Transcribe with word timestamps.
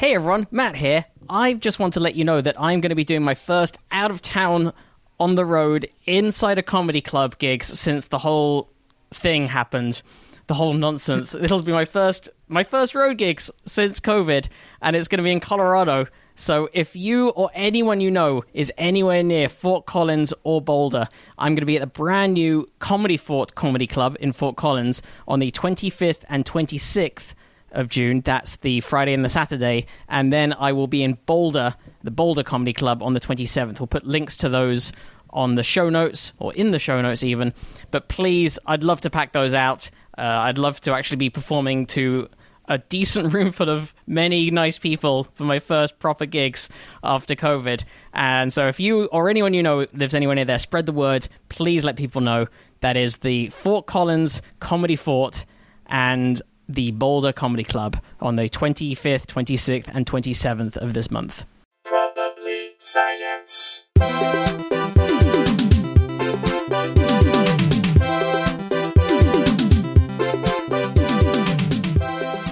Hey 0.00 0.14
everyone, 0.14 0.46
Matt 0.50 0.76
here. 0.76 1.04
I 1.28 1.52
just 1.52 1.78
want 1.78 1.92
to 1.92 2.00
let 2.00 2.14
you 2.14 2.24
know 2.24 2.40
that 2.40 2.58
I'm 2.58 2.80
going 2.80 2.88
to 2.88 2.94
be 2.94 3.04
doing 3.04 3.22
my 3.22 3.34
first 3.34 3.76
out 3.92 4.10
of 4.10 4.22
town 4.22 4.72
on 5.18 5.34
the 5.34 5.44
road 5.44 5.90
inside 6.06 6.56
a 6.56 6.62
comedy 6.62 7.02
club 7.02 7.36
gigs 7.36 7.78
since 7.78 8.08
the 8.08 8.16
whole 8.16 8.70
thing 9.12 9.48
happened. 9.48 10.00
The 10.46 10.54
whole 10.54 10.72
nonsense. 10.72 11.34
It'll 11.42 11.60
be 11.60 11.72
my 11.72 11.84
first 11.84 12.30
my 12.48 12.64
first 12.64 12.94
road 12.94 13.18
gigs 13.18 13.50
since 13.66 14.00
COVID 14.00 14.48
and 14.80 14.96
it's 14.96 15.06
going 15.06 15.18
to 15.18 15.22
be 15.22 15.32
in 15.32 15.38
Colorado. 15.38 16.06
So 16.34 16.70
if 16.72 16.96
you 16.96 17.28
or 17.28 17.50
anyone 17.52 18.00
you 18.00 18.10
know 18.10 18.42
is 18.54 18.72
anywhere 18.78 19.22
near 19.22 19.50
Fort 19.50 19.84
Collins 19.84 20.32
or 20.44 20.62
Boulder, 20.62 21.08
I'm 21.36 21.52
going 21.52 21.60
to 21.60 21.66
be 21.66 21.76
at 21.76 21.82
the 21.82 21.86
brand 21.86 22.32
new 22.32 22.70
Comedy 22.78 23.18
Fort 23.18 23.54
Comedy 23.54 23.86
Club 23.86 24.16
in 24.18 24.32
Fort 24.32 24.56
Collins 24.56 25.02
on 25.28 25.40
the 25.40 25.50
25th 25.50 26.24
and 26.30 26.46
26th 26.46 27.34
of 27.72 27.88
June. 27.88 28.20
That's 28.20 28.56
the 28.58 28.80
Friday 28.80 29.12
and 29.12 29.24
the 29.24 29.28
Saturday. 29.28 29.86
And 30.08 30.32
then 30.32 30.52
I 30.52 30.72
will 30.72 30.86
be 30.86 31.02
in 31.02 31.18
Boulder, 31.26 31.74
the 32.02 32.10
Boulder 32.10 32.42
Comedy 32.42 32.72
Club, 32.72 33.02
on 33.02 33.14
the 33.14 33.20
27th. 33.20 33.80
We'll 33.80 33.86
put 33.86 34.06
links 34.06 34.36
to 34.38 34.48
those 34.48 34.92
on 35.30 35.54
the 35.54 35.62
show 35.62 35.88
notes 35.88 36.32
or 36.38 36.52
in 36.54 36.70
the 36.70 36.78
show 36.78 37.00
notes 37.00 37.22
even. 37.22 37.54
But 37.90 38.08
please, 38.08 38.58
I'd 38.66 38.82
love 38.82 39.00
to 39.02 39.10
pack 39.10 39.32
those 39.32 39.54
out. 39.54 39.90
Uh, 40.18 40.22
I'd 40.22 40.58
love 40.58 40.80
to 40.82 40.92
actually 40.92 41.18
be 41.18 41.30
performing 41.30 41.86
to 41.86 42.28
a 42.70 42.78
decent 42.78 43.32
room 43.34 43.52
full 43.52 43.68
of 43.68 43.94
many 44.06 44.50
nice 44.50 44.78
people 44.78 45.24
for 45.34 45.44
my 45.44 45.58
first 45.58 45.98
proper 45.98 46.26
gigs 46.26 46.68
after 47.02 47.34
COVID. 47.34 47.84
And 48.12 48.52
so, 48.52 48.68
if 48.68 48.80
you 48.80 49.04
or 49.06 49.28
anyone 49.28 49.54
you 49.54 49.62
know 49.62 49.86
lives 49.92 50.14
anywhere 50.14 50.36
near 50.36 50.44
there, 50.44 50.58
spread 50.58 50.86
the 50.86 50.92
word. 50.92 51.28
Please 51.48 51.84
let 51.84 51.96
people 51.96 52.20
know. 52.20 52.46
That 52.80 52.96
is 52.96 53.18
the 53.18 53.50
Fort 53.50 53.86
Collins 53.86 54.40
Comedy 54.58 54.96
Fort 54.96 55.44
and 55.86 56.40
the 56.74 56.92
Boulder 56.92 57.32
Comedy 57.32 57.64
Club 57.64 58.00
on 58.20 58.36
the 58.36 58.48
25th, 58.48 59.26
26th, 59.26 59.90
and 59.92 60.06
27th 60.06 60.76
of 60.76 60.94
this 60.94 61.10
month. 61.10 61.44
Probably 61.84 62.70
science. 62.78 63.88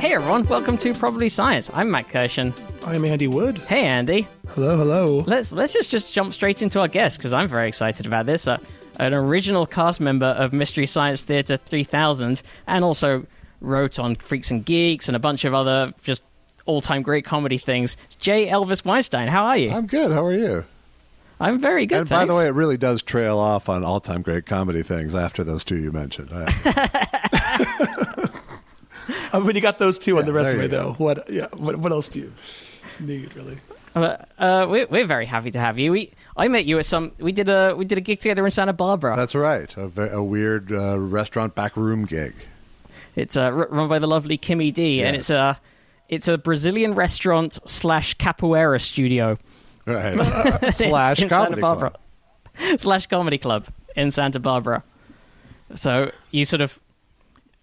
Hey 0.01 0.15
everyone, 0.15 0.45
welcome 0.45 0.79
to 0.79 0.95
Probably 0.95 1.29
Science. 1.29 1.71
I'm 1.75 1.91
Matt 1.91 2.09
Kirshen. 2.09 2.53
I'm 2.85 3.05
Andy 3.05 3.27
Wood. 3.27 3.59
Hey 3.59 3.85
Andy. 3.85 4.27
Hello, 4.49 4.77
hello. 4.77 5.25
Let's 5.27 5.53
let's 5.53 5.73
just 5.73 5.91
just 5.91 6.13
jump 6.13 6.33
straight 6.33 6.63
into 6.63 6.81
our 6.81 6.89
guest 6.89 7.19
because 7.19 7.33
I'm 7.33 7.49
very 7.49 7.69
excited 7.69 8.07
about 8.07 8.27
this. 8.27 8.47
Uh, 8.49 8.59
an 8.97 9.15
original 9.15 9.67
cast 9.67 10.01
member 10.01 10.27
of 10.27 10.53
Mystery 10.53 10.87
Science 10.87 11.23
Theater 11.23 11.57
3000, 11.57 12.43
and 12.67 12.85
also 12.85 13.27
wrote 13.61 13.99
on 13.99 14.17
Freaks 14.17 14.51
and 14.51 14.65
Geeks 14.65 15.09
and 15.09 15.17
a 15.17 15.21
bunch 15.21 15.45
of 15.45 15.55
other 15.55 15.93
just 16.03 16.23
all-time 16.67 17.03
great 17.03 17.25
comedy 17.25 17.59
things. 17.59 17.97
It's 18.07 18.17
J. 18.17 18.47
Elvis 18.49 18.85
Weinstein. 18.85 19.29
How 19.29 19.47
are 19.47 19.57
you? 19.57 19.71
I'm 19.71 19.87
good. 19.87 20.13
How 20.13 20.25
are 20.25 20.33
you? 20.33 20.65
I'm 21.41 21.59
very 21.59 21.87
good. 21.87 21.99
and 22.01 22.09
by 22.09 22.25
the 22.25 22.35
way, 22.35 22.47
it 22.47 22.55
really 22.55 22.77
does 22.77 23.01
trail 23.03 23.39
off 23.39 23.69
on 23.69 23.85
all-time 23.85 24.23
great 24.23 24.45
comedy 24.45 24.83
things 24.83 25.15
after 25.15 25.45
those 25.45 25.63
two 25.65 25.77
you 25.79 25.93
mentioned. 25.93 26.31
I- 26.33 28.25
Uh, 29.33 29.41
when 29.41 29.55
you 29.55 29.61
got 29.63 29.79
those 29.79 29.99
two 29.99 30.19
on 30.19 30.25
the 30.27 30.33
Yeah, 30.33 30.43
there 30.43 30.45
resume, 30.45 30.63
you 30.65 30.69
go. 30.69 30.77
though, 30.77 30.93
what? 30.95 31.31
Yeah, 31.31 31.47
what, 31.55 31.77
what 31.77 31.93
else 31.93 32.09
do 32.11 32.21
you 32.21 32.33
need 33.01 33.35
really? 33.35 33.59
Uh, 33.95 34.17
uh, 34.39 34.67
we're, 34.69 34.87
we're 34.87 35.07
very 35.07 35.25
happy 35.27 35.51
to 35.51 35.59
have 35.59 35.79
you. 35.79 35.93
We 35.93 36.13
I 36.37 36.49
met 36.49 36.65
you 36.67 36.79
at 36.79 36.85
some. 36.87 37.13
We 37.19 37.33
did 37.33 37.49
a 37.49 37.75
we 37.75 37.85
did 37.87 37.97
a 37.99 38.01
gig 38.03 38.21
together 38.21 38.45
in 38.45 38.51
Santa 38.51 38.73
Barbara. 38.75 39.17
That's 39.17 39.35
right. 39.35 39.75
A, 39.77 40.17
a 40.17 40.23
weird 40.23 40.71
uh, 40.73 40.99
restaurant 40.99 41.55
back 41.55 41.77
room 41.77 42.05
gig. 42.05 42.35
It's 43.19 43.37
uh, 43.37 43.53
run 43.53 43.89
by 43.89 43.99
the 43.99 44.07
lovely 44.07 44.39
Kimmy 44.39 44.73
D, 44.73 45.03
and 45.03 45.17
it's 45.17 45.29
a 45.31 45.61
it's 46.09 46.29
a 46.29 46.39
Brazilian 46.39 46.95
restaurant 46.95 47.59
slash 47.69 48.17
capoeira 48.17 48.81
studio 48.81 49.39
Right. 49.87 50.15
Slash 50.75 51.25
comedy 51.25 51.61
Barbara. 51.63 51.91
club. 51.91 52.79
slash 52.81 53.07
comedy 53.07 53.39
club 53.39 53.67
in 53.97 54.11
Santa 54.11 54.39
Barbara. 54.39 54.83
So 55.75 56.11
you 56.31 56.45
sort 56.45 56.61
of 56.61 56.79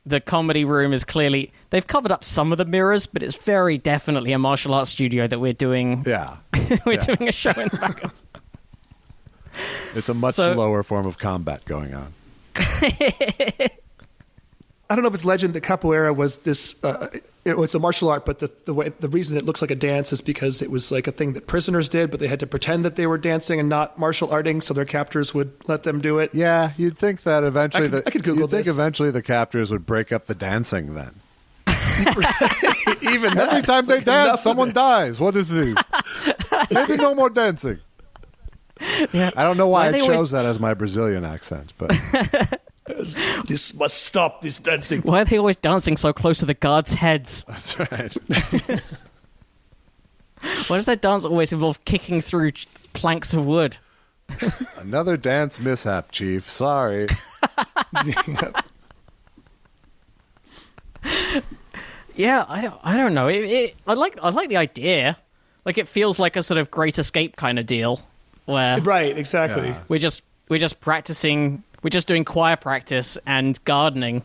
the 0.07 0.19
comedy 0.19 0.66
room 0.66 0.91
is 0.91 1.03
clearly 1.03 1.52
they've 1.69 1.85
covered 1.85 2.12
up 2.12 2.24
some 2.24 2.51
of 2.51 2.57
the 2.57 2.66
mirrors, 2.66 3.06
but 3.06 3.22
it's 3.24 3.35
very 3.35 3.78
definitely 3.78 4.31
a 4.31 4.40
martial 4.40 4.74
arts 4.74 4.90
studio 4.90 5.28
that 5.28 5.40
we're 5.40 5.53
doing. 5.53 6.03
Yeah. 6.06 6.38
we're 6.85 6.94
yeah. 6.94 7.00
doing 7.06 7.30
a 7.30 7.31
show 7.31 7.51
in 7.51 7.68
the 7.69 7.78
back 7.80 8.03
of. 8.03 8.13
It's 9.94 10.09
a 10.09 10.13
much 10.13 10.35
So- 10.35 10.53
lower 10.53 10.84
form 10.84 11.06
of 11.06 11.18
combat 11.18 11.63
going 11.66 11.94
on. 11.94 12.13
I 14.90 14.96
don't 14.96 15.01
know 15.01 15.07
if 15.07 15.13
it's 15.16 15.25
legend 15.25 15.53
that 15.56 15.63
capoeira 15.63 16.16
was 16.16 16.38
this. 16.40 16.84
Uh, 16.84 17.07
it 17.44 17.57
was 17.57 17.73
a 17.75 17.79
martial 17.79 18.09
art, 18.09 18.25
but 18.25 18.40
the 18.40 18.51
the 18.66 18.73
way 18.73 18.90
the 19.00 19.09
reason 19.09 19.38
it 19.38 19.44
looks 19.46 19.62
like 19.62 19.72
a 19.72 19.75
dance 19.75 20.13
is 20.13 20.22
because 20.22 20.62
it 20.62 20.69
was 20.69 20.91
like 20.91 21.07
a 21.07 21.12
thing 21.12 21.34
that 21.34 21.47
prisoners 21.47 21.90
did, 21.90 22.12
but 22.12 22.19
they 22.19 22.28
had 22.28 22.40
to 22.41 22.47
pretend 22.47 22.85
that 22.85 22.95
they 22.95 23.07
were 23.07 23.18
dancing 23.18 23.59
and 23.59 23.68
not 23.68 23.97
martial 23.97 24.28
arting, 24.28 24.62
so 24.62 24.74
their 24.74 24.85
captors 24.85 25.34
would 25.34 25.53
let 25.68 25.84
them 25.84 26.01
do 26.01 26.19
it. 26.19 26.29
Yeah, 26.34 26.72
you'd 26.78 26.97
think 26.97 27.24
that 27.24 27.44
eventually 27.44 27.85
I 27.85 27.90
could- 27.90 28.03
the 28.03 28.07
I 28.07 28.12
could 28.12 28.24
Google 28.24 28.41
you'd 28.44 28.51
think 28.51 28.68
eventually 28.68 29.09
the 29.12 29.22
captors 29.24 29.72
would 29.72 29.85
break 29.88 30.12
up 30.12 30.25
the 30.25 30.35
dancing 30.35 30.94
then. 30.94 31.16
Even 33.01 33.38
Every 33.38 33.62
that, 33.62 33.66
time 33.66 33.85
they 33.85 33.95
like, 33.95 34.06
dance, 34.06 34.41
someone 34.41 34.72
dies. 34.72 35.19
What 35.19 35.35
is 35.35 35.47
this? 35.50 35.75
Maybe 36.72 36.97
no 36.97 37.16
more 37.16 37.29
dancing. 37.29 37.79
Yeah. 39.13 39.31
I 39.38 39.44
don't 39.44 39.57
know 39.57 39.68
why 39.68 39.90
Why 39.91 39.97
I 39.97 40.00
chose 40.01 40.09
always- 40.09 40.31
that 40.31 40.45
as 40.45 40.59
my 40.59 40.74
Brazilian 40.74 41.24
accent, 41.25 41.74
but 41.78 41.91
This 43.47 43.73
must 43.75 44.03
stop. 44.03 44.41
This 44.41 44.59
dancing. 44.59 45.01
Why 45.01 45.22
are 45.22 45.25
they 45.25 45.38
always 45.38 45.57
dancing 45.57 45.97
so 45.97 46.13
close 46.13 46.39
to 46.39 46.45
the 46.45 46.53
guards' 46.53 46.94
heads? 46.94 47.44
that's 47.47 47.79
right. 47.79 48.16
Why 50.67 50.78
does 50.78 50.85
that 50.85 51.01
dance 51.01 51.25
always 51.25 51.51
involve 51.51 51.83
kicking 51.85 52.22
through 52.22 52.51
planks 52.94 53.33
of 53.33 53.45
wood? 53.45 53.78
Another 54.78 55.17
dance 55.17 55.59
mishap, 55.59 56.11
Chief. 56.11 56.50
Sorry. 56.50 57.07
Yeah, 62.16 62.45
I 62.47 62.62
don't, 62.62 62.79
I 62.83 62.95
don't 62.95 63.13
know. 63.13 63.27
It, 63.27 63.44
it, 63.44 63.75
I 63.85 63.94
like, 63.94 64.17
I 64.23 64.29
like 64.29 64.50
the 64.50 64.57
idea. 64.57 65.17
Like, 65.66 65.77
it 65.77 65.88
feels 65.88 66.17
like 66.17 66.35
a 66.35 66.44
sort 66.44 66.57
of 66.57 66.72
Great 66.72 66.97
Escape 66.97 67.35
kind 67.35 67.59
of 67.59 67.66
deal, 67.66 68.01
where 68.45 68.79
Right. 68.79 69.17
Exactly. 69.17 69.69
Yeah. 69.69 69.83
we're 69.89 70.00
just, 70.00 70.23
we're 70.47 70.59
just 70.59 70.79
practicing, 70.79 71.63
we're 71.85 71.90
just 71.90 72.07
doing 72.07 72.25
choir 72.25 72.56
practice 72.56 73.16
and 73.28 73.63
gardening, 73.63 74.23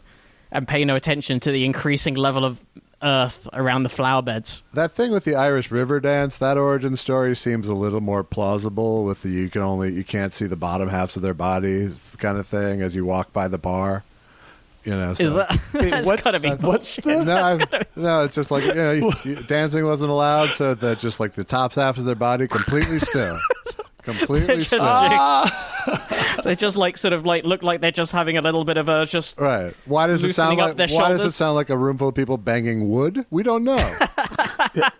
and 0.51 0.67
pay 0.67 0.83
no 0.87 0.97
attention 0.97 1.41
to 1.41 1.53
the 1.53 1.67
increasing 1.67 2.15
level 2.15 2.43
of 2.43 2.65
earth 3.03 3.47
around 3.53 3.83
the 3.83 3.91
flower 3.91 4.23
beds. 4.23 4.63
That 4.73 4.93
thing 4.93 5.13
with 5.13 5.25
the 5.25 5.35
Irish 5.35 5.71
River 5.71 6.01
dance, 6.01 6.39
that 6.39 6.57
origin 6.57 6.97
story 6.97 7.37
seems 7.37 7.69
a 7.69 7.75
little 7.75 8.01
more 8.01 8.25
plausible 8.25 9.05
with 9.05 9.21
the 9.21 9.29
you 9.29 9.51
can 9.51 9.61
only 9.61 9.93
you 9.93 10.05
can't 10.05 10.33
see 10.33 10.47
the 10.47 10.57
bottom 10.57 10.89
halves 10.89 11.17
of 11.17 11.23
their 11.23 11.35
bodies 11.35 12.17
kind 12.19 12.39
of 12.39 12.47
thing 12.47 12.81
as 12.81 12.95
you 12.95 13.05
walk 13.05 13.31
by 13.35 13.47
the 13.47 13.59
bar. 13.59 14.05
You 14.85 14.93
know, 14.93 15.13
so. 15.13 15.25
Is 15.25 15.33
that? 15.35 15.51
Wait, 15.75 15.91
that's 15.91 16.07
what's 16.07 16.25
gotta 16.25 16.41
be. 16.41 16.67
what's 16.67 16.97
the? 16.97 17.23
no, 17.25 17.43
I've- 17.43 17.65
no, 17.95 18.25
it's 18.25 18.35
just 18.35 18.51
like 18.51 18.65
you 18.65 18.73
know, 18.73 18.93
you, 18.93 19.13
you, 19.25 19.35
dancing 19.37 19.85
wasn't 19.85 20.11
allowed, 20.11 20.49
so 20.49 20.73
that 20.73 20.99
just 20.99 21.21
like 21.21 21.35
the 21.35 21.45
tops 21.45 21.75
half 21.75 21.99
of 21.99 22.07
their 22.07 22.15
body 22.15 22.49
completely 22.49 23.01
still, 23.01 23.39
completely 24.03 24.63
Just- 24.63 24.69
still. 24.71 26.43
they 26.45 26.55
just 26.57 26.77
like 26.77 26.97
sort 26.97 27.13
of 27.13 27.25
like 27.27 27.45
look 27.45 27.63
like 27.63 27.81
they're 27.81 27.91
just 27.91 28.13
having 28.13 28.37
a 28.37 28.43
little 28.43 28.65
bit 28.65 28.77
of 28.77 28.89
a 28.89 29.07
just. 29.07 29.39
Right? 29.39 29.75
Why 29.87 30.07
does 30.07 30.23
it 30.25 30.33
sound 30.35 30.59
like? 30.59 30.77
their 30.77 30.89
Why 30.89 31.09
does 31.11 31.25
it 31.25 31.33
sound 31.33 31.57
like 31.57 31.71
a 31.71 31.77
room 31.77 31.99
full 31.99 32.09
of 32.09 32.15
people 32.15 32.37
banging 32.37 32.89
wood? 32.89 33.27
We 33.31 33.43
don't 33.43 33.65
know. 33.65 33.77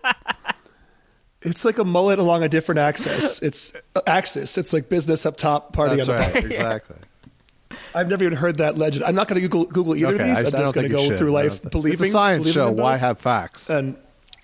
It's 1.43 1.65
like 1.65 1.79
a 1.79 1.83
mullet 1.83 2.19
along 2.19 2.43
a 2.43 2.49
different 2.49 2.77
axis. 2.79 3.41
It's 3.41 3.73
uh, 3.95 4.01
axis. 4.05 4.59
It's 4.59 4.73
like 4.73 4.89
business 4.89 5.25
up 5.25 5.37
top, 5.37 5.73
party 5.73 5.95
That's 5.95 6.07
on 6.07 6.15
the 6.15 6.21
right. 6.21 6.33
bottom. 6.33 6.51
Exactly. 6.51 6.97
I've 7.95 8.09
never 8.09 8.23
even 8.23 8.37
heard 8.37 8.57
that 8.59 8.77
legend. 8.77 9.03
I'm 9.05 9.15
not 9.15 9.27
going 9.27 9.41
to 9.41 9.47
Google, 9.47 9.65
Google 9.65 9.95
either 9.95 10.13
Okay, 10.13 10.29
of 10.29 10.35
these. 10.37 10.45
I, 10.53 10.57
I'm 10.57 10.63
just 10.63 10.75
going 10.75 10.87
to 10.87 10.93
go 10.95 11.03
should. 11.03 11.17
through 11.17 11.31
life 11.31 11.61
believing. 11.71 11.93
It's 11.93 12.01
a 12.01 12.11
science 12.11 12.51
show. 12.51 12.69
Why 12.69 12.95
have 12.97 13.17
facts? 13.19 13.71
And 13.71 13.97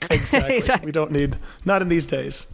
exactly, 0.09 0.55
Exactly. 0.57 0.87
we 0.87 0.91
don't 0.91 1.11
need 1.11 1.37
not 1.65 1.83
in 1.83 1.89
these 1.89 2.07
days. 2.07 2.47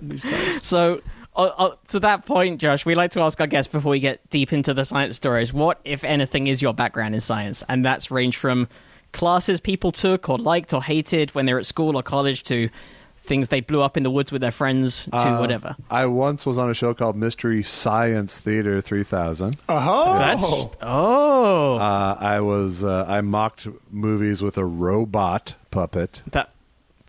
In 0.00 0.08
these 0.08 0.24
times. 0.24 0.66
So, 0.66 1.02
uh, 1.36 1.42
uh, 1.42 1.70
to 1.88 2.00
that 2.00 2.26
point, 2.26 2.60
Josh, 2.60 2.84
we 2.84 2.94
like 2.94 3.12
to 3.12 3.20
ask 3.20 3.40
our 3.40 3.46
guests 3.46 3.70
before 3.72 3.90
we 3.90 4.00
get 4.00 4.28
deep 4.30 4.52
into 4.52 4.74
the 4.74 4.84
science 4.84 5.16
stories, 5.16 5.52
what, 5.52 5.80
if 5.84 6.04
anything, 6.04 6.46
is 6.46 6.60
your 6.60 6.74
background 6.74 7.14
in 7.14 7.20
science? 7.20 7.62
And 7.68 7.84
that's 7.84 8.10
ranged 8.10 8.38
from 8.38 8.68
classes 9.12 9.60
people 9.60 9.92
took 9.92 10.28
or 10.28 10.38
liked 10.38 10.72
or 10.72 10.82
hated 10.82 11.34
when 11.34 11.46
they 11.46 11.52
were 11.52 11.58
at 11.58 11.66
school 11.66 11.96
or 11.96 12.02
college 12.02 12.42
to 12.44 12.68
things 13.18 13.48
they 13.48 13.60
blew 13.60 13.82
up 13.82 13.96
in 13.96 14.02
the 14.02 14.10
woods 14.10 14.32
with 14.32 14.40
their 14.40 14.50
friends 14.50 15.04
to 15.04 15.16
Uh, 15.16 15.38
whatever. 15.38 15.76
I 15.90 16.06
once 16.06 16.46
was 16.46 16.58
on 16.58 16.70
a 16.70 16.74
show 16.74 16.94
called 16.94 17.16
Mystery 17.16 17.62
Science 17.62 18.38
Theater 18.40 18.80
3000. 18.80 19.56
Oh, 19.68 20.18
That's 20.18 20.42
oh, 20.82 21.74
Uh, 21.74 22.16
I 22.18 22.40
was 22.40 22.82
uh, 22.82 23.04
I 23.08 23.20
mocked 23.20 23.68
movies 23.90 24.42
with 24.42 24.56
a 24.58 24.64
robot 24.64 25.54
puppet, 25.70 26.22
that 26.30 26.50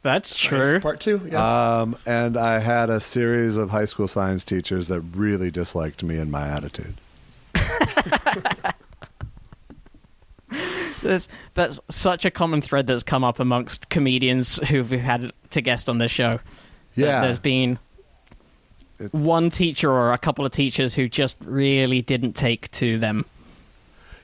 that's 0.04 0.30
Science 0.40 0.70
true. 0.70 0.80
Part 0.80 1.00
two. 1.00 1.22
Yes. 1.26 1.46
um, 1.46 1.98
and 2.06 2.38
I 2.38 2.60
had 2.60 2.90
a 2.90 3.00
series 3.00 3.58
of 3.58 3.70
high 3.70 3.86
school 3.86 4.08
science 4.08 4.44
teachers 4.44 4.88
that 4.88 5.02
really 5.02 5.52
disliked 5.52 6.04
me 6.04 6.18
and 6.18 6.32
my 6.32 6.48
attitude. 6.48 6.96
There's, 11.02 11.30
that's 11.56 11.80
such 11.90 12.26
a 12.26 12.32
common 12.32 12.62
thread 12.62 12.86
that's 12.86 13.02
come 13.04 13.24
up 13.24 13.40
amongst 13.40 13.90
comedians 13.90 14.58
who've 14.68 14.90
had 14.92 15.32
to 15.52 15.62
guest 15.62 15.90
on 15.90 15.98
this 15.98 16.12
show. 16.12 16.40
Yeah. 16.96 17.22
there's 17.22 17.40
been 17.40 17.80
It's- 19.00 19.12
one 19.14 19.50
teacher 19.50 19.90
or 19.90 20.12
a 20.14 20.18
couple 20.18 20.46
of 20.46 20.52
teachers 20.52 20.94
who 20.94 21.08
just 21.10 21.38
really 21.44 22.02
didn't 22.02 22.34
take 22.34 22.70
to 22.72 23.00
them. 23.00 23.26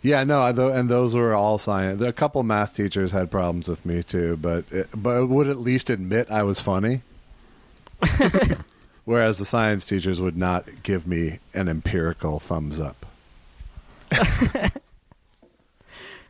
Yeah, 0.07 0.23
no, 0.23 0.39
I- 0.41 0.51
tho- 0.53 0.69
and 0.71 0.87
those 0.89 1.15
were 1.15 1.33
all 1.33 1.57
science. 1.57 2.01
A 2.01 2.13
couple 2.13 2.41
math 2.43 2.73
teachers 2.73 3.11
had 3.11 3.29
problems 3.29 3.67
with 3.67 3.85
me 3.85 4.03
too, 4.03 4.37
but 4.37 4.63
it, 4.71 4.87
but 4.95 5.27
would 5.27 5.47
at 5.47 5.57
least 5.57 5.89
admit 5.89 6.31
I 6.31 6.43
was 6.43 6.59
funny. 6.61 7.01
Whereas 9.05 9.37
the 9.37 9.43
science 9.45 9.85
teachers 9.85 10.21
would 10.21 10.37
not 10.37 10.65
give 10.83 11.07
me 11.07 11.39
an 11.53 11.67
empirical 11.67 12.39
thumbs 12.39 12.79
up. 12.79 13.05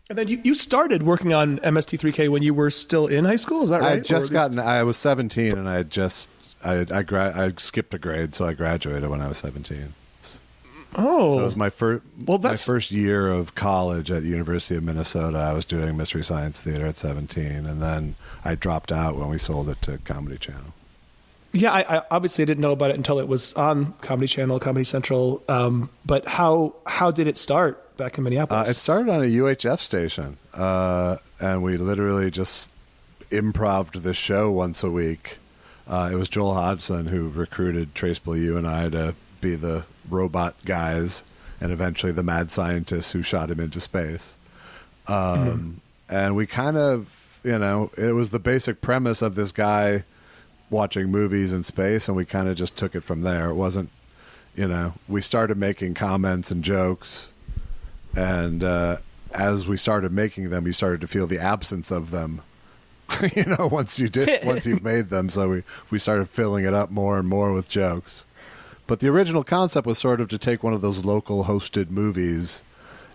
And 0.09 0.18
then 0.18 0.30
you, 0.30 0.39
you 0.41 0.56
started 0.56 1.03
working 1.03 1.33
on 1.33 1.59
MST3K 1.59 2.30
when 2.30 2.41
you 2.41 2.53
were 2.53 2.69
still 2.69 3.07
in 3.07 3.25
high 3.25 3.35
school. 3.35 3.63
Is 3.63 3.71
that 3.71 3.81
right? 3.81 3.88
I 3.88 3.95
had 3.95 4.06
just 4.06 4.31
least- 4.31 4.31
gotten. 4.31 4.57
I 4.59 4.83
was 4.83 4.95
seventeen, 4.95 5.57
and 5.57 5.68
I 5.68 5.73
had 5.75 5.89
just. 5.89 6.30
I 6.63 6.85
I, 6.89 7.03
gra- 7.03 7.33
I 7.38 7.51
skipped 7.57 7.94
a 7.94 8.00
grade, 8.00 8.33
so 8.33 8.45
I 8.45 8.53
graduated 8.53 9.09
when 9.09 9.19
I 9.19 9.27
was 9.27 9.38
seventeen. 9.39 9.94
Oh, 10.97 11.35
So 11.35 11.41
it 11.41 11.44
was 11.44 11.55
my 11.55 11.69
first. 11.69 12.03
Well, 12.25 12.38
that's 12.39 12.67
my 12.67 12.73
first 12.73 12.91
year 12.91 13.27
of 13.31 13.53
college 13.55 14.09
at 14.11 14.23
the 14.23 14.29
University 14.29 14.75
of 14.75 14.83
Minnesota. 14.83 15.38
I 15.38 15.53
was 15.53 15.63
doing 15.65 15.95
Mystery 15.95 16.23
Science 16.23 16.59
Theater 16.59 16.88
at 16.88 16.97
seventeen, 16.97 17.65
and 17.67 17.81
then 17.81 18.15
I 18.44 18.55
dropped 18.55 18.91
out 18.91 19.15
when 19.15 19.29
we 19.29 19.38
sold 19.38 19.69
it 19.69 19.81
to 19.83 19.99
Comedy 19.99 20.38
Channel. 20.38 20.73
Yeah, 21.53 21.71
I, 21.71 21.97
I 21.97 22.01
obviously 22.11 22.45
didn't 22.45 22.61
know 22.61 22.71
about 22.71 22.89
it 22.89 22.95
until 22.97 23.19
it 23.19 23.27
was 23.27 23.53
on 23.53 23.94
Comedy 24.01 24.27
Channel, 24.27 24.59
Comedy 24.59 24.83
Central. 24.83 25.44
Um, 25.47 25.89
but 26.05 26.27
how 26.27 26.73
how 26.85 27.11
did 27.11 27.27
it 27.27 27.38
start 27.38 27.95
back 27.97 28.17
in 28.17 28.23
Uh, 28.23 28.25
Minneapolis? 28.25 28.69
it 28.69 28.73
started 28.75 29.09
on 29.11 29.21
a 29.21 29.25
UHF 29.27 29.79
station, 29.79 30.38
uh, 30.53 31.17
and 31.39 31.63
we 31.63 31.77
literally 31.77 32.31
just 32.31 32.71
improved 33.31 34.01
the 34.03 34.13
show 34.13 34.51
once 34.51 34.83
a 34.83 34.89
week. 34.89 35.38
Uh, 35.88 36.09
it 36.11 36.15
was 36.15 36.27
Joel 36.27 36.53
Hodgson 36.53 37.05
who 37.07 37.29
recruited 37.29 37.95
Trace 37.95 38.19
Beaulieu 38.19 38.57
and 38.57 38.67
I 38.67 38.89
to 38.89 39.15
be 39.41 39.55
the 39.55 39.85
robot 40.09 40.56
guys, 40.65 41.24
and 41.62 41.71
eventually 41.71 42.12
the 42.12 42.24
mad 42.24 42.51
scientists 42.51 43.12
who 43.12 43.24
shot 43.24 43.50
him 43.50 43.59
into 43.59 43.80
space. 43.80 44.36
Um, 45.07 45.81
And 46.09 46.36
we 46.36 46.45
kind 46.45 46.77
of, 46.77 47.39
you 47.44 47.59
know, 47.59 47.92
it 47.98 48.13
was 48.13 48.30
the 48.30 48.39
basic 48.39 48.80
premise 48.81 49.21
of 49.21 49.36
this 49.36 49.51
guy 49.51 50.04
watching 50.69 51.12
movies 51.12 51.51
in 51.51 51.63
space, 51.63 52.07
and 52.07 52.15
we 52.15 52.25
kind 52.25 52.48
of 52.48 52.56
just 52.57 52.75
took 52.77 52.95
it 52.95 53.01
from 53.01 53.21
there. 53.21 53.50
It 53.50 53.56
wasn't, 53.56 53.89
you 54.56 54.68
know, 54.68 54.94
we 55.07 55.21
started 55.21 55.57
making 55.57 55.95
comments 55.95 56.50
and 56.51 56.63
jokes 56.63 57.30
and 58.18 58.63
uh, 58.63 58.98
as 59.33 59.68
we 59.68 59.77
started 59.77 60.12
making 60.12 60.50
them, 60.50 60.65
you 60.65 60.74
started 60.74 61.01
to 61.01 61.07
feel 61.07 61.27
the 61.27 61.39
absence 61.39 61.92
of 61.92 62.09
them. 62.12 62.42
you 63.36 63.45
know, 63.45 63.68
once 63.68 64.00
you 64.00 64.09
did, 64.09 64.44
once 64.45 64.65
you've 64.65 64.83
made 64.94 65.09
them, 65.09 65.30
so 65.30 65.50
we 65.50 65.63
we 65.92 66.00
started 66.00 66.27
filling 66.27 66.65
it 66.65 66.74
up 66.74 66.89
more 66.89 67.19
and 67.19 67.27
more 67.27 67.54
with 67.54 67.69
jokes. 67.69 68.25
But 68.87 68.99
the 69.01 69.09
original 69.09 69.43
concept 69.43 69.85
was 69.85 69.97
sort 69.97 70.21
of 70.21 70.29
to 70.29 70.37
take 70.37 70.63
one 70.63 70.73
of 70.73 70.81
those 70.81 71.03
local 71.05 71.43
hosted 71.43 71.89
movies 71.89 72.63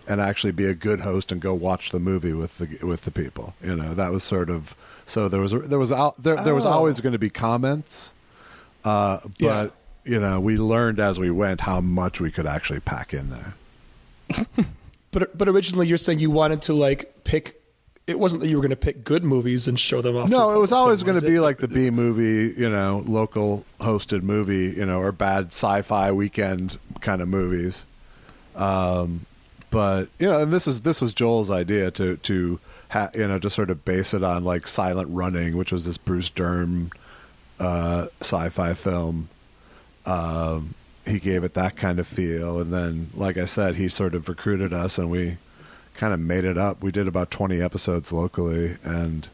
and 0.07 0.21
actually 0.21 0.51
be 0.51 0.65
a 0.65 0.73
good 0.75 1.01
host 1.01 1.31
and 1.31 1.41
go 1.41 1.53
watch 1.55 1.89
the 1.91 1.99
movie 1.99 2.33
with 2.33 2.57
the 2.59 2.85
with 2.85 3.01
the 3.05 3.11
people. 3.11 3.55
You 3.63 3.75
know, 3.75 3.93
that 3.93 4.11
was 4.11 4.23
sort 4.23 4.49
of 4.49 4.75
so 5.05 5.27
there 5.27 5.41
was 5.41 5.51
there 5.51 5.79
was 5.79 5.89
there 6.19 6.35
there 6.43 6.53
was 6.55 6.65
Oh. 6.65 6.69
always 6.69 7.01
going 7.01 7.13
to 7.13 7.19
be 7.19 7.29
comments, 7.29 8.13
uh, 8.85 9.19
but 9.23 9.31
Yeah. 9.39 9.67
you 10.05 10.19
know 10.19 10.39
we 10.39 10.57
learned 10.57 10.99
as 10.99 11.19
we 11.19 11.31
went 11.31 11.61
how 11.61 11.81
much 11.81 12.19
we 12.21 12.29
could 12.31 12.45
actually 12.45 12.81
pack 12.81 13.13
in 13.13 13.29
there. 13.29 13.53
but 15.11 15.37
but 15.37 15.47
originally, 15.49 15.87
you're 15.87 15.97
saying 15.97 16.19
you 16.19 16.29
wanted 16.31 16.61
to 16.63 16.73
like 16.73 17.23
pick. 17.23 17.59
It 18.05 18.19
wasn't 18.19 18.41
that 18.41 18.49
you 18.49 18.57
were 18.57 18.61
going 18.61 18.71
to 18.71 18.75
pick 18.75 19.05
good 19.05 19.23
movies 19.23 19.67
and 19.67 19.79
show 19.79 20.01
them 20.01 20.17
off. 20.17 20.29
No, 20.29 20.51
it 20.53 20.59
was 20.59 20.73
always 20.73 21.03
going 21.03 21.19
to 21.19 21.25
be 21.25 21.39
like 21.39 21.59
the 21.59 21.69
B 21.69 21.89
movie, 21.89 22.53
you 22.59 22.69
know, 22.69 23.01
local 23.07 23.63
hosted 23.79 24.23
movie, 24.23 24.77
you 24.77 24.85
know, 24.85 24.99
or 24.99 25.13
bad 25.13 25.47
sci-fi 25.47 26.11
weekend 26.11 26.77
kind 26.99 27.21
of 27.21 27.29
movies. 27.29 27.85
Um, 28.55 29.25
but 29.69 30.09
you 30.19 30.27
know, 30.27 30.39
and 30.39 30.53
this 30.53 30.67
is 30.67 30.81
this 30.81 31.01
was 31.01 31.13
Joel's 31.13 31.49
idea 31.49 31.91
to 31.91 32.17
to 32.17 32.59
ha- 32.89 33.09
you 33.15 33.27
know 33.27 33.39
to 33.39 33.49
sort 33.49 33.69
of 33.69 33.83
base 33.85 34.13
it 34.13 34.21
on 34.23 34.43
like 34.43 34.67
Silent 34.67 35.07
Running, 35.11 35.57
which 35.57 35.71
was 35.71 35.85
this 35.85 35.97
Bruce 35.97 36.29
Dern 36.29 36.91
uh, 37.59 38.07
sci-fi 38.19 38.73
film. 38.73 39.29
Um, 40.05 40.75
he 41.07 41.19
gave 41.19 41.43
it 41.43 41.53
that 41.55 41.75
kind 41.75 41.99
of 41.99 42.07
feel, 42.07 42.59
and 42.59 42.71
then, 42.71 43.09
like 43.15 43.37
I 43.37 43.45
said, 43.45 43.75
he 43.75 43.87
sort 43.87 44.13
of 44.13 44.29
recruited 44.29 44.73
us, 44.73 44.97
and 44.97 45.09
we 45.09 45.37
kind 45.93 46.13
of 46.13 46.19
made 46.19 46.43
it 46.43 46.57
up. 46.57 46.81
We 46.81 46.91
did 46.91 47.07
about 47.07 47.31
twenty 47.31 47.61
episodes 47.61 48.11
locally, 48.11 48.77
and 48.83 49.29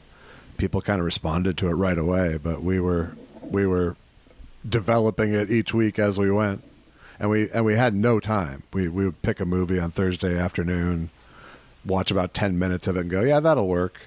people 0.57 0.81
kind 0.81 0.99
of 0.99 1.05
responded 1.05 1.57
to 1.57 1.67
it 1.67 1.73
right 1.73 1.97
away. 1.97 2.37
But 2.41 2.61
we 2.61 2.79
were 2.79 3.11
we 3.41 3.65
were 3.65 3.95
developing 4.67 5.33
it 5.33 5.49
each 5.49 5.73
week 5.73 5.99
as 5.99 6.17
we 6.17 6.29
went, 6.31 6.63
and 7.19 7.29
we 7.29 7.49
and 7.51 7.65
we 7.65 7.75
had 7.75 7.93
no 7.93 8.19
time. 8.19 8.63
We 8.73 8.87
we 8.87 9.05
would 9.05 9.21
pick 9.21 9.39
a 9.39 9.45
movie 9.45 9.79
on 9.79 9.91
Thursday 9.91 10.37
afternoon, 10.37 11.09
watch 11.85 12.11
about 12.11 12.33
ten 12.33 12.59
minutes 12.59 12.87
of 12.87 12.97
it, 12.97 13.01
and 13.01 13.09
go, 13.09 13.21
yeah, 13.21 13.39
that'll 13.39 13.67
work. 13.67 13.99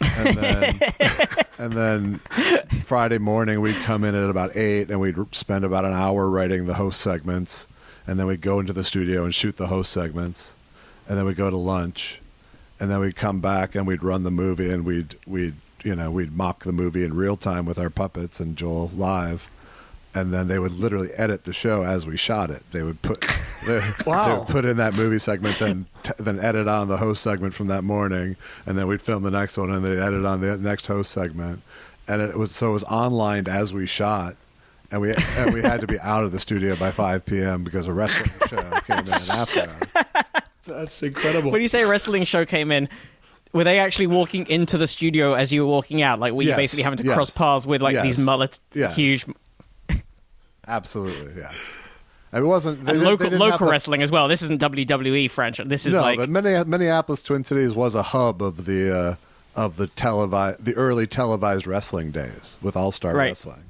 And 0.00 0.36
then 0.38 0.80
and 1.58 1.72
then 1.72 2.14
Friday 2.82 3.18
morning 3.18 3.60
we'd 3.60 3.76
come 3.82 4.04
in 4.04 4.14
at 4.14 4.30
about 4.30 4.56
eight, 4.56 4.90
and 4.90 5.00
we'd 5.00 5.16
spend 5.32 5.64
about 5.64 5.84
an 5.84 5.92
hour 5.92 6.28
writing 6.30 6.66
the 6.66 6.74
host 6.74 7.00
segments, 7.00 7.66
and 8.06 8.18
then 8.18 8.26
we'd 8.26 8.40
go 8.40 8.60
into 8.60 8.72
the 8.72 8.84
studio 8.84 9.24
and 9.24 9.34
shoot 9.34 9.56
the 9.56 9.66
host 9.66 9.92
segments, 9.92 10.54
and 11.08 11.18
then 11.18 11.24
we'd 11.24 11.36
go 11.36 11.50
to 11.50 11.56
lunch, 11.56 12.20
and 12.78 12.90
then 12.90 13.00
we'd 13.00 13.16
come 13.16 13.40
back 13.40 13.74
and 13.74 13.86
we'd 13.86 14.02
run 14.02 14.22
the 14.22 14.30
movie, 14.30 14.70
and 14.70 14.84
we'd 14.84 15.16
we'd 15.26 15.54
you 15.82 15.94
know 15.96 16.10
we'd 16.10 16.32
mock 16.32 16.64
the 16.64 16.72
movie 16.72 17.04
in 17.04 17.14
real 17.14 17.36
time 17.36 17.64
with 17.64 17.78
our 17.78 17.90
puppets 17.90 18.40
and 18.40 18.56
Joel 18.56 18.90
live, 18.94 19.48
and 20.14 20.32
then 20.32 20.48
they 20.48 20.58
would 20.58 20.72
literally 20.72 21.10
edit 21.16 21.44
the 21.44 21.52
show 21.52 21.82
as 21.84 22.06
we 22.06 22.16
shot 22.16 22.50
it. 22.50 22.62
They 22.72 22.82
would 22.82 23.00
put 23.02 23.26
they, 23.66 23.80
Wow. 24.06 24.26
they 24.32 24.38
would 24.38 24.48
put 24.48 24.64
in 24.64 24.76
that 24.78 24.96
movie 24.96 25.18
segment, 25.18 25.58
then 25.58 25.86
t- 26.02 26.12
then 26.18 26.38
edit 26.40 26.68
on 26.68 26.88
the 26.88 26.96
host 26.98 27.22
segment 27.22 27.54
from 27.54 27.66
that 27.68 27.84
morning, 27.84 28.36
and 28.66 28.76
then 28.78 28.86
we'd 28.86 29.02
film 29.02 29.22
the 29.22 29.30
next 29.30 29.56
one, 29.56 29.70
and 29.70 29.84
they'd 29.84 29.98
edit 29.98 30.24
on 30.24 30.40
the 30.40 30.56
next 30.58 30.86
host 30.86 31.10
segment, 31.10 31.62
and 32.06 32.20
it 32.22 32.36
was 32.36 32.50
so 32.54 32.70
it 32.70 32.72
was 32.72 32.84
online 32.84 33.46
as 33.48 33.72
we 33.72 33.86
shot. 33.86 34.36
And 34.90 35.02
we 35.02 35.12
and 35.36 35.52
we 35.52 35.60
had 35.60 35.82
to 35.82 35.86
be 35.86 36.00
out 36.00 36.24
of 36.24 36.32
the 36.32 36.40
studio 36.40 36.74
by 36.74 36.90
5 36.90 37.26
p.m. 37.26 37.62
because 37.62 37.86
a 37.86 37.92
wrestling 37.92 38.30
show 38.48 38.56
came 38.86 39.00
in 39.00 39.08
after. 39.32 39.70
That's 40.68 41.02
incredible. 41.02 41.50
When 41.50 41.60
you 41.62 41.68
say 41.68 41.82
a 41.82 41.86
wrestling 41.88 42.24
show 42.24 42.44
came 42.46 42.70
in, 42.70 42.88
were 43.52 43.64
they 43.64 43.78
actually 43.78 44.06
walking 44.08 44.46
into 44.48 44.78
the 44.78 44.86
studio 44.86 45.34
as 45.34 45.52
you 45.52 45.62
were 45.66 45.72
walking 45.72 46.02
out? 46.02 46.20
Like, 46.20 46.32
were 46.34 46.42
you 46.42 46.48
Yes, 46.50 46.56
basically 46.56 46.82
having 46.84 46.98
to 46.98 47.04
yes, 47.04 47.14
cross 47.14 47.30
paths 47.30 47.66
with 47.66 47.82
like 47.82 47.94
yes, 47.94 48.04
these 48.04 48.18
mullet, 48.18 48.58
huge 48.94 49.24
Absolutely, 50.66 51.40
yeah. 51.40 51.50
And 52.32 52.44
it 52.44 52.46
wasn't 52.46 52.80
they 52.84 52.92
didn't- 52.92 52.98
they 53.00 53.04
local 53.10 53.24
didn't 53.30 53.40
have 53.40 53.50
local 53.52 53.66
the- 53.66 53.70
wrestling 53.72 54.02
as 54.02 54.10
well? 54.10 54.28
This 54.28 54.42
isn't 54.42 54.60
WWE 54.60 55.30
franchise. 55.30 55.66
This 55.66 55.86
is 55.86 55.94
no, 55.94 56.02
like 56.02 56.18
but 56.18 56.28
Minne- 56.28 56.68
Minneapolis 56.68 57.22
Twin 57.22 57.42
Cities 57.44 57.72
was 57.74 57.94
a 57.94 58.02
hub 58.02 58.42
of 58.42 58.66
the 58.66 58.94
uh, 58.96 59.14
of 59.56 59.76
the 59.76 59.86
televised 59.86 60.64
the 60.64 60.74
early 60.74 61.06
televised 61.06 61.66
wrestling 61.66 62.10
days 62.10 62.58
with 62.60 62.76
All 62.76 62.92
Star 62.92 63.14
Right. 63.16 63.28
Wrestling. 63.28 63.64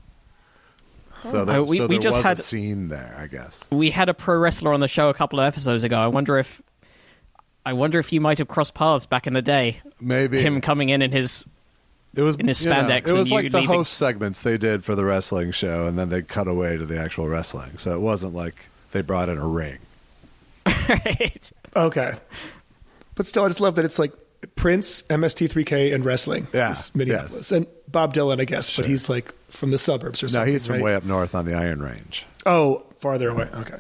So 1.21 1.45
there, 1.45 1.59
Oh, 1.59 1.63
we- 1.65 1.79
so 1.79 1.87
we 1.87 1.99
just 1.99 2.17
was 2.17 2.27
had- 2.27 2.39
a 2.39 2.43
scene 2.43 2.89
there, 2.89 3.17
I 3.19 3.27
guess. 3.29 3.61
we 3.71 3.91
had 3.93 4.09
a 4.09 4.15
pro 4.15 4.37
wrestler 4.39 4.73
on 4.73 4.81
the 4.81 4.89
show 4.89 5.09
a 5.09 5.15
couple 5.15 5.39
of 5.39 5.47
episodes 5.47 5.85
ago. 5.85 5.99
I 6.01 6.07
wonder 6.09 6.37
if 6.39 6.61
I 7.69 7.75
wonder 7.75 7.99
if 7.99 8.13
you 8.15 8.21
might 8.21 8.39
have 8.39 8.49
crossed 8.49 8.73
paths 8.75 9.05
back 9.05 9.27
in 9.27 9.35
the 9.35 9.43
day. 9.43 9.83
Maybe 10.01 10.41
Him 10.41 10.61
coming 10.63 10.89
in 10.89 11.03
in 11.03 11.13
his 11.13 11.45
it 12.17 12.23
was 12.23 12.37
in 12.37 12.49
his 12.49 12.65
you 12.65 12.71
know, 12.71 12.77
spandex 12.77 12.99
it 13.01 13.09
and 13.09 13.19
was 13.19 13.29
you 13.29 13.37
like 13.37 13.51
the 13.53 13.59
leaving. 13.61 13.77
host 13.77 13.93
segments 13.93 14.41
they 14.41 14.57
did 14.57 14.83
for 14.83 14.95
the 14.95 15.05
wrestling 15.05 15.53
show, 15.53 15.85
and 15.85 15.99
then 15.99 16.09
they 16.09 16.23
cut 16.23 16.49
away 16.49 16.79
to 16.79 16.87
the 16.87 16.99
actual 16.99 17.29
wrestling. 17.29 17.77
So 17.77 17.93
it 17.95 18.01
wasn't 18.01 18.35
like 18.35 18.55
they 18.93 19.03
brought 19.03 19.29
in 19.29 19.37
a 19.39 19.47
ring. 19.47 19.79
right. 20.89 21.53
Okay. 21.77 22.13
But 23.15 23.27
still, 23.27 23.45
I 23.45 23.49
just 23.49 23.61
love 23.61 23.75
that 23.75 23.85
it's 23.85 23.99
like 23.99 24.13
Prince, 24.57 25.03
MST3K, 25.03 25.95
and 25.95 26.05
wrestling. 26.05 26.47
Yeah, 26.55 26.71
is 26.71 26.95
Minneapolis. 26.95 27.53
And 27.53 27.67
Bob 27.89 28.15
Dylan, 28.15 28.41
I 28.41 28.45
guess, 28.47 28.75
but 28.75 28.87
he's 28.87 29.11
like 29.11 29.35
from 29.51 29.71
the 29.73 29.79
suburbs 29.79 30.23
or 30.23 30.27
No, 30.27 30.29
something. 30.29 30.49
No, 30.49 30.53
he's 30.53 30.67
from 30.67 30.75
right? 30.77 30.83
way 30.85 30.95
up 30.95 31.05
north 31.05 31.35
on 31.35 31.45
the 31.45 31.55
Iron 31.55 31.83
Range. 31.83 32.25
Oh, 32.47 32.85
farther 32.99 33.29
away. 33.29 33.49
Okay. 33.55 33.79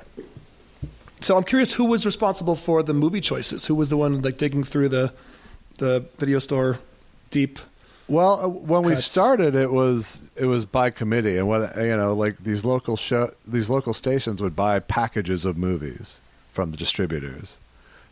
So 1.20 1.36
I'm 1.36 1.44
curious 1.44 1.72
who 1.72 1.84
was 1.84 2.06
responsible 2.06 2.54
for 2.56 2.82
the 2.82 2.94
movie 2.94 3.20
choices? 3.20 3.66
Who 3.66 3.74
was 3.74 3.90
the 3.90 3.96
one 3.96 4.22
like 4.22 4.38
digging 4.38 4.64
through 4.64 4.88
the 4.90 5.12
the 5.78 6.04
video 6.18 6.38
store 6.38 6.78
deep? 7.30 7.58
Well, 8.08 8.40
uh, 8.44 8.48
when 8.48 8.82
we 8.84 8.96
started, 8.96 9.54
it 9.54 9.70
was 9.70 10.20
it 10.36 10.46
was 10.46 10.64
by 10.64 10.90
committee, 10.90 11.36
and 11.36 11.46
what 11.46 11.76
you 11.76 11.96
know, 11.96 12.14
like 12.14 12.38
these 12.38 12.64
local 12.64 12.96
show, 12.96 13.30
these 13.46 13.68
local 13.68 13.92
stations 13.92 14.40
would 14.40 14.56
buy 14.56 14.78
packages 14.80 15.44
of 15.44 15.58
movies 15.58 16.20
from 16.50 16.70
the 16.70 16.76
distributors, 16.76 17.58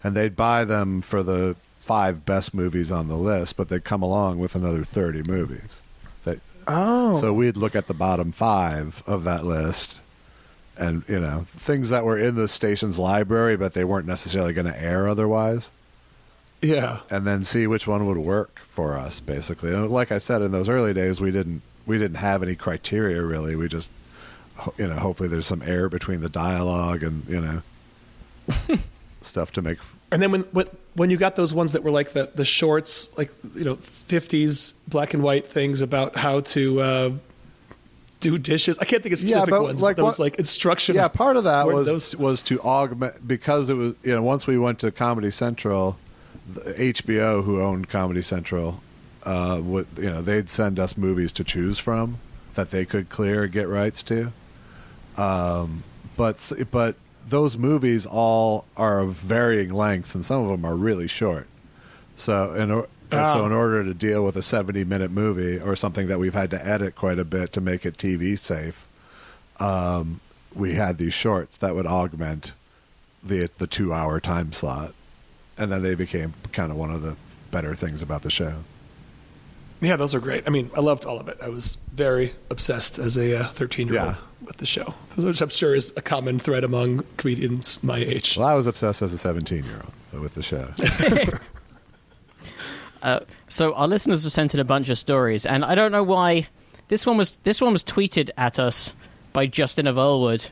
and 0.04 0.14
they'd 0.14 0.36
buy 0.36 0.64
them 0.64 1.00
for 1.00 1.22
the 1.22 1.56
five 1.78 2.26
best 2.26 2.52
movies 2.52 2.92
on 2.92 3.08
the 3.08 3.16
list, 3.16 3.56
but 3.56 3.68
they'd 3.68 3.84
come 3.84 4.02
along 4.02 4.38
with 4.38 4.54
another 4.54 4.82
thirty 4.84 5.22
movies. 5.22 5.82
That 6.25 6.40
Oh. 6.68 7.18
so 7.20 7.32
we'd 7.32 7.56
look 7.56 7.75
at 7.76 7.86
the 7.86 7.94
bottom 7.94 8.32
five 8.32 9.02
of 9.06 9.25
that 9.25 9.44
list, 9.46 10.00
and 10.78 11.02
you 11.09 11.21
know 11.21 11.42
things 11.47 11.90
that 11.90 12.04
were 12.04 12.18
in 12.18 12.35
the 12.35 12.49
station's 12.49 12.99
library, 12.99 13.56
but 13.56 13.75
they 13.75 13.85
weren't 13.85 14.06
necessarily 14.06 14.52
going 14.52 14.66
to 14.66 14.83
air 14.83 15.09
otherwise. 15.09 15.71
Yeah. 16.62 17.00
and 17.11 17.26
then 17.26 17.45
see 17.45 17.66
which 17.66 17.87
one 17.87 18.06
would 18.06 18.16
work 18.16 18.61
for 18.66 18.97
us. 18.97 19.21
Basically, 19.21 19.73
And 19.73 19.88
like 19.90 20.11
I 20.11 20.18
said, 20.18 20.42
in 20.42 20.52
those 20.52 20.68
early 20.68 20.95
days, 20.95 21.21
we 21.21 21.30
didn't 21.30 21.62
we 21.87 21.99
didn't 21.99 22.16
have 22.16 22.42
any 22.42 22.54
criteria 22.54 23.23
really. 23.23 23.56
We 23.56 23.68
just 23.68 23.90
you 24.78 24.87
know 24.88 24.95
hopefully 24.97 25.28
there's 25.28 25.47
some 25.47 25.62
air 25.62 25.88
between 25.88 26.21
the 26.23 26.28
dialogue 26.30 27.02
and 27.02 27.25
you 27.28 27.40
know 27.40 27.62
stuff 29.21 29.52
to 29.52 29.62
make. 29.62 29.78
And 30.11 30.23
then 30.23 30.33
when, 30.33 30.42
when 30.52 30.66
when 30.95 31.11
you 31.11 31.16
got 31.16 31.37
those 31.37 31.52
ones 31.52 31.73
that 31.73 31.83
were 31.83 31.90
like 31.90 32.12
the 32.12 32.30
the 32.35 32.45
shorts, 32.45 33.16
like 33.18 33.30
you 33.54 33.64
know, 33.64 33.76
fifties 33.76 34.73
black 34.88 35.14
and 35.14 35.23
white 35.23 35.47
things 35.47 35.83
about 35.83 36.16
how 36.16 36.40
to 36.40 36.80
uh, 36.80 37.11
do 38.30 38.38
dishes. 38.38 38.78
I 38.78 38.85
can't 38.85 39.02
think 39.02 39.12
of 39.14 39.23
Yeah, 39.23 39.28
specific 39.28 39.50
but 39.50 39.62
ones. 39.62 39.83
like 39.83 39.97
but 39.97 40.02
those 40.04 40.18
what- 40.18 40.25
like 40.25 40.35
instruction. 40.37 40.97
Yeah, 40.97 41.09
part 41.09 41.37
of 41.37 41.45
that 41.45 41.66
was 41.66 41.87
those- 41.87 42.16
was 42.16 42.42
to 42.45 42.61
augment 42.61 43.26
because 43.26 43.71
it 43.71 43.75
was 43.75 43.95
you 44.02 44.12
know 44.14 44.23
once 44.23 44.47
we 44.47 44.59
went 44.59 44.78
to 44.80 44.90
Comedy 44.90 45.30
Central, 45.30 45.97
the 46.52 46.75
HBO 46.78 47.42
who 47.42 47.61
owned 47.61 47.88
Comedy 47.88 48.23
Central, 48.23 48.80
uh, 49.25 49.61
would, 49.62 49.87
you 49.97 50.11
know 50.11 50.23
they'd 50.23 50.49
send 50.50 50.78
us 50.78 50.97
movies 50.97 51.33
to 51.33 51.45
choose 51.45 51.78
from 51.78 52.18
that 52.54 52.71
they 52.71 52.85
could 52.85 53.09
clear 53.09 53.45
and 53.45 53.52
get 53.52 53.68
rights 53.68 54.02
to. 54.04 54.33
Um, 55.16 55.83
but 56.16 56.37
s- 56.37 56.52
but 56.71 56.97
those 57.28 57.56
movies 57.59 58.06
all 58.06 58.64
are 58.76 59.00
of 59.00 59.14
varying 59.14 59.73
lengths 59.73 60.14
and 60.14 60.25
some 60.25 60.42
of 60.42 60.49
them 60.49 60.64
are 60.64 60.76
really 60.76 61.09
short. 61.09 61.47
So 62.16 62.54
in 62.54 62.71
or- 62.71 62.88
and 63.10 63.26
so 63.28 63.42
Ah. 63.42 63.46
in 63.46 63.52
order 63.52 63.84
to 63.84 63.94
deal 63.94 64.25
with 64.25 64.36
a 64.36 64.42
70 64.42 64.84
minute 64.84 65.10
movie 65.10 65.58
or 65.60 65.76
something 65.76 66.08
that 66.08 66.18
we've 66.18 66.34
had 66.34 66.50
to 66.50 66.66
edit 66.66 66.96
quite 66.96 67.18
a 67.18 67.25
bit 67.25 67.52
to 67.52 67.60
make 67.60 67.84
it 67.86 67.96
TV 67.96 68.36
safe, 68.38 68.86
um, 69.60 70.20
we 70.54 70.75
had 70.75 70.98
these 70.98 71.14
shorts 71.14 71.56
that 71.58 71.75
would 71.75 71.86
augment 71.86 72.52
the 73.22 73.50
the 73.58 73.66
two 73.66 73.92
hour 73.92 74.20
time 74.20 74.52
slot, 74.52 74.94
and 75.58 75.70
then 75.72 75.82
they 75.82 75.94
became 75.94 76.34
kind 76.52 76.70
of 76.70 76.76
one 76.78 76.90
of 76.90 77.02
the 77.02 77.16
better 77.50 77.75
things 77.75 78.02
about 78.02 78.22
the 78.22 78.30
show. 78.30 78.54
Yeah, 79.80 79.96
those 79.96 80.14
are 80.14 80.20
great. 80.20 80.44
I 80.46 80.50
mean, 80.50 80.70
I 80.75 80.80
loved 80.80 81.04
all 81.04 81.18
of 81.20 81.28
it. 81.28 81.36
I 81.42 81.48
was 81.50 81.76
very 81.92 82.32
obsessed 82.50 82.98
as 82.98 83.18
a 83.18 83.44
thirteen 83.44 83.88
year 83.88 84.00
old 84.00 84.14
Yeah. 84.14 84.46
with 84.46 84.56
the 84.56 84.64
show, 84.66 84.94
which 85.16 85.40
I'm 85.42 85.50
sure 85.50 85.75
is 85.75 85.92
a 85.96 86.02
common 86.02 86.38
thread 86.38 86.64
among 86.64 87.04
comedians 87.18 87.82
my 87.82 87.98
age. 87.98 88.36
Well, 88.38 88.46
I 88.46 88.54
was 88.54 88.66
obsessed 88.66 89.02
as 89.02 89.12
a 89.12 89.18
17 89.18 89.64
year 89.64 89.82
old 90.14 90.22
with 90.22 90.34
the 90.34 90.42
show. 90.42 90.68
Uh, 93.03 93.21
so 93.49 93.75
our 93.75 93.88
listeners 93.88 94.25
have 94.25 94.33
sent 94.33 94.55
in 94.55 94.61
a 94.61 94.65
bunch 94.65 94.88
of 94.88 94.99
stories, 94.99 95.47
and 95.47 95.65
I 95.65 95.75
don't 95.75 95.93
know 95.93 96.03
why 96.03 96.49
this 96.88 97.07
one 97.07 97.17
was 97.17 97.37
this 97.38 97.61
one 97.61 97.73
was 97.73 97.85
tweeted 97.85 98.31
at 98.37 98.59
us 98.59 98.95
by 99.33 99.47
Justin 99.47 99.87
of 99.87 99.97
Earlwood, 99.97 100.50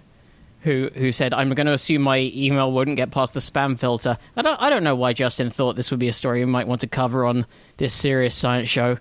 who 0.63 0.91
who 0.95 1.13
said, 1.13 1.33
"I'm 1.33 1.51
going 1.51 1.67
to 1.67 1.73
assume 1.73 2.03
my 2.03 2.19
email 2.35 2.71
wouldn't 2.71 2.97
get 2.97 3.11
past 3.11 3.35
the 3.35 3.41
spam 3.41 3.79
filter." 3.79 4.19
I 4.37 4.43
don't 4.43 4.61
I 4.61 4.71
don't 4.71 4.85
know 4.85 4.97
why 4.97 5.13
Justin 5.13 5.51
thought 5.51 5.77
this 5.77 5.91
would 5.91 6.01
be 6.01 6.09
a 6.09 6.13
story 6.13 6.41
we 6.41 6.51
might 6.51 6.69
want 6.69 6.81
to 6.83 6.87
cover 6.87 7.25
on 7.25 7.47
this 7.77 7.95
serious 7.95 8.35
science 8.35 8.69
show, 8.69 8.99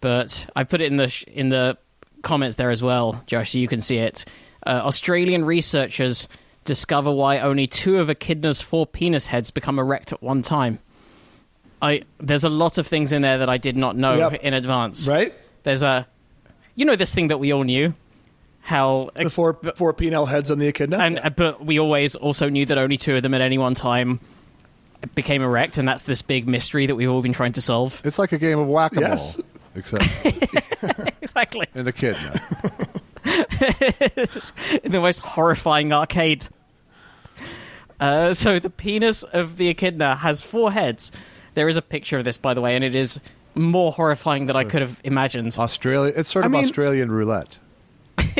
but 0.00 0.48
I 0.54 0.64
put 0.64 0.80
it 0.80 0.86
in 0.86 0.96
the 0.96 1.08
sh- 1.08 1.24
in 1.26 1.48
the 1.48 1.78
comments 2.22 2.56
there 2.56 2.70
as 2.70 2.82
well, 2.82 3.22
Josh, 3.26 3.52
so 3.52 3.58
you 3.58 3.68
can 3.68 3.80
see 3.80 3.98
it. 3.98 4.24
Uh, 4.66 4.80
Australian 4.84 5.44
researchers 5.44 6.28
discover 6.64 7.10
why 7.10 7.38
only 7.38 7.66
two 7.66 7.98
of 7.98 8.10
echidna's 8.10 8.60
four 8.60 8.86
penis 8.86 9.26
heads 9.26 9.50
become 9.50 9.78
erect 9.78 10.12
at 10.12 10.22
one 10.22 10.42
time. 10.42 10.78
I 11.80 12.02
there's 12.18 12.44
a 12.44 12.48
lot 12.48 12.78
of 12.78 12.86
things 12.86 13.12
in 13.12 13.22
there 13.22 13.38
that 13.38 13.48
I 13.48 13.58
did 13.58 13.76
not 13.76 13.96
know 13.96 14.16
Yep. 14.30 14.42
in 14.42 14.54
advance. 14.54 15.06
Right? 15.06 15.32
There's 15.62 15.82
a, 15.82 16.06
you 16.74 16.84
know, 16.84 16.96
this 16.96 17.14
thing 17.14 17.28
that 17.28 17.38
we 17.38 17.52
all 17.52 17.64
knew, 17.64 17.94
how 18.62 19.10
The 19.14 19.30
four 19.30 19.54
four 19.76 19.92
penile 19.94 20.26
heads 20.28 20.50
on 20.50 20.58
the 20.58 20.66
echidna. 20.68 20.98
and 20.98 21.14
Yeah. 21.16 21.26
uh, 21.26 21.30
but 21.30 21.64
we 21.64 21.78
always 21.78 22.14
also 22.14 22.48
knew 22.48 22.66
that 22.66 22.78
only 22.78 22.96
two 22.96 23.16
of 23.16 23.22
them 23.22 23.34
at 23.34 23.40
any 23.40 23.58
one 23.58 23.74
time 23.74 24.20
became 25.14 25.42
erect, 25.42 25.78
and 25.78 25.86
that's 25.86 26.02
this 26.02 26.22
big 26.22 26.48
mystery 26.48 26.86
that 26.86 26.94
we've 26.96 27.10
all 27.10 27.22
been 27.22 27.32
trying 27.32 27.52
to 27.52 27.60
solve. 27.60 28.00
It's 28.04 28.18
like 28.18 28.32
a 28.32 28.38
game 28.38 28.58
of 28.58 28.66
whack 28.66 28.92
a 28.96 29.00
mole, 29.00 29.10
Yes. 29.10 29.40
except 29.76 30.04
exactly, 31.22 31.66
in 31.74 31.86
a 31.86 31.92
kidna. 31.92 32.34
in 34.84 34.90
the 34.92 35.00
most 35.00 35.18
horrifying 35.20 35.92
arcade. 35.92 36.48
Uh, 38.00 38.32
so 38.32 38.58
the 38.58 38.70
penis 38.70 39.22
of 39.22 39.56
the 39.56 39.68
echidna 39.68 40.16
has 40.16 40.40
four 40.42 40.72
heads. 40.72 41.10
There 41.58 41.68
is 41.68 41.74
a 41.76 41.82
picture 41.82 42.18
of 42.18 42.24
this, 42.24 42.38
by 42.38 42.54
the 42.54 42.60
way, 42.60 42.76
and 42.76 42.84
it 42.84 42.94
is 42.94 43.18
more 43.56 43.90
horrifying 43.90 44.46
than 44.46 44.54
I 44.54 44.62
could 44.62 44.80
have 44.80 45.00
imagined. 45.02 45.56
Australia. 45.58 46.12
It's 46.14 46.30
sort 46.30 46.44
I 46.44 46.46
of 46.46 46.52
mean- 46.52 46.62
Australian 46.62 47.10
roulette. 47.10 47.58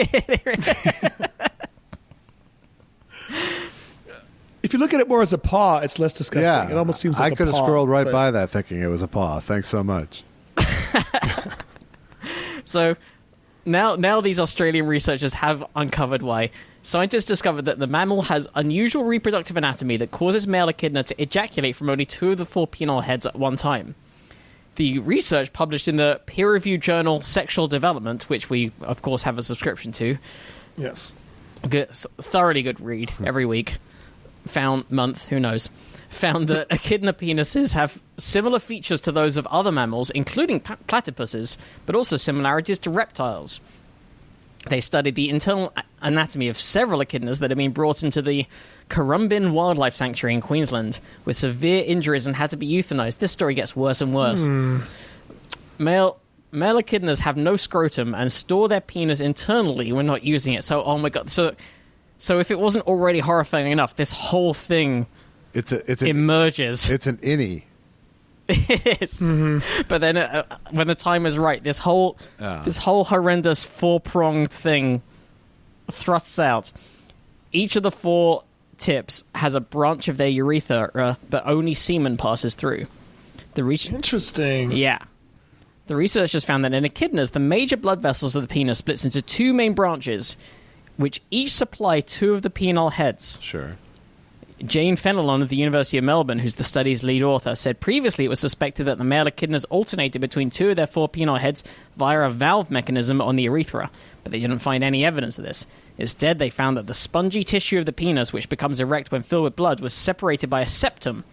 if 4.63 4.73
you 4.73 4.79
look 4.79 4.95
at 4.95 5.01
it 5.01 5.09
more 5.09 5.21
as 5.21 5.33
a 5.33 5.39
paw, 5.39 5.81
it's 5.81 5.99
less 5.99 6.13
disgusting. 6.13 6.45
Yeah, 6.69 6.71
it 6.71 6.79
almost 6.79 7.01
seems 7.01 7.19
like 7.19 7.33
I 7.33 7.35
a 7.35 7.37
could 7.37 7.49
have 7.49 7.57
scrolled 7.57 7.89
right 7.89 8.05
but- 8.05 8.13
by 8.13 8.31
that 8.31 8.51
thinking 8.51 8.81
it 8.81 8.87
was 8.87 9.03
a 9.03 9.09
paw. 9.09 9.41
Thanks 9.41 9.69
so 9.69 9.83
much. 9.83 10.23
So 12.65 12.95
now, 13.65 13.97
now 13.97 14.21
these 14.21 14.39
Australian 14.39 14.87
researchers 14.87 15.35
have 15.35 15.65
uncovered 15.75 16.23
why. 16.23 16.51
Scientists 16.83 17.25
discovered 17.25 17.65
that 17.65 17.79
the 17.79 17.87
mammal 17.87 18.23
has 18.23 18.47
unusual 18.55 19.05
reproductive 19.05 19.57
anatomy 19.57 19.97
that 19.97 20.11
causes 20.11 20.47
male 20.47 20.69
echidna 20.69 21.03
to 21.03 21.21
ejaculate 21.21 21.77
from 21.77 21.91
only 21.91 22.07
two 22.07 22.33
of 22.33 22.39
the 22.39 22.47
four 22.47 22.67
penile 22.67 23.03
heads 23.03 23.27
at 23.27 23.37
one 23.37 23.57
time. 23.57 23.95
The 24.77 25.01
research 25.01 25.53
published 25.53 25.89
in 25.89 25.97
the 25.97 26.21
peer-reviewed 26.27 26.81
journal 26.81 27.21
Sexual 27.21 27.67
Development, 27.67 28.23
which 28.31 28.49
we 28.49 28.71
of 28.81 29.03
course 29.03 29.25
have 29.25 29.37
a 29.37 29.43
subscription 29.43 29.91
to, 29.93 30.19
Yes. 30.77 31.17
good, 31.69 31.91
thoroughly 31.91 32.63
good 32.63 32.81
read 32.81 33.11
hmm. 33.11 33.27
every 33.27 33.45
week. 33.45 33.79
Found 34.47 34.91
month, 34.91 35.27
who 35.27 35.41
knows? 35.41 35.69
Found 36.11 36.47
that 36.49 36.69
echidna 36.71 37.13
penises 37.13 37.75
have 37.75 38.01
similar 38.17 38.61
features 38.61 39.01
to 39.03 39.13
those 39.13 39.37
of 39.37 39.47
other 39.49 39.73
mammals, 39.73 40.11
including 40.11 40.61
platypuses, 40.61 41.57
but 41.85 41.97
also 41.97 42.17
similarities 42.17 42.79
to 42.79 42.91
reptiles. 42.91 43.61
They 44.69 44.81
studied 44.81 45.15
the 45.15 45.29
internal 45.29 45.73
anatomy 46.01 46.49
of 46.49 46.59
several 46.59 47.01
echidnas 47.01 47.41
that 47.41 47.51
had 47.51 47.59
been 47.59 47.73
brought 47.73 48.03
into 48.03 48.23
the 48.23 48.47
Currumbin 48.89 49.53
Wildlife 49.53 49.97
Sanctuary 49.97 50.35
in 50.35 50.41
Queensland 50.41 51.01
with 51.25 51.37
severe 51.37 51.85
injuries 51.87 52.27
and 52.27 52.37
had 52.37 52.51
to 52.51 52.57
be 52.57 52.69
euthanized. 52.71 53.19
This 53.19 53.33
story 53.33 53.55
gets 53.55 53.75
worse 53.77 54.01
and 54.01 54.15
worse. 54.15 54.47
Hmm. 54.47 54.81
Male 55.79 56.19
male 56.51 56.77
echidnas 56.81 57.21
have 57.21 57.37
no 57.37 57.57
scrotum 57.57 58.15
and 58.15 58.33
store 58.33 58.69
their 58.69 58.81
penis 58.81 59.21
internally 59.21 59.93
when 59.93 60.07
not 60.07 60.25
using 60.25 60.55
it. 60.55 60.65
So, 60.65 60.83
oh 60.83 60.99
my 60.99 61.09
god! 61.11 61.31
So, 61.31 61.55
so 62.19 62.39
if 62.41 62.51
it 62.51 62.59
wasn't 62.59 62.87
already 62.87 63.21
horrifying 63.21 63.71
enough, 63.71 63.95
this 63.95 64.11
whole 64.11 64.55
thing 64.55 65.07
It's 65.55 65.73
a 65.73 65.91
it's 65.91 66.03
an 66.03 66.09
emerges. 66.09 66.89
it's 66.91 67.07
an 67.07 67.19
innie. 67.19 67.65
it 68.69 69.03
is. 69.03 69.21
But 69.89 70.01
then, 70.01 70.17
uh, 70.17 70.45
when 70.71 70.87
the 70.87 70.95
time 70.95 71.27
is 71.27 71.37
right, 71.39 71.63
this 71.63 71.79
whole 71.79 72.17
Ah. 72.41 72.63
this 72.65 72.77
whole 72.79 73.05
horrendous 73.05 73.63
four 73.65 74.01
pronged 74.01 74.51
thing 74.51 75.03
thrusts 75.91 76.39
out. 76.39 76.73
Each 77.53 77.77
of 77.77 77.83
the 77.83 77.91
four 77.91 78.45
tips 78.79 79.25
has 79.35 79.55
a 79.55 79.61
branch 79.61 80.09
of 80.09 80.17
their 80.17 80.29
urethra, 80.29 81.19
but 81.31 81.47
only 81.47 81.75
semen 81.75 82.17
passes 82.17 82.55
through. 82.55 82.87
The 83.55 83.65
reach. 83.65 83.91
Interesting. 83.93 84.73
Yeah. 84.73 84.99
The 85.89 85.97
researchers 85.97 86.45
found 86.45 86.65
that 86.65 86.75
in 86.75 86.85
echidnas, 86.85 87.33
the 87.33 87.41
major 87.41 87.77
blood 87.77 88.01
vessels 88.01 88.37
of 88.37 88.43
the 88.43 88.49
penis 88.49 88.79
splits 88.79 89.05
into 89.07 89.23
two 89.23 89.55
main 89.55 89.73
branches, 89.73 90.37
which 90.99 91.23
each 91.31 91.53
supply 91.53 92.01
two 92.01 92.35
of 92.35 92.43
the 92.43 92.51
penile 92.51 92.93
heads. 92.93 93.39
Sure. 93.41 93.77
Jane 94.65 94.97
Fenelon 94.97 95.41
of 95.41 95.49
the 95.49 95.57
University 95.57 95.99
of 95.99 96.05
Melbourne, 96.05 96.41
who's 96.41 96.57
the 96.57 96.65
study's 96.65 97.05
lead 97.05 97.23
author, 97.23 97.55
said 97.55 97.81
previously 97.81 98.25
it 98.25 98.29
was 98.29 98.41
suspected 98.41 98.85
that 98.85 98.99
the 98.99 99.05
male 99.05 99.27
echidnas 99.27 99.65
alternated 99.71 100.21
between 100.21 100.51
two 100.51 100.71
of 100.71 100.77
their 100.77 100.87
four 100.87 101.09
penile 101.09 101.39
heads 101.39 101.63
via 101.97 102.21
a 102.21 102.31
valve 102.31 102.71
mechanism 102.71 103.21
on 103.21 103.37
the 103.37 103.45
urethra, 103.45 103.91
but 104.23 104.33
they 104.33 104.41
didn't 104.41 104.59
find 104.59 104.83
any 104.83 105.05
evidence 105.05 105.39
of 105.39 105.45
this. 105.45 105.67
Instead, 105.97 106.39
they 106.39 106.51
found 106.51 106.77
that 106.77 106.87
the 106.87 106.95
spongy 106.95 107.45
tissue 107.45 107.79
of 107.79 107.87
the 107.87 107.93
penis, 107.93 108.33
which 108.33 108.49
becomes 108.49 108.81
erect 108.81 109.13
when 109.13 109.23
filled 109.23 109.45
with 109.45 109.57
blood, 109.57 109.81
was 109.81 109.95
separated 109.95 110.51
by 110.51 110.61
a 110.61 110.67
septum. 110.67 111.25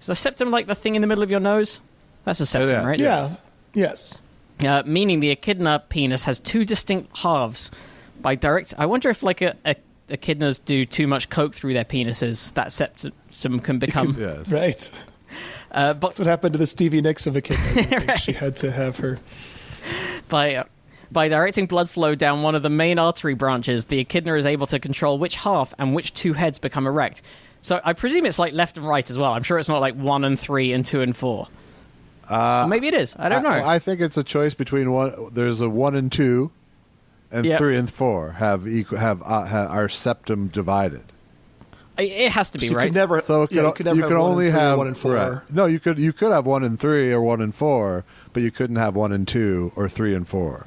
Is 0.00 0.06
the 0.06 0.14
septum 0.14 0.50
like 0.50 0.66
the 0.66 0.74
thing 0.74 0.96
in 0.96 1.02
the 1.02 1.08
middle 1.08 1.24
of 1.24 1.30
your 1.30 1.40
nose? 1.40 1.80
That's 2.24 2.40
a 2.40 2.46
septum, 2.46 2.70
yeah. 2.70 2.86
right? 2.86 3.00
Yeah. 3.00 3.30
Yes. 3.74 4.22
uh, 4.64 4.82
meaning 4.86 5.20
the 5.20 5.30
echidna 5.30 5.84
penis 5.88 6.24
has 6.24 6.40
two 6.40 6.64
distinct 6.64 7.16
halves. 7.18 7.70
By 8.20 8.34
direct, 8.34 8.74
I 8.78 8.86
wonder 8.86 9.08
if 9.10 9.22
like 9.22 9.42
a, 9.42 9.54
a 9.64 9.76
echidnas 10.08 10.64
do 10.64 10.86
too 10.86 11.06
much 11.06 11.28
coke 11.30 11.54
through 11.54 11.74
their 11.74 11.84
penises, 11.84 12.52
that 12.54 12.72
septum 12.72 13.60
can 13.60 13.78
become. 13.78 14.16
Yes. 14.18 14.48
Right. 14.50 14.90
Uh, 15.72 15.94
but 15.94 16.08
That's 16.08 16.18
what 16.20 16.28
happened 16.28 16.52
to 16.54 16.58
the 16.58 16.66
Stevie 16.66 17.02
Nicks 17.02 17.26
of 17.26 17.34
echidnas. 17.34 17.76
I 17.76 17.82
think 17.84 18.18
She 18.18 18.32
had 18.32 18.56
to 18.58 18.70
have 18.70 18.96
her. 18.98 19.18
by 20.28 20.54
uh, 20.56 20.64
by 21.12 21.28
directing 21.28 21.66
blood 21.66 21.88
flow 21.88 22.14
down 22.14 22.42
one 22.42 22.54
of 22.54 22.62
the 22.62 22.70
main 22.70 22.98
artery 22.98 23.34
branches, 23.34 23.86
the 23.86 23.98
echidna 24.00 24.34
is 24.34 24.46
able 24.46 24.66
to 24.68 24.78
control 24.78 25.18
which 25.18 25.36
half 25.36 25.72
and 25.78 25.94
which 25.94 26.14
two 26.14 26.32
heads 26.32 26.58
become 26.58 26.86
erect. 26.86 27.22
So 27.60 27.80
I 27.84 27.92
presume 27.92 28.26
it's 28.26 28.38
like 28.38 28.52
left 28.52 28.76
and 28.76 28.86
right 28.86 29.08
as 29.08 29.18
well. 29.18 29.32
I'm 29.32 29.42
sure 29.42 29.58
it's 29.58 29.68
not 29.68 29.80
like 29.80 29.94
one 29.94 30.24
and 30.24 30.38
three 30.38 30.72
and 30.72 30.84
two 30.84 31.00
and 31.02 31.16
four. 31.16 31.48
Uh, 32.28 32.66
maybe 32.68 32.88
it 32.88 32.94
is. 32.94 33.14
I 33.18 33.28
don't 33.28 33.42
know. 33.42 33.50
I, 33.50 33.76
I 33.76 33.78
think 33.78 34.00
it's 34.00 34.16
a 34.16 34.24
choice 34.24 34.54
between 34.54 34.90
one. 34.92 35.30
There's 35.32 35.60
a 35.60 35.68
one 35.68 35.94
and 35.94 36.10
two, 36.10 36.50
and 37.36 37.46
Yep. 37.46 37.58
three 37.58 37.76
and 37.76 37.90
four 37.90 38.32
have 38.32 38.66
equal 38.66 38.98
have 38.98 39.22
uh, 39.22 39.46
ha, 39.46 39.66
are 39.66 39.88
septum 39.88 40.48
divided. 40.48 41.02
It 41.98 42.30
has 42.32 42.50
to 42.50 42.58
be 42.58 42.66
So 42.66 42.72
you 42.72 42.76
right. 42.76 42.84
could 42.86 42.94
never. 42.94 43.20
So 43.22 43.44
it 43.44 43.52
yeah, 43.52 43.62
you 43.66 43.72
could 43.72 43.86
never 43.86 43.96
you 43.96 44.02
have 44.02 44.10
could 44.10 44.18
one 44.18 44.30
only 44.30 44.46
and 44.48 44.54
three 44.54 44.60
have 44.60 44.78
one 44.78 44.86
and 44.88 44.98
four. 44.98 45.12
right. 45.14 45.40
No, 45.50 45.64
you 45.66 45.80
could 45.80 45.98
you 45.98 46.12
could 46.12 46.30
have 46.32 46.44
one 46.44 46.62
and 46.62 46.78
three 46.78 47.10
or 47.12 47.22
one 47.22 47.40
and 47.40 47.54
four, 47.54 48.04
but 48.34 48.42
you 48.42 48.50
couldn't 48.50 48.76
have 48.76 48.94
one 48.96 49.12
and 49.12 49.26
two 49.26 49.72
or 49.76 49.88
three 49.88 50.14
and 50.14 50.28
four. 50.28 50.66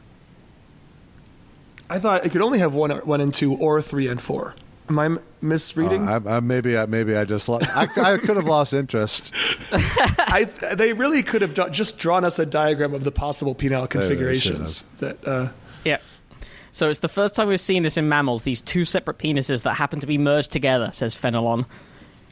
I 1.89 1.99
thought 1.99 2.25
it 2.25 2.29
could 2.31 2.41
only 2.41 2.59
have 2.59 2.73
one, 2.73 2.91
one 2.91 3.19
and 3.21 3.33
two, 3.33 3.55
or 3.55 3.81
three 3.81 4.07
and 4.07 4.21
four. 4.21 4.55
Am 4.89 4.99
I 4.99 5.05
m- 5.05 5.19
misreading? 5.41 6.07
Uh, 6.07 6.19
I, 6.25 6.37
I, 6.37 6.39
maybe 6.39 6.77
I 6.77 6.85
maybe 6.85 7.15
I 7.15 7.25
just 7.25 7.47
lost. 7.49 7.67
I, 7.75 7.87
I 8.13 8.17
could 8.17 8.35
have 8.37 8.45
lost 8.45 8.73
interest. 8.73 9.31
I, 9.71 10.45
they 10.75 10.93
really 10.93 11.21
could 11.23 11.41
have 11.41 11.53
done, 11.53 11.71
just 11.73 11.97
drawn 11.99 12.25
us 12.25 12.39
a 12.39 12.45
diagram 12.45 12.93
of 12.93 13.03
the 13.03 13.11
possible 13.11 13.53
penile 13.55 13.69
They 13.69 13.69
really 13.75 13.87
configurations. 13.87 14.81
That 14.99 15.27
uh, 15.27 15.49
Yeah. 15.83 15.97
So 16.71 16.89
it's 16.89 16.99
the 16.99 17.09
first 17.09 17.35
time 17.35 17.47
we've 17.47 17.59
seen 17.59 17.83
this 17.83 17.97
in 17.97 18.09
mammals, 18.09 18.43
these 18.43 18.61
two 18.61 18.85
separate 18.85 19.17
penises 19.17 19.63
that 19.63 19.75
happen 19.75 19.99
to 19.99 20.07
be 20.07 20.17
merged 20.17 20.51
together, 20.51 20.91
says 20.93 21.15
Fenelon. 21.15 21.65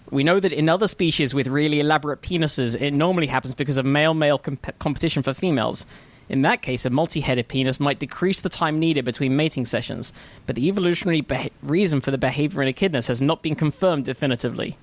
We 0.09 0.23
know 0.23 0.39
that 0.39 0.53
in 0.53 0.69
other 0.69 0.87
species 0.87 1.33
with 1.33 1.47
really 1.47 1.79
elaborate 1.79 2.21
penises, 2.21 2.79
it 2.79 2.91
normally 2.91 3.27
happens 3.27 3.55
because 3.55 3.77
of 3.77 3.85
male 3.85 4.13
male 4.13 4.37
comp- 4.37 4.79
competition 4.79 5.23
for 5.23 5.33
females. 5.33 5.85
In 6.29 6.41
that 6.43 6.61
case, 6.61 6.85
a 6.85 6.89
multi 6.89 7.21
headed 7.21 7.47
penis 7.47 7.79
might 7.79 7.99
decrease 7.99 8.39
the 8.39 8.49
time 8.49 8.79
needed 8.79 9.05
between 9.05 9.35
mating 9.35 9.65
sessions, 9.65 10.13
but 10.45 10.55
the 10.55 10.67
evolutionary 10.67 11.21
beha- 11.21 11.49
reason 11.61 12.01
for 12.01 12.11
the 12.11 12.17
behavior 12.17 12.61
in 12.61 12.73
echidnas 12.73 13.07
has 13.07 13.21
not 13.21 13.41
been 13.41 13.55
confirmed 13.55 14.05
definitively. 14.05 14.77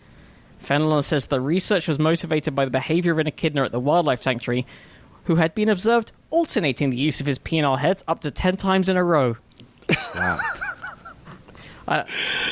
Fenelon 0.63 1.05
says 1.05 1.27
the 1.27 1.41
research 1.41 1.87
was 1.87 1.99
motivated 1.99 2.55
by 2.55 2.65
the 2.65 2.71
behavior 2.71 3.13
of 3.13 3.19
an 3.19 3.27
echidna 3.27 3.65
at 3.65 3.73
the 3.73 3.81
wildlife 3.81 4.23
sanctuary, 4.23 4.67
who 5.25 5.37
had 5.37 5.55
been 5.55 5.69
observed 5.69 6.13
alternating 6.31 6.91
the 6.91 6.97
use 6.97 7.21
of 7.21 7.27
his 7.27 7.39
penile 7.39 7.79
heads 7.79 8.03
up 8.09 8.21
to 8.21 8.31
10 8.31 8.57
times 8.57 8.89
in 8.89 8.97
a 8.97 9.05
row. 9.05 9.37
Wow. 10.15 10.39
I, 11.89 12.01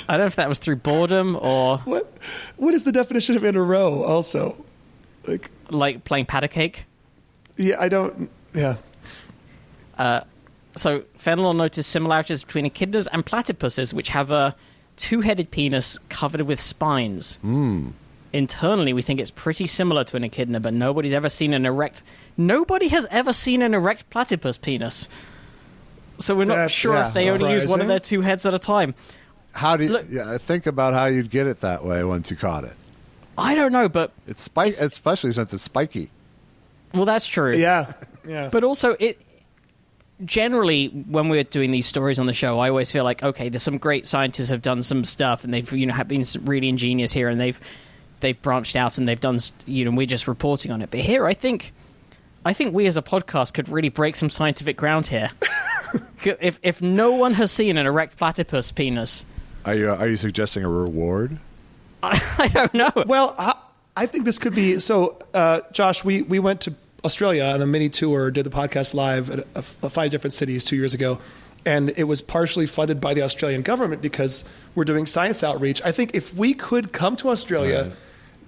I 0.08 0.12
don't 0.12 0.20
know 0.20 0.26
if 0.26 0.36
that 0.36 0.48
was 0.48 0.58
through 0.58 0.76
boredom 0.76 1.38
or 1.40 1.78
what? 1.78 2.12
What 2.56 2.74
is 2.74 2.84
the 2.84 2.92
definition 2.92 3.36
of 3.36 3.44
in 3.44 3.56
a 3.56 3.62
row? 3.62 4.02
Also, 4.02 4.62
like, 5.26 5.50
like 5.70 6.04
playing 6.04 6.26
pat 6.26 6.48
cake. 6.50 6.84
yeah, 7.56 7.76
I 7.80 7.88
don't. 7.88 8.30
Yeah, 8.54 8.76
uh, 9.96 10.20
So 10.76 11.00
Fenelon 11.18 11.56
noticed 11.56 11.88
similarities 11.90 12.44
between 12.44 12.68
echidnas 12.68 13.08
and 13.10 13.24
platypuses, 13.24 13.94
which 13.94 14.10
have 14.10 14.30
a 14.30 14.54
two-headed 14.96 15.50
penis 15.50 15.98
covered 16.10 16.42
with 16.42 16.60
spines. 16.60 17.36
Hmm. 17.36 17.90
Internally, 18.32 18.92
we 18.92 19.02
think 19.02 19.20
it's 19.20 19.30
pretty 19.30 19.66
similar 19.66 20.04
to 20.04 20.16
an 20.16 20.24
echidna, 20.24 20.58
but 20.60 20.72
nobody's 20.72 21.12
ever 21.12 21.28
seen 21.28 21.52
an 21.52 21.66
erect. 21.66 22.02
Nobody 22.36 22.88
has 22.88 23.06
ever 23.10 23.32
seen 23.32 23.60
an 23.60 23.74
erect 23.74 24.08
platypus 24.10 24.56
penis. 24.56 25.08
So 26.18 26.34
we're 26.34 26.44
not 26.44 26.56
That's 26.56 26.72
sure 26.72 26.96
if 26.98 27.12
they 27.12 27.28
only 27.30 27.52
use 27.52 27.68
one 27.68 27.80
of 27.80 27.88
their 27.88 28.00
two 28.00 28.20
heads 28.22 28.46
at 28.46 28.54
a 28.54 28.58
time. 28.58 28.94
How 29.54 29.76
do 29.76 29.84
you 29.84 29.90
Look- 29.90 30.06
yeah, 30.10 30.38
think 30.38 30.66
about 30.66 30.94
how 30.94 31.06
you'd 31.06 31.30
get 31.30 31.46
it 31.46 31.60
that 31.60 31.84
way 31.84 32.02
once 32.04 32.30
you 32.30 32.36
caught 32.36 32.64
it? 32.64 32.72
I 33.36 33.54
don't 33.54 33.72
know, 33.72 33.88
but 33.88 34.12
It's 34.26 34.40
spike, 34.42 34.74
especially 34.80 35.32
since 35.32 35.52
it's 35.52 35.62
spiky. 35.64 36.10
well, 36.94 37.04
that's 37.04 37.26
true. 37.26 37.54
yeah, 37.56 37.92
yeah. 38.26 38.48
But 38.52 38.64
also, 38.64 38.96
it 38.98 39.20
generally 40.24 40.86
when 40.88 41.28
we're 41.28 41.42
doing 41.44 41.70
these 41.72 41.86
stories 41.86 42.18
on 42.18 42.26
the 42.26 42.32
show, 42.32 42.58
I 42.58 42.68
always 42.68 42.92
feel 42.92 43.04
like 43.04 43.22
okay, 43.22 43.48
there's 43.48 43.62
some 43.62 43.78
great 43.78 44.06
scientists 44.06 44.50
have 44.50 44.62
done 44.62 44.82
some 44.82 45.04
stuff, 45.04 45.44
and 45.44 45.52
they've 45.52 45.70
you 45.72 45.86
know 45.86 45.94
have 45.94 46.08
been 46.08 46.24
really 46.44 46.68
ingenious 46.68 47.12
here, 47.12 47.28
and 47.28 47.40
they've 47.40 47.60
they've 48.22 48.40
branched 48.40 48.74
out 48.74 48.96
and 48.96 49.06
they've 49.06 49.20
done 49.20 49.38
you 49.66 49.84
know 49.84 49.90
we're 49.90 50.06
just 50.06 50.26
reporting 50.26 50.72
on 50.72 50.80
it. 50.80 50.90
But 50.90 51.00
here, 51.00 51.26
I 51.26 51.34
think 51.34 51.72
I 52.44 52.54
think 52.54 52.74
we 52.74 52.86
as 52.86 52.96
a 52.96 53.02
podcast 53.02 53.52
could 53.52 53.68
really 53.68 53.90
break 53.90 54.16
some 54.16 54.30
scientific 54.30 54.76
ground 54.78 55.08
here. 55.08 55.28
if 56.24 56.58
if 56.62 56.80
no 56.80 57.12
one 57.12 57.34
has 57.34 57.52
seen 57.52 57.76
an 57.76 57.86
erect 57.86 58.16
platypus 58.16 58.72
penis, 58.72 59.26
Are 59.64 59.74
you 59.74 59.90
are 59.90 60.08
you 60.08 60.16
suggesting 60.16 60.64
a 60.64 60.68
reward? 60.68 61.38
I 62.02 62.50
don't 62.52 62.74
know. 62.74 62.90
Well, 63.06 63.34
I, 63.38 63.54
I 63.96 64.06
think 64.06 64.24
this 64.24 64.38
could 64.38 64.54
be 64.54 64.80
so. 64.80 65.18
Uh, 65.34 65.60
Josh, 65.72 66.04
we 66.04 66.22
we 66.22 66.38
went 66.38 66.62
to 66.62 66.74
Australia 67.04 67.44
on 67.44 67.62
a 67.62 67.66
mini 67.66 67.88
tour, 67.88 68.30
did 68.30 68.44
the 68.44 68.50
podcast 68.50 68.94
live 68.94 69.30
at 69.30 69.40
a, 69.54 69.58
a 69.82 69.90
five 69.90 70.10
different 70.10 70.32
cities 70.32 70.64
two 70.64 70.76
years 70.76 70.94
ago, 70.94 71.18
and 71.64 71.90
it 71.96 72.04
was 72.04 72.20
partially 72.22 72.66
funded 72.66 73.00
by 73.00 73.14
the 73.14 73.22
Australian 73.22 73.62
government 73.62 74.02
because 74.02 74.44
we're 74.74 74.84
doing 74.84 75.06
science 75.06 75.44
outreach. 75.44 75.80
I 75.84 75.92
think 75.92 76.14
if 76.14 76.34
we 76.34 76.54
could 76.54 76.92
come 76.92 77.14
to 77.16 77.28
Australia. 77.28 77.92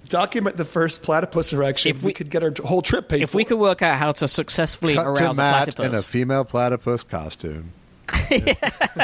Document 0.08 0.56
the 0.56 0.64
first 0.64 1.02
platypus 1.02 1.52
erection. 1.52 1.90
If 1.90 2.02
we, 2.02 2.08
we- 2.08 2.12
could 2.12 2.30
get 2.30 2.42
our 2.42 2.52
whole 2.64 2.82
trip 2.82 3.08
paid 3.08 3.22
If 3.22 3.30
for. 3.30 3.36
we 3.38 3.44
could 3.44 3.58
work 3.58 3.82
out 3.82 3.96
how 3.96 4.12
to 4.12 4.28
successfully 4.28 4.94
Cut 4.94 5.04
to 5.04 5.08
arouse 5.10 5.34
a 5.36 5.40
Matt 5.40 5.78
in 5.78 5.94
a 5.94 6.02
female 6.02 6.44
platypus 6.44 7.02
costume, 7.04 7.72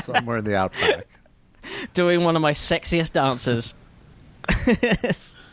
somewhere 0.02 0.38
in 0.38 0.44
the 0.44 0.56
outback. 0.56 1.06
doing 1.94 2.24
one 2.24 2.36
of 2.36 2.42
my 2.42 2.52
sexiest 2.52 3.12
dances. 3.12 3.74
Yes. 4.66 5.36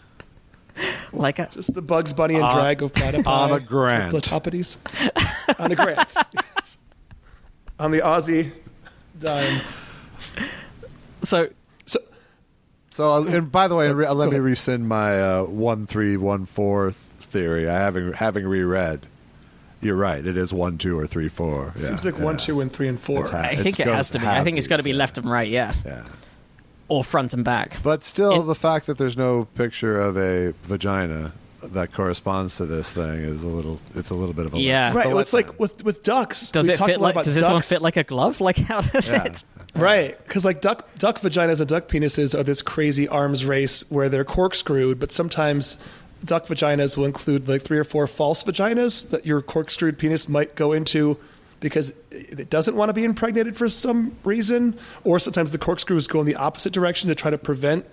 Like 1.11 1.39
a, 1.39 1.47
Just 1.51 1.73
the 1.73 1.81
Bugs 1.81 2.13
Bunny 2.13 2.35
and 2.35 2.43
uh, 2.43 2.53
drag 2.53 2.83
of 2.83 2.93
platypi. 2.93 3.25
on 3.25 3.51
a 3.51 3.59
grant. 3.59 4.11
Platypodes. 4.11 4.77
on 5.57 5.71
a 5.71 5.75
grant. 5.75 6.13
yes. 6.55 6.77
On 7.79 7.89
the 7.89 7.97
Aussie 8.01 8.51
dime. 9.19 9.61
so 11.23 11.49
So, 12.97 13.23
So, 13.23 13.29
uh, 13.29 13.37
and 13.37 13.51
by 13.51 13.67
the 13.67 13.75
way, 13.75 13.91
re- 13.91 14.09
let 14.09 14.25
me 14.29 14.31
ahead. 14.37 14.41
rescind 14.41 14.89
my 14.89 15.19
uh, 15.21 15.43
one 15.43 15.85
three 15.85 16.17
one 16.17 16.45
four 16.47 16.91
theory. 16.91 17.69
I 17.69 17.73
having 17.73 18.11
having 18.13 18.47
reread. 18.47 19.05
You're 19.81 19.95
right. 19.95 20.25
It 20.25 20.35
is 20.35 20.51
one 20.51 20.79
two 20.79 20.97
or 20.97 21.05
three 21.05 21.29
four. 21.29 21.73
Yeah, 21.75 21.81
seems 21.83 22.05
like 22.05 22.17
yeah. 22.17 22.23
one, 22.25 22.37
two, 22.37 22.59
and 22.61 22.71
three, 22.71 22.87
and 22.87 22.99
four. 22.99 23.27
Ha- 23.27 23.37
I 23.51 23.55
think 23.55 23.79
it 23.79 23.85
has 23.85 24.09
to 24.11 24.19
be. 24.19 24.25
I 24.25 24.43
think 24.43 24.57
it's 24.57 24.65
got 24.65 24.77
to 24.77 24.83
be 24.83 24.93
left 24.93 25.19
and 25.19 25.29
right, 25.29 25.47
yeah, 25.47 25.73
Yeah. 25.85 26.05
or 26.87 27.03
front 27.03 27.33
and 27.35 27.45
back. 27.45 27.77
But 27.83 28.03
still, 28.03 28.41
It- 28.41 28.45
the 28.47 28.55
fact 28.55 28.87
that 28.87 28.97
there's 28.97 29.15
no 29.15 29.45
picture 29.53 30.01
of 30.01 30.17
a 30.17 30.53
vagina 30.63 31.33
that 31.63 31.93
corresponds 31.93 32.57
to 32.57 32.65
this 32.65 32.91
thing 32.91 33.19
is 33.21 33.43
a 33.43 33.47
little. 33.47 33.79
It's 33.93 34.09
a 34.09 34.15
little 34.15 34.33
bit 34.33 34.47
of 34.47 34.55
a 34.55 34.57
Yeah. 34.59 34.87
it's 34.87 34.95
Right. 34.95 35.05
a 35.05 35.09
well, 35.09 35.19
it's 35.19 35.33
like 35.33 35.59
with 35.59 35.83
with 35.85 36.01
ducks. 36.01 36.49
Does 36.49 36.65
We've 36.67 36.73
it 36.73 36.83
fit 36.83 36.99
like? 36.99 37.13
about 37.13 37.25
Does 37.25 37.35
this 37.35 37.43
one 37.43 37.61
fit 37.61 37.83
like 37.83 37.97
a 37.97 38.03
glove? 38.03 38.41
Like 38.41 38.57
how 38.57 38.81
does 38.81 39.11
Yeah. 39.11 39.25
it? 39.25 39.43
Right, 39.77 40.17
because 40.25 40.43
like 40.43 40.61
duck 40.61 40.87
duck 40.95 41.19
vaginas 41.19 41.59
and 41.59 41.69
duck 41.69 41.87
penises 41.87 42.37
are 42.37 42.43
this 42.43 42.61
crazy 42.61 43.07
arms 43.07 43.45
race 43.45 43.89
where 43.91 44.09
they're 44.09 44.25
corkscrewed, 44.25 44.99
but 44.99 45.11
sometimes 45.11 45.77
duck 46.25 46.47
vaginas 46.47 46.97
will 46.97 47.05
include 47.05 47.47
like 47.47 47.61
three 47.61 47.77
or 47.77 47.83
four 47.83 48.07
false 48.07 48.43
vaginas 48.43 49.09
that 49.11 49.25
your 49.25 49.41
corkscrewed 49.41 49.97
penis 49.97 50.27
might 50.27 50.55
go 50.55 50.71
into 50.71 51.17
because 51.59 51.93
it 52.11 52.49
doesn't 52.49 52.75
want 52.75 52.89
to 52.89 52.93
be 52.93 53.03
impregnated 53.03 53.57
for 53.57 53.67
some 53.67 54.15
reason, 54.23 54.77
or 55.03 55.19
sometimes 55.19 55.51
the 55.51 55.57
corkscrews 55.57 56.07
go 56.07 56.19
in 56.19 56.25
the 56.25 56.35
opposite 56.35 56.73
direction 56.73 57.09
to 57.09 57.15
try 57.15 57.31
to 57.31 57.37
prevent 57.37 57.85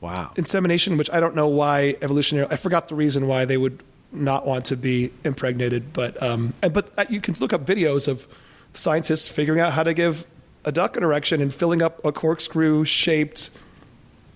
wow. 0.00 0.30
insemination, 0.36 0.96
which 0.96 1.10
I 1.12 1.20
don't 1.20 1.34
know 1.34 1.48
why 1.48 1.96
evolutionary. 2.00 2.46
I 2.50 2.56
forgot 2.56 2.88
the 2.88 2.94
reason 2.94 3.28
why 3.28 3.44
they 3.44 3.56
would 3.56 3.82
not 4.12 4.46
want 4.46 4.66
to 4.66 4.76
be 4.76 5.12
impregnated, 5.24 5.92
but 5.92 6.22
um, 6.22 6.54
and 6.62 6.72
but 6.72 6.92
uh, 6.96 7.04
you 7.08 7.20
can 7.20 7.34
look 7.40 7.52
up 7.52 7.66
videos 7.66 8.08
of 8.08 8.28
scientists 8.72 9.28
figuring 9.28 9.60
out 9.60 9.72
how 9.72 9.82
to 9.82 9.94
give 9.94 10.26
a 10.64 10.72
duck 10.72 10.96
an 10.96 11.02
erection 11.02 11.40
and 11.40 11.52
filling 11.52 11.82
up 11.82 12.02
a 12.04 12.12
corkscrew 12.12 12.84
shaped 12.84 13.50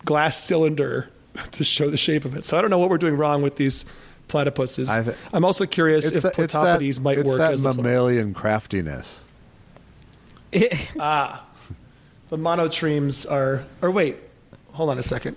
glass 0.05 0.37
cylinder 0.43 1.09
to 1.53 1.65
show 1.65 1.91
the 1.91 1.97
shape 1.97 2.25
of 2.25 2.37
it. 2.37 2.45
So 2.45 2.59
I 2.59 2.61
don't 2.63 2.71
know 2.71 2.79
what 2.79 2.91
we're 2.91 2.99
doing 2.99 3.17
wrong 3.17 3.43
with 3.43 3.57
these 3.57 3.85
platypuses. 4.29 4.89
I 4.89 5.03
thi- 5.03 5.15
I'm 5.33 5.45
also 5.45 5.65
curious 5.67 6.05
if 6.11 6.23
the- 6.23 6.31
platypodes 6.31 7.01
might 7.01 7.19
it's 7.19 7.29
work 7.29 7.39
that 7.39 7.53
as 7.53 7.63
the, 7.63 7.73
plural. 7.73 7.83
mammalian 7.83 8.35
craftiness. 8.35 9.25
Ah, 10.99 11.45
the 12.31 12.39
monotremes 12.39 13.31
are. 13.31 13.65
Or 13.83 13.91
wait, 13.91 14.17
hold 14.73 14.91
on 14.91 14.99
a 14.99 15.03
second. 15.03 15.37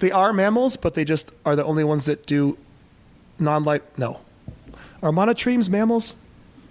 They 0.00 0.10
are 0.10 0.32
mammals, 0.34 0.76
but 0.76 0.92
they 0.94 1.04
just 1.04 1.32
are 1.46 1.56
the 1.56 1.64
only 1.64 1.82
ones 1.84 2.04
that 2.04 2.26
do 2.26 2.58
non-light. 3.38 3.82
No, 3.98 4.20
are 5.02 5.10
monotremes 5.12 5.70
mammals? 5.70 6.14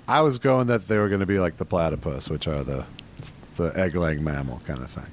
I 0.07 0.21
was 0.21 0.37
going 0.37 0.67
that 0.67 0.87
they 0.87 0.97
were 0.97 1.07
going 1.09 1.19
to 1.21 1.25
be 1.25 1.39
like 1.39 1.57
the 1.57 1.65
platypus, 1.65 2.29
which 2.29 2.47
are 2.47 2.63
the 2.63 2.85
the 3.57 3.71
egg-laying 3.75 4.23
mammal 4.23 4.61
kind 4.67 4.81
of 4.81 4.89
thing. 4.89 5.05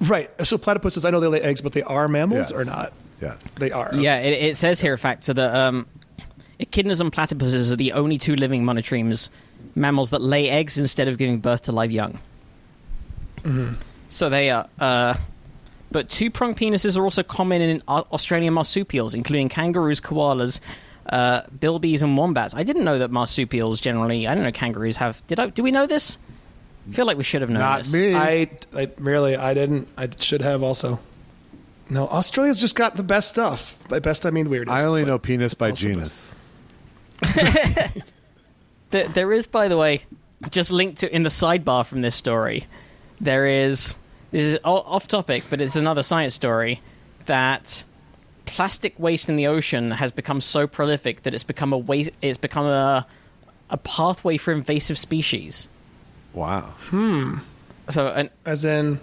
Right. 0.00 0.28
So 0.44 0.58
platypuses, 0.58 1.06
I 1.06 1.10
know 1.10 1.20
they 1.20 1.28
lay 1.28 1.40
eggs, 1.42 1.60
but 1.60 1.72
they 1.72 1.82
are 1.82 2.08
mammals 2.08 2.50
Yes. 2.50 2.52
or 2.52 2.64
not? 2.64 2.92
Yeah, 3.22 3.36
They 3.56 3.70
are. 3.70 3.90
yeah, 3.94 4.16
it, 4.18 4.32
it 4.32 4.56
says 4.56 4.80
here, 4.80 4.92
in 4.92 4.98
fact, 4.98 5.24
so 5.24 5.32
that 5.34 5.54
um, 5.54 5.86
echidnas 6.58 7.00
and 7.00 7.12
platypuses 7.12 7.70
are 7.72 7.76
the 7.76 7.92
only 7.92 8.18
two 8.18 8.34
living 8.34 8.64
monotremes, 8.64 9.28
mammals 9.76 10.10
that 10.10 10.20
lay 10.22 10.48
eggs 10.50 10.76
instead 10.78 11.06
of 11.06 11.18
giving 11.18 11.38
birth 11.38 11.62
to 11.62 11.72
live 11.72 11.92
young. 11.92 12.18
So 14.10 14.28
they 14.28 14.50
are. 14.50 14.68
Uh, 14.78 15.14
but 15.92 16.08
two 16.08 16.30
pronged 16.30 16.56
penises 16.56 16.96
are 16.98 17.02
also 17.04 17.22
common 17.22 17.62
in 17.62 17.82
Australian 17.88 18.54
marsupials, 18.54 19.14
including 19.14 19.48
kangaroos, 19.48 20.00
koalas, 20.00 20.60
uh, 21.08 21.42
bilbies, 21.58 22.02
and 22.02 22.16
wombats. 22.16 22.54
I 22.54 22.62
didn't 22.62 22.84
know 22.84 22.98
that 22.98 23.10
marsupials 23.10 23.80
generally. 23.80 24.26
I 24.26 24.34
don't 24.34 24.44
know 24.44 24.52
kangaroos 24.52 24.96
have. 24.96 25.26
Did 25.26 25.40
I? 25.40 25.48
Do 25.48 25.62
we 25.62 25.70
know 25.70 25.86
this? 25.86 26.18
I 26.88 26.92
feel 26.92 27.06
like 27.06 27.16
we 27.16 27.24
should 27.24 27.42
have 27.42 27.50
known 27.50 27.60
Not 27.60 27.82
this. 27.82 27.92
me. 27.92 28.14
I, 28.14 28.50
I 28.74 28.90
really, 28.98 29.36
I 29.36 29.54
didn't. 29.54 29.88
I 29.96 30.08
should 30.18 30.42
have 30.42 30.62
also. 30.62 30.98
No, 31.88 32.08
Australia's 32.08 32.60
just 32.60 32.76
got 32.76 32.94
the 32.94 33.02
best 33.02 33.28
stuff. 33.28 33.78
By 33.88 33.98
best, 33.98 34.24
I 34.24 34.30
mean 34.30 34.48
weirdest. 34.48 34.76
I 34.76 34.86
only 34.86 35.04
know 35.04 35.18
penis 35.18 35.54
by 35.54 35.72
genus. 35.72 36.34
There, 38.90 39.06
there 39.08 39.32
is, 39.32 39.46
by 39.46 39.68
the 39.68 39.76
way, 39.76 40.02
just 40.50 40.72
linked 40.72 40.98
to 40.98 41.14
in 41.14 41.22
the 41.22 41.28
sidebar 41.28 41.86
from 41.86 42.00
this 42.00 42.14
story, 42.14 42.66
there 43.20 43.46
is 43.46 43.94
this 44.32 44.42
is 44.42 44.58
off 44.64 45.08
topic, 45.08 45.44
but 45.50 45.60
it's 45.60 45.76
another 45.76 46.02
science 46.02 46.34
story 46.34 46.80
that 47.26 47.84
plastic 48.54 48.98
waste 48.98 49.28
in 49.28 49.36
the 49.36 49.46
ocean 49.46 49.92
has 49.92 50.10
become 50.12 50.40
so 50.40 50.66
prolific 50.66 51.22
that 51.22 51.32
it's 51.34 51.44
become 51.44 51.72
a 51.72 51.78
waste, 51.78 52.10
it's 52.20 52.36
become 52.38 52.66
a 52.66 53.06
a 53.70 53.76
pathway 53.76 54.36
for 54.36 54.52
invasive 54.52 54.98
species. 54.98 55.68
Wow. 56.34 56.74
Hmm. 56.90 57.38
So, 57.88 58.08
and 58.08 58.28
As 58.44 58.64
in, 58.64 58.98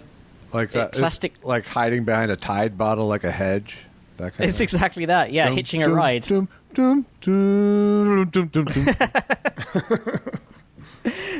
Like 0.52 0.70
that. 0.72 0.92
plastic- 0.92 1.34
like 1.42 1.64
hiding 1.66 2.04
behind 2.04 2.30
a 2.30 2.36
Tide 2.36 2.76
bottle 2.76 3.06
like 3.08 3.24
a 3.24 3.30
hedge. 3.30 3.78
That 4.18 4.34
kind 4.36 4.48
it's 4.48 4.58
of 4.58 4.62
exactly 4.62 5.06
that. 5.06 5.32
Yeah, 5.32 5.46
Dum, 5.46 5.56
hitching 5.56 5.82
a 5.82 5.86
dum, 5.86 5.94
ride. 5.94 6.22
dum, 6.22 6.48
dum, 6.74 7.06
dum, 7.22 8.28
dum, 8.30 8.46
dum, 8.48 8.64
dum. 8.66 8.94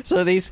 So 0.03 0.23
these, 0.23 0.51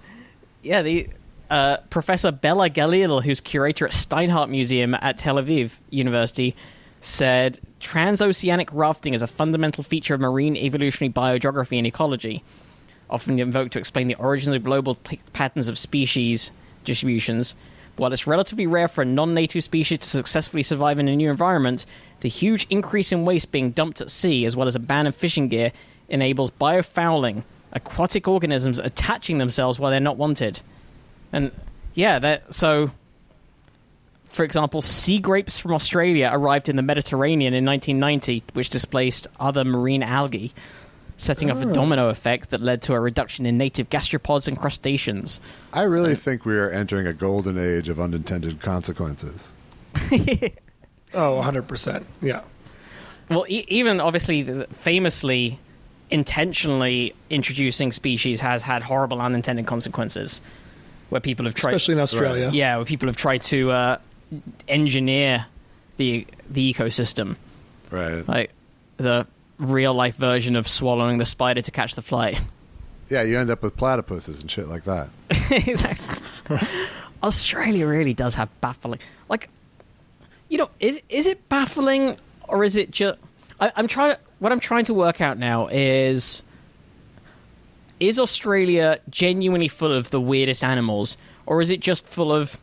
yeah, 0.61 0.81
the 0.81 1.07
uh, 1.49 1.77
Professor 1.89 2.31
Bella 2.31 2.69
Galil, 2.69 3.23
who's 3.23 3.41
curator 3.41 3.87
at 3.87 3.93
Steinhardt 3.93 4.49
Museum 4.49 4.93
at 4.93 5.17
Tel 5.17 5.35
Aviv 5.37 5.71
University, 5.89 6.55
said 7.01 7.59
transoceanic 7.79 8.69
rafting 8.71 9.13
is 9.13 9.21
a 9.21 9.27
fundamental 9.27 9.83
feature 9.83 10.13
of 10.13 10.21
marine 10.21 10.55
evolutionary 10.55 11.11
biogeography 11.11 11.77
and 11.77 11.87
ecology, 11.87 12.43
often 13.09 13.39
invoked 13.39 13.73
to 13.73 13.79
explain 13.79 14.07
the 14.07 14.15
origins 14.15 14.55
of 14.55 14.63
global 14.63 14.95
p- 14.95 15.19
patterns 15.33 15.67
of 15.67 15.77
species 15.77 16.51
distributions. 16.83 17.55
While 17.97 18.13
it's 18.13 18.27
relatively 18.27 18.67
rare 18.67 18.87
for 18.87 19.01
a 19.01 19.05
non-native 19.05 19.63
species 19.63 19.99
to 19.99 20.09
successfully 20.09 20.63
survive 20.63 20.99
in 20.99 21.07
a 21.07 21.15
new 21.15 21.29
environment, 21.29 21.85
the 22.21 22.29
huge 22.29 22.65
increase 22.69 23.11
in 23.11 23.25
waste 23.25 23.51
being 23.51 23.71
dumped 23.71 24.01
at 24.01 24.09
sea, 24.09 24.45
as 24.45 24.55
well 24.55 24.67
as 24.67 24.75
a 24.75 24.79
ban 24.79 25.07
of 25.07 25.15
fishing 25.15 25.47
gear, 25.47 25.71
enables 26.09 26.51
biofouling, 26.51 27.43
aquatic 27.73 28.27
organisms 28.27 28.79
attaching 28.79 29.37
themselves 29.37 29.79
while 29.79 29.91
they're 29.91 29.99
not 29.99 30.17
wanted. 30.17 30.61
And 31.31 31.51
yeah, 31.93 32.19
that 32.19 32.53
so. 32.53 32.91
For 34.37 34.43
example, 34.43 34.83
sea 34.83 35.17
grapes 35.17 35.57
from 35.57 35.73
Australia 35.73 36.29
arrived 36.31 36.69
in 36.69 36.75
the 36.75 36.83
Mediterranean 36.83 37.55
in 37.55 37.65
1990, 37.65 38.43
which 38.53 38.69
displaced 38.69 39.25
other 39.39 39.65
marine 39.65 40.03
algae, 40.03 40.53
setting 41.17 41.49
off 41.49 41.59
a 41.63 41.65
domino 41.65 42.09
effect 42.09 42.51
that 42.51 42.61
led 42.61 42.83
to 42.83 42.93
a 42.93 42.99
reduction 42.99 43.47
in 43.47 43.57
native 43.57 43.89
gastropods 43.89 44.47
and 44.47 44.55
crustaceans. 44.55 45.39
I 45.73 45.81
really 45.85 46.13
think 46.13 46.45
we 46.45 46.55
are 46.55 46.69
entering 46.69 47.07
a 47.07 47.13
golden 47.13 47.57
age 47.57 47.89
of 47.89 47.99
unintended 47.99 48.61
consequences. 48.61 49.51
oh, 49.95 51.41
100%. 51.43 52.03
Yeah. 52.21 52.41
Well, 53.29 53.45
e- 53.49 53.65
even 53.69 53.99
obviously, 53.99 54.43
famously, 54.71 55.57
intentionally 56.11 57.15
introducing 57.31 57.91
species 57.91 58.39
has 58.41 58.61
had 58.61 58.83
horrible 58.83 59.19
unintended 59.19 59.65
consequences, 59.65 60.43
where 61.09 61.21
people 61.21 61.45
have 61.45 61.55
tried, 61.55 61.73
Especially 61.73 61.95
in 61.95 62.01
Australia. 62.01 62.51
yeah, 62.53 62.75
where 62.75 62.85
people 62.85 63.07
have 63.07 63.17
tried 63.17 63.41
to 63.41 63.71
uh, 63.71 63.97
engineer 64.67 65.45
the 65.97 66.25
the 66.49 66.73
ecosystem, 66.73 67.35
Right. 67.91 68.27
like 68.27 68.51
the 68.97 69.25
real 69.57 69.93
life 69.93 70.15
version 70.15 70.55
of 70.55 70.67
swallowing 70.67 71.17
the 71.17 71.25
spider 71.25 71.61
to 71.61 71.71
catch 71.71 71.95
the 71.95 72.01
fly. 72.01 72.37
Yeah, 73.09 73.23
you 73.23 73.39
end 73.39 73.49
up 73.49 73.63
with 73.63 73.75
platypuses 73.77 74.41
and 74.41 74.51
shit 74.51 74.67
like 74.67 74.83
that. 74.83 75.09
exactly. 75.51 76.27
Australia 77.23 77.87
really 77.87 78.13
does 78.13 78.35
have 78.35 78.49
baffling, 78.61 78.99
like, 79.29 79.49
you 80.49 80.57
know, 80.57 80.69
is 80.79 81.01
is 81.09 81.25
it 81.25 81.47
baffling 81.49 82.17
or 82.47 82.63
is 82.63 82.75
it 82.75 82.91
just? 82.91 83.17
I'm 83.59 83.87
trying 83.87 84.11
to. 84.15 84.19
What 84.39 84.51
I'm 84.51 84.59
trying 84.59 84.85
to 84.85 84.93
work 84.93 85.19
out 85.21 85.37
now 85.37 85.67
is. 85.67 86.43
Is 87.99 88.19
Australia 88.19 88.99
genuinely 89.09 89.67
full 89.67 89.91
of 89.91 90.11
the 90.11 90.21
weirdest 90.21 90.63
animals, 90.63 91.17
or 91.47 91.61
is 91.61 91.71
it 91.71 91.79
just 91.79 92.05
full 92.05 92.31
of 92.31 92.61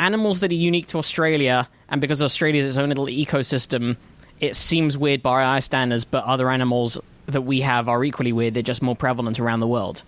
animals 0.00 0.40
that 0.40 0.50
are 0.50 0.54
unique 0.54 0.86
to 0.88 0.98
Australia, 0.98 1.68
and 1.88 2.00
because 2.00 2.22
Australia 2.22 2.60
is 2.62 2.68
its 2.68 2.78
own 2.78 2.88
little 2.88 3.06
ecosystem, 3.06 3.96
it 4.40 4.54
seems 4.56 4.96
weird 4.96 5.22
by 5.22 5.42
our 5.44 5.60
standards, 5.60 6.04
but 6.04 6.24
other 6.24 6.50
animals 6.50 6.98
that 7.26 7.42
we 7.42 7.60
have 7.60 7.88
are 7.88 8.04
equally 8.04 8.32
weird. 8.32 8.54
They're 8.54 8.62
just 8.62 8.82
more 8.82 8.96
prevalent 8.96 9.38
around 9.40 9.60
the 9.60 9.66
world. 9.66 10.02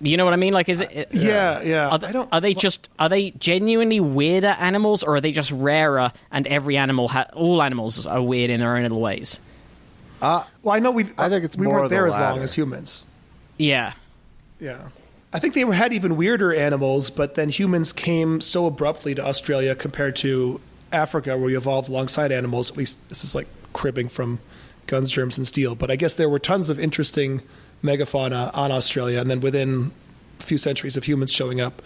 You 0.00 0.16
know 0.18 0.24
what 0.26 0.34
I 0.34 0.36
mean? 0.36 0.52
Like, 0.52 0.68
is 0.68 0.80
it? 0.82 0.90
it- 0.92 1.08
Yeah, 1.14 1.52
uh, 1.52 1.60
yeah. 1.62 1.88
Are 1.88 1.98
they, 1.98 2.06
I 2.08 2.12
don't. 2.12 2.28
are 2.32 2.40
they 2.40 2.52
just 2.54 2.88
are 2.98 3.08
they 3.08 3.30
genuinely 3.32 3.98
weirder 4.00 4.48
animals, 4.58 5.02
or 5.02 5.16
are 5.16 5.20
they 5.20 5.32
just 5.32 5.50
rarer? 5.52 6.12
And 6.30 6.46
every 6.46 6.76
animal, 6.76 7.08
ha- 7.08 7.28
all 7.32 7.62
animals, 7.62 8.04
are 8.06 8.20
weird 8.22 8.50
in 8.50 8.60
their 8.60 8.76
own 8.76 8.82
little 8.82 9.00
ways. 9.00 9.40
Uh, 10.20 10.44
well, 10.62 10.74
I 10.74 10.80
know 10.80 10.90
we. 10.90 11.06
I 11.16 11.28
think 11.30 11.44
it's 11.44 11.56
we 11.56 11.66
more 11.66 11.76
weren't 11.76 11.90
the 11.90 11.94
there 11.96 12.06
as 12.06 12.14
long 12.14 12.40
as 12.40 12.52
humans. 12.54 13.06
Yeah, 13.58 13.92
Yeah. 14.60 14.88
I 15.36 15.38
think 15.38 15.52
they 15.52 15.60
had 15.60 15.92
even 15.92 16.16
weirder 16.16 16.54
animals, 16.54 17.10
but 17.10 17.34
then 17.34 17.50
humans 17.50 17.92
came 17.92 18.40
so 18.40 18.64
abruptly 18.64 19.14
to 19.16 19.22
Australia 19.22 19.74
compared 19.74 20.16
to 20.16 20.62
Africa, 20.92 21.36
where 21.36 21.44
we 21.44 21.54
evolved 21.58 21.90
alongside 21.90 22.32
animals. 22.32 22.70
At 22.70 22.78
least 22.78 23.06
this 23.10 23.22
is 23.22 23.34
like 23.34 23.46
cribbing 23.74 24.08
from 24.08 24.38
Guns, 24.86 25.10
Germs, 25.10 25.36
and 25.36 25.46
Steel. 25.46 25.74
But 25.74 25.90
I 25.90 25.96
guess 25.96 26.14
there 26.14 26.30
were 26.30 26.38
tons 26.38 26.70
of 26.70 26.80
interesting 26.80 27.42
megafauna 27.84 28.50
on 28.56 28.72
Australia, 28.72 29.20
and 29.20 29.30
then 29.30 29.40
within 29.40 29.90
a 30.40 30.42
few 30.42 30.56
centuries 30.56 30.96
of 30.96 31.04
humans 31.04 31.32
showing 31.34 31.60
up, 31.60 31.82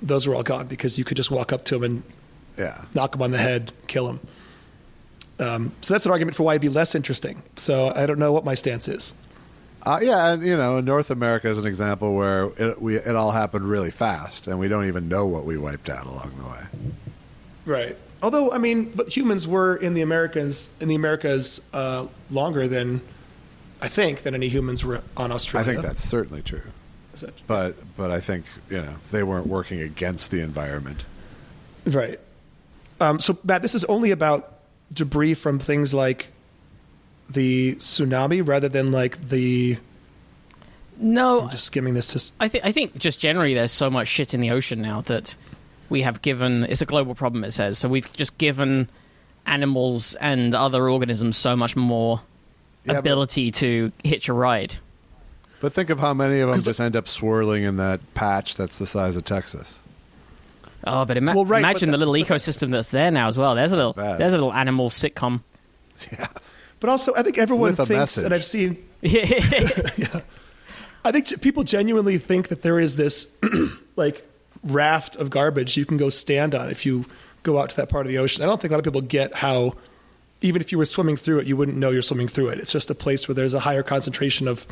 those 0.00 0.28
were 0.28 0.36
all 0.36 0.44
gone 0.44 0.68
because 0.68 0.96
you 0.96 1.04
could 1.04 1.16
just 1.16 1.32
walk 1.32 1.52
up 1.52 1.64
to 1.64 1.74
them 1.74 1.82
and 1.82 2.02
Yeah. 2.56 2.84
knock 2.94 3.10
them 3.10 3.22
on 3.22 3.32
the 3.32 3.38
head, 3.38 3.72
kill 3.88 4.06
them. 4.06 4.20
Um, 5.40 5.72
so 5.80 5.94
that's 5.94 6.06
an 6.06 6.12
argument 6.12 6.36
for 6.36 6.44
why 6.44 6.52
it'd 6.52 6.62
be 6.62 6.68
less 6.68 6.94
interesting. 6.94 7.42
So 7.56 7.92
I 7.96 8.06
don't 8.06 8.20
know 8.20 8.30
what 8.30 8.44
my 8.44 8.54
stance 8.54 8.86
is. 8.86 9.14
Uh, 9.84 10.00
yeah, 10.02 10.32
and 10.32 10.46
you 10.46 10.56
know, 10.56 10.80
North 10.80 11.10
America 11.10 11.48
is 11.48 11.58
an 11.58 11.66
example 11.66 12.14
where 12.14 12.50
it, 12.56 12.80
we, 12.80 12.96
it 12.96 13.14
all 13.14 13.30
happened 13.30 13.68
really 13.68 13.90
fast, 13.90 14.46
and 14.46 14.58
we 14.58 14.68
don't 14.68 14.86
even 14.86 15.08
know 15.08 15.26
what 15.26 15.44
we 15.44 15.58
wiped 15.58 15.90
out 15.90 16.06
along 16.06 16.32
the 16.38 16.44
way. 16.44 16.92
Right. 17.66 17.96
Although 18.22 18.52
I 18.52 18.58
mean, 18.58 18.90
but 18.94 19.14
humans 19.14 19.46
were 19.46 19.76
in 19.76 19.92
the 19.92 20.00
Americas 20.00 20.72
in 20.80 20.88
the 20.88 20.94
Americas 20.94 21.60
uh, 21.74 22.06
longer 22.30 22.66
than 22.66 23.02
I 23.82 23.88
think 23.88 24.22
than 24.22 24.34
any 24.34 24.48
humans 24.48 24.82
were 24.84 25.02
on 25.16 25.30
Australia. 25.30 25.70
I 25.70 25.74
think 25.74 25.86
that's 25.86 26.02
certainly 26.02 26.40
true, 26.40 26.62
but 27.46 27.76
but 27.98 28.10
I 28.10 28.20
think 28.20 28.46
you 28.70 28.78
know 28.78 28.94
they 29.10 29.22
weren't 29.22 29.46
working 29.46 29.80
against 29.80 30.30
the 30.30 30.40
environment. 30.40 31.04
right. 31.84 32.18
Um, 33.00 33.20
so 33.20 33.36
Matt, 33.44 33.60
this 33.60 33.74
is 33.74 33.84
only 33.86 34.10
about 34.10 34.54
debris 34.94 35.34
from 35.34 35.58
things 35.58 35.92
like 35.92 36.32
the 37.30 37.74
tsunami, 37.76 38.46
rather 38.46 38.68
than 38.68 38.92
like 38.92 39.28
the. 39.28 39.78
no, 40.98 41.42
I'm 41.42 41.50
just 41.50 41.64
skimming 41.66 41.94
this. 41.94 42.08
To, 42.08 42.16
s- 42.16 42.32
I 42.40 42.48
think 42.48 42.64
I 42.64 42.72
think 42.72 42.96
just 42.98 43.18
generally 43.20 43.54
there's 43.54 43.72
so 43.72 43.90
much 43.90 44.08
shit 44.08 44.34
in 44.34 44.40
the 44.40 44.50
ocean 44.50 44.80
now 44.82 45.00
that 45.02 45.34
we 45.88 46.02
have 46.02 46.22
given. 46.22 46.64
It's 46.64 46.80
a 46.82 46.86
global 46.86 47.14
problem. 47.14 47.44
It 47.44 47.52
says 47.52 47.78
so. 47.78 47.88
We've 47.88 48.10
just 48.14 48.38
given 48.38 48.88
animals 49.46 50.14
and 50.16 50.54
other 50.54 50.88
organisms 50.88 51.36
so 51.36 51.54
much 51.56 51.76
more 51.76 52.20
Yeah, 52.84 52.94
but- 52.94 52.98
ability 53.00 53.50
to 53.52 53.92
hitch 54.02 54.28
a 54.28 54.32
ride. 54.32 54.76
But 55.60 55.72
think 55.72 55.88
of 55.88 55.98
how 55.98 56.12
many 56.12 56.40
of 56.40 56.50
them 56.50 56.60
just 56.60 56.78
end 56.80 56.94
up 56.94 57.08
swirling 57.08 57.62
in 57.64 57.78
that 57.78 58.00
patch 58.12 58.54
that's 58.54 58.76
the 58.76 58.86
size 58.86 59.16
of 59.16 59.24
Texas. 59.24 59.78
Oh, 60.86 61.06
but 61.06 61.16
ima- 61.16 61.34
Well, 61.34 61.46
right, 61.46 61.60
imagine 61.60 61.88
but 61.90 61.92
the 61.98 62.04
the- 62.04 62.10
little 62.10 62.26
ecosystem 62.36 62.70
that's 62.70 62.90
there 62.90 63.10
now 63.10 63.28
as 63.28 63.38
well. 63.38 63.54
There's 63.54 63.72
a 63.72 63.76
little 63.76 63.94
Bad. 63.94 64.18
there's 64.18 64.34
a 64.34 64.36
little 64.36 64.52
animal 64.52 64.90
sitcom. 64.90 65.40
Yeah. 66.12 66.26
But 66.84 66.90
also, 66.90 67.14
I 67.14 67.22
think 67.22 67.38
everyone 67.38 67.70
With 67.70 67.78
thinks, 67.78 67.88
message. 67.88 68.24
and 68.24 68.34
I've 68.34 68.44
seen 68.44 68.76
yeah. 69.00 70.20
I 71.02 71.12
think 71.12 71.40
people 71.40 71.64
genuinely 71.64 72.18
think 72.18 72.48
that 72.48 72.60
there 72.60 72.78
is 72.78 72.96
this 72.96 73.34
like 73.96 74.22
raft 74.64 75.16
of 75.16 75.30
garbage 75.30 75.78
you 75.78 75.86
can 75.86 75.96
go 75.96 76.10
stand 76.10 76.54
on 76.54 76.68
if 76.68 76.84
you 76.84 77.06
go 77.42 77.58
out 77.58 77.70
to 77.70 77.76
that 77.76 77.88
part 77.88 78.04
of 78.04 78.12
the 78.12 78.18
ocean. 78.18 78.42
I 78.42 78.46
don't 78.46 78.60
think 78.60 78.70
a 78.70 78.74
lot 78.74 78.80
of 78.80 78.84
people 78.84 79.00
get 79.00 79.34
how 79.34 79.76
even 80.42 80.60
if 80.60 80.72
you 80.72 80.76
were 80.76 80.84
swimming 80.84 81.16
through 81.16 81.38
it, 81.38 81.46
you 81.46 81.56
wouldn't 81.56 81.78
know 81.78 81.88
you're 81.88 82.02
swimming 82.02 82.28
through 82.28 82.48
it. 82.48 82.58
It's 82.58 82.72
just 82.72 82.90
a 82.90 82.94
place 82.94 83.28
where 83.28 83.34
there's 83.34 83.54
a 83.54 83.60
higher 83.60 83.82
concentration 83.82 84.46
of 84.46 84.66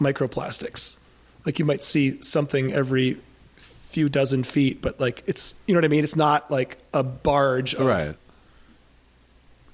microplastics. 0.00 0.96
Like 1.44 1.58
you 1.58 1.66
might 1.66 1.82
see 1.82 2.18
something 2.22 2.72
every 2.72 3.18
few 3.56 4.08
dozen 4.08 4.42
feet, 4.42 4.80
but 4.80 4.98
like 4.98 5.22
it's 5.26 5.54
you 5.66 5.74
know 5.74 5.80
what 5.80 5.84
I 5.84 5.88
mean. 5.88 6.02
It's 6.02 6.16
not 6.16 6.50
like 6.50 6.78
a 6.94 7.02
barge 7.02 7.74
of 7.74 7.84
Right. 7.84 8.14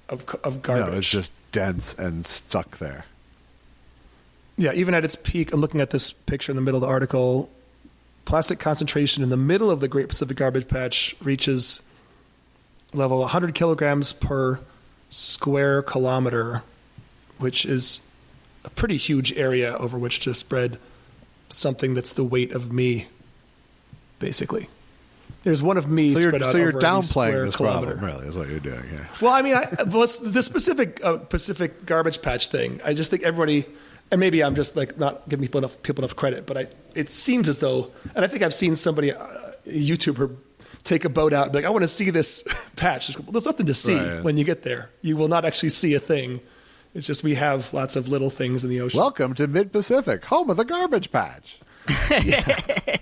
Of, 0.08 0.26
of 0.44 0.62
garbage. 0.62 0.92
No, 0.92 0.98
it's 0.98 1.10
just 1.10 1.32
dense 1.52 1.94
and 1.94 2.24
stuck 2.26 2.78
there. 2.78 3.04
Yeah, 4.56 4.72
even 4.72 4.94
at 4.94 5.04
its 5.04 5.14
peak, 5.14 5.52
I'm 5.52 5.60
looking 5.60 5.80
at 5.80 5.90
this 5.90 6.10
picture 6.10 6.50
in 6.50 6.56
the 6.56 6.62
middle 6.62 6.78
of 6.78 6.82
the 6.82 6.88
article. 6.88 7.48
Plastic 8.24 8.58
concentration 8.58 9.22
in 9.22 9.30
the 9.30 9.36
middle 9.36 9.70
of 9.70 9.80
the 9.80 9.88
Great 9.88 10.08
Pacific 10.08 10.36
Garbage 10.36 10.68
Patch 10.68 11.14
reaches 11.20 11.80
level 12.92 13.20
100 13.20 13.54
kilograms 13.54 14.12
per 14.12 14.60
square 15.10 15.82
kilometer, 15.82 16.62
which 17.38 17.64
is 17.64 18.00
a 18.64 18.70
pretty 18.70 18.96
huge 18.96 19.32
area 19.34 19.76
over 19.78 19.96
which 19.96 20.20
to 20.20 20.34
spread 20.34 20.78
something 21.48 21.94
that's 21.94 22.12
the 22.12 22.24
weight 22.24 22.52
of 22.52 22.72
me, 22.72 23.06
basically. 24.18 24.68
There's 25.44 25.62
one 25.62 25.76
of 25.76 25.88
me 25.88 26.12
So 26.14 26.20
you're 26.20 26.40
so 26.50 26.58
you're 26.58 26.72
downplaying 26.72 27.44
this 27.44 27.56
kilometer. 27.56 27.92
problem, 27.96 28.04
really, 28.04 28.26
is 28.26 28.36
what 28.36 28.48
you're 28.48 28.58
doing 28.60 28.82
here. 28.88 29.08
Well, 29.22 29.32
I 29.32 29.42
mean, 29.42 29.54
I, 29.54 29.64
the 29.84 30.42
specific 30.42 31.00
uh, 31.04 31.18
Pacific 31.18 31.86
garbage 31.86 32.20
patch 32.22 32.48
thing. 32.48 32.80
I 32.84 32.92
just 32.94 33.10
think 33.10 33.22
everybody, 33.22 33.64
and 34.10 34.20
maybe 34.20 34.42
I'm 34.42 34.54
just 34.54 34.76
like 34.76 34.98
not 34.98 35.28
giving 35.28 35.46
people 35.46 35.58
enough 35.58 35.80
people 35.82 36.04
enough 36.04 36.16
credit, 36.16 36.44
but 36.44 36.56
I 36.58 36.66
it 36.94 37.10
seems 37.10 37.48
as 37.48 37.58
though, 37.58 37.90
and 38.14 38.24
I 38.24 38.28
think 38.28 38.42
I've 38.42 38.52
seen 38.54 38.74
somebody, 38.76 39.12
uh, 39.12 39.24
a 39.24 39.70
YouTuber, 39.70 40.34
take 40.84 41.04
a 41.04 41.08
boat 41.08 41.32
out 41.32 41.44
and 41.44 41.52
be 41.52 41.58
like, 41.58 41.66
I 41.66 41.70
want 41.70 41.82
to 41.82 41.88
see 41.88 42.10
this 42.10 42.42
patch. 42.76 43.16
Well, 43.18 43.32
there's 43.32 43.46
nothing 43.46 43.66
to 43.66 43.74
see 43.74 43.94
Right. 43.96 44.22
when 44.22 44.36
you 44.38 44.44
get 44.44 44.62
there. 44.64 44.90
You 45.02 45.16
will 45.16 45.28
not 45.28 45.44
actually 45.44 45.70
see 45.70 45.94
a 45.94 46.00
thing. 46.00 46.40
It's 46.94 47.06
just 47.06 47.22
we 47.22 47.34
have 47.34 47.72
lots 47.72 47.96
of 47.96 48.08
little 48.08 48.30
things 48.30 48.64
in 48.64 48.70
the 48.70 48.80
ocean. 48.80 48.98
Welcome 48.98 49.34
to 49.34 49.46
Mid 49.46 49.72
Pacific, 49.72 50.24
home 50.24 50.50
of 50.50 50.56
the 50.56 50.64
garbage 50.64 51.10
patch. 51.12 51.58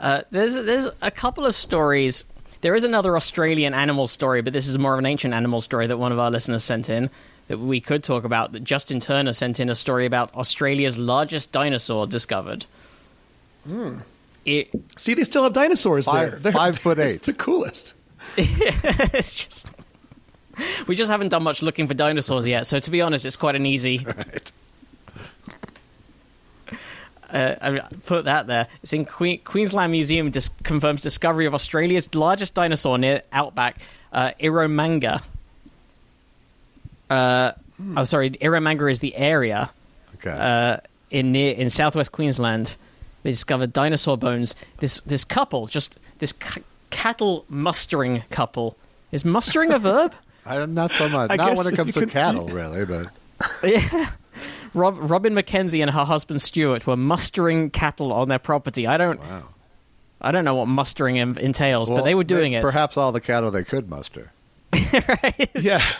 Uh, 0.00 0.22
there's 0.30 0.54
there's 0.54 0.88
a 1.02 1.10
couple 1.10 1.44
of 1.46 1.54
stories. 1.54 2.24
There 2.62 2.74
is 2.74 2.84
another 2.84 3.16
Australian 3.16 3.74
animal 3.74 4.06
story, 4.06 4.40
but 4.42 4.52
this 4.52 4.66
is 4.66 4.76
more 4.78 4.94
of 4.94 4.98
an 4.98 5.06
ancient 5.06 5.32
animal 5.34 5.60
story 5.60 5.86
that 5.86 5.98
one 5.98 6.10
of 6.12 6.18
our 6.18 6.30
listeners 6.30 6.64
sent 6.64 6.88
in 6.90 7.10
that 7.48 7.58
we 7.58 7.80
could 7.80 8.02
talk 8.02 8.24
about. 8.24 8.52
That 8.52 8.64
Justin 8.64 8.98
Turner 9.00 9.32
sent 9.32 9.60
in 9.60 9.68
a 9.70 9.74
story 9.74 10.06
about 10.06 10.34
Australia's 10.34 10.96
largest 10.98 11.52
dinosaur 11.52 12.06
discovered. 12.06 12.66
Hmm. 13.66 13.98
It, 14.46 14.70
see, 14.96 15.12
they 15.14 15.24
still 15.24 15.42
have 15.44 15.52
dinosaurs 15.52 16.06
Five- 16.06 16.30
there. 16.30 16.38
They're- 16.40 16.52
five 16.52 16.78
foot 16.78 16.98
It's 17.00 17.16
eight. 17.16 17.22
the 17.24 17.32
coolest. 17.34 17.94
it's 18.36 19.34
just 19.34 19.66
we 20.86 20.94
just 20.94 21.10
haven't 21.10 21.28
done 21.30 21.42
much 21.42 21.62
looking 21.62 21.86
for 21.86 21.94
dinosaurs 21.94 22.46
yet. 22.46 22.66
So 22.66 22.78
to 22.78 22.90
be 22.90 23.00
honest, 23.02 23.24
it's 23.26 23.36
quite 23.36 23.54
an 23.56 23.66
easy. 23.66 23.98
Right. 24.06 24.52
Uh, 27.32 27.54
I 27.60 27.70
mean, 27.70 27.82
put 28.06 28.24
that 28.24 28.46
there. 28.46 28.66
It's 28.82 28.92
in 28.92 29.04
que- 29.04 29.38
Queensland 29.38 29.92
Museum. 29.92 30.30
Dis- 30.30 30.50
confirms 30.64 31.02
discovery 31.02 31.46
of 31.46 31.54
Australia's 31.54 32.12
largest 32.14 32.54
dinosaur 32.54 32.98
near 32.98 33.22
outback, 33.32 33.78
uh, 34.12 34.32
Eromanga. 34.40 35.22
Uh, 37.08 37.52
Oh, 37.96 38.04
sorry, 38.04 38.28
Eromanga 38.30 38.90
is 38.92 38.98
the 38.98 39.16
area 39.16 39.70
Okay. 40.16 40.30
uh, 40.30 40.76
in 41.10 41.32
near 41.32 41.54
in 41.54 41.70
southwest 41.70 42.12
Queensland. 42.12 42.76
They 43.22 43.30
discovered 43.30 43.72
dinosaur 43.72 44.18
bones. 44.18 44.54
This 44.80 45.00
this 45.00 45.24
couple, 45.24 45.66
just 45.66 45.98
this 46.18 46.34
c- 46.42 46.62
cattle 46.90 47.46
mustering 47.48 48.22
couple, 48.28 48.76
is 49.12 49.24
mustering 49.24 49.72
a 49.72 49.78
verb? 49.78 50.12
I, 50.46 50.66
not 50.66 50.92
so 50.92 51.08
much. 51.08 51.30
I 51.30 51.36
not 51.36 51.56
when 51.56 51.68
it 51.68 51.74
comes 51.74 51.94
to 51.94 52.00
could- 52.00 52.10
cattle, 52.10 52.48
really, 52.60 52.84
but 52.84 53.06
yeah. 53.64 54.10
Rob, 54.74 54.98
Robyn 55.00 55.34
Mackenzie 55.34 55.82
and 55.82 55.90
her 55.90 56.04
husband 56.04 56.40
Stuart 56.42 56.86
were 56.86 56.96
mustering 56.96 57.70
cattle 57.70 58.12
on 58.12 58.28
their 58.28 58.38
property. 58.38 58.86
I 58.86 58.96
don't, 58.96 59.20
wow. 59.20 59.42
I 60.20 60.32
don't 60.32 60.44
know 60.44 60.54
what 60.54 60.68
mustering 60.68 61.18
en- 61.18 61.38
entails, 61.38 61.88
but 61.88 62.02
they 62.02 62.14
were 62.14 62.24
doing 62.24 62.52
it. 62.52 62.62
Perhaps 62.62 62.96
all 62.96 63.12
the 63.12 63.20
cattle 63.20 63.50
they 63.50 63.64
could 63.64 63.88
muster. 63.88 64.32
Yeah. 65.54 65.82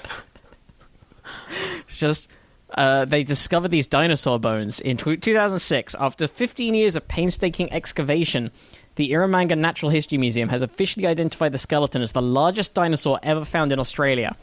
Just 1.88 2.30
uh, 2.74 3.04
they 3.04 3.24
discovered 3.24 3.68
these 3.68 3.86
dinosaur 3.86 4.38
bones 4.38 4.80
in 4.80 4.96
tw 4.96 5.20
2006 5.20 5.94
after 5.98 6.26
15 6.26 6.74
years 6.74 6.96
of 6.96 7.06
painstaking 7.08 7.72
excavation. 7.72 8.50
The 8.96 9.10
Eromanga 9.12 9.56
Natural 9.56 9.90
History 9.90 10.18
Museum 10.18 10.48
has 10.48 10.62
officially 10.62 11.06
identified 11.06 11.52
the 11.52 11.58
skeleton 11.58 12.02
as 12.02 12.12
the 12.12 12.22
largest 12.22 12.74
dinosaur 12.74 13.18
ever 13.22 13.44
found 13.44 13.72
in 13.72 13.78
Australia. 13.78 14.36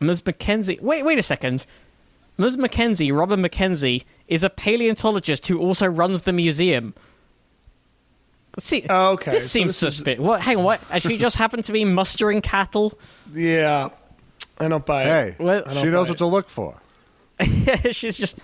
Ms. 0.00 0.24
Mackenzie, 0.24 0.78
wait, 0.80 1.04
wait 1.04 1.18
a 1.18 1.22
second. 1.22 1.66
Ms. 2.38 2.56
Mackenzie, 2.56 3.10
Robyn 3.12 3.40
Mackenzie, 3.40 4.04
is 4.28 4.42
a 4.44 4.50
paleontologist 4.50 5.46
who 5.48 5.58
also 5.58 5.86
runs 5.86 6.22
the 6.22 6.32
museum. 6.32 6.94
See, 8.58 8.84
Oh, 8.88 9.12
okay, 9.12 9.32
This 9.32 9.50
so 9.50 9.58
seems 9.58 9.80
this 9.80 9.82
is- 9.88 9.96
suspicious. 9.96 10.20
What? 10.22 10.40
Hang 10.40 10.56
on, 10.58 10.64
what? 10.64 10.80
Has 10.82 11.02
she 11.02 11.16
just 11.16 11.36
happened 11.36 11.64
to 11.64 11.72
be 11.72 11.84
mustering 11.84 12.40
cattle? 12.40 12.98
Yeah. 13.32 13.88
I 14.58 14.68
don't 14.68 14.84
buy 14.86 15.04
Hey, 15.04 15.28
it. 15.28 15.38
Well- 15.40 15.62
I 15.66 15.74
don't 15.74 15.84
she 15.84 15.90
knows 15.90 16.08
what 16.08 16.16
it. 16.16 16.18
to 16.18 16.26
look 16.26 16.48
for. 16.48 16.76
she's 17.92 18.18
just 18.18 18.40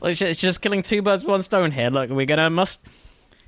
like 0.00 0.16
she's 0.16 0.36
just 0.38 0.62
killing 0.62 0.82
two 0.82 1.02
birds 1.02 1.24
with 1.24 1.30
one 1.30 1.42
stone 1.42 1.72
here. 1.72 1.90
Look, 1.90 2.10
we're 2.10 2.24
gonna 2.26 2.48
must. 2.50 2.86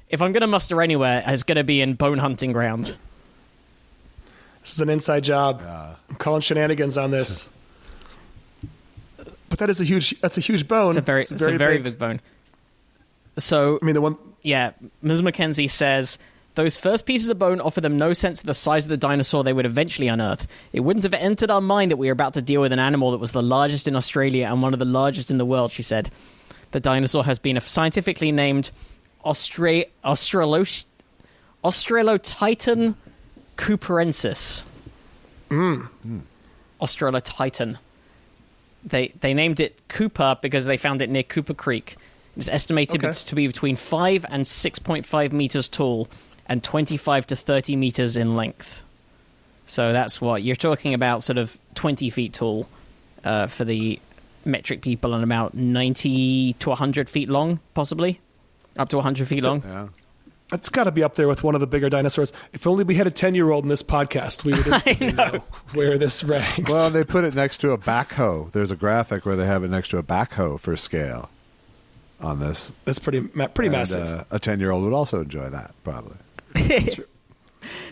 If 0.09 0.21
I'm 0.21 0.33
gonna 0.33 0.49
muster 0.49 0.83
anywhere, 0.83 1.23
it's 1.27 1.45
gonna 1.45 1.63
be 1.63 1.81
in 1.81 1.95
bone 1.95 2.19
hunting 2.19 2.51
ground. 2.53 2.97
This 4.63 4.73
is 4.73 4.81
an 4.81 4.91
inside 4.91 5.23
job. 5.23 5.63
I'm 6.11 6.17
calling 6.17 6.41
shenanigans 6.41 6.97
on 6.99 7.11
this. 7.13 7.51
But 9.55 9.61
that 9.61 9.71
is 9.71 9.81
a 9.81 9.85
huge. 9.85 10.19
That's 10.21 10.37
a 10.37 10.41
huge 10.41 10.67
bone. 10.67 10.89
It's 10.89 10.97
a 10.97 11.01
very, 11.01 11.21
it's 11.21 11.31
a 11.31 11.37
very, 11.37 11.79
big. 11.79 11.97
bone. 11.97 12.21
So 13.39 13.79
I 13.81 13.85
mean, 13.85 13.95
the 13.95 14.01
one. 14.01 14.17
yeah, 14.43 14.73
Ms. 15.01 15.23
Mackenzie 15.23 15.69
says 15.69 16.19
those 16.57 16.77
first 16.77 17.07
pieces 17.07 17.29
of 17.29 17.39
bone 17.39 17.61
offer 17.61 17.81
them 17.81 17.97
no 17.97 18.15
sense 18.15 18.41
of 18.41 18.49
the 18.49 18.55
size 18.55 18.85
of 18.85 18.89
the 18.89 18.97
dinosaur 18.97 19.45
they 19.45 19.53
would 19.53 19.65
eventually 19.65 20.09
unearth. 20.09 20.49
It 20.73 20.81
wouldn't 20.81 21.05
have 21.05 21.15
entered 21.15 21.53
our 21.53 21.61
mind 21.61 21.93
that 21.93 21.99
we 21.99 22.09
were 22.09 22.13
about 22.13 22.35
to 22.35 22.43
deal 22.43 22.63
with 22.63 22.73
an 22.73 22.81
animal 22.81 23.13
that 23.13 23.19
was 23.19 23.31
the 23.31 23.45
largest 23.45 23.87
in 23.87 23.95
Australia 23.95 24.49
and 24.51 24.61
one 24.61 24.73
of 24.73 24.81
the 24.81 24.85
largest 24.85 25.31
in 25.31 25.39
the 25.39 25.47
world. 25.47 25.71
She 25.71 25.85
said, 25.85 26.11
the 26.73 26.81
dinosaur 26.81 27.23
has 27.23 27.39
been 27.39 27.61
scientifically 27.61 28.33
named 28.33 28.73
Austra- 29.25 29.87
Australos- 30.05 30.87
Australotitan 31.65 32.97
cooperensis. 33.57 34.65
Hmm. 35.49 35.83
Australotitan. 36.81 37.79
They 38.85 39.09
they 39.21 39.35
named 39.35 39.61
it 39.61 39.81
Cooper 39.89 40.37
because 40.43 40.65
they 40.67 40.77
found 40.77 41.01
it 41.03 41.09
near 41.11 41.23
Cooper 41.23 41.55
Creek. 41.55 41.97
It's 42.37 42.49
estimated 42.49 43.05
Okay. 43.05 43.13
to 43.13 43.35
be 43.35 43.47
between 43.47 43.77
five 43.77 44.27
and 44.29 44.47
six 44.47 44.79
point 44.79 45.07
five 45.07 45.33
meters 45.33 45.69
tall, 45.69 46.09
and 46.47 46.63
twenty 46.63 46.97
five 46.97 47.27
to 47.29 47.37
thirty 47.37 47.77
meters 47.77 48.17
in 48.17 48.37
length. 48.37 48.83
So 49.67 49.93
that's 49.93 50.21
what 50.21 50.43
you're 50.43 50.57
talking 50.57 50.93
about, 50.95 51.23
sort 51.23 51.39
of 51.39 51.59
twenty 51.75 52.11
feet 52.11 52.35
tall 52.35 52.69
uh, 53.25 53.47
for 53.47 53.65
the 53.65 53.99
metric 54.45 54.83
people, 54.83 55.15
and 55.15 55.25
about 55.25 55.55
ninety 55.55 56.53
to 56.55 56.75
hundred 56.75 57.09
feet 57.09 57.29
long, 57.31 57.61
possibly 57.73 58.21
up 58.77 58.89
to 58.91 59.01
hundred 59.01 59.29
feet 59.29 59.43
long. 59.45 59.63
Yeah. 59.63 59.89
That's 60.55 60.71
got 60.71 60.85
to 60.85 60.93
be 60.93 61.03
up 61.03 61.15
there 61.17 61.27
with 61.27 61.43
one 61.43 61.57
of 61.57 61.61
the 61.61 61.67
bigger 61.67 61.91
dinosaurs. 61.91 62.33
If 62.53 62.65
only 62.65 62.85
we 62.85 62.95
had 62.95 63.09
a 63.09 63.11
ten-year-old 63.11 63.65
in 63.65 63.69
this 63.69 63.83
podcast, 63.83 64.45
we 64.45 64.53
would 64.53 64.65
instantly 64.69 65.11
know. 65.13 65.43
where 65.73 65.99
this 65.99 66.23
ranks. 66.23 66.71
Well, 66.71 66.91
they 66.91 67.03
put 67.03 67.25
it 67.25 67.35
next 67.35 67.59
to 67.63 67.73
a 67.73 67.79
backhoe. 67.79 68.53
There's 68.53 68.71
a 68.71 68.77
graphic 68.77 69.27
where 69.27 69.35
they 69.35 69.47
have 69.47 69.65
it 69.65 69.69
next 69.69 69.89
to 69.89 69.99
a 69.99 70.05
backhoe 70.05 70.61
for 70.61 70.77
scale 70.77 71.29
on 72.21 72.39
this. 72.39 72.73
That's 72.85 73.01
pretty 73.01 73.23
pretty 73.23 73.67
And, 73.67 73.73
massive. 73.73 74.07
Uh, 74.07 74.25
a 74.31 74.39
10 74.39 74.61
year 74.61 74.71
old 74.71 74.85
would 74.85 74.93
also 74.93 75.23
enjoy 75.23 75.49
that, 75.51 75.75
probably. 75.83 76.17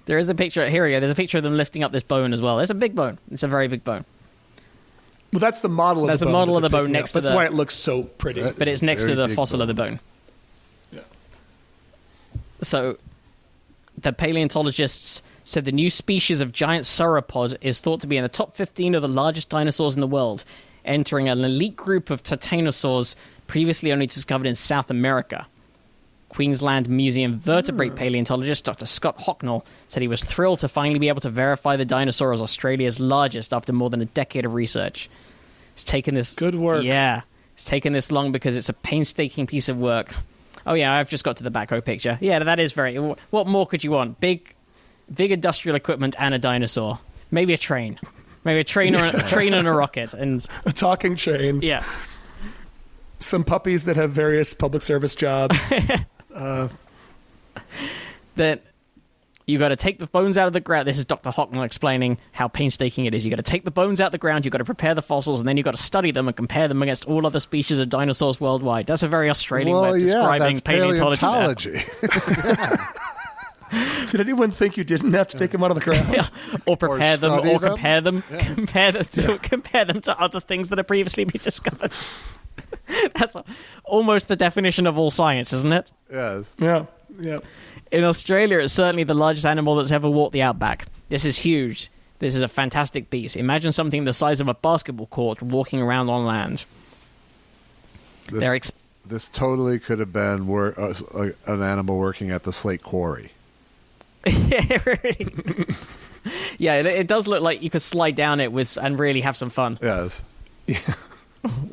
There 0.07 0.19
is 0.19 0.29
a 0.29 0.35
picture 0.35 0.69
here. 0.69 0.85
We 0.85 0.91
go. 0.93 1.01
There's 1.01 1.11
a 1.13 1.17
picture 1.17 1.39
of 1.39 1.45
them 1.45 1.57
lifting 1.57 1.83
up 1.83 1.93
this 1.93 2.03
bone 2.03 2.33
as 2.33 2.41
well. 2.43 2.61
It's 2.61 2.71
a 2.71 2.75
big 2.75 2.95
bone. 2.95 3.19
It's 3.31 3.43
a 3.43 3.49
very 3.49 3.69
big 3.69 3.83
bone, 3.83 4.05
well, 5.33 5.41
that's 5.41 5.61
the 5.61 5.69
model. 5.69 6.03
Of 6.05 6.09
There's 6.09 6.21
the 6.21 6.27
a 6.27 6.29
bone 6.29 6.33
model 6.33 6.57
of 6.57 6.63
the 6.63 6.69
bone 6.69 6.93
next 6.93 7.11
up. 7.11 7.15
to 7.15 7.21
That's 7.23 7.31
the- 7.31 7.35
why 7.37 7.47
it 7.47 7.55
looks 7.55 7.75
so 7.75 8.03
pretty. 8.03 8.43
That- 8.43 8.59
but 8.59 8.69
it's 8.69 8.83
next 8.83 9.05
to 9.05 9.15
the 9.15 9.27
big 9.29 9.35
fossil 9.37 9.63
of 9.63 9.69
the 9.69 9.75
bone. 9.75 9.99
So, 12.63 12.97
the 13.99 14.13
paleontologists 14.13 15.23
said 15.45 15.65
the 15.65 15.73
new 15.73 15.91
species 15.91 16.41
of 16.41 16.53
giant 16.53 16.85
sauropod 16.85 17.57
is 17.61 17.81
thought 17.81 18.01
to 18.01 18.07
be 18.07 18.17
in 18.17 18.23
the 18.23 18.29
top 18.29 18.53
15 18.53 18.95
of 18.95 19.03
the 19.03 19.09
largest 19.09 19.49
dinosaurs 19.49 19.95
in 19.95 20.01
the 20.01 20.07
world, 20.07 20.45
entering 20.85 21.29
an 21.29 21.45
elite 21.45 21.77
group 21.77 22.11
of 22.11 22.23
titanosaurs 22.23 23.17
previously 23.47 23.93
only 23.93 24.07
discovered 24.07 24.47
in 24.47 24.55
South 24.55 24.91
America. 24.91 25.47
Queensland 26.29 26.89
Museum 26.89 27.37
vertebrate 27.37 27.93
hmm. 27.93 27.99
paleontologist 27.99 28.65
Dr. 28.65 28.87
Scott 28.87 29.19
Hocknull 29.19 29.65
said 29.89 30.01
he 30.01 30.09
was 30.09 30.25
thrilled 30.25 30.61
to 30.61 30.69
finally 30.69 30.99
be 30.99 31.09
able 31.09 31.21
to 31.21 31.29
verify 31.29 31.77
the 31.77 31.85
dinosaur 31.85 32.33
as 32.33 32.41
Australia's 32.41 32.99
largest 32.99 33.53
after 33.53 33.73
more 33.73 33.91
than 33.91 34.01
a 34.01 34.07
decade 34.07 34.47
of 34.47 34.55
research. 34.55 35.11
It's 35.75 35.85
taken 35.85 36.15
this 36.15 36.35
Good 36.35 36.55
work. 36.55 36.85
Yeah, 36.85 37.23
it's 37.55 37.65
taken 37.65 37.93
this 37.93 38.11
long 38.11 38.33
because 38.33 38.57
it's 38.57 38.71
a 38.71 38.75
painstaking 38.75 39.47
piece 39.47 39.69
of 39.69 39.77
work. 39.77 40.15
Oh 40.67 40.75
yeah, 40.75 40.95
I've 40.95 41.11
just 41.11 41.25
got 41.25 41.37
to 41.39 41.43
the 41.43 41.51
backhoe 41.51 41.85
picture. 41.85 42.19
Yeah, 42.21 42.39
that 42.41 42.61
is 42.61 42.73
very. 42.73 42.97
What 42.97 43.47
more 43.47 43.67
could 43.67 43.83
you 43.85 43.91
want? 43.91 44.21
Big, 44.21 44.55
big 45.13 45.33
industrial 45.33 45.77
equipment 45.77 46.15
and 46.19 46.35
a 46.35 46.39
dinosaur. 46.39 46.99
Maybe 47.31 47.53
a 47.53 47.59
train. 47.59 47.99
Maybe 48.45 48.61
a 48.61 48.65
train 48.65 48.95
or 48.97 49.05
a, 49.05 49.17
a 49.25 49.29
train 49.29 49.55
and 49.55 49.67
a 49.67 49.73
rocket. 49.73 50.15
And 50.15 50.45
a 50.67 50.73
talking 50.73 51.17
train. 51.17 51.63
yeah, 51.63 51.85
Some 53.19 53.45
puppies 53.45 53.85
that 53.85 53.97
have 53.97 54.11
various 54.11 54.53
public 54.55 54.83
service 54.83 55.15
jobs. 55.15 55.73
Uh, 56.35 56.67
that 58.37 58.63
you 59.47 59.59
got 59.59 59.69
to 59.69 59.77
take 59.77 59.99
the 59.99 60.07
bones 60.07 60.39
out 60.39 60.47
of 60.47 60.53
the 60.53 60.61
ground. 60.61 60.87
This 60.87 60.99
is 60.99 61.05
Dr. 61.05 61.31
Hocknull 61.31 61.65
explaining 61.65 62.19
how 62.33 62.49
painstaking 62.49 63.07
it 63.07 63.15
is. 63.15 63.25
You've 63.25 63.31
got 63.31 63.45
to 63.45 63.51
take 63.51 63.65
the 63.65 63.71
bones 63.71 64.01
out 64.01 64.07
of 64.07 64.13
the 64.13 64.19
ground. 64.19 64.45
you've 64.45 64.53
got 64.53 64.59
to 64.59 64.65
prepare 64.65 64.95
the 64.95 65.03
fossils, 65.03 65.41
and 65.41 65.49
then 65.49 65.57
you've 65.57 65.65
got 65.65 65.75
to 65.75 65.83
study 65.83 66.11
them 66.11 66.29
and 66.29 66.37
compare 66.37 66.69
them 66.69 66.83
against 66.83 67.05
all 67.07 67.27
other 67.27 67.41
species 67.41 67.79
of 67.79 67.89
dinosaurs 67.89 68.41
worldwide. 68.41 68.87
That's 68.87 69.03
a 69.03 69.09
very 69.09 69.31
Australian 69.31 69.77
well, 69.77 69.93
way 69.93 70.03
of 70.03 70.07
yeah, 70.07 70.15
describing 70.15 70.55
that's 70.55 70.61
paleontology. 70.61 71.21
paleontology. 71.21 71.85
Did 74.07 74.21
anyone 74.21 74.51
think 74.51 74.77
you 74.77 74.85
didn't 74.85 75.13
have 75.15 75.29
to 75.29 75.39
take 75.39 75.51
them 75.51 75.65
out 75.65 75.71
of 75.71 75.77
the 75.77 75.85
ground? 75.85 76.13
Yeah. 76.13 76.27
or 76.67 76.77
prepare 76.77 77.17
them, 77.17 77.33
or 77.33 77.59
them. 77.59 77.59
compare 77.59 78.01
them, 78.01 78.23
compare 78.39 78.93
them 78.93 79.05
to 79.05 79.39
compare 79.39 79.85
them 79.85 80.01
to 80.03 80.19
other 80.21 80.41
things 80.41 80.69
that 80.69 80.79
have 80.79 80.87
previously 80.87 81.25
been 81.25 81.41
discovered. 81.43 81.97
That's 83.15 83.35
almost 83.85 84.29
the 84.29 84.37
definition 84.37 84.87
of 84.87 84.99
all 84.99 85.11
science, 85.11 85.53
isn't 85.53 85.73
it? 85.73 85.91
yes. 86.11 86.55
Yeah, 86.59 86.87
yeah. 87.19 87.39
In 87.93 88.05
Australia, 88.05 88.59
it's 88.59 88.73
certainly 88.73 89.05
the 89.05 89.15
largest 89.15 89.45
animal 89.47 89.77
that's 89.77 89.91
ever 89.93 90.09
walked 90.09 90.33
the 90.33 90.43
outback. 90.43 90.87
This 91.11 91.25
is 91.25 91.39
huge. 91.39 91.91
This 92.21 92.35
is 92.35 92.43
a 92.43 92.49
fantastic 92.49 93.11
beast. 93.11 93.37
Imagine 93.37 93.71
something 93.71 94.05
the 94.05 94.13
size 94.13 94.41
of 94.41 94.49
a 94.49 94.55
basketball 94.55 95.07
court 95.07 95.43
walking 95.43 95.81
around 95.83 96.09
on 96.09 96.25
land. 96.25 96.65
This- 98.31 98.41
They're 98.41 98.55
ex- 98.55 98.73
this 99.05 99.27
totally 99.27 99.79
could 99.79 99.99
have 99.99 100.13
been 100.13 100.47
wor- 100.47 100.75
uh, 100.81 100.95
uh, 101.15 101.29
an 101.47 101.61
animal 101.63 101.99
working 101.99 102.31
at 102.31 102.45
the 102.45 102.53
slate 102.53 102.83
quarry. 102.83 103.33
yeah, 104.27 104.79
really. 104.87 105.67
yeah, 106.57 106.75
it, 106.77 106.87
it 106.87 107.07
does 107.09 107.27
look 107.27 107.43
like 107.43 107.63
you 107.63 107.69
could 107.71 107.83
slide 107.83 108.15
down 108.15 108.39
it 108.41 108.53
with 108.53 108.79
and 108.81 108.97
really 108.99 109.21
have 109.23 109.37
some 109.37 109.51
fun 109.51 109.79
Yes. 109.83 110.23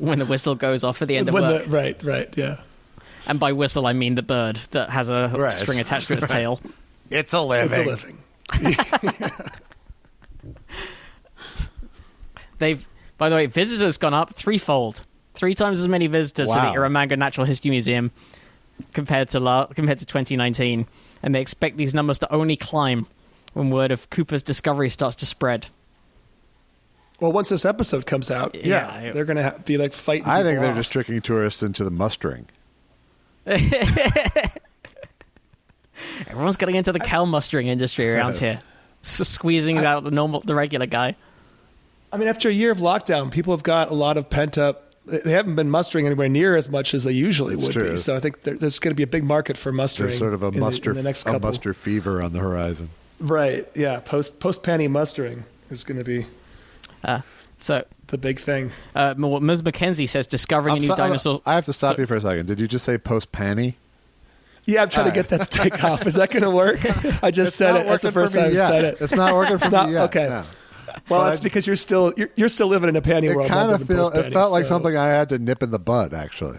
when 0.00 0.18
the 0.18 0.26
whistle 0.26 0.56
goes 0.56 0.82
off 0.82 1.00
at 1.00 1.06
the 1.08 1.16
end 1.16 1.28
of 1.28 1.34
When 1.34 1.44
work. 1.44 1.64
the, 1.66 1.70
right, 1.70 2.02
right, 2.02 2.36
yeah. 2.36 2.60
And 3.30 3.38
by 3.38 3.52
whistle, 3.52 3.86
I 3.86 3.92
mean 3.92 4.16
the 4.16 4.24
bird 4.24 4.56
that 4.72 4.90
has 4.90 5.08
a 5.08 5.28
Right. 5.32 5.52
string 5.54 5.78
attached 5.78 6.08
to 6.08 6.14
its 6.14 6.26
tail. 6.28 6.60
It's 7.10 7.32
a 7.32 7.38
It's 7.38 7.48
living. 7.48 7.86
a 7.86 7.90
living. 7.90 8.18
They've, 12.58 12.86
by 13.18 13.28
the 13.28 13.36
way, 13.36 13.46
visitors 13.46 13.96
gone 13.98 14.14
up 14.14 14.34
threefold, 14.34 15.02
three 15.34 15.54
times 15.54 15.78
as 15.80 15.86
many 15.86 16.08
visitors 16.08 16.48
to 16.48 16.54
the 16.54 16.60
Eromanga 16.60 17.16
Natural 17.16 17.46
History 17.46 17.70
Museum 17.70 18.10
compared 18.92 19.28
to 19.30 19.38
la- 19.38 19.66
compared 19.66 20.00
to 20.00 20.06
2019, 20.06 20.88
and 21.22 21.34
they 21.34 21.40
expect 21.40 21.76
these 21.76 21.94
numbers 21.94 22.18
to 22.18 22.32
only 22.32 22.56
climb 22.56 23.06
when 23.52 23.70
word 23.70 23.92
of 23.92 24.10
Cooper's 24.10 24.42
discovery 24.42 24.90
starts 24.90 25.14
to 25.16 25.26
spread. 25.26 25.68
Well, 27.20 27.32
once 27.32 27.50
this 27.50 27.64
episode 27.64 28.06
comes 28.06 28.30
out, 28.30 28.54
yeah, 28.56 29.02
Yeah, 29.02 29.12
they're 29.12 29.24
gonna 29.24 29.44
ha- 29.44 29.58
be 29.64 29.76
like 29.78 29.92
fighting. 29.92 30.26
I 30.26 30.42
think 30.42 30.58
they're 30.58 30.70
off. 30.70 30.76
just 30.76 30.90
tricking 30.92 31.20
tourists 31.20 31.62
into 31.62 31.84
the 31.84 31.90
mustering. 31.90 32.46
Everyone's 36.28 36.56
getting 36.56 36.74
into 36.76 36.92
the 36.92 37.00
cow 37.00 37.24
mustering 37.24 37.66
industry 37.66 38.10
around 38.12 38.30
Yes. 38.32 38.38
here, 38.38 38.62
S- 39.02 39.28
squeezing 39.28 39.78
out 39.78 40.04
the 40.04 40.10
normal, 40.10 40.40
the 40.40 40.54
regular 40.54 40.86
guy. 40.86 41.16
I 42.12 42.16
mean, 42.16 42.28
after 42.28 42.48
a 42.48 42.52
year 42.52 42.70
of 42.70 42.78
lockdown, 42.78 43.30
people 43.30 43.52
have 43.54 43.62
got 43.62 43.90
a 43.90 43.94
lot 43.94 44.16
of 44.16 44.28
pent 44.30 44.58
up. 44.58 44.94
They 45.06 45.32
haven't 45.32 45.56
been 45.56 45.70
mustering 45.70 46.06
anywhere 46.06 46.28
near 46.28 46.56
as 46.56 46.68
much 46.68 46.94
as 46.94 47.04
they 47.04 47.12
usually 47.12 47.54
It's 47.54 47.64
would 47.66 47.72
true. 47.72 47.90
be. 47.92 47.96
So 47.96 48.14
I 48.16 48.20
think 48.20 48.42
there, 48.42 48.54
there's 48.56 48.78
going 48.78 48.90
to 48.92 48.96
be 48.96 49.02
a 49.02 49.06
big 49.08 49.24
market 49.24 49.56
for 49.56 49.72
mustering. 49.72 50.08
There's 50.10 50.18
sort 50.18 50.34
of 50.34 50.42
a 50.42 50.48
in 50.48 50.54
the- 50.54 50.60
muster, 50.60 50.90
in 50.90 50.96
the, 50.98 51.02
next 51.02 51.22
a 51.22 51.32
couple. 51.32 51.48
muster 51.50 51.72
fever 51.74 52.22
on 52.22 52.32
the 52.32 52.38
horizon. 52.40 52.90
Right? 53.18 53.66
Yeah. 53.74 54.00
Post 54.00 54.40
post 54.40 54.62
panty 54.62 54.90
mustering 54.90 55.44
is 55.70 55.84
going 55.84 55.98
to 55.98 56.04
be 56.04 56.26
Uh, 57.04 57.20
so, 57.58 57.84
the 58.10 58.18
big 58.18 58.38
thing. 58.38 58.70
uh, 58.94 59.14
Ms. 59.16 59.64
Mackenzie 59.64 60.06
says 60.06 60.26
discovering 60.26 60.72
I'm 60.72 60.78
a 60.78 60.80
new 60.80 60.86
so- 60.88 60.96
dinosaur. 60.96 61.40
I 61.46 61.54
have 61.54 61.64
to 61.66 61.72
stop 61.72 61.96
so- 61.96 62.02
you 62.02 62.06
for 62.06 62.16
a 62.16 62.20
second. 62.20 62.46
Did 62.46 62.60
you 62.60 62.68
just 62.68 62.84
say 62.84 62.98
post 62.98 63.32
panty? 63.32 63.74
Yeah, 64.66 64.82
I'm 64.82 64.88
trying 64.90 65.06
All 65.06 65.12
to 65.12 65.14
get 65.14 65.28
that 65.30 65.42
to 65.50 65.58
take 65.58 65.82
off. 65.82 66.06
Is 66.06 66.14
that 66.14 66.30
going 66.30 66.42
to 66.42 66.50
work? 66.50 66.80
I 67.24 67.30
just 67.30 67.56
said 67.56 67.76
it. 67.76 67.86
That's 67.86 68.02
the 68.02 68.12
first 68.12 68.34
time 68.34 68.50
I 68.50 68.54
said 68.54 68.84
it. 68.84 68.98
It's 69.00 69.14
not 69.14 69.34
working 69.34 69.58
for 69.58 69.70
not- 69.70 69.86
me 69.88 69.94
yet. 69.94 70.02
okay. 70.04 70.28
no. 70.28 70.44
Well, 71.08 71.20
But 71.22 71.24
that's 71.28 71.40
because 71.40 71.66
you're 71.68 71.76
still 71.76 72.12
you're, 72.16 72.30
you're 72.36 72.48
still 72.48 72.66
living 72.66 72.88
in 72.88 72.96
a 72.96 73.00
panty 73.00 73.30
It 73.30 73.36
world. 73.36 73.48
kind 73.48 73.70
of 73.70 73.86
feel. 73.86 74.08
It 74.08 74.32
felt 74.32 74.50
like 74.52 74.64
so- 74.64 74.70
something 74.70 74.96
I 74.96 75.06
had 75.08 75.28
to 75.30 75.38
nip 75.38 75.62
in 75.62 75.70
the 75.70 75.78
bud. 75.78 76.12
Actually, 76.12 76.58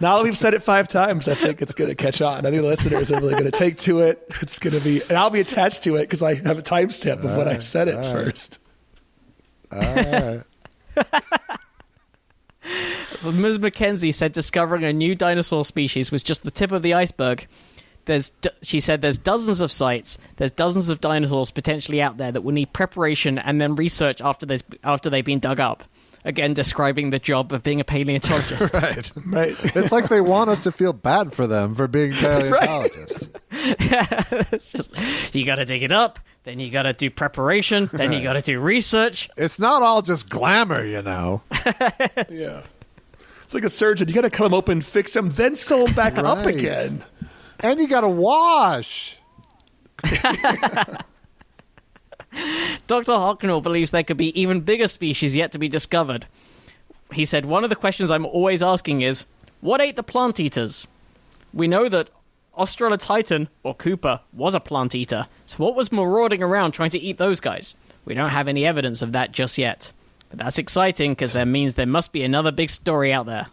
Now 0.00 0.16
that 0.16 0.24
we've 0.24 0.36
said 0.36 0.52
it 0.54 0.62
five 0.64 0.88
times, 0.88 1.28
I 1.28 1.34
think 1.36 1.62
it's 1.62 1.74
going 1.74 1.88
to 1.90 1.94
catch 1.94 2.20
on. 2.20 2.38
I 2.44 2.50
think 2.50 2.62
the 2.62 2.68
listeners 2.68 3.12
are 3.12 3.20
really 3.20 3.34
going 3.34 3.44
to 3.44 3.50
take 3.52 3.76
to 3.80 4.00
it. 4.00 4.26
It's 4.40 4.58
going 4.58 4.74
to 4.76 4.82
be, 4.82 5.00
and 5.02 5.12
I'll 5.12 5.30
be 5.30 5.38
attached 5.40 5.84
to 5.84 5.94
it 5.96 6.02
because 6.02 6.22
I 6.22 6.34
have 6.34 6.58
a 6.58 6.62
timestamp 6.62 7.22
of 7.22 7.36
when 7.36 7.46
I 7.46 7.58
said 7.58 7.86
it 7.86 7.94
all 7.94 8.00
right. 8.16 8.24
first. 8.24 8.58
So 13.16 13.30
Ms. 13.30 13.60
Mackenzie 13.60 14.10
said 14.10 14.32
discovering 14.32 14.84
a 14.84 14.92
new 14.92 15.14
dinosaur 15.14 15.64
species 15.64 16.10
was 16.10 16.22
just 16.24 16.42
the 16.42 16.50
tip 16.50 16.72
of 16.72 16.82
the 16.82 16.94
iceberg. 16.94 17.46
There's, 18.06 18.32
she 18.62 18.80
said, 18.80 19.00
there's 19.00 19.18
dozens 19.18 19.60
of 19.60 19.70
sites, 19.70 20.18
there's 20.36 20.50
dozens 20.50 20.88
of 20.88 21.00
dinosaurs 21.00 21.52
potentially 21.52 22.02
out 22.02 22.16
there 22.16 22.32
that 22.32 22.40
will 22.40 22.52
need 22.52 22.72
preparation 22.72 23.38
and 23.38 23.60
then 23.60 23.76
research 23.76 24.20
after 24.20 24.46
after 24.82 25.08
they've 25.08 25.24
been 25.24 25.38
dug 25.38 25.60
up. 25.60 25.84
Again, 26.24 26.54
describing 26.54 27.10
the 27.10 27.18
job 27.18 27.52
of 27.52 27.64
being 27.64 27.80
a 27.80 27.84
paleontologist. 27.84 28.72
right. 28.74 29.12
Right? 29.26 29.56
It's 29.76 29.90
like 29.90 30.08
they 30.08 30.20
want 30.20 30.50
us 30.50 30.62
to 30.62 30.72
feel 30.72 30.92
bad 30.92 31.32
for 31.32 31.48
them 31.48 31.74
for 31.74 31.88
being 31.88 32.12
paleontologists. 32.12 33.28
it's 33.50 34.70
just 34.70 35.34
you 35.34 35.44
got 35.44 35.56
to 35.56 35.64
dig 35.64 35.82
it 35.82 35.90
up, 35.90 36.20
then 36.44 36.60
you 36.60 36.70
got 36.70 36.84
to 36.84 36.92
do 36.92 37.10
preparation, 37.10 37.90
then 37.92 38.12
you 38.12 38.22
got 38.22 38.34
to 38.34 38.42
do 38.42 38.60
research. 38.60 39.28
It's 39.36 39.58
not 39.58 39.82
all 39.82 40.00
just 40.00 40.28
glamour, 40.28 40.84
you 40.84 41.02
know. 41.02 41.42
yeah. 42.30 42.62
It's 43.42 43.54
like 43.54 43.64
a 43.64 43.70
surgeon. 43.70 44.08
You 44.08 44.14
got 44.14 44.22
to 44.22 44.30
cut 44.30 44.44
them 44.44 44.54
open, 44.54 44.80
fix 44.80 45.12
them, 45.12 45.28
then 45.30 45.54
sew 45.54 45.84
them 45.84 45.94
back 45.94 46.18
up 46.18 46.46
again. 46.46 47.04
And 47.60 47.80
you 47.80 47.88
got 47.88 48.00
to 48.02 48.08
wash. 48.08 49.18
Dr. 52.86 53.12
Hocknull 53.12 53.62
believes 53.62 53.90
there 53.90 54.02
could 54.02 54.16
be 54.16 54.38
even 54.40 54.60
bigger 54.60 54.88
species 54.88 55.36
yet 55.36 55.52
to 55.52 55.58
be 55.58 55.68
discovered. 55.68 56.26
He 57.12 57.24
said, 57.24 57.46
One 57.46 57.64
of 57.64 57.70
the 57.70 57.76
questions 57.76 58.10
I'm 58.10 58.26
always 58.26 58.62
asking 58.62 59.02
is, 59.02 59.24
what 59.60 59.80
ate 59.80 59.96
the 59.96 60.02
plant 60.02 60.40
eaters? 60.40 60.86
We 61.54 61.68
know 61.68 61.88
that 61.88 62.10
Australotitan, 62.58 63.48
or 63.62 63.74
Cooper, 63.74 64.20
was 64.32 64.54
a 64.54 64.60
plant 64.60 64.94
eater, 64.94 65.26
so 65.46 65.56
what 65.58 65.74
was 65.74 65.92
marauding 65.92 66.42
around 66.42 66.72
trying 66.72 66.90
to 66.90 66.98
eat 66.98 67.18
those 67.18 67.40
guys? 67.40 67.74
We 68.04 68.14
don't 68.14 68.30
have 68.30 68.48
any 68.48 68.66
evidence 68.66 69.02
of 69.02 69.12
that 69.12 69.32
just 69.32 69.58
yet. 69.58 69.92
But 70.30 70.38
that's 70.38 70.58
exciting 70.58 71.12
because 71.12 71.34
that 71.34 71.46
means 71.46 71.74
there 71.74 71.86
must 71.86 72.12
be 72.12 72.22
another 72.22 72.50
big 72.50 72.70
story 72.70 73.12
out 73.12 73.26
there. 73.26 73.46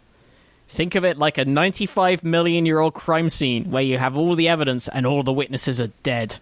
Think 0.68 0.94
of 0.94 1.04
it 1.04 1.18
like 1.18 1.36
a 1.36 1.44
95 1.44 2.24
million 2.24 2.64
year 2.64 2.78
old 2.78 2.94
crime 2.94 3.28
scene 3.28 3.70
where 3.70 3.82
you 3.82 3.98
have 3.98 4.16
all 4.16 4.34
the 4.34 4.48
evidence 4.48 4.88
and 4.88 5.06
all 5.06 5.22
the 5.22 5.32
witnesses 5.32 5.80
are 5.80 5.92
dead. 6.02 6.38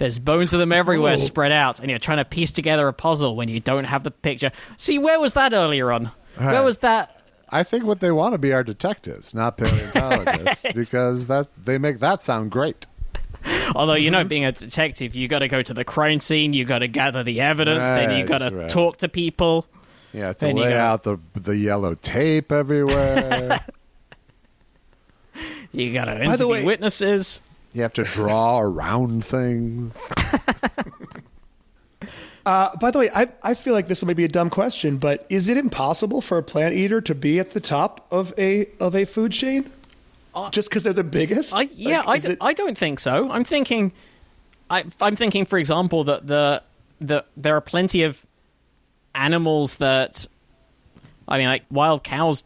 There's 0.00 0.18
bones 0.18 0.54
of 0.54 0.58
them 0.60 0.72
everywhere 0.72 1.18
spread 1.18 1.52
out, 1.52 1.78
and 1.78 1.90
you're 1.90 1.98
trying 1.98 2.16
to 2.18 2.24
piece 2.24 2.52
together 2.52 2.88
a 2.88 2.92
puzzle 2.94 3.36
when 3.36 3.48
you 3.48 3.60
don't 3.60 3.84
have 3.84 4.02
the 4.02 4.10
picture. 4.10 4.50
See, 4.78 4.98
where 4.98 5.20
was 5.20 5.34
that 5.34 5.52
earlier 5.52 5.92
on? 5.92 6.10
Where 6.38 6.62
was 6.62 6.78
that? 6.78 7.20
I 7.50 7.64
think 7.64 7.84
what 7.84 8.00
they 8.00 8.10
want 8.10 8.32
to 8.32 8.38
be 8.38 8.50
are 8.54 8.64
detectives, 8.64 9.34
not 9.34 9.58
paleontologists, 9.58 10.64
because 10.74 11.26
that 11.26 11.48
they 11.62 11.76
make 11.76 11.98
that 11.98 12.22
sound 12.24 12.50
great. 12.50 12.86
Although, 13.74 13.92
you 13.92 14.06
Mm-hmm. 14.10 14.12
know, 14.12 14.24
being 14.24 14.44
a 14.46 14.52
detective, 14.52 15.14
you 15.14 15.28
got 15.28 15.40
to 15.40 15.48
go 15.48 15.60
to 15.60 15.74
the 15.74 15.84
crime 15.84 16.18
scene, 16.20 16.54
you 16.54 16.64
got 16.64 16.78
to 16.78 16.88
gather 16.88 17.22
the 17.22 17.42
evidence, 17.42 17.86
then 17.88 18.10
you 18.12 18.16
Right, 18.24 18.26
got 18.26 18.38
to 18.48 18.56
right. 18.56 18.70
talk 18.70 18.96
to 18.98 19.08
people. 19.10 19.66
Yeah, 20.14 20.32
to 20.32 20.38
Then 20.38 20.56
you 20.56 20.62
lay 20.62 20.70
gotta- 20.70 20.80
out 20.80 21.02
the 21.02 21.18
the 21.38 21.56
yellow 21.58 21.94
tape 21.94 22.50
everywhere. 22.52 23.60
You 25.72 25.92
got 25.92 26.06
to 26.06 26.14
the 26.14 26.22
interview 26.24 26.48
way- 26.48 26.64
witnesses. 26.64 27.40
You 27.72 27.82
have 27.82 27.92
to 27.94 28.02
draw 28.04 28.60
around 28.68 29.24
things. 29.24 29.96
Uh, 32.46 32.74
by 32.78 32.90
the 32.90 32.98
way, 32.98 33.10
I, 33.14 33.28
I 33.42 33.54
feel 33.54 33.74
like 33.74 33.86
this 33.86 34.02
may 34.04 34.14
be 34.14 34.24
a 34.24 34.28
dumb 34.28 34.48
question, 34.48 34.96
but 34.96 35.26
is 35.28 35.48
it 35.50 35.58
impossible 35.58 36.22
for 36.22 36.38
a 36.38 36.42
plant 36.42 36.74
eater 36.74 37.00
to 37.02 37.14
be 37.14 37.38
at 37.38 37.50
the 37.50 37.60
top 37.60 38.06
of 38.10 38.32
a 38.38 38.66
of 38.80 38.96
a 38.96 39.04
food 39.04 39.32
chain? 39.32 39.70
Just 40.50 40.70
because 40.70 40.82
they're 40.84 40.92
the 40.94 41.04
biggest? 41.04 41.54
Uh, 41.54 41.58
I, 41.58 41.68
yeah, 41.74 42.00
Like, 42.02 42.24
I, 42.24 42.30
it- 42.30 42.38
I 42.40 42.52
don't 42.54 42.78
think 42.78 42.98
so. 43.00 43.30
I'm 43.30 43.44
thinking, 43.44 43.92
I, 44.70 44.84
I'm 45.00 45.16
thinking, 45.16 45.44
for 45.44 45.58
example, 45.58 46.04
that 46.04 46.26
the 46.26 46.62
the 47.00 47.24
there 47.36 47.56
are 47.56 47.60
plenty 47.60 48.04
of 48.04 48.24
animals 49.14 49.76
that, 49.76 50.26
I 51.28 51.36
mean, 51.36 51.48
like 51.48 51.64
wild 51.70 52.04
cows 52.04 52.42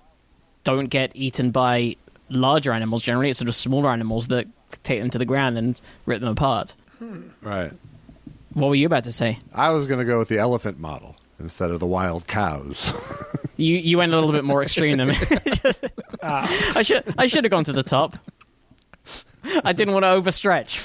don't 0.65 0.87
get 0.87 1.13
eaten 1.15 1.51
by 1.53 1.95
larger 2.31 2.73
animals. 2.73 3.03
Generally, 3.03 3.31
it's 3.31 3.39
sort 3.39 3.49
of 3.49 3.55
smaller 3.55 3.91
animals 3.91 4.27
that 4.29 4.49
take 4.83 5.01
them 5.01 5.11
to 5.11 5.19
the 5.19 5.25
ground 5.25 5.59
and 5.59 5.81
rip 6.07 6.21
them 6.21 6.31
apart. 6.31 6.75
Right. 7.43 7.73
What 8.55 8.69
were 8.69 8.75
you 8.75 8.87
about 8.87 9.05
to 9.05 9.13
say? 9.13 9.39
I 9.53 9.71
was 9.71 9.87
going 9.87 9.99
to 9.99 10.05
go 10.05 10.19
with 10.19 10.29
the 10.29 10.39
elephant 10.39 10.79
model 10.79 11.17
instead 11.39 11.71
of 11.71 11.81
the 11.81 11.87
wild 11.87 12.27
cows. 12.27 12.93
You 13.57 13.77
you 13.77 13.99
went 13.99 14.13
a 14.13 14.17
little 14.17 14.33
bit 14.33 14.43
more 14.43 14.65
extreme 14.65 14.97
than 14.97 15.11
me. 15.11 15.17
I 16.25 16.83
should 16.83 17.05
I 17.17 17.29
should 17.29 17.45
have 17.45 17.53
gone 17.53 17.63
to 17.63 17.73
the 17.73 17.85
top. 17.85 18.19
I 19.63 19.73
didn't 19.73 19.95
want 19.95 20.03
to 20.03 20.09
overstretch. 20.09 20.83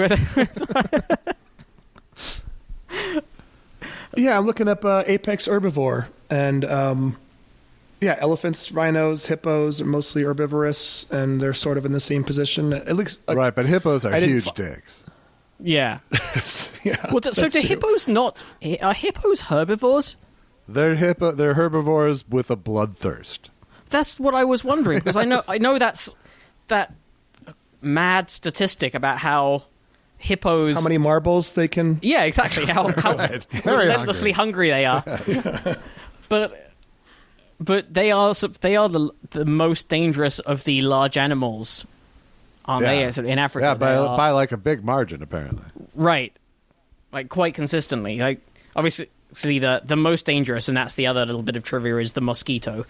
Yeah, 4.16 4.38
I'm 4.38 4.46
looking 4.46 4.68
up 4.68 4.86
uh, 4.86 5.04
apex 5.08 5.48
herbivore, 5.48 6.08
and 6.30 6.66
um, 6.66 7.18
yeah, 8.02 8.18
elephants, 8.20 8.72
rhinos, 8.72 9.26
hippos 9.28 9.82
are 9.82 9.86
mostly 9.86 10.24
herbivorous, 10.24 11.10
and 11.12 11.42
they're 11.42 11.54
sort 11.54 11.78
of 11.78 11.86
in 11.86 11.92
the 11.92 12.00
same 12.00 12.24
position. 12.24 12.74
At 12.74 12.96
least, 12.96 13.28
like, 13.28 13.38
right, 13.38 13.56
but 13.56 13.66
hippos 13.66 14.06
are 14.06 14.14
I 14.14 14.20
huge 14.22 14.46
fi- 14.46 14.52
dicks. 14.56 15.04
yeah. 15.60 16.00
yeah. 16.84 17.06
Well, 17.12 17.22
so 17.32 17.48
do 17.48 17.50
true. 17.50 17.62
hippos 17.62 18.08
not 18.08 18.44
are 18.82 18.94
hippos 18.94 19.42
herbivores? 19.42 20.16
They're 20.68 20.96
hippo. 20.96 21.32
They're 21.32 21.56
herbivores 21.56 22.28
with 22.30 22.50
a 22.52 22.56
bloodthirst. 22.56 23.50
That's 23.90 24.20
what 24.20 24.36
I 24.36 24.44
was 24.44 24.64
wondering 24.64 25.00
because 25.00 25.16
I 25.18 25.26
know 25.26 25.42
I 25.48 25.58
know 25.58 25.78
that's 25.80 26.16
that 26.68 26.94
mad 27.82 28.30
statistic 28.30 28.94
about 28.94 29.18
how 29.18 29.64
hippos. 30.20 30.78
How 30.78 30.84
many 30.84 30.98
marbles 31.00 31.54
they 31.54 31.68
can? 31.68 32.00
Yeah, 32.02 32.24
exactly. 32.24 32.66
How, 32.68 32.92
how 32.98 33.16
Very 33.50 33.88
relentlessly 33.88 34.32
hungry. 34.32 34.70
they 34.70 34.86
are. 34.86 35.04
but 36.30 36.69
but 37.60 37.94
they 37.94 38.12
are 38.12 38.34
they 38.62 38.76
are 38.76 38.90
the 38.90 39.10
the 39.32 39.46
most 39.46 39.90
dangerous 39.90 40.40
of 40.40 40.64
the 40.64 40.82
large 40.82 41.18
animals, 41.18 41.86
aren't 42.66 42.84
Yeah. 42.84 43.10
they? 43.12 43.32
In 43.32 43.40
Africa, 43.40 43.68
Yeah, 43.68 43.74
by 43.76 43.96
are- 43.96 44.18
by 44.18 44.32
like 44.32 44.52
a 44.52 44.58
big 44.58 44.84
margin, 44.84 45.22
apparently. 45.22 45.66
right, 45.96 46.34
like 47.12 47.30
quite 47.30 47.54
consistently. 47.54 48.18
Like 48.20 48.40
obviously, 48.76 49.10
the 49.60 49.82
the 49.86 49.96
most 49.96 50.26
dangerous, 50.26 50.68
and 50.68 50.78
that's 50.78 50.96
the 50.96 51.08
other 51.08 51.26
little 51.26 51.44
bit 51.44 51.56
of 51.56 51.64
trivia 51.64 51.98
is 51.98 52.14
the 52.14 52.22
mosquito. 52.22 52.86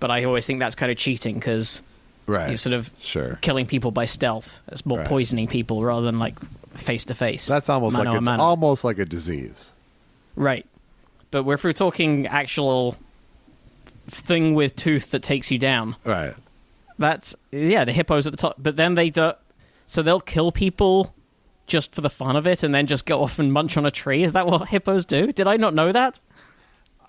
but 0.00 0.10
I 0.10 0.24
always 0.24 0.44
think 0.44 0.58
that's 0.58 0.74
kind 0.74 0.90
of 0.92 0.98
cheating 0.98 1.36
because 1.36 1.80
Right. 2.26 2.48
you're 2.48 2.56
sort 2.58 2.74
of 2.74 2.90
sure. 3.00 3.38
killing 3.40 3.64
people 3.64 3.90
by 3.90 4.04
stealth. 4.06 4.60
It's 4.68 4.84
more 4.84 4.98
Right. 4.98 5.06
poisoning 5.08 5.46
people 5.46 5.82
rather 5.82 6.04
than 6.04 6.18
like 6.18 6.34
face 6.74 7.04
to 7.06 7.14
face. 7.14 7.46
That's 7.46 7.70
almost 7.70 7.96
like 7.96 8.08
a, 8.08 8.30
almost 8.38 8.84
like 8.84 8.98
a 8.98 9.04
disease. 9.06 9.70
Right. 10.36 10.66
But 11.30 11.48
if 11.48 11.64
we're 11.64 11.72
talking 11.72 12.26
actual 12.26 12.96
thing 14.06 14.54
with 14.54 14.76
tooth 14.76 15.10
that 15.10 15.22
takes 15.22 15.50
you 15.50 15.58
down, 15.58 15.96
Right. 16.04 16.34
that's 16.98 17.34
yeah, 17.50 17.84
the 17.84 17.92
hippos 17.92 18.26
at 18.26 18.32
the 18.32 18.36
top. 18.36 18.56
But 18.58 18.76
then 18.76 18.94
they 18.94 19.10
do, 19.10 19.32
so 19.86 20.02
they'll 20.02 20.20
kill 20.20 20.52
people 20.52 21.14
just 21.66 21.94
for 21.94 22.00
the 22.02 22.10
fun 22.10 22.36
of 22.36 22.46
it, 22.46 22.62
and 22.62 22.74
then 22.74 22.86
just 22.86 23.06
go 23.06 23.22
off 23.22 23.38
and 23.38 23.52
munch 23.52 23.76
on 23.76 23.86
a 23.86 23.90
tree. 23.90 24.22
Is 24.22 24.32
that 24.34 24.46
what 24.46 24.68
hippos 24.68 25.06
do? 25.06 25.32
Did 25.32 25.46
I 25.48 25.56
not 25.56 25.74
know 25.74 25.92
that? 25.92 26.20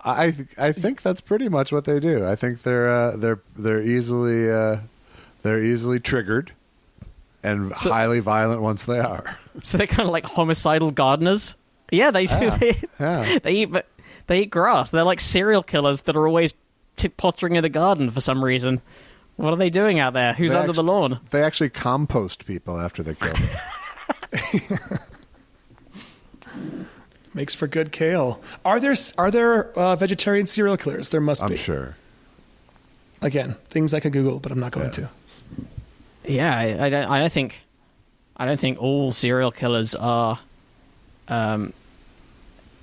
I 0.03 0.33
I 0.57 0.71
think 0.71 1.01
that's 1.01 1.21
pretty 1.21 1.49
much 1.49 1.71
what 1.71 1.85
they 1.85 1.99
do. 1.99 2.25
I 2.25 2.35
think 2.35 2.61
they're 2.63 2.89
uh, 2.89 3.17
they're 3.17 3.39
they're 3.57 3.81
easily 3.81 4.49
uh, 4.51 4.77
they're 5.41 5.61
easily 5.63 5.99
triggered 5.99 6.51
and 7.43 7.75
So- 7.77 7.91
highly 7.91 8.19
violent 8.19 8.61
once 8.61 8.85
they 8.85 8.99
are. 8.99 9.37
So 9.63 9.77
they're 9.77 9.87
kind 9.87 10.05
of 10.07 10.11
like 10.11 10.25
homicidal 10.25 10.91
gardeners. 10.91 11.55
Yeah, 11.89 12.11
they 12.11 12.25
do. 12.25 12.35
Yeah. 12.35 12.57
They, 12.59 12.81
Yeah. 12.99 13.39
they 13.41 13.51
eat, 13.53 13.65
but 13.71 13.87
they 14.27 14.41
eat 14.41 14.49
grass. 14.49 14.91
They're 14.91 15.03
like 15.05 15.21
serial 15.21 15.63
killers 15.63 16.01
that 16.01 16.17
are 16.17 16.27
always 16.27 16.53
t- 16.95 17.09
pottering 17.09 17.55
in 17.55 17.63
the 17.63 17.69
garden 17.69 18.09
for 18.09 18.21
some 18.21 18.43
reason. 18.43 18.81
What 19.37 19.53
are 19.53 19.57
they 19.57 19.69
doing 19.69 19.99
out 19.99 20.13
there? 20.13 20.33
Who's 20.33 20.51
They 20.51 20.57
under 20.57 20.69
actu- 20.71 20.81
the 20.81 20.83
lawn? 20.83 21.19
They 21.31 21.43
actually 21.43 21.69
compost 21.69 22.45
people 22.45 22.79
after 22.79 23.03
they 23.03 23.15
kill 23.15 23.33
them. 23.33 24.99
Makes 27.33 27.53
for 27.53 27.67
good 27.67 27.91
kale. 27.91 28.41
Are 28.63 28.79
there 28.79 28.95
are 29.17 29.29
there 29.29 29.77
uh, 29.77 29.95
vegetarian 29.97 30.47
serial 30.47 30.77
killers? 30.77 31.09
There 31.09 31.19
must 31.19 31.43
I'm 31.43 31.49
be. 31.49 31.57
sure. 31.57 31.97
Again, 33.21 33.55
things 33.67 33.93
I 33.93 33.99
could 33.99 34.13
Google, 34.13 34.39
but 34.39 34.51
I'm 34.53 34.59
not 34.59 34.71
going 34.71 34.85
Yeah. 34.85 34.91
to. 34.91 35.09
Yeah, 36.27 36.57
I, 36.57 36.85
I 36.85 36.89
don't. 36.89 37.09
I 37.09 37.19
don't 37.19 37.31
think. 37.31 37.61
I 38.37 38.45
don't 38.45 38.59
think 38.59 38.81
all 38.81 39.11
serial 39.11 39.51
killers 39.51 39.95
are 39.95 40.39
um, 41.27 41.73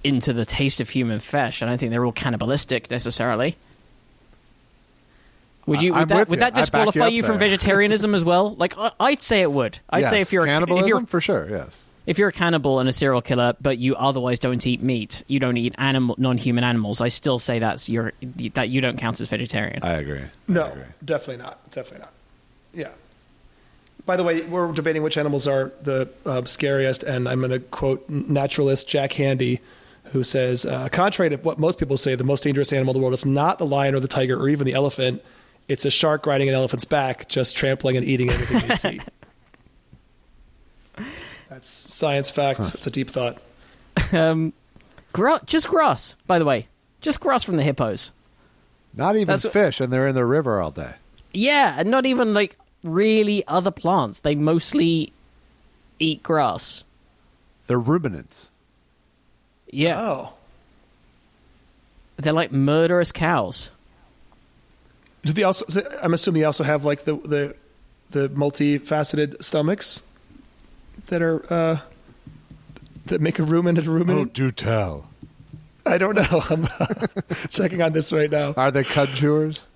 into 0.04 0.32
the 0.34 0.44
taste 0.44 0.80
of 0.80 0.90
human 0.90 1.18
flesh. 1.18 1.62
I 1.62 1.66
don't 1.66 1.78
think 1.78 1.90
they're 1.90 2.04
all 2.04 2.12
cannibalistic 2.12 2.90
necessarily. 2.90 3.56
Would 5.66 5.82
you? 5.82 5.92
Would 5.92 6.00
I'm 6.02 6.08
that, 6.08 6.18
with 6.18 6.28
would 6.30 6.36
you. 6.36 6.40
that 6.40 6.46
I 6.46 6.50
back 6.50 6.56
you 6.56 6.62
disqualify 6.62 7.08
you, 7.08 7.22
from 7.22 7.38
vegetarianism 7.38 8.14
as 8.14 8.24
well? 8.24 8.54
Like, 8.56 8.76
I, 8.76 8.90
I'd 8.98 9.20
say 9.22 9.42
it 9.42 9.52
would. 9.52 9.78
I'd 9.90 10.06
say 10.06 10.20
if 10.20 10.32
you're 10.32 10.44
a, 10.44 10.46
cannibalism 10.46 10.84
if 10.84 10.88
you're 10.88 11.06
for 11.06 11.20
sure, 11.20 11.48
yes. 11.48 11.84
if 12.06 12.18
you're 12.18 12.28
a 12.28 12.32
cannibal 12.32 12.80
and 12.80 12.88
a 12.88 12.92
serial 12.92 13.22
killer, 13.22 13.54
but 13.60 13.78
you 13.78 13.94
otherwise 13.94 14.38
don't 14.38 14.66
eat 14.66 14.82
meat, 14.82 15.22
you 15.28 15.38
don't 15.38 15.56
eat 15.56 15.74
animal, 15.78 16.16
non-human 16.18 16.64
animals. 16.64 17.00
I 17.00 17.08
still 17.08 17.38
say 17.38 17.60
that's 17.60 17.88
your 17.88 18.12
that 18.54 18.70
you 18.70 18.80
don't 18.80 18.98
count 18.98 19.20
as 19.20 19.28
vegetarian. 19.28 19.80
I 19.82 19.94
agree. 19.94 20.22
I 20.22 20.30
No, 20.48 20.66
agree. 20.72 20.82
definitely 21.04 21.42
not. 21.44 21.70
Definitely 21.70 22.00
not. 22.00 22.12
Yeah. 22.74 22.90
By 24.04 24.16
the 24.16 24.24
way, 24.24 24.42
we're 24.42 24.72
debating 24.72 25.04
which 25.04 25.16
animals 25.16 25.46
are 25.46 25.72
the 25.80 26.08
uh, 26.26 26.42
scariest, 26.44 27.04
and 27.04 27.28
I'm 27.28 27.38
going 27.38 27.52
to 27.52 27.60
quote 27.60 28.08
naturalist 28.10 28.88
Jack 28.88 29.12
Handey, 29.12 29.60
who 30.06 30.24
says, 30.24 30.66
uh, 30.66 30.88
contrary 30.90 31.30
to 31.30 31.36
what 31.36 31.60
most 31.60 31.78
people 31.78 31.96
say, 31.96 32.16
the 32.16 32.24
most 32.24 32.42
dangerous 32.42 32.72
animal 32.72 32.92
in 32.94 33.00
the 33.00 33.00
world 33.00 33.14
is 33.14 33.24
not 33.24 33.58
the 33.58 33.66
lion 33.66 33.94
or 33.94 34.00
the 34.00 34.08
tiger 34.08 34.36
or 34.36 34.48
even 34.48 34.66
the 34.66 34.72
elephant. 34.74 35.22
It's 35.68 35.84
a 35.84 35.90
shark 35.90 36.26
riding 36.26 36.48
an 36.48 36.54
elephant's 36.54 36.84
back, 36.84 37.28
just 37.28 37.56
trampling 37.56 37.96
and 37.96 38.04
eating 38.04 38.30
everything 38.30 38.68
they 38.68 38.74
see. 38.74 39.00
That's 41.48 41.68
science 41.68 42.30
fact. 42.30 42.60
It's 42.60 42.86
a 42.86 42.90
deep 42.90 43.08
thought. 43.10 43.38
Um, 44.12 44.52
gra- 45.12 45.40
just 45.46 45.68
grass, 45.68 46.16
by 46.26 46.38
the 46.38 46.44
way, 46.44 46.68
just 47.00 47.20
grass 47.20 47.42
from 47.44 47.56
the 47.56 47.62
hippos. 47.62 48.10
Not 48.94 49.16
even 49.16 49.26
That's 49.28 49.44
what- 49.44 49.52
fish, 49.52 49.80
and 49.80 49.92
they're 49.92 50.06
in 50.06 50.14
the 50.14 50.24
river 50.24 50.60
all 50.60 50.70
day. 50.70 50.94
Yeah, 51.32 51.76
and 51.78 51.90
not 51.90 52.04
even 52.06 52.34
like 52.34 52.56
really 52.82 53.46
other 53.48 53.70
plants. 53.70 54.20
They 54.20 54.34
mostly 54.34 55.12
eat 55.98 56.22
grass. 56.22 56.84
They're 57.66 57.78
ruminants. 57.78 58.50
Yeah, 59.70 59.98
Oh. 60.00 60.32
they're 62.16 62.32
like 62.34 62.52
murderous 62.52 63.12
cows. 63.12 63.70
Do 65.24 65.32
they 65.32 65.42
also? 65.44 65.64
I'm 66.02 66.14
assuming 66.14 66.40
they 66.40 66.46
also 66.46 66.64
have 66.64 66.84
like 66.84 67.04
the 67.04 67.16
the 67.16 67.54
the 68.10 68.28
multifaceted 68.30 69.42
stomachs 69.42 70.02
that 71.06 71.22
are 71.22 71.44
uh, 71.52 71.78
that 73.06 73.20
make 73.20 73.38
a 73.38 73.42
ruminant 73.44 73.86
a 73.86 73.90
Oh, 74.12 74.24
do 74.24 74.50
tell. 74.50 75.08
I 75.86 75.98
don't 75.98 76.14
know. 76.14 76.42
I'm 76.50 76.66
checking 77.48 77.82
on 77.82 77.92
this 77.92 78.12
right 78.12 78.30
now. 78.30 78.52
Are 78.56 78.70
they 78.70 78.84
cud 78.84 79.08
chewers? 79.14 79.66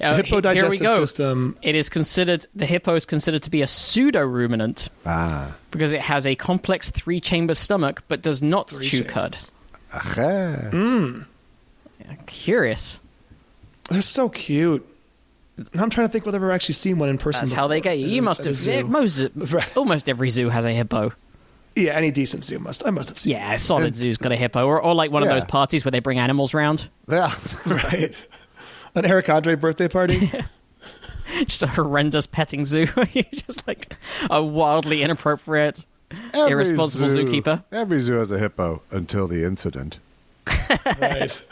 Uh, 0.00 0.16
Hippo 0.16 0.24
he- 0.26 0.54
here 0.58 0.68
we 0.68 0.78
digestive 0.78 0.86
go. 0.86 0.96
system. 1.04 1.56
It 1.62 1.74
is 1.76 1.88
considered 1.88 2.46
the 2.56 2.66
hippo 2.66 2.94
is 2.96 3.04
considered 3.04 3.42
to 3.44 3.50
be 3.50 3.62
a 3.62 3.66
pseudo 3.68 4.20
ruminant 4.22 4.88
Ah. 5.06 5.54
because 5.70 5.92
it 5.92 6.00
has 6.00 6.26
a 6.26 6.34
complex 6.34 6.90
three 6.90 7.20
chamber 7.20 7.54
stomach 7.54 8.02
but 8.08 8.20
does 8.22 8.42
not 8.42 8.70
Three 8.70 8.84
chew 8.86 9.04
chambers. 9.04 9.52
cud. 9.92 10.18
Ache. 10.18 11.26
Curious. 12.26 12.98
They're 13.90 14.02
so 14.02 14.28
cute. 14.28 14.86
I'm 15.74 15.90
trying 15.90 16.06
to 16.06 16.12
think 16.12 16.24
whether 16.24 16.38
I've 16.38 16.42
ever 16.42 16.52
actually 16.52 16.74
seen 16.74 16.98
one 16.98 17.08
in 17.08 17.18
person. 17.18 17.44
That's 17.44 17.52
how 17.54 17.66
they 17.68 17.80
get 17.80 17.98
you. 17.98 18.06
You 18.08 18.22
must 18.22 18.44
have. 18.44 18.54
zoo. 18.56 18.72
yeah, 18.72 18.82
most, 18.82 19.28
Right. 19.34 19.76
almost 19.76 20.08
every 20.08 20.30
zoo 20.30 20.48
has 20.48 20.64
a 20.64 20.70
hippo. 20.72 21.12
Yeah, 21.76 21.92
any 21.92 22.10
decent 22.10 22.44
zoo 22.44 22.58
must. 22.58 22.86
I 22.86 22.90
must 22.90 23.08
have 23.08 23.18
seen. 23.18 23.32
Yeah, 23.32 23.52
a 23.52 23.58
solid 23.58 23.86
And- 23.88 23.96
zoo's 23.96 24.16
got 24.18 24.32
a 24.32 24.36
hippo, 24.36 24.66
or, 24.66 24.80
or 24.80 24.94
like 24.94 25.10
one 25.10 25.22
Yeah. 25.22 25.30
of 25.30 25.34
those 25.36 25.44
parties 25.44 25.84
where 25.84 25.90
they 25.92 26.00
bring 26.00 26.18
animals 26.18 26.54
round. 26.54 26.88
Yeah. 27.08 27.32
right. 27.66 28.28
An 28.94 29.04
Eric 29.06 29.28
Andre 29.30 29.54
birthday 29.54 29.88
party. 29.88 30.30
Just 31.46 31.62
a 31.62 31.66
horrendous 31.66 32.26
petting 32.26 32.64
zoo. 32.66 32.86
just 33.46 33.66
like 33.66 33.96
a 34.30 34.42
wildly 34.42 35.02
inappropriate. 35.02 35.86
Every 36.34 36.52
Irresponsible 36.52 37.08
zoo- 37.08 37.24
zookeeper. 37.24 37.64
Every 37.72 38.00
zoo 38.00 38.14
has 38.14 38.30
a 38.30 38.38
hippo 38.38 38.82
until 38.90 39.26
the 39.28 39.44
incident. 39.44 39.98
right. 41.00 41.42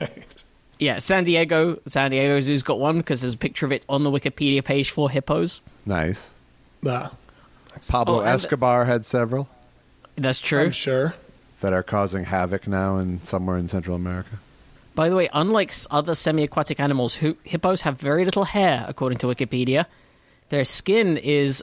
right. 0.00 0.39
Yeah, 0.80 0.98
San 0.98 1.24
Diego. 1.24 1.78
San 1.86 2.10
Diego 2.10 2.40
Zoo's 2.40 2.62
got 2.62 2.80
one 2.80 2.96
because 2.98 3.20
there's 3.20 3.34
a 3.34 3.38
picture 3.38 3.66
of 3.66 3.72
it 3.72 3.84
on 3.88 4.02
the 4.02 4.10
Wikipedia 4.10 4.64
page 4.64 4.90
for 4.90 5.08
hippos. 5.10 5.60
Nice. 5.86 6.30
Nah, 6.82 7.10
Pablo 7.88 8.16
Oh, 8.16 8.20
and- 8.20 8.28
Escobar 8.30 8.86
had 8.86 9.04
several 9.04 9.48
That's 10.16 10.38
true. 10.40 10.62
I'm 10.62 10.70
sure. 10.72 11.14
that 11.60 11.72
are 11.74 11.82
causing 11.82 12.24
havoc 12.24 12.66
now 12.66 12.96
in 12.96 13.22
somewhere 13.22 13.58
in 13.58 13.68
Central 13.68 13.94
America. 13.94 14.38
By 14.94 15.08
the 15.10 15.14
way, 15.16 15.28
unlike 15.32 15.72
other 15.90 16.14
semi-aquatic 16.14 16.80
animals, 16.80 17.16
who, 17.16 17.36
hippos 17.44 17.82
have 17.82 17.98
very 18.00 18.24
little 18.24 18.44
hair, 18.44 18.84
according 18.88 19.18
to 19.18 19.26
Wikipedia. 19.26 19.86
Their 20.48 20.64
skin 20.64 21.16
is 21.18 21.62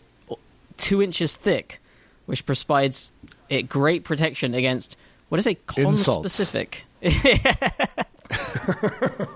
two 0.77 1.01
inches 1.01 1.35
thick, 1.35 1.79
which 2.25 2.45
provides 2.45 3.11
it 3.49 3.63
great 3.63 4.03
protection 4.03 4.53
against 4.53 4.95
what 5.29 5.39
is 5.39 5.47
a 5.47 5.57
Insults. 5.75 6.39
conspecific. 6.39 6.81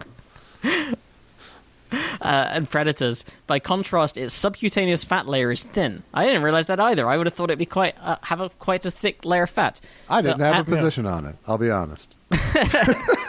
Uh, 2.22 2.48
and 2.52 2.70
predators. 2.70 3.26
By 3.48 3.60
contrast, 3.60 4.16
its 4.16 4.34
subcutaneous 4.34 5.04
fat 5.04 5.28
layer 5.28 5.52
is 5.52 5.64
thin. 5.64 6.04
I 6.14 6.26
didn't 6.26 6.44
realize 6.44 6.68
that 6.68 6.80
either. 6.80 7.10
I 7.10 7.18
would 7.18 7.28
have 7.28 7.34
thought 7.34 7.50
it'd 7.50 7.60
be 7.60 7.66
quite 7.66 7.96
uh, 8.00 8.16
have 8.22 8.40
a 8.40 8.50
quite 8.50 8.86
a 8.86 8.92
thick 8.92 9.26
layer 9.26 9.44
of 9.44 9.50
fat. 9.50 9.82
I 10.08 10.22
didn't 10.22 10.38
The 10.38 10.54
have 10.54 10.68
a 10.68 10.72
position 10.72 11.06
on 11.06 11.26
it. 11.26 11.36
I'll 11.46 11.58
be 11.58 11.70
honest. 11.70 12.16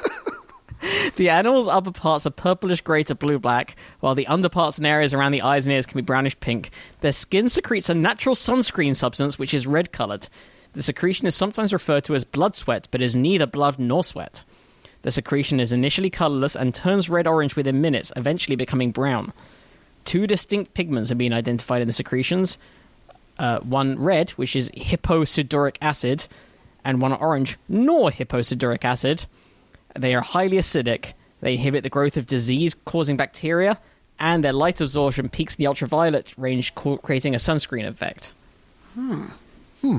The 1.17 1.29
animal's 1.29 1.69
upper 1.69 1.93
parts 1.93 2.27
are 2.27 2.31
purplish 2.31 2.81
grey 2.81 3.03
to 3.05 3.15
blue 3.15 3.39
black, 3.39 3.77
while 4.01 4.15
the 4.15 4.27
underparts 4.27 4.79
and 4.79 4.87
areas 4.87 5.15
around 5.15 5.33
the 5.33 5.43
eyes 5.43 5.67
and 5.67 5.73
ears 5.73 5.87
can 5.87 5.99
be 5.99 6.03
brownish 6.03 6.39
pink. 6.41 6.71
Their 7.01 7.13
skin 7.13 7.49
secretes 7.49 7.89
a 7.89 7.95
natural 7.95 8.35
sunscreen 8.35 8.97
substance 8.97 9.39
which 9.39 9.55
is 9.55 9.67
red 9.67 9.93
coloured. 9.93 10.29
The 10.73 10.83
secretion 10.83 11.27
is 11.27 11.37
sometimes 11.37 11.73
referred 11.73 12.05
to 12.05 12.15
as 12.15 12.25
blood 12.25 12.57
sweat, 12.57 12.89
but 12.91 13.03
is 13.03 13.15
neither 13.15 13.47
blood 13.47 13.79
nor 13.79 14.03
sweat. 14.03 14.43
The 15.03 15.11
secretion 15.11 15.61
is 15.61 15.73
initially 15.73 16.11
colourless 16.11 16.57
and 16.57 16.75
turns 16.75 17.11
red 17.11 17.27
orange 17.27 17.57
within 17.57 17.81
minutes, 17.81 18.13
eventually 18.17 18.57
becoming 18.57 18.93
brown. 18.93 19.33
Two 20.05 20.27
distinct 20.27 20.75
pigments 20.75 21.11
have 21.11 21.19
been 21.19 21.33
identified 21.33 21.83
in 21.83 21.87
the 21.87 21.93
secretions 21.93 22.59
uh, 23.39 23.61
one 23.61 23.99
red, 23.99 24.31
which 24.31 24.55
is 24.55 24.71
hipposudoric 24.71 25.77
acid, 25.81 26.27
and 26.85 27.01
one 27.01 27.13
orange, 27.13 27.59
nor 27.69 28.11
hipposudoric 28.11 28.85
acid. 28.85 29.27
They 29.99 30.15
are 30.15 30.21
highly 30.21 30.59
acidic. 30.59 31.13
They 31.41 31.55
inhibit 31.55 31.83
the 31.83 31.91
growth 31.91 32.17
of 32.17 32.27
disease 32.27 32.75
causing 32.85 33.17
bacteria, 33.17 33.79
and 34.19 34.45
their 34.45 34.53
light 34.53 34.81
absorption 34.81 35.29
peaks 35.29 35.57
the 35.57 35.67
ultraviolet 35.67 36.35
range, 36.37 36.75
creating 36.75 37.35
a 37.35 37.39
sunscreen 37.39 37.87
effect. 37.87 38.33
Hmm. 39.81 39.99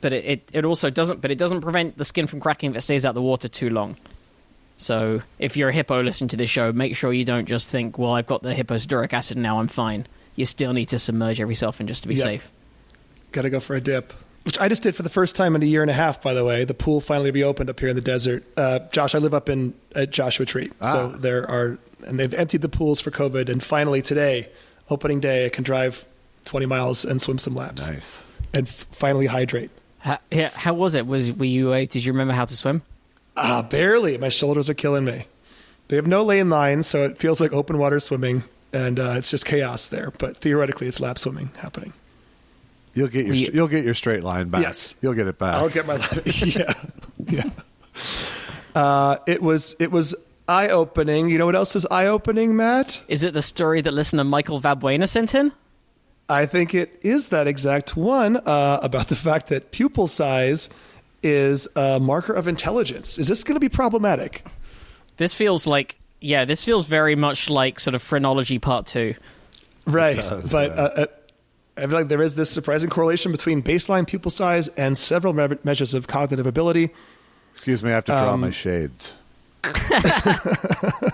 But 0.00 0.12
it, 0.12 0.24
it, 0.24 0.48
it 0.52 0.64
also 0.64 0.88
doesn't. 0.88 1.20
But 1.20 1.30
it 1.30 1.38
doesn't 1.38 1.60
prevent 1.60 1.98
the 1.98 2.04
skin 2.04 2.26
from 2.26 2.40
cracking 2.40 2.70
if 2.70 2.76
it 2.76 2.80
stays 2.80 3.04
out 3.04 3.14
the 3.14 3.22
water 3.22 3.48
too 3.48 3.68
long. 3.68 3.96
So 4.80 5.20
if 5.38 5.56
you're 5.58 5.68
a 5.68 5.72
hippo 5.72 6.02
listening 6.02 6.28
to 6.28 6.36
this 6.36 6.48
show, 6.48 6.72
make 6.72 6.96
sure 6.96 7.12
you 7.12 7.24
don't 7.26 7.46
just 7.46 7.68
think, 7.68 7.98
"Well, 7.98 8.12
I've 8.14 8.26
got 8.26 8.42
the 8.42 8.54
hipposudoric 8.54 9.12
acid 9.12 9.36
now, 9.36 9.60
I'm 9.60 9.68
fine." 9.68 10.06
You 10.36 10.46
still 10.46 10.72
need 10.72 10.86
to 10.86 10.98
submerge 10.98 11.38
every 11.38 11.54
so 11.54 11.68
often 11.68 11.86
just 11.86 12.02
to 12.02 12.08
be 12.08 12.14
Yep. 12.14 12.22
safe. 12.22 12.52
Got 13.32 13.42
to 13.42 13.50
go 13.50 13.60
for 13.60 13.76
a 13.76 13.80
dip. 13.80 14.12
which 14.44 14.58
I 14.58 14.70
just 14.70 14.82
did 14.82 14.96
for 14.96 15.02
the 15.02 15.10
first 15.10 15.36
time 15.36 15.54
in 15.54 15.62
a 15.62 15.66
year 15.66 15.82
and 15.82 15.90
a 15.90 15.94
half. 15.94 16.22
By 16.22 16.32
the 16.32 16.42
way, 16.46 16.64
the 16.64 16.72
pool 16.72 17.02
finally 17.02 17.30
reopened 17.30 17.68
up 17.68 17.78
here 17.78 17.90
in 17.90 17.94
the 17.94 18.00
desert. 18.00 18.42
Uh, 18.56 18.78
Josh, 18.90 19.14
I 19.14 19.18
live 19.18 19.34
up 19.34 19.50
in 19.50 19.74
at 19.94 20.10
Joshua 20.12 20.46
Tree, 20.46 20.68
so 20.80 21.12
Ah. 21.14 21.16
there 21.18 21.48
are, 21.48 21.76
and 22.06 22.18
they've 22.18 22.32
emptied 22.32 22.62
the 22.62 22.68
pools 22.70 23.02
for 23.02 23.10
COVID. 23.10 23.50
And 23.50 23.62
finally 23.62 24.00
today, 24.00 24.48
opening 24.88 25.20
day, 25.20 25.44
I 25.44 25.50
can 25.50 25.62
drive 25.62 26.06
20 26.46 26.64
miles 26.64 27.04
and 27.04 27.20
swim 27.20 27.38
some 27.38 27.54
laps, 27.54 27.86
Nice. 27.86 28.24
and 28.54 28.66
f- 28.66 28.86
finally 28.90 29.26
hydrate. 29.26 29.68
How, 29.98 30.18
yeah, 30.30 30.48
how 30.54 30.72
was 30.72 30.94
it? 30.94 31.06
Was 31.06 31.30
were 31.32 31.44
you? 31.44 31.74
Uh, 31.74 31.80
did 31.80 32.02
you 32.06 32.10
remember 32.12 32.32
how 32.32 32.46
to 32.46 32.56
swim? 32.56 32.80
Ah, 33.36 33.62
barely. 33.62 34.18
My 34.18 34.28
shoulders 34.28 34.68
are 34.70 34.74
killing 34.74 35.04
me. 35.04 35.26
They 35.88 35.96
have 35.96 36.06
no 36.06 36.22
lane 36.22 36.50
lines, 36.50 36.86
so 36.86 37.04
it 37.04 37.18
feels 37.18 37.40
like 37.40 37.52
open 37.52 37.78
water 37.78 37.98
swimming, 37.98 38.44
and 38.72 39.00
uh, 39.00 39.14
it's 39.16 39.30
just 39.30 39.44
chaos 39.46 39.88
there. 39.88 40.12
But 40.18 40.36
theoretically, 40.36 40.86
it's 40.86 41.00
lap 41.00 41.18
swimming 41.18 41.50
happening. 41.58 41.92
You'll 42.94 43.08
get 43.08 43.20
your 43.26 43.28
Were 43.28 43.34
you- 43.34 43.46
str- 43.46 43.54
you'll 43.56 43.68
get 43.68 43.84
your 43.84 43.94
straight 43.94 44.22
line 44.22 44.48
back. 44.50 44.62
Yes. 44.62 44.96
You'll 45.02 45.14
get 45.14 45.26
it 45.26 45.38
back. 45.38 45.54
I'll 45.56 45.68
get 45.68 45.86
my 45.86 45.94
yeah, 46.44 46.72
yeah. 47.26 47.50
Uh, 48.74 49.16
it 49.26 49.42
was 49.42 49.74
it 49.80 49.90
was 49.90 50.14
eye 50.48 50.68
opening. 50.68 51.28
You 51.28 51.38
know 51.38 51.46
what 51.46 51.56
else 51.56 51.74
is 51.76 51.86
eye 51.90 52.06
opening, 52.06 52.56
Matt? 52.56 53.00
Is 53.08 53.24
it 53.24 53.34
the 53.34 53.42
story 53.42 53.80
that 53.80 53.92
listener 53.94 54.24
Michael 54.24 54.60
Valbuena 54.60 55.08
sent 55.08 55.34
in? 55.34 55.52
I 56.28 56.46
think 56.46 56.74
it 56.74 57.00
is 57.02 57.30
that 57.30 57.48
exact 57.48 57.96
one 57.96 58.36
uh, 58.36 58.78
about 58.82 59.08
the 59.08 59.16
fact 59.16 59.48
that 59.48 59.72
pupil 59.72 60.06
size 60.06 60.70
is 61.22 61.68
a 61.76 62.00
marker 62.00 62.32
of 62.32 62.48
intelligence. 62.48 63.18
Is 63.18 63.28
this 63.28 63.44
going 63.44 63.56
to 63.56 63.60
be 63.60 63.68
problematic? 63.68 64.44
This 65.16 65.34
feels 65.34 65.66
like 65.66 65.98
yeah, 66.20 66.44
this 66.44 66.64
feels 66.64 66.86
very 66.86 67.16
much 67.16 67.48
like 67.50 67.80
sort 67.80 67.94
of 67.94 68.02
phrenology 68.02 68.58
part 68.58 68.86
two. 68.86 69.14
Right, 69.86 70.16
does, 70.16 70.50
but 70.52 70.70
yeah. 70.70 70.76
uh, 70.82 70.86
uh, 70.88 71.06
I 71.78 71.80
feel 71.82 71.90
like 71.92 72.08
there 72.08 72.22
is 72.22 72.34
this 72.34 72.50
surprising 72.50 72.90
correlation 72.90 73.32
between 73.32 73.62
baseline 73.62 74.06
pupil 74.06 74.30
size 74.30 74.68
and 74.76 74.96
several 74.98 75.32
me- 75.32 75.56
measures 75.64 75.94
of 75.94 76.06
cognitive 76.06 76.46
ability. 76.46 76.90
Excuse 77.52 77.82
me, 77.82 77.90
I 77.90 77.94
have 77.94 78.04
to 78.04 78.12
draw 78.12 78.32
Um, 78.34 78.40
my 78.42 78.50
shades. 78.50 79.16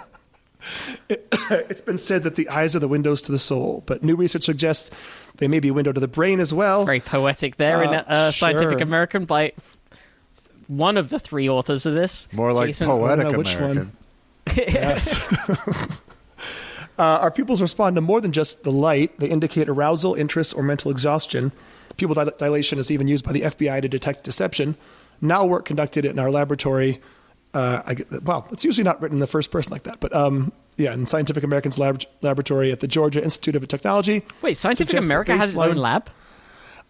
It's 1.48 1.80
been 1.80 1.98
said 1.98 2.24
that 2.24 2.34
the 2.34 2.48
eyes 2.48 2.74
are 2.74 2.80
the 2.80 2.88
windows 2.88 3.22
to 3.22 3.30
the 3.32 3.38
soul, 3.38 3.84
but 3.86 4.02
new 4.02 4.16
research 4.16 4.42
suggests 4.42 4.90
they 5.36 5.46
may 5.46 5.60
be 5.60 5.68
a 5.68 5.72
window 5.72 5.92
to 5.92 6.00
the 6.00 6.08
brain 6.08 6.40
as 6.40 6.52
well. 6.52 6.84
Very 6.84 6.98
poetic 7.00 7.56
there 7.56 7.82
in 7.84 7.90
Uh, 7.90 8.04
uh, 8.08 8.30
Scientific. 8.32 8.80
American 8.80 9.24
by 9.26 9.52
f- 9.56 9.75
one 10.68 10.96
of 10.96 11.08
the 11.10 11.18
three 11.18 11.48
authors 11.48 11.86
of 11.86 11.94
this. 11.94 12.32
More 12.32 12.52
like 12.52 12.68
Jason- 12.68 12.88
poetic 12.88 13.20
I 13.20 13.22
don't 13.22 13.32
know 13.32 13.38
which 13.38 13.54
American. 13.54 13.92
Yes. 14.56 15.48
uh, 16.98 17.02
our 17.20 17.30
pupils 17.30 17.60
respond 17.60 17.96
to 17.96 18.00
more 18.00 18.20
than 18.20 18.32
just 18.32 18.62
the 18.64 18.72
light. 18.72 19.18
They 19.18 19.28
indicate 19.28 19.68
arousal, 19.68 20.14
interest, 20.14 20.56
or 20.56 20.62
mental 20.62 20.90
exhaustion. 20.90 21.52
Pupil 21.96 22.14
dil- 22.14 22.32
dilation 22.38 22.78
is 22.78 22.90
even 22.90 23.08
used 23.08 23.24
by 23.24 23.32
the 23.32 23.42
FBI 23.42 23.82
to 23.82 23.88
detect 23.88 24.24
deception. 24.24 24.76
Now, 25.20 25.46
work 25.46 25.64
conducted 25.64 26.04
in 26.04 26.18
our 26.18 26.30
laboratory. 26.30 27.00
Uh, 27.54 27.82
I 27.86 27.94
get, 27.94 28.22
well, 28.22 28.46
it's 28.52 28.64
usually 28.64 28.84
not 28.84 29.00
written 29.00 29.16
in 29.16 29.20
the 29.20 29.26
first 29.26 29.50
person 29.50 29.72
like 29.72 29.84
that, 29.84 29.98
but 29.98 30.14
um, 30.14 30.52
yeah, 30.76 30.92
in 30.92 31.06
Scientific 31.06 31.42
American's 31.42 31.78
lab- 31.78 32.02
laboratory 32.22 32.70
at 32.70 32.80
the 32.80 32.88
Georgia 32.88 33.22
Institute 33.22 33.56
of 33.56 33.66
Technology. 33.66 34.22
Wait, 34.42 34.56
Scientific 34.58 34.88
suggests 34.88 35.08
that 35.08 35.12
America 35.12 35.36
has 35.36 35.50
its 35.50 35.58
own 35.58 35.76
lab? 35.76 36.10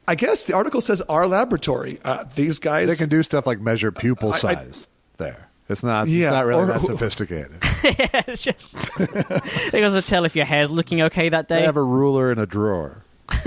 I 0.08 0.14
guess 0.14 0.44
the 0.44 0.54
article 0.54 0.80
says 0.80 1.00
our 1.02 1.26
laboratory. 1.26 1.98
Uh, 2.04 2.24
these 2.34 2.58
guys. 2.58 2.88
They 2.88 2.96
can 2.96 3.08
do 3.08 3.22
stuff 3.22 3.46
like 3.46 3.60
measure 3.60 3.90
pupil 3.92 4.32
I- 4.32 4.36
I- 4.36 4.38
size. 4.38 4.86
there, 5.16 5.48
it's 5.68 5.82
not. 5.82 6.08
Yeah, 6.08 6.26
it's 6.28 6.32
not 6.32 6.46
really 6.46 6.62
or- 6.62 6.66
that 6.66 6.80
sophisticated. 6.82 7.58
it's 7.82 8.42
just 8.42 8.74
they 8.98 9.80
got 9.80 9.90
to 9.90 10.02
tell 10.02 10.24
if 10.24 10.36
your 10.36 10.44
hair's 10.46 10.70
looking 10.70 11.02
okay 11.02 11.28
that 11.28 11.48
day. 11.48 11.56
they 11.60 11.62
have 11.66 11.76
a 11.76 11.82
ruler 11.82 12.30
in 12.30 12.38
a 12.38 12.46
drawer. 12.46 13.02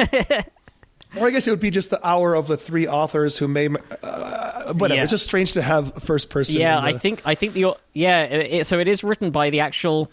Or 1.20 1.26
I 1.26 1.32
guess 1.32 1.48
it 1.48 1.50
would 1.52 1.60
be 1.60 1.72
just 1.72 1.90
the 1.90 2.08
hour 2.08 2.36
of 2.36 2.48
the 2.48 2.56
three 2.56 2.88
authors 2.88 3.36
who 3.40 3.48
may. 3.48 3.68
Uh, 4.04 4.74
whatever. 4.74 4.98
Yeah. 4.98 5.02
It's 5.04 5.10
just 5.12 5.24
strange 5.24 5.54
to 5.54 5.62
have 5.64 5.92
first 6.04 6.30
person. 6.30 6.62
yeah, 6.62 6.78
in 6.78 6.84
I 6.84 6.94
think 7.00 7.24
I 7.26 7.34
think 7.34 7.54
the 7.54 7.76
yeah. 7.94 8.24
It, 8.26 8.54
it- 8.60 8.68
so 8.68 8.78
it 8.78 8.88
is 8.88 9.04
written 9.04 9.32
by 9.32 9.50
the 9.50 9.60
actual. 9.62 10.12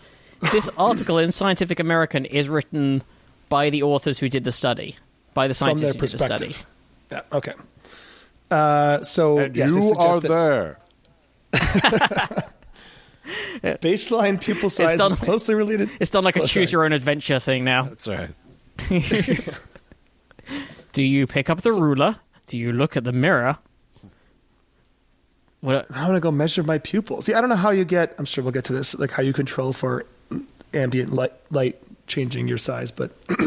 This 0.53 0.70
article 0.78 1.18
in 1.18 1.32
Scientific 1.32 1.80
American 1.80 2.24
is 2.24 2.49
written 2.49 3.03
by 3.51 3.68
the 3.70 3.82
authors 3.82 4.18
who 4.18 4.28
did 4.30 4.44
the 4.44 4.53
study, 4.53 4.97
by 5.37 5.47
the 5.47 5.55
from 5.55 5.76
their 5.76 5.93
who 5.93 6.01
did 6.01 6.03
the 6.03 6.09
study. 6.18 6.47
perspective. 6.49 6.66
Yeah. 7.12 7.22
Okay. 7.32 7.53
Uh, 8.51 9.01
so 9.03 9.39
And 9.39 9.57
yes, 9.57 9.70
you 9.72 9.93
are 9.97 10.18
that 10.20 10.28
there. 10.28 10.78
baseline 13.80 14.41
pupil 14.41 14.70
size 14.70 14.93
it's 14.93 14.99
done- 15.03 15.11
is 15.11 15.16
closely 15.16 15.55
related. 15.55 15.91
It's 16.01 16.11
done 16.11 16.24
like 16.24 16.37
a 16.37 16.43
Oh, 16.43 16.47
choose 16.47 16.70
sorry. 16.70 16.80
your 16.80 16.84
own 16.87 16.93
adventure 16.93 17.39
thing 17.39 17.64
now. 17.64 17.82
That's 17.84 18.09
right. 18.09 18.30
Do 20.93 21.03
you 21.03 21.26
pick 21.26 21.51
up 21.51 21.61
the 21.62 21.72
ruler? 21.72 22.16
Do 22.47 22.57
you 22.57 22.72
look 22.72 22.97
at 22.97 23.05
the 23.05 23.12
mirror? 23.12 23.59
What? 25.61 25.87
I'm 25.91 26.07
gonna 26.07 26.20
go 26.20 26.30
measure 26.30 26.62
my 26.62 26.78
pupils. 26.78 27.26
See, 27.26 27.34
I 27.34 27.41
don't 27.41 27.51
know 27.51 27.57
how 27.57 27.70
you 27.70 27.84
get. 27.84 28.14
I'm 28.18 28.24
sure 28.24 28.45
we'll 28.45 28.53
get 28.53 28.64
to 28.66 28.72
this, 28.72 28.97
like 28.99 29.11
how 29.11 29.22
you 29.22 29.32
control 29.32 29.72
for 29.72 30.07
ambient 30.72 31.12
light, 31.12 31.32
light 31.51 31.80
changing 32.07 32.47
your 32.49 32.59
size, 32.59 32.91
but 32.93 33.11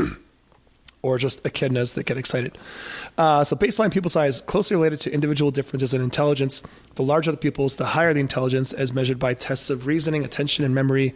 or 1.02 1.18
just 1.18 1.44
echidnas 1.44 1.94
that 1.94 2.06
get 2.06 2.18
excited. 2.18 2.58
Uh, 3.18 3.44
so 3.44 3.56
baseline 3.56 3.92
pupil 3.92 4.10
size 4.10 4.42
closely 4.42 4.76
related 4.76 5.00
to 5.00 5.14
individual 5.14 5.52
differences 5.52 5.94
in 5.94 6.02
intelligence. 6.02 6.62
The 6.96 7.04
larger 7.04 7.32
the 7.32 7.38
pupils, 7.38 7.78
the 7.78 7.86
higher 7.86 8.14
the 8.14 8.20
intelligence, 8.20 8.74
as 8.74 8.92
measured 8.92 9.20
by 9.20 9.34
tests 9.34 9.70
of 9.70 9.88
reasoning, 9.88 10.24
attention, 10.26 10.66
and 10.66 10.76
memory. 10.76 11.14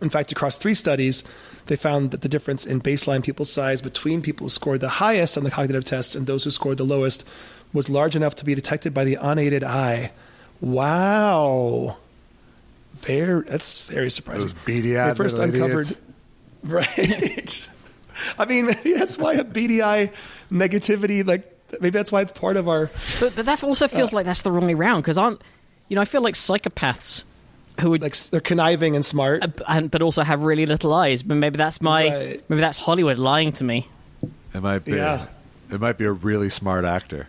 In 0.00 0.10
fact, 0.10 0.32
across 0.32 0.58
three 0.58 0.74
studies, 0.74 1.24
they 1.66 1.76
found 1.76 2.10
that 2.10 2.22
the 2.22 2.28
difference 2.28 2.66
in 2.66 2.80
baseline 2.80 3.22
pupil 3.22 3.44
size 3.44 3.80
between 3.82 4.22
people 4.22 4.46
who 4.46 4.48
scored 4.48 4.80
the 4.80 4.88
highest 4.88 5.36
on 5.36 5.44
the 5.44 5.50
cognitive 5.50 5.84
tests 5.84 6.14
and 6.14 6.26
those 6.26 6.44
who 6.44 6.50
scored 6.50 6.78
the 6.78 6.84
lowest 6.84 7.26
was 7.72 7.88
large 7.88 8.16
enough 8.16 8.34
to 8.36 8.44
be 8.44 8.54
detected 8.54 8.92
by 8.94 9.04
the 9.04 9.16
unaided 9.20 9.62
eye. 9.62 10.10
Wow. 10.60 11.98
Very 12.94 13.42
that's 13.42 13.80
very 13.80 14.10
surprising. 14.10 14.48
Those 14.48 14.64
beady-eyed 14.64 15.12
They 15.12 15.16
first 15.16 15.38
uncovered 15.38 15.86
idiots. 15.86 16.00
Right. 16.62 17.68
I 18.38 18.44
mean, 18.46 18.66
maybe 18.66 18.92
that's 18.98 19.18
why 19.18 19.34
a 19.34 19.44
beady 19.44 19.82
eye 19.82 20.12
negativity, 20.50 21.26
like 21.26 21.44
maybe 21.80 21.90
that's 21.98 22.10
why 22.12 22.20
it's 22.22 22.32
part 22.32 22.56
of 22.56 22.68
our 22.68 22.90
But, 23.20 23.36
but 23.36 23.46
that 23.46 23.62
also 23.64 23.86
feels 23.88 24.12
like 24.12 24.26
that's 24.26 24.42
the 24.42 24.50
wrong 24.50 24.66
way 24.66 24.74
round 24.74 25.02
because 25.02 25.16
aren't 25.18 25.40
you 25.88 25.94
know 25.94 26.02
I 26.02 26.04
feel 26.04 26.20
like 26.22 26.34
psychopaths 26.34 27.24
who 27.80 27.90
would 27.90 28.02
like 28.02 28.14
they're 28.16 28.40
conniving 28.40 28.94
and 28.96 29.04
smart. 29.04 29.42
uh, 29.42 29.48
and 29.68 29.90
but 29.90 30.02
also 30.02 30.22
have 30.22 30.42
really 30.42 30.66
little 30.66 30.92
eyes. 30.92 31.22
But 31.22 31.36
maybe 31.36 31.56
that's 31.56 31.80
my 31.80 32.08
Right. 32.08 32.42
maybe 32.48 32.60
that's 32.60 32.78
Hollywood 32.78 33.18
lying 33.18 33.52
to 33.52 33.64
me. 33.64 33.88
It 34.54 34.60
might 34.62 34.84
be. 34.84 34.92
Yeah. 34.92 35.26
It 35.70 35.80
might 35.80 35.96
be 35.96 36.04
a 36.04 36.12
really 36.12 36.50
smart 36.50 36.84
actor. 36.84 37.28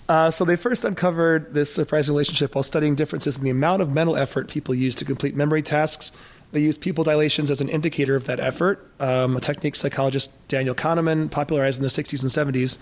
Uh, 0.08 0.32
so 0.32 0.44
they 0.44 0.56
first 0.56 0.84
uncovered 0.84 1.54
this 1.54 1.72
surprising 1.72 2.16
relationship 2.16 2.56
while 2.56 2.64
studying 2.64 2.96
differences 2.96 3.38
in 3.38 3.44
the 3.44 3.52
amount 3.52 3.80
of 3.80 3.92
mental 3.92 4.16
effort 4.16 4.48
people 4.48 4.74
use 4.74 4.96
to 4.96 5.06
complete 5.06 5.36
memory 5.36 5.62
tasks. 5.62 6.12
They 6.52 6.62
used 6.62 6.82
pupil 6.82 7.04
dilations 7.04 7.52
as 7.52 7.62
an 7.62 7.70
indicator 7.70 8.16
of 8.16 8.26
that 8.26 8.39
effort, 8.39 8.86
um, 9.00 9.38
a 9.38 9.39
technique 9.39 9.76
psychologist 9.76 10.47
Daniel 10.47 10.74
Kahneman 10.74 11.30
popularized 11.30 11.78
in 11.80 11.84
the 11.84 11.89
60s 11.89 12.24
and 12.24 12.56
70s. 12.56 12.78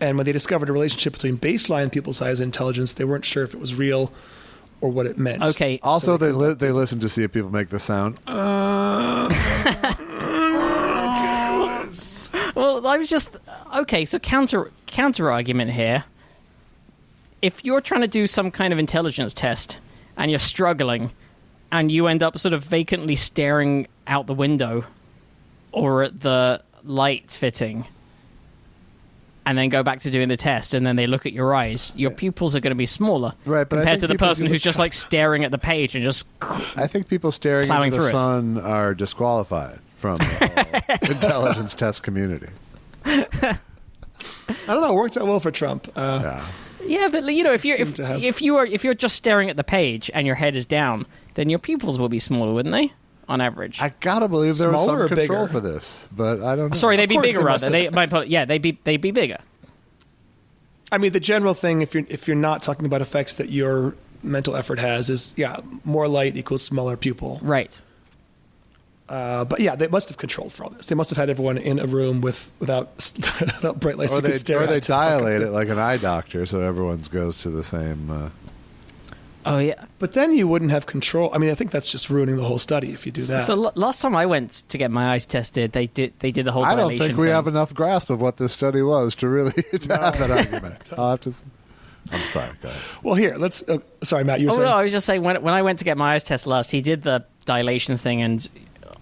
And 0.00 0.16
when 0.18 0.26
they 0.26 0.32
discovered 0.32 0.68
a 0.68 0.72
relationship 0.72 1.12
between 1.14 1.38
baseline 1.38 1.90
pupil 1.90 2.12
size 2.12 2.40
and 2.40 2.48
intelligence, 2.48 2.92
they 2.94 3.04
weren't 3.04 3.24
sure 3.24 3.44
if 3.44 3.54
it 3.54 3.60
was 3.60 3.74
real 3.74 4.12
or 4.80 4.90
what 4.90 5.06
it 5.06 5.16
meant. 5.16 5.42
Okay, 5.42 5.78
Also, 5.82 6.16
they 6.16 6.32
li- 6.32 6.54
they 6.54 6.70
listen 6.72 6.98
to 7.00 7.08
see 7.08 7.22
if 7.22 7.32
people 7.32 7.50
make 7.50 7.68
the 7.70 7.78
sound. 7.78 8.18
Well, 12.54 12.86
I 12.86 12.96
was 12.98 13.08
just 13.08 13.36
okay. 13.76 14.04
So 14.04 14.18
counter 14.18 14.70
counter 14.86 15.30
argument 15.30 15.72
here. 15.72 16.04
If 17.40 17.64
you're 17.64 17.80
trying 17.80 18.02
to 18.02 18.08
do 18.08 18.26
some 18.26 18.50
kind 18.50 18.72
of 18.72 18.78
intelligence 18.78 19.32
test 19.34 19.78
and 20.16 20.30
you're 20.30 20.38
struggling, 20.38 21.10
and 21.72 21.90
you 21.90 22.06
end 22.06 22.22
up 22.22 22.38
sort 22.38 22.52
of 22.52 22.62
vacantly 22.62 23.16
staring 23.16 23.88
out 24.06 24.26
the 24.28 24.34
window 24.34 24.84
or 25.72 26.02
at 26.04 26.20
the 26.20 26.62
light 26.84 27.30
fitting, 27.30 27.86
and 29.46 29.56
then 29.58 29.70
go 29.70 29.82
back 29.82 29.98
to 30.00 30.10
doing 30.10 30.28
the 30.28 30.36
test, 30.36 30.74
and 30.74 30.86
then 30.86 30.96
they 30.96 31.06
look 31.06 31.24
at 31.26 31.32
your 31.32 31.54
eyes, 31.54 31.92
your 31.96 32.10
pupils 32.10 32.54
are 32.54 32.60
going 32.60 32.70
to 32.72 32.76
be 32.76 32.86
smaller 32.86 33.32
Right, 33.44 33.68
but 33.68 33.76
compared 33.76 34.00
to 34.00 34.06
the 34.06 34.14
person 34.16 34.46
who's 34.46 34.60
the 34.60 34.64
just 34.66 34.78
like 34.78 34.92
staring 34.92 35.44
at 35.44 35.50
the 35.50 35.58
page 35.58 35.96
and 35.96 36.04
just 36.04 36.26
I 36.76 36.86
think 36.86 37.08
people 37.08 37.32
staring 37.32 37.70
at 37.70 37.90
the 37.90 37.96
through 37.96 38.06
it. 38.06 38.10
sun 38.10 38.58
are 38.58 38.94
disqualified 38.94 39.80
from 39.96 40.18
the 40.18 40.24
whole 41.00 41.10
intelligence 41.16 41.74
test 41.74 42.02
community. 42.02 42.48
I 43.04 43.58
don't 44.66 44.80
know. 44.80 44.92
It 44.92 44.94
worked 44.94 45.16
out 45.16 45.26
well 45.26 45.40
for 45.40 45.50
Trump. 45.50 45.88
Uh, 45.96 46.20
Yeah. 46.22 46.46
Yeah, 46.86 47.08
but 47.10 47.24
you 47.32 47.44
know, 47.44 47.52
if 47.52 47.64
you 47.64 47.74
Seem 47.74 47.88
if, 47.88 48.00
if 48.22 48.42
you 48.42 48.56
are 48.56 48.66
if 48.66 48.84
you're 48.84 48.94
just 48.94 49.16
staring 49.16 49.50
at 49.50 49.56
the 49.56 49.64
page 49.64 50.10
and 50.14 50.26
your 50.26 50.36
head 50.36 50.56
is 50.56 50.66
down, 50.66 51.06
then 51.34 51.48
your 51.48 51.58
pupils 51.58 51.98
will 51.98 52.08
be 52.08 52.18
smaller, 52.18 52.52
wouldn't 52.52 52.74
they? 52.74 52.92
On 53.28 53.40
average. 53.40 53.80
I 53.80 53.92
gotta 54.00 54.28
believe 54.28 54.58
there 54.58 54.70
was 54.70 54.82
Smaller 54.82 55.08
some 55.08 55.16
control 55.16 55.46
bigger? 55.46 55.52
for 55.52 55.60
this, 55.60 56.06
but 56.14 56.42
I 56.42 56.56
don't 56.56 56.66
oh, 56.66 56.68
know. 56.68 56.74
Sorry, 56.74 56.96
they'd 56.96 57.08
be 57.08 57.18
bigger 57.18 57.38
they 57.38 57.44
rather. 57.44 57.70
They 57.70 57.88
my 57.90 58.24
yeah, 58.24 58.44
they'd 58.44 58.62
be 58.62 58.78
they'd 58.84 59.00
be 59.00 59.10
bigger. 59.10 59.38
I 60.90 60.98
mean, 60.98 61.12
the 61.12 61.20
general 61.20 61.54
thing, 61.54 61.82
if 61.82 61.94
you're 61.94 62.04
if 62.08 62.26
you're 62.26 62.36
not 62.36 62.62
talking 62.62 62.84
about 62.84 63.00
effects 63.00 63.36
that 63.36 63.48
your 63.48 63.94
mental 64.22 64.56
effort 64.56 64.78
has, 64.78 65.08
is 65.08 65.34
yeah, 65.38 65.60
more 65.84 66.08
light 66.08 66.36
equals 66.36 66.62
smaller 66.62 66.96
pupil. 66.96 67.38
Right. 67.42 67.80
Uh, 69.12 69.44
but 69.44 69.60
yeah, 69.60 69.76
they 69.76 69.88
must 69.88 70.08
have 70.08 70.16
controlled 70.16 70.50
for 70.52 70.64
all 70.64 70.70
this. 70.70 70.86
They 70.86 70.94
must 70.94 71.10
have 71.10 71.18
had 71.18 71.28
everyone 71.28 71.58
in 71.58 71.78
a 71.78 71.86
room 71.86 72.22
with 72.22 72.50
without 72.60 72.88
without 73.16 73.78
bright 73.78 73.98
lights 73.98 74.12
or 74.12 74.16
you 74.16 74.22
they, 74.22 74.28
could 74.30 74.38
stare 74.38 74.62
or 74.62 74.66
they 74.66 74.76
at 74.76 74.82
to 74.84 74.92
fuck 74.92 75.12
up 75.12 75.18
dilate 75.20 75.42
it 75.42 75.50
like 75.50 75.68
an 75.68 75.78
eye 75.78 75.98
doctor, 75.98 76.46
so 76.46 76.60
everyone's 76.60 77.08
goes 77.08 77.42
to 77.42 77.50
the 77.50 77.62
same. 77.62 78.08
Uh, 78.10 78.30
Oh 79.44 79.58
yeah. 79.58 79.84
But 79.98 80.12
then 80.12 80.32
you 80.32 80.46
wouldn't 80.46 80.70
have 80.70 80.86
control. 80.86 81.30
I 81.34 81.38
mean, 81.38 81.50
I 81.50 81.54
think 81.54 81.72
that's 81.72 81.90
just 81.90 82.08
ruining 82.08 82.36
the 82.36 82.44
whole 82.44 82.58
study 82.58 82.90
if 82.90 83.04
you 83.06 83.12
do 83.12 83.22
that. 83.22 83.40
So 83.40 83.64
l- 83.66 83.72
last 83.74 84.00
time 84.00 84.14
I 84.14 84.24
went 84.24 84.62
to 84.68 84.78
get 84.78 84.90
my 84.90 85.12
eyes 85.12 85.26
tested, 85.26 85.72
they 85.72 85.88
did 85.88 86.12
they 86.20 86.30
did 86.30 86.44
the 86.46 86.52
whole. 86.52 86.64
I 86.64 86.76
don't 86.76 86.96
think 86.96 87.16
we 87.18 87.26
thing. 87.26 87.34
have 87.34 87.48
enough 87.48 87.74
grasp 87.74 88.08
of 88.08 88.20
what 88.20 88.36
this 88.36 88.52
study 88.52 88.82
was 88.82 89.14
to 89.16 89.28
really 89.28 89.52
to 89.80 89.96
have 89.96 90.18
that 90.20 90.30
argument. 90.30 90.90
I'll 90.96 91.10
have 91.10 91.20
to. 91.22 91.34
I'm 92.12 92.20
sorry. 92.26 92.50
Go 92.62 92.68
ahead. 92.68 92.82
well, 93.02 93.14
here, 93.16 93.36
let's. 93.36 93.68
Uh, 93.68 93.78
sorry, 94.04 94.22
Matt, 94.24 94.40
you 94.40 94.46
were 94.46 94.52
Oh 94.52 94.56
saying. 94.56 94.68
no, 94.68 94.76
I 94.76 94.82
was 94.84 94.92
just 94.92 95.06
saying 95.06 95.22
when 95.22 95.42
when 95.42 95.54
I 95.54 95.62
went 95.62 95.80
to 95.80 95.84
get 95.84 95.98
my 95.98 96.14
eyes 96.14 96.24
tested 96.24 96.48
last, 96.48 96.70
he 96.70 96.80
did 96.80 97.02
the 97.02 97.24
dilation 97.44 97.96
thing 97.96 98.22
and 98.22 98.48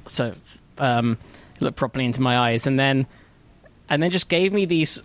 so 0.07 0.34
um, 0.78 1.18
looked 1.61 1.76
properly 1.76 2.05
into 2.05 2.20
my 2.20 2.38
eyes, 2.38 2.66
and 2.66 2.78
then 2.78 3.07
and 3.88 4.03
then 4.03 4.11
just 4.11 4.28
gave 4.28 4.53
me 4.53 4.64
these 4.64 5.03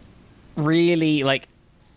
really 0.56 1.24
like 1.24 1.48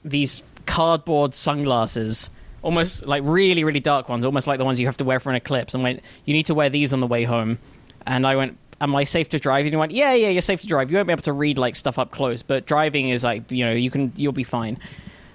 these 0.04 0.42
cardboard 0.66 1.34
sunglasses, 1.34 2.30
almost 2.62 3.06
like 3.06 3.22
really 3.24 3.64
really 3.64 3.80
dark 3.80 4.08
ones, 4.08 4.24
almost 4.24 4.46
like 4.46 4.58
the 4.58 4.64
ones 4.64 4.80
you 4.80 4.86
have 4.86 4.96
to 4.98 5.04
wear 5.04 5.20
for 5.20 5.30
an 5.30 5.36
eclipse. 5.36 5.74
And 5.74 5.82
went, 5.82 6.00
you 6.24 6.34
need 6.34 6.46
to 6.46 6.54
wear 6.54 6.70
these 6.70 6.92
on 6.92 7.00
the 7.00 7.06
way 7.06 7.24
home. 7.24 7.58
And 8.06 8.26
I 8.26 8.36
went, 8.36 8.56
am 8.80 8.94
I 8.94 9.04
safe 9.04 9.28
to 9.30 9.38
drive? 9.38 9.66
And 9.66 9.72
he 9.72 9.76
went, 9.76 9.92
yeah, 9.92 10.14
yeah, 10.14 10.28
you're 10.28 10.42
safe 10.42 10.62
to 10.62 10.66
drive. 10.66 10.90
You 10.90 10.96
won't 10.96 11.08
be 11.08 11.12
able 11.12 11.22
to 11.22 11.32
read 11.32 11.58
like 11.58 11.76
stuff 11.76 11.98
up 11.98 12.10
close, 12.10 12.42
but 12.42 12.66
driving 12.66 13.10
is 13.10 13.24
like 13.24 13.50
you 13.50 13.64
know 13.64 13.72
you 13.72 13.90
can 13.90 14.12
you'll 14.16 14.32
be 14.32 14.44
fine. 14.44 14.78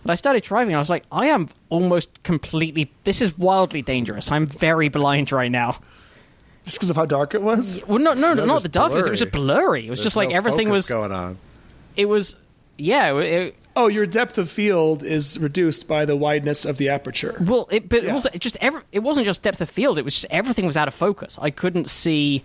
And 0.04 0.12
I 0.12 0.16
started 0.16 0.44
driving. 0.44 0.76
I 0.76 0.80
was 0.80 0.90
like, 0.90 1.06
I 1.12 1.28
am 1.28 1.50
almost 1.70 2.24
completely. 2.24 2.92
This 3.06 3.22
is 3.22 3.38
wildly 3.38 3.82
dangerous. 3.82 4.32
I'm 4.32 4.46
very 4.46 4.90
blind 4.90 5.32
right 5.32 5.52
now. 5.52 5.80
Just 6.66 6.78
because 6.78 6.90
of 6.90 6.96
how 6.96 7.06
dark 7.06 7.34
it 7.36 7.42
was? 7.42 7.82
Well, 7.88 8.00
no, 8.00 8.14
no, 8.14 8.34
No, 8.34 8.46
not 8.46 8.62
the 8.62 8.70
darkness. 8.70 9.06
It 9.06 9.10
was 9.10 9.20
just 9.20 9.32
blurry. 9.32 9.86
It 9.86 9.90
was 9.90 10.00
There's 10.00 10.06
just 10.06 10.16
like 10.16 10.30
no 10.30 10.36
everything 10.36 10.68
focus 10.68 10.78
was. 10.78 10.88
going 10.90 11.12
on. 11.12 11.38
It 11.98 12.06
was, 12.06 12.36
yeah. 12.78 13.18
It, 13.20 13.56
Oh, 13.76 13.88
your 13.88 14.06
depth 14.06 14.38
of 14.38 14.50
field 14.50 15.04
is 15.04 15.38
reduced 15.40 15.88
by 15.88 16.06
the 16.06 16.16
wideness 16.16 16.66
of 16.66 16.78
the 16.78 16.90
aperture. 16.90 17.36
well, 17.42 17.68
it, 17.72 17.90
but 17.90 18.04
Yeah. 18.04 18.12
it 18.12 18.14
was 18.14 18.28
it 18.34 18.40
just 18.40 18.56
every, 18.62 18.82
It 18.92 19.00
wasn't 19.00 19.26
just 19.26 19.42
depth 19.42 19.60
of 19.62 19.70
field. 19.70 19.98
It 19.98 20.06
was 20.06 20.14
just 20.14 20.26
everything 20.30 20.66
was 20.66 20.78
out 20.78 20.88
of 20.88 20.94
focus. 20.94 21.38
I 21.42 21.50
couldn't 21.50 21.90
see. 21.90 22.44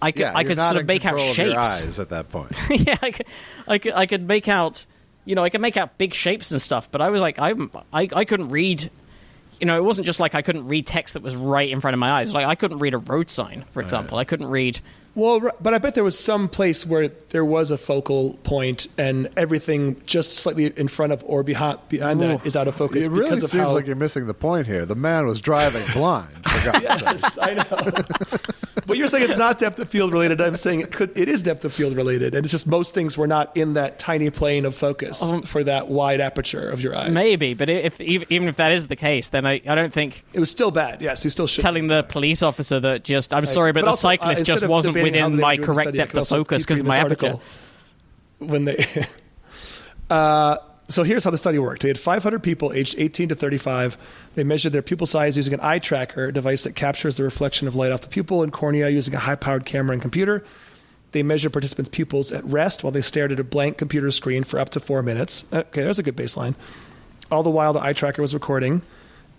I 0.00 0.12
could. 0.12 0.20
Yeah, 0.20 0.32
I 0.36 0.44
could 0.44 0.58
sort 0.58 0.76
of 0.76 0.86
make 0.86 1.04
out 1.04 1.14
control 1.16 1.30
of 1.30 1.34
shapes. 1.34 1.50
your 1.50 1.58
eyes 1.60 1.98
at 1.98 2.10
that 2.10 2.28
point. 2.30 2.52
yeah, 2.70 2.96
I 3.02 3.10
could, 3.10 3.26
I 3.66 3.78
could. 3.78 3.92
I 3.94 4.06
could 4.06 4.28
make 4.28 4.46
out. 4.46 4.84
You 5.24 5.34
know, 5.34 5.42
I 5.42 5.48
could 5.50 5.60
make 5.60 5.76
out 5.76 5.98
big 5.98 6.14
shapes 6.14 6.52
and 6.52 6.62
stuff. 6.62 6.88
But 6.92 7.00
I 7.00 7.08
was 7.08 7.20
like, 7.20 7.38
I'm. 7.40 7.68
I. 7.92 8.08
I 8.12 8.24
couldn't 8.24 8.50
read. 8.50 8.90
You 9.60 9.66
know, 9.66 9.76
it 9.76 9.84
wasn't 9.84 10.06
just 10.06 10.20
like 10.20 10.34
I 10.34 10.42
couldn't 10.42 10.68
read 10.68 10.86
text 10.86 11.14
that 11.14 11.22
was 11.22 11.34
right 11.36 11.68
in 11.68 11.80
front 11.80 11.94
of 11.94 11.98
my 11.98 12.10
eyes. 12.12 12.32
Like 12.32 12.46
I 12.46 12.54
couldn't 12.54 12.78
read 12.78 12.94
a 12.94 12.98
road 12.98 13.28
sign, 13.28 13.64
for 13.72 13.80
example. 13.82 14.18
I 14.18 14.24
couldn't 14.24 14.48
read. 14.48 14.80
Well, 15.18 15.50
but 15.60 15.74
I 15.74 15.78
bet 15.78 15.96
there 15.96 16.04
was 16.04 16.16
some 16.16 16.48
place 16.48 16.86
where 16.86 17.08
there 17.08 17.44
was 17.44 17.72
a 17.72 17.76
focal 17.76 18.34
point 18.44 18.86
and 18.96 19.28
everything 19.36 20.00
just 20.06 20.34
slightly 20.34 20.66
in 20.66 20.86
front 20.86 21.12
of 21.12 21.24
or 21.26 21.42
behind, 21.42 21.80
behind 21.88 22.20
that 22.20 22.46
is 22.46 22.54
out 22.54 22.68
of 22.68 22.76
focus 22.76 23.06
It 23.06 23.10
really 23.10 23.24
because 23.24 23.42
of 23.42 23.50
seems 23.50 23.64
how. 23.64 23.72
like 23.72 23.86
you're 23.86 23.96
missing 23.96 24.28
the 24.28 24.34
point 24.34 24.68
here. 24.68 24.86
The 24.86 24.94
man 24.94 25.26
was 25.26 25.40
driving 25.40 25.82
blind. 25.92 26.28
For 26.48 26.70
God's 26.72 26.82
yes, 26.84 27.38
I 27.42 27.54
know. 27.54 27.64
but 28.86 28.96
you're 28.96 29.08
saying 29.08 29.24
it's 29.24 29.36
not 29.36 29.58
depth 29.58 29.80
of 29.80 29.88
field 29.88 30.12
related. 30.12 30.40
I'm 30.40 30.54
saying 30.54 30.82
it 30.82 30.92
could. 30.92 31.18
It 31.18 31.28
is 31.28 31.42
depth 31.42 31.64
of 31.64 31.74
field 31.74 31.96
related, 31.96 32.34
and 32.36 32.44
it's 32.44 32.52
just 32.52 32.68
most 32.68 32.94
things 32.94 33.18
were 33.18 33.26
not 33.26 33.56
in 33.56 33.74
that 33.74 33.98
tiny 33.98 34.30
plane 34.30 34.64
of 34.64 34.74
focus 34.74 35.32
for 35.46 35.64
that 35.64 35.88
wide 35.88 36.20
aperture 36.20 36.70
of 36.70 36.80
your 36.80 36.94
eyes. 36.94 37.10
Maybe, 37.10 37.54
but 37.54 37.68
if 37.68 38.00
even 38.00 38.28
even 38.30 38.48
if 38.48 38.56
that 38.56 38.70
is 38.72 38.86
the 38.86 38.96
case, 38.96 39.28
then 39.28 39.44
I, 39.44 39.60
I 39.66 39.74
don't 39.74 39.92
think 39.92 40.24
it 40.32 40.40
was 40.40 40.50
still 40.50 40.70
bad. 40.70 41.02
Yes, 41.02 41.24
you 41.24 41.30
still 41.30 41.46
should. 41.48 41.60
telling 41.62 41.88
the 41.88 42.04
police 42.04 42.42
officer 42.42 42.78
that 42.80 43.02
just 43.04 43.34
I'm 43.34 43.46
sorry, 43.46 43.72
but, 43.72 43.80
But 43.80 43.86
the 43.86 43.90
also, 43.90 44.08
uh, 44.08 44.12
cyclist 44.12 44.40
instead 44.40 44.52
just 44.60 44.68
wasn't 44.68 44.94
debating 44.94 45.07
how 45.07 45.07
within 45.12 45.40
my 45.40 45.52
were 45.52 45.56
doing 45.56 45.60
the 45.60 45.66
correct 45.66 45.92
depth 45.94 46.16
of 46.16 46.28
focus 46.28 46.64
because 46.64 46.82
my 46.82 46.96
aperture. 46.96 47.26
article 47.26 47.42
When 48.38 48.64
they. 48.64 48.84
Uh, 50.10 50.56
so 50.88 51.02
here's 51.02 51.22
how 51.22 51.30
the 51.30 51.38
study 51.38 51.58
worked. 51.58 51.82
They 51.82 51.88
had 51.88 51.98
500 51.98 52.42
people 52.42 52.72
aged 52.72 52.94
18 52.98 53.28
to 53.28 53.34
35. 53.34 53.98
They 54.34 54.44
measured 54.44 54.72
their 54.72 54.82
pupil 54.82 55.06
size 55.06 55.36
using 55.36 55.52
an 55.52 55.60
eye 55.62 55.80
tracker, 55.80 56.24
a 56.24 56.32
device 56.32 56.64
that 56.64 56.74
captures 56.74 57.18
the 57.18 57.24
reflection 57.24 57.68
of 57.68 57.74
light 57.74 57.92
off 57.92 58.00
the 58.00 58.08
pupil 58.08 58.42
and 58.42 58.50
cornea 58.50 58.88
using 58.88 59.12
a 59.14 59.18
high-powered 59.18 59.66
camera 59.66 59.92
and 59.92 60.00
computer. 60.00 60.44
They 61.12 61.22
measured 61.22 61.52
participants' 61.52 61.90
pupils 61.90 62.32
at 62.32 62.44
rest 62.44 62.84
while 62.84 62.90
they 62.90 63.00
stared 63.00 63.32
at 63.32 63.40
a 63.40 63.44
blank 63.44 63.76
computer 63.76 64.10
screen 64.10 64.44
for 64.44 64.58
up 64.58 64.70
to 64.70 64.80
four 64.80 65.02
minutes. 65.02 65.44
Okay, 65.52 65.82
there's 65.82 65.98
a 65.98 66.02
good 66.02 66.16
baseline. 66.16 66.54
All 67.30 67.42
the 67.42 67.50
while, 67.50 67.74
the 67.74 67.82
eye 67.82 67.92
tracker 67.92 68.22
was 68.22 68.32
recording, 68.32 68.82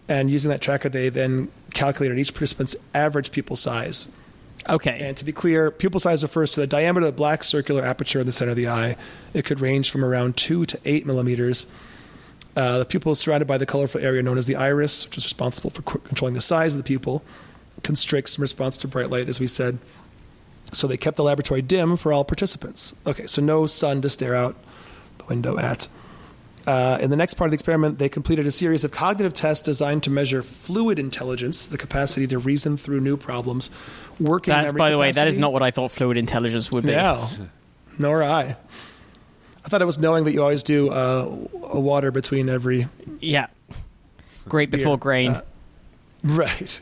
and 0.07 0.29
using 0.29 0.49
that 0.49 0.61
tracker, 0.61 0.89
they 0.89 1.09
then 1.09 1.51
calculated 1.73 2.19
each 2.19 2.33
participant's 2.33 2.75
average 2.93 3.31
pupil 3.31 3.55
size. 3.55 4.07
Okay, 4.67 4.99
And 5.01 5.15
to 5.17 5.25
be 5.25 5.31
clear, 5.31 5.71
pupil 5.71 5.99
size 5.99 6.21
refers 6.21 6.51
to 6.51 6.59
the 6.59 6.67
diameter 6.67 7.07
of 7.07 7.13
the 7.13 7.17
black 7.17 7.43
circular 7.43 7.83
aperture 7.83 8.19
in 8.19 8.25
the 8.25 8.31
center 8.31 8.51
of 8.51 8.57
the 8.57 8.67
eye. 8.67 8.97
It 9.33 9.45
could 9.45 9.61
range 9.61 9.89
from 9.89 10.03
around 10.03 10.35
2 10.37 10.65
to 10.65 10.79
8 10.85 11.05
millimeters. 11.05 11.65
Uh, 12.55 12.79
the 12.79 12.85
pupil 12.85 13.13
is 13.13 13.19
surrounded 13.19 13.47
by 13.47 13.57
the 13.57 13.65
colorful 13.65 14.01
area 14.01 14.21
known 14.21 14.37
as 14.37 14.47
the 14.47 14.55
iris, 14.55 15.05
which 15.05 15.17
is 15.17 15.23
responsible 15.23 15.69
for 15.69 15.81
controlling 15.81 16.33
the 16.33 16.41
size 16.41 16.73
of 16.73 16.77
the 16.77 16.83
pupil. 16.83 17.23
Constricts 17.83 18.37
in 18.37 18.41
response 18.41 18.77
to 18.77 18.87
bright 18.87 19.09
light, 19.09 19.29
as 19.29 19.39
we 19.39 19.47
said. 19.47 19.77
So 20.73 20.85
they 20.85 20.97
kept 20.97 21.17
the 21.17 21.23
laboratory 21.23 21.61
dim 21.61 21.95
for 21.95 22.11
all 22.11 22.25
participants. 22.25 22.95
Okay, 23.07 23.27
so 23.27 23.41
no 23.41 23.65
sun 23.65 24.01
to 24.01 24.09
stare 24.09 24.35
out 24.35 24.55
the 25.17 25.23
window 25.25 25.57
at. 25.57 25.87
Uh, 26.69 26.99
in 27.01 27.09
the 27.09 27.15
next 27.15 27.33
part 27.33 27.47
of 27.47 27.51
the 27.51 27.55
experiment, 27.55 27.97
they 27.97 28.07
completed 28.07 28.45
a 28.45 28.51
series 28.51 28.83
of 28.83 28.91
cognitive 28.91 29.33
tests 29.33 29.65
designed 29.65 30.03
to 30.03 30.11
measure 30.11 30.43
fluid 30.43 30.99
intelligence, 30.99 31.65
the 31.65 31.79
capacity 31.79 32.27
to 32.27 32.37
reason 32.37 32.77
through 32.77 32.99
new 32.99 33.17
problems. 33.17 33.71
Working 34.19 34.53
that's 34.53 34.71
by 34.73 34.91
the 34.91 34.97
way, 34.99 35.11
that 35.11 35.27
is 35.27 35.39
not 35.39 35.51
what 35.51 35.63
I 35.63 35.71
thought 35.71 35.89
fluid 35.89 36.15
intelligence 36.15 36.69
would 36.69 36.85
be. 36.85 36.91
Yeah, 36.91 37.27
nor 37.97 38.21
I. 38.21 38.55
I 39.65 39.67
thought 39.67 39.81
it 39.81 39.85
was 39.85 39.97
knowing 39.97 40.25
that 40.25 40.33
you 40.33 40.43
always 40.43 40.61
do 40.61 40.91
uh, 40.91 41.27
a 41.63 41.79
water 41.79 42.11
between 42.11 42.49
every 42.49 42.87
Yeah. 43.19 43.47
Great 44.47 44.69
before 44.69 44.95
Beer. 44.95 45.01
grain. 45.01 45.29
Uh, 45.31 45.41
right. 46.23 46.81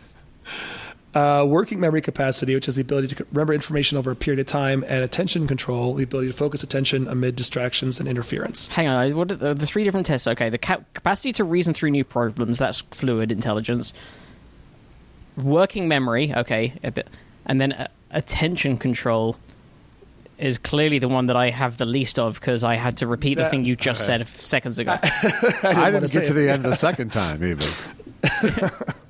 Uh, 1.18 1.44
working 1.44 1.80
memory 1.80 2.00
capacity, 2.00 2.54
which 2.54 2.68
is 2.68 2.76
the 2.76 2.82
ability 2.84 3.08
to 3.08 3.26
remember 3.32 3.52
information 3.52 3.98
over 3.98 4.12
a 4.12 4.16
period 4.16 4.40
of 4.40 4.46
time, 4.46 4.86
and 4.88 5.04
attention 5.04 5.48
control, 5.48 5.96
the 5.96 6.04
ability 6.04 6.28
to 6.28 6.34
focus 6.38 6.62
attention 6.62 7.08
amid 7.08 7.36
distractions 7.36 8.00
and 8.00 8.08
interference. 8.08 8.68
Hang 8.68 8.88
on, 8.88 9.16
what 9.16 9.32
are 9.32 9.36
the, 9.36 9.54
the 9.56 9.66
three 9.66 9.84
different 9.84 10.06
tests? 10.06 10.28
Okay, 10.28 10.50
the 10.50 10.60
cap- 10.60 10.84
capacity 10.94 11.32
to 11.34 11.44
reason 11.44 11.74
through 11.74 11.90
new 11.90 12.04
problems, 12.04 12.60
that's 12.60 12.82
fluid 12.92 13.32
intelligence. 13.32 13.94
Working 15.44 15.88
memory, 15.88 16.36
okay, 16.36 16.74
a 16.84 16.92
bit, 16.92 17.08
and 17.48 17.60
then 17.60 17.74
uh, 17.74 17.88
attention 18.12 18.78
control 18.78 19.38
is 20.38 20.60
clearly 20.60 21.00
the 21.00 21.08
one 21.08 21.26
that 21.26 21.36
I 21.36 21.50
have 21.50 21.78
the 21.78 21.86
least 21.86 22.20
of 22.20 22.36
because 22.40 22.64
I 22.64 22.76
had 22.76 22.98
to 22.98 23.08
repeat 23.08 23.40
the 23.40 23.50
thing 23.50 23.66
you 23.66 23.76
just 23.76 24.06
said 24.06 24.28
seconds 24.28 24.78
ago. 24.78 24.96
I 25.02 25.90
wanna 25.90 26.02
didn't 26.02 26.14
get 26.14 26.26
to 26.28 26.32
it. 26.32 26.34
the 26.34 26.52
end 26.52 26.64
the 26.64 26.76
second 26.76 27.12
time 27.12 27.44
even. 27.44 27.68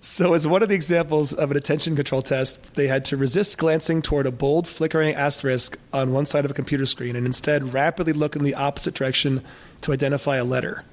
So, 0.00 0.34
as 0.34 0.46
one 0.46 0.62
of 0.62 0.68
the 0.68 0.76
examples 0.76 1.32
of 1.32 1.50
an 1.50 1.56
attention 1.56 1.96
control 1.96 2.22
test, 2.22 2.74
they 2.74 2.86
had 2.86 3.04
to 3.06 3.16
resist 3.16 3.58
glancing 3.58 4.00
toward 4.00 4.26
a 4.26 4.30
bold, 4.30 4.68
flickering 4.68 5.14
asterisk 5.14 5.76
on 5.92 6.12
one 6.12 6.24
side 6.24 6.44
of 6.44 6.52
a 6.52 6.54
computer 6.54 6.86
screen 6.86 7.16
and 7.16 7.26
instead 7.26 7.72
rapidly 7.74 8.12
look 8.12 8.36
in 8.36 8.44
the 8.44 8.54
opposite 8.54 8.94
direction 8.94 9.42
to 9.80 9.92
identify 9.92 10.36
a 10.36 10.44
letter. 10.44 10.84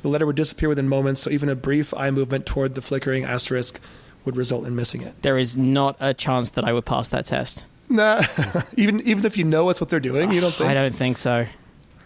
The 0.00 0.08
letter 0.08 0.24
would 0.24 0.36
disappear 0.36 0.70
within 0.70 0.88
moments, 0.88 1.20
so 1.20 1.30
even 1.30 1.50
a 1.50 1.54
brief 1.56 1.92
eye 1.94 2.10
movement 2.10 2.46
toward 2.46 2.74
the 2.74 2.80
flickering 2.80 3.24
asterisk 3.24 3.80
would 4.24 4.36
result 4.36 4.66
in 4.66 4.74
missing 4.74 5.02
it. 5.02 5.20
there 5.22 5.36
is 5.38 5.56
not 5.56 5.96
a 6.00 6.14
chance 6.14 6.50
that 6.50 6.64
I 6.64 6.72
would 6.72 6.86
pass 6.86 7.08
that 7.08 7.26
test. 7.26 7.64
Nah, 7.90 8.22
even 8.76 9.00
even 9.02 9.24
if 9.26 9.36
you 9.36 9.44
know 9.44 9.66
what's 9.66 9.80
what 9.80 9.90
they're 9.90 10.00
doing, 10.00 10.32
you 10.32 10.40
don't 10.40 10.54
think. 10.54 10.70
I 10.70 10.74
don't 10.74 10.94
think 10.94 11.18
so. 11.18 11.46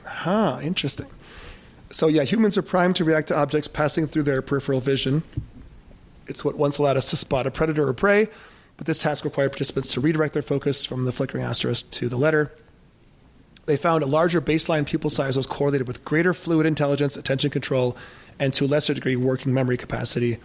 Huh, 0.05 0.59
interesting. 0.62 1.07
So, 1.90 2.09
yeah, 2.09 2.22
humans 2.24 2.57
are 2.57 2.62
primed 2.62 2.97
to 2.97 3.05
react 3.05 3.28
to 3.28 3.36
objects 3.36 3.68
passing 3.68 4.07
through 4.07 4.22
their 4.22 4.40
peripheral 4.43 4.80
vision. 4.80 5.22
It's 6.26 6.44
what 6.44 6.56
once 6.56 6.78
allowed 6.78 6.96
us 6.96 7.10
to 7.10 7.16
spot 7.16 7.46
a 7.46 7.50
predator 7.50 7.88
or 7.88 7.92
prey, 7.92 8.28
but 8.76 8.86
this 8.86 8.98
task 8.98 9.24
required 9.24 9.52
participants 9.52 9.92
to 9.92 10.00
redirect 10.00 10.32
their 10.32 10.42
focus 10.42 10.84
from 10.84 11.04
the 11.04 11.12
flickering 11.12 11.44
asterisk 11.44 11.90
to 11.92 12.08
the 12.08 12.16
letter. 12.16 12.52
They 13.66 13.76
found 13.76 14.02
a 14.02 14.06
larger 14.06 14.40
baseline 14.40 14.86
pupil 14.86 15.10
size 15.10 15.36
was 15.36 15.46
correlated 15.46 15.86
with 15.86 16.04
greater 16.04 16.32
fluid 16.32 16.66
intelligence, 16.66 17.16
attention 17.16 17.50
control, 17.50 17.96
and 18.38 18.52
to 18.54 18.64
a 18.64 18.66
lesser 18.66 18.94
degree, 18.94 19.14
working 19.14 19.54
memory 19.54 19.76
capacity, 19.76 20.38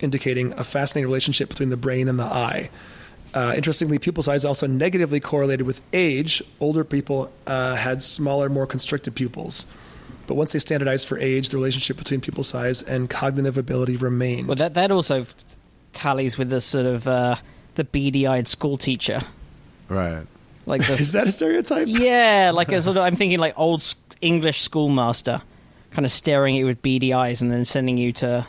indicating 0.00 0.52
a 0.54 0.64
fascinating 0.64 1.06
relationship 1.06 1.48
between 1.48 1.68
the 1.68 1.76
brain 1.76 2.08
and 2.08 2.18
the 2.18 2.24
eye. 2.24 2.70
Uh, 3.34 3.52
interestingly, 3.56 3.98
pupil 3.98 4.22
size 4.22 4.44
also 4.44 4.66
negatively 4.66 5.20
correlated 5.20 5.66
with 5.66 5.80
age. 5.92 6.42
Older 6.60 6.84
people 6.84 7.32
uh, 7.46 7.74
had 7.74 8.02
smaller, 8.02 8.48
more 8.48 8.66
constricted 8.66 9.14
pupils. 9.14 9.66
But 10.26 10.34
once 10.34 10.52
they 10.52 10.58
standardize 10.58 11.04
for 11.04 11.18
age, 11.18 11.50
the 11.50 11.56
relationship 11.56 11.96
between 11.98 12.20
pupil 12.20 12.42
size 12.44 12.82
and 12.82 13.10
cognitive 13.10 13.58
ability 13.58 13.96
remained. 13.96 14.48
Well, 14.48 14.56
that 14.56 14.74
that 14.74 14.90
also 14.90 15.26
tallies 15.92 16.38
with 16.38 16.50
the 16.50 16.60
sort 16.60 16.86
of 16.86 17.06
uh, 17.06 17.36
the 17.74 17.84
beady-eyed 17.84 18.48
school 18.48 18.76
teacher, 18.78 19.20
Right. 19.88 20.24
like 20.66 20.80
Is 20.90 21.12
that 21.12 21.28
a 21.28 21.32
stereotype? 21.32 21.86
yeah, 21.88 22.52
like 22.54 22.72
a 22.72 22.80
sort 22.80 22.96
of, 22.96 23.02
I'm 23.02 23.16
thinking 23.16 23.38
like 23.38 23.54
old 23.58 23.84
English 24.20 24.62
schoolmaster, 24.62 25.42
kind 25.90 26.06
of 26.06 26.12
staring 26.12 26.56
at 26.56 26.60
you 26.60 26.66
with 26.66 26.80
beady 26.82 27.12
eyes 27.12 27.42
and 27.42 27.50
then 27.52 27.64
sending 27.64 27.96
you 27.98 28.12
to 28.14 28.46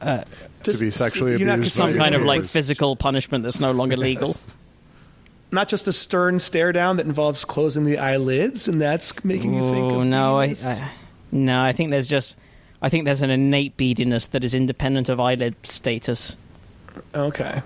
uh, 0.00 0.24
to 0.62 0.76
be 0.78 0.90
sexually 0.90 1.32
you're 1.32 1.46
not 1.46 1.54
abused. 1.58 1.74
Some 1.74 1.94
kind 1.94 2.14
of 2.14 2.22
like 2.22 2.44
physical 2.44 2.96
punishment 2.96 3.44
that's 3.44 3.60
no 3.60 3.72
longer 3.72 3.96
legal. 4.08 4.34
Not 5.52 5.68
just 5.68 5.86
a 5.86 5.92
stern 5.92 6.38
stare 6.38 6.72
down 6.72 6.96
that 6.96 7.06
involves 7.06 7.44
closing 7.44 7.84
the 7.84 7.98
eyelids, 7.98 8.66
and 8.68 8.80
that's 8.80 9.24
making 9.24 9.54
you 9.54 9.70
think 9.72 9.92
Oh 9.92 10.00
of 10.00 10.06
no, 10.06 10.38
I. 10.38 10.54
I, 10.64 10.90
no, 11.32 11.62
I 11.62 11.72
think 11.72 11.90
there's 11.90 12.08
just, 12.08 12.36
I 12.82 12.88
think 12.88 13.04
there's 13.04 13.22
an 13.22 13.30
innate 13.30 13.76
beadiness 13.76 14.26
that 14.28 14.42
is 14.42 14.54
independent 14.54 15.08
of 15.08 15.20
eyelid 15.20 15.54
status. 15.64 16.36
Okay. 17.14 17.62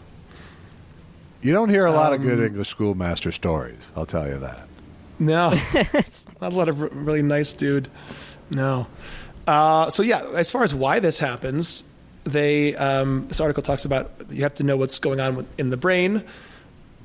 You 1.42 1.52
don't 1.52 1.70
hear 1.70 1.86
a 1.86 1.92
lot 1.92 2.12
of 2.12 2.20
Um, 2.20 2.26
good 2.26 2.40
English 2.40 2.68
schoolmaster 2.68 3.32
stories. 3.32 3.92
I'll 3.96 4.06
tell 4.06 4.26
you 4.28 4.38
that. 4.38 4.68
No, 5.18 5.50
not 6.40 6.52
a 6.52 6.56
lot 6.56 6.68
of 6.68 6.82
r- 6.82 6.88
really 6.92 7.22
nice 7.22 7.52
dude. 7.52 7.88
No. 8.50 8.86
Uh, 9.46 9.88
so 9.90 10.02
yeah, 10.02 10.22
as 10.34 10.50
far 10.50 10.64
as 10.64 10.74
why 10.74 10.98
this 10.98 11.18
happens, 11.18 11.84
they 12.24 12.74
um, 12.76 13.26
this 13.28 13.40
article 13.40 13.62
talks 13.62 13.84
about 13.84 14.10
you 14.30 14.42
have 14.42 14.54
to 14.56 14.62
know 14.64 14.76
what's 14.76 14.98
going 14.98 15.20
on 15.20 15.46
in 15.58 15.70
the 15.70 15.76
brain. 15.76 16.22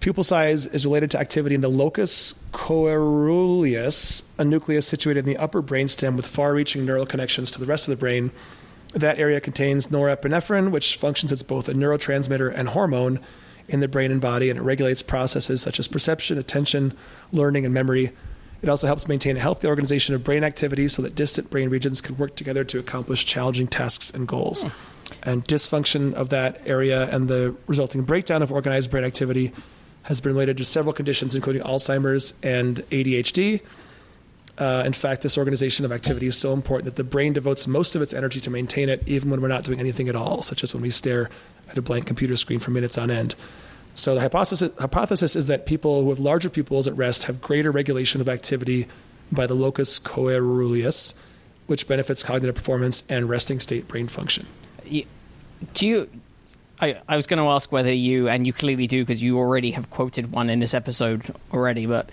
Pupil 0.06 0.24
size 0.24 0.68
is 0.68 0.86
related 0.86 1.10
to 1.10 1.20
activity 1.20 1.56
in 1.56 1.62
the 1.62 1.68
locus 1.68 2.34
coeruleus, 2.52 4.30
a 4.38 4.46
nucleus 4.46 4.86
situated 4.86 5.22
in 5.22 5.26
the 5.26 5.38
upper 5.38 5.64
brainstem 5.64 6.16
with 6.16 6.28
far-reaching 6.28 6.86
neural 6.86 7.08
connections 7.08 7.50
to 7.50 7.60
the 7.60 7.66
rest 7.66 7.88
of 7.88 7.90
the 7.90 8.00
brain. 8.00 8.30
That 8.94 9.18
area 9.18 9.42
contains 9.42 9.88
norepinephrine, 9.88 10.70
which 10.70 10.98
functions 10.98 11.32
as 11.32 11.42
both 11.42 11.68
a 11.68 11.74
neurotransmitter 11.74 12.54
and 12.54 12.70
hormone 12.70 13.20
in 13.68 13.80
the 13.80 13.88
brain 13.88 14.12
and 14.12 14.22
body, 14.22 14.52
and 14.52 14.60
it 14.60 14.62
regulates 14.62 15.02
processes 15.02 15.64
such 15.64 15.80
as 15.80 15.88
perception, 15.88 16.38
attention, 16.38 16.96
learning, 17.32 17.66
and 17.66 17.74
memory. 17.74 18.12
It 18.62 18.70
also 18.70 18.86
helps 18.86 19.08
maintain 19.08 19.38
a 19.38 19.40
healthy 19.40 19.68
organization 19.68 20.14
of 20.14 20.24
brain 20.24 20.44
activity 20.44 20.88
so 20.88 21.02
that 21.02 21.16
distant 21.16 21.50
brain 21.50 21.70
regions 21.70 22.00
can 22.00 22.16
work 22.16 22.36
together 22.36 22.64
to 22.64 22.78
accomplish 22.78 23.26
challenging 23.26 23.66
tasks 23.66 24.12
and 24.12 24.28
goals. 24.28 24.62
Hmm. 24.62 24.70
And 25.24 25.46
dysfunction 25.48 26.14
of 26.14 26.30
that 26.30 26.62
area 26.68 27.10
and 27.10 27.28
the 27.28 27.56
resulting 27.66 28.04
breakdown 28.04 28.44
of 28.44 28.52
organized 28.52 28.92
brain 28.92 29.04
activity 29.04 29.52
has 30.06 30.22
been 30.22 30.32
related 30.32 30.58
to 30.58 30.66
several 30.66 30.94
conditions, 30.94 31.34
including 31.34 31.64
Alzheimer's 31.64 32.34
and 32.44 32.78
ADHD. 32.92 33.62
Uh, 34.58 34.84
in 34.86 34.94
fact, 34.94 35.24
this 35.24 35.38
organization 35.38 35.84
of 35.84 35.92
activity 35.92 36.28
is 36.28 36.38
so 36.38 36.54
important 36.54 36.86
that 36.86 36.96
the 36.96 37.04
brain 37.04 37.34
devotes 37.34 37.68
most 37.68 37.96
of 37.96 38.02
its 38.02 38.14
energy 38.14 38.40
to 38.40 38.50
maintain 38.50 38.88
it, 38.88 39.02
even 39.08 39.30
when 39.30 39.42
we're 39.42 39.48
not 39.48 39.64
doing 39.64 39.80
anything 39.80 40.08
at 40.08 40.16
all, 40.16 40.42
such 40.42 40.64
as 40.64 40.74
when 40.74 40.84
we 40.84 40.92
stare 40.92 41.30
at 41.70 41.78
a 41.78 41.82
blank 41.82 42.06
computer 42.06 42.36
screen 42.36 42.60
for 42.60 42.70
minutes 42.72 42.98
on 42.98 43.10
end. 43.10 43.34
So 43.96 44.14
the 44.14 44.22
hypothesis, 44.22 44.72
hypothesis 44.78 45.36
is 45.36 45.48
that 45.48 45.66
people 45.66 46.04
who 46.04 46.10
have 46.10 46.20
larger 46.20 46.50
pupils 46.50 46.88
at 46.88 46.96
rest 46.96 47.24
have 47.24 47.42
greater 47.42 47.72
regulation 47.72 48.22
of 48.22 48.30
activity 48.30 48.88
by 49.32 49.48
the 49.48 49.56
locus 49.56 49.98
coeruleus, 49.98 51.16
which 51.66 51.88
benefits 51.88 52.22
cognitive 52.22 52.54
performance 52.54 53.04
and 53.10 53.28
resting 53.28 53.60
state 53.60 53.88
brain 53.88 54.08
function. 54.08 54.46
Do 55.74 55.88
you? 55.88 56.10
I, 56.82 56.98
I 57.08 57.16
was 57.16 57.28
going 57.28 57.38
to 57.42 57.50
ask 57.50 57.72
whether 57.72 57.94
you, 57.94 58.28
and 58.28 58.46
you 58.46 58.54
clearly 58.54 58.88
do 58.88 59.02
because 59.04 59.22
you 59.22 59.38
already 59.38 59.72
have 59.72 59.90
quoted 59.90 60.32
one 60.32 60.50
in 60.50 60.60
this 60.60 60.74
episode 60.74 61.34
already, 61.54 61.86
but 61.86 62.10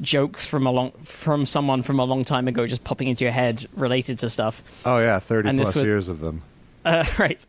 jokes 0.00 0.46
from 0.46 0.66
a 0.66 0.70
long 0.70 0.92
from 1.02 1.44
someone 1.44 1.82
from 1.82 2.00
a 2.00 2.04
long 2.04 2.24
time 2.24 2.48
ago 2.48 2.66
just 2.66 2.82
popping 2.84 3.06
into 3.08 3.22
your 3.24 3.32
head 3.32 3.66
related 3.74 4.18
to 4.20 4.28
stuff. 4.30 4.62
Oh 4.84 4.98
yeah, 4.98 5.18
thirty 5.18 5.48
And 5.48 5.58
plus 5.58 5.74
was- 5.74 5.84
years 5.84 6.08
of 6.08 6.20
them. 6.20 6.42
Uh, 6.84 7.04
right. 7.18 7.44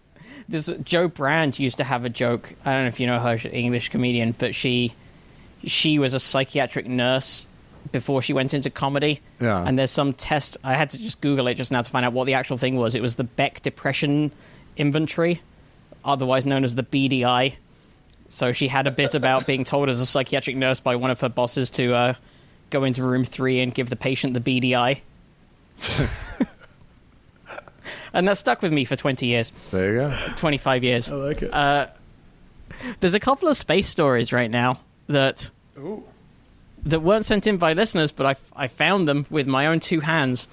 This 0.49 0.69
Jo 0.83 1.07
Brand 1.07 1.57
used 1.59 1.77
to 1.77 1.83
have 1.85 2.03
a 2.03 2.09
joke. 2.09 2.53
I 2.65 2.73
don't 2.73 2.81
know 2.83 2.87
if 2.89 2.99
you 2.99 3.07
know 3.07 3.19
her, 3.19 3.37
she's 3.37 3.51
an 3.51 3.57
English 3.57 3.89
comedian, 3.89 4.33
but 4.37 4.53
she 4.53 4.93
she 5.63 5.97
was 5.99 6.13
a 6.13 6.19
psychiatric 6.19 6.87
nurse 6.87 7.47
before 7.91 8.21
she 8.21 8.33
went 8.33 8.53
into 8.53 8.69
comedy. 8.69 9.21
Yeah. 9.39 9.63
And 9.65 9.79
there's 9.79 9.91
some 9.91 10.13
test. 10.13 10.57
I 10.63 10.73
had 10.75 10.89
to 10.91 10.97
just 10.97 11.21
Google 11.21 11.47
it 11.47 11.53
just 11.55 11.71
now 11.71 11.81
to 11.81 11.89
find 11.89 12.05
out 12.05 12.13
what 12.13 12.25
the 12.25 12.33
actual 12.33 12.57
thing 12.57 12.75
was. 12.75 12.95
It 12.95 13.01
was 13.01 13.15
the 13.15 13.23
Beck 13.23 13.61
Depression 13.61 14.31
Inventory, 14.77 15.41
otherwise 16.03 16.45
known 16.45 16.63
as 16.63 16.75
the 16.75 16.83
BDI. 16.83 17.55
So 18.27 18.51
she 18.51 18.67
had 18.67 18.87
a 18.87 18.91
bit 18.91 19.13
about 19.13 19.45
being 19.45 19.63
told 19.63 19.89
as 19.89 19.99
a 19.99 20.05
psychiatric 20.05 20.55
nurse 20.55 20.79
by 20.79 20.95
one 20.95 21.11
of 21.11 21.19
her 21.21 21.29
bosses 21.29 21.69
to 21.71 21.93
uh, 21.93 22.13
go 22.69 22.83
into 22.83 23.03
room 23.03 23.25
three 23.25 23.59
and 23.59 23.73
give 23.73 23.89
the 23.89 23.95
patient 23.95 24.33
the 24.33 24.39
BDI. 24.39 25.01
and 28.13 28.27
that 28.27 28.37
stuck 28.37 28.61
with 28.61 28.71
me 28.71 28.85
for 28.85 28.95
20 28.95 29.25
years, 29.25 29.51
There 29.71 29.91
you 29.91 29.97
go. 29.99 30.15
25 30.35 30.83
years. 30.83 31.11
I 31.11 31.15
like 31.15 31.41
it. 31.41 31.51
There's 32.99 33.13
a 33.13 33.19
couple 33.19 33.47
of 33.49 33.57
space 33.57 33.87
stories 33.87 34.31
right 34.33 34.49
now 34.49 34.79
that 35.07 35.51
that 36.83 37.01
weren't 37.01 37.25
sent 37.25 37.45
in 37.47 37.57
by 37.57 37.73
listeners, 37.73 38.11
but 38.11 38.25
I, 38.25 38.63
I 38.63 38.67
found 38.67 39.07
them 39.07 39.25
with 39.29 39.45
my 39.47 39.67
own 39.67 39.79
two 39.79 39.99
hands. 39.99 40.47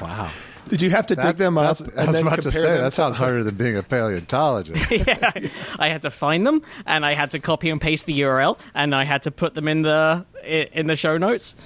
Wow. 0.00 0.30
Did 0.68 0.82
you 0.82 0.90
have 0.90 1.06
to 1.06 1.16
dig 1.16 1.36
them 1.36 1.58
up 1.58 1.80
I 1.80 1.84
and 1.84 2.06
was 2.08 2.16
then 2.16 2.26
about 2.26 2.36
to 2.36 2.42
compare 2.42 2.60
say 2.60 2.74
them 2.74 2.82
that 2.82 2.92
sounds 2.92 3.16
harder 3.16 3.42
than 3.42 3.54
being 3.54 3.76
a 3.76 3.82
paleontologist. 3.82 4.90
yeah, 4.90 5.32
I 5.78 5.88
had 5.88 6.02
to 6.02 6.10
find 6.10 6.46
them, 6.46 6.62
and 6.86 7.04
I 7.04 7.14
had 7.14 7.30
to 7.32 7.38
copy 7.38 7.70
and 7.70 7.80
paste 7.80 8.06
the 8.06 8.20
URL, 8.20 8.58
and 8.74 8.94
I 8.94 9.04
had 9.04 9.22
to 9.22 9.30
put 9.30 9.54
them 9.54 9.68
in 9.68 9.82
the 9.82 10.24
in 10.44 10.86
the 10.86 10.96
show 10.96 11.16
notes. 11.18 11.56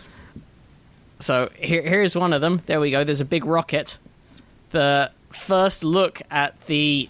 So 1.20 1.50
here, 1.54 1.82
here's 1.82 2.16
one 2.16 2.32
of 2.32 2.40
them. 2.40 2.62
There 2.66 2.80
we 2.80 2.90
go. 2.90 3.04
There's 3.04 3.20
a 3.20 3.24
big 3.24 3.44
rocket. 3.44 3.98
The 4.70 5.10
first 5.30 5.84
look 5.84 6.20
at 6.30 6.60
the 6.66 7.08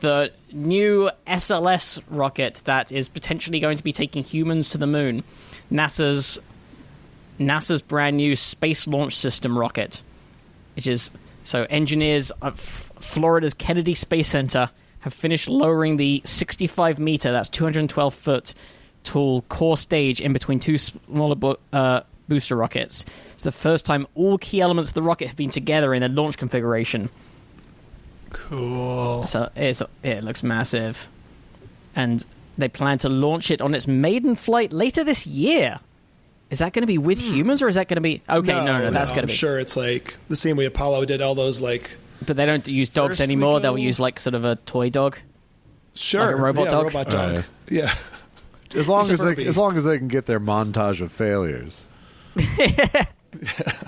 the 0.00 0.32
new 0.52 1.10
SLS 1.26 2.00
rocket 2.08 2.62
that 2.64 2.92
is 2.92 3.08
potentially 3.08 3.58
going 3.58 3.76
to 3.76 3.82
be 3.82 3.92
taking 3.92 4.22
humans 4.22 4.70
to 4.70 4.78
the 4.78 4.86
moon. 4.86 5.24
NASA's 5.70 6.38
NASA's 7.38 7.82
brand 7.82 8.16
new 8.18 8.36
Space 8.36 8.86
Launch 8.86 9.16
System 9.16 9.58
rocket, 9.58 10.02
which 10.76 10.86
is 10.86 11.10
so 11.44 11.64
engineers 11.70 12.30
at 12.42 12.52
F- 12.54 12.92
Florida's 13.00 13.54
Kennedy 13.54 13.94
Space 13.94 14.28
Center 14.28 14.70
have 15.00 15.14
finished 15.14 15.48
lowering 15.48 15.96
the 15.96 16.22
65 16.24 16.98
meter, 16.98 17.32
that's 17.32 17.48
212 17.48 18.14
foot 18.14 18.54
tall 19.02 19.42
core 19.42 19.76
stage 19.76 20.20
in 20.20 20.32
between 20.32 20.58
two 20.58 20.76
smaller 20.76 21.34
bo- 21.34 21.58
uh, 21.72 22.00
booster 22.28 22.54
rockets. 22.56 23.04
It's 23.32 23.42
the 23.42 23.52
first 23.52 23.86
time 23.86 24.06
all 24.14 24.38
key 24.38 24.60
elements 24.60 24.90
of 24.90 24.94
the 24.94 25.02
rocket 25.02 25.28
have 25.28 25.36
been 25.36 25.50
together 25.50 25.94
in 25.94 26.02
a 26.02 26.08
launch 26.08 26.36
configuration. 26.36 27.08
Cool. 28.30 29.26
So 29.26 29.50
it's, 29.56 29.82
it 30.02 30.22
looks 30.22 30.42
massive. 30.42 31.08
And 31.96 32.24
they 32.56 32.68
plan 32.68 32.98
to 32.98 33.08
launch 33.08 33.50
it 33.50 33.60
on 33.60 33.74
its 33.74 33.86
maiden 33.88 34.36
flight 34.36 34.72
later 34.72 35.02
this 35.02 35.26
year. 35.26 35.80
Is 36.50 36.58
that 36.58 36.72
going 36.72 36.82
to 36.82 36.86
be 36.86 36.98
with 36.98 37.20
hmm. 37.20 37.34
humans 37.34 37.62
or 37.62 37.68
is 37.68 37.76
that 37.76 37.88
going 37.88 37.96
to 37.96 38.00
be. 38.00 38.22
Okay, 38.28 38.52
no, 38.52 38.64
no, 38.64 38.90
that's 38.90 39.10
going 39.10 39.20
I'm 39.20 39.28
to 39.28 39.32
be. 39.32 39.36
sure 39.36 39.58
it's 39.58 39.76
like 39.76 40.16
the 40.28 40.36
same 40.36 40.56
way 40.56 40.66
Apollo 40.66 41.04
did 41.06 41.22
all 41.22 41.34
those 41.34 41.62
like 41.62 41.96
But 42.26 42.36
they 42.36 42.44
don't 42.44 42.66
use 42.66 42.90
dogs 42.90 43.18
First 43.18 43.28
we 43.28 43.34
anymore. 43.34 43.60
They'll 43.60 43.78
use 43.78 44.00
like 44.00 44.18
sort 44.18 44.34
of 44.34 44.44
a 44.44 44.56
toy 44.56 44.90
dog. 44.90 45.18
sure 45.94 46.26
Like 46.26 46.34
a 46.34 46.36
robot 46.36 46.64
yeah, 46.64 46.70
dog? 46.70 46.84
robot 46.86 47.10
dog. 47.10 47.36
Right. 47.36 47.44
Yeah. 47.70 47.94
As 48.74 48.88
long 48.88 49.08
as 49.10 49.20
they, 49.20 49.34
Furbies. 49.36 49.46
as 49.46 49.56
long 49.56 49.76
as 49.76 49.84
they 49.84 49.96
can 49.96 50.08
get 50.08 50.26
their 50.26 50.40
montage 50.40 51.00
of 51.00 51.12
failures. 51.12 51.86
yeah. 52.36 53.04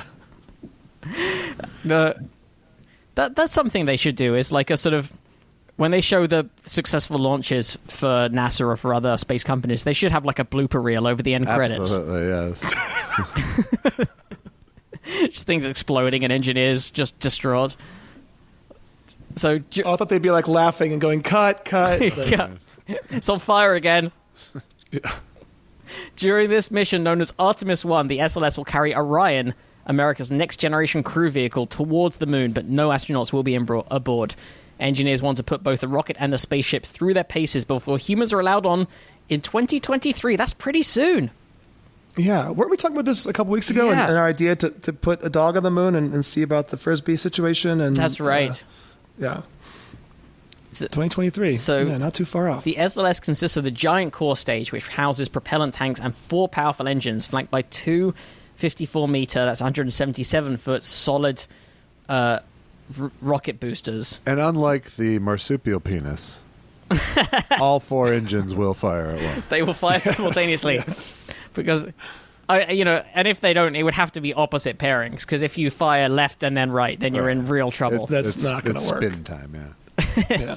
the 1.84 2.28
that 3.14 3.34
that's 3.36 3.52
something 3.52 3.86
they 3.86 3.96
should 3.96 4.16
do 4.16 4.36
is 4.36 4.52
like 4.52 4.70
a 4.70 4.76
sort 4.76 4.94
of 4.94 5.12
when 5.82 5.90
they 5.90 6.00
show 6.00 6.28
the 6.28 6.48
successful 6.62 7.18
launches 7.18 7.76
for 7.88 8.28
NASA 8.28 8.60
or 8.60 8.76
for 8.76 8.94
other 8.94 9.16
space 9.16 9.42
companies, 9.42 9.82
they 9.82 9.92
should 9.92 10.12
have 10.12 10.24
like 10.24 10.38
a 10.38 10.44
blooper 10.44 10.80
reel 10.80 11.08
over 11.08 11.20
the 11.24 11.34
end 11.34 11.44
credits. 11.44 11.92
Absolutely, 11.92 12.28
yes. 12.28 14.06
Just 15.32 15.44
things 15.44 15.68
exploding 15.68 16.22
and 16.22 16.32
engineers 16.32 16.88
just 16.88 17.18
distraught. 17.18 17.74
So 19.34 19.58
ju- 19.58 19.82
Oh, 19.84 19.94
I 19.94 19.96
thought 19.96 20.08
they'd 20.08 20.22
be 20.22 20.30
like 20.30 20.46
laughing 20.46 20.92
and 20.92 21.00
going 21.00 21.20
cut, 21.20 21.64
cut. 21.64 22.00
Like, 22.00 22.30
yeah. 22.30 22.50
it's 22.86 23.28
on 23.28 23.40
fire 23.40 23.74
again. 23.74 24.12
Yeah. 24.92 25.10
During 26.14 26.48
this 26.48 26.70
mission 26.70 27.02
known 27.02 27.20
as 27.20 27.32
Artemis 27.40 27.82
1, 27.84 28.06
the 28.06 28.18
SLS 28.18 28.56
will 28.56 28.64
carry 28.64 28.94
Orion, 28.94 29.54
America's 29.86 30.30
next 30.30 30.58
generation 30.58 31.02
crew 31.02 31.30
vehicle, 31.30 31.66
towards 31.66 32.16
the 32.16 32.26
moon, 32.26 32.52
but 32.52 32.66
no 32.66 32.90
astronauts 32.90 33.32
will 33.32 33.42
be 33.42 33.52
embro- 33.54 33.86
aboard. 33.90 34.36
Engineers 34.82 35.22
want 35.22 35.36
to 35.38 35.42
put 35.42 35.62
both 35.62 35.80
the 35.80 35.88
rocket 35.88 36.16
and 36.18 36.32
the 36.32 36.38
spaceship 36.38 36.84
through 36.84 37.14
their 37.14 37.24
paces 37.24 37.64
before 37.64 37.98
humans 37.98 38.32
are 38.32 38.40
allowed 38.40 38.66
on 38.66 38.88
in 39.28 39.40
2023. 39.40 40.36
That's 40.36 40.54
pretty 40.54 40.82
soon. 40.82 41.30
Yeah, 42.16 42.50
weren't 42.50 42.70
we 42.70 42.76
talking 42.76 42.96
about 42.96 43.06
this 43.06 43.24
a 43.26 43.32
couple 43.32 43.52
weeks 43.52 43.70
ago? 43.70 43.88
And, 43.88 43.98
Yeah. 43.98 44.08
and 44.08 44.18
our 44.18 44.26
idea 44.26 44.54
to, 44.56 44.68
to 44.70 44.92
put 44.92 45.24
a 45.24 45.30
dog 45.30 45.56
on 45.56 45.62
the 45.62 45.70
moon 45.70 45.94
and, 45.94 46.12
and 46.12 46.24
see 46.24 46.42
about 46.42 46.68
the 46.68 46.76
frisbee 46.76 47.16
situation. 47.16 47.80
And 47.80 47.96
That's 47.96 48.20
right. 48.20 48.50
uh, 48.50 48.64
yeah, 49.18 49.42
So- 50.72 50.86
2023. 50.86 51.56
So- 51.56 51.78
yeah, 51.82 51.96
not 51.98 52.12
too 52.14 52.24
far 52.26 52.50
off. 52.50 52.64
The 52.64 52.76
SLS 52.76 53.18
consists 53.22 53.56
of 53.56 53.64
the 53.64 53.70
giant 53.70 54.12
core 54.12 54.36
stage, 54.36 54.72
which 54.72 54.88
houses 54.88 55.28
propellant 55.30 55.72
tanks 55.74 56.00
and 56.00 56.14
four 56.14 56.48
powerful 56.48 56.86
engines, 56.86 57.26
flanked 57.26 57.50
by 57.50 57.62
two 57.62 58.14
54 58.56 59.08
meter, 59.08 59.44
that's 59.46 59.60
177 59.60 60.56
foot, 60.58 60.82
solid 60.82 61.44
uh, 62.08 62.40
r- 63.00 63.10
rocket 63.20 63.60
boosters. 63.60 64.20
and 64.26 64.38
unlike 64.40 64.96
the 64.96 65.18
marsupial 65.18 65.80
penis, 65.80 66.40
all 67.60 67.80
four 67.80 68.12
engines 68.12 68.54
will 68.54 68.74
fire 68.74 69.10
at 69.10 69.22
once. 69.22 69.44
They 69.46 69.62
will 69.62 69.72
fire 69.74 70.00
simultaneously 70.00 70.80
because. 71.54 71.86
I, 72.48 72.72
you 72.72 72.84
know, 72.84 73.02
and 73.14 73.26
if 73.28 73.40
they 73.40 73.52
don't, 73.54 73.74
it 73.76 73.82
would 73.84 73.94
have 73.94 74.12
to 74.12 74.20
be 74.20 74.34
opposite 74.34 74.76
pairings. 74.76 75.20
Because 75.20 75.42
if 75.42 75.56
you 75.56 75.70
fire 75.70 76.08
left 76.08 76.42
and 76.42 76.54
then 76.56 76.70
right, 76.72 76.98
then 76.98 77.14
you're 77.14 77.30
in 77.30 77.46
real 77.46 77.70
trouble. 77.70 78.06
That's 78.06 78.36
It's- 78.36 78.50
not 78.52 78.64
gonna 78.64 78.80
work. 78.80 79.02
Spin 79.02 79.24
time, 79.24 79.54
yeah. 79.54 80.24
Yeah. 80.28 80.54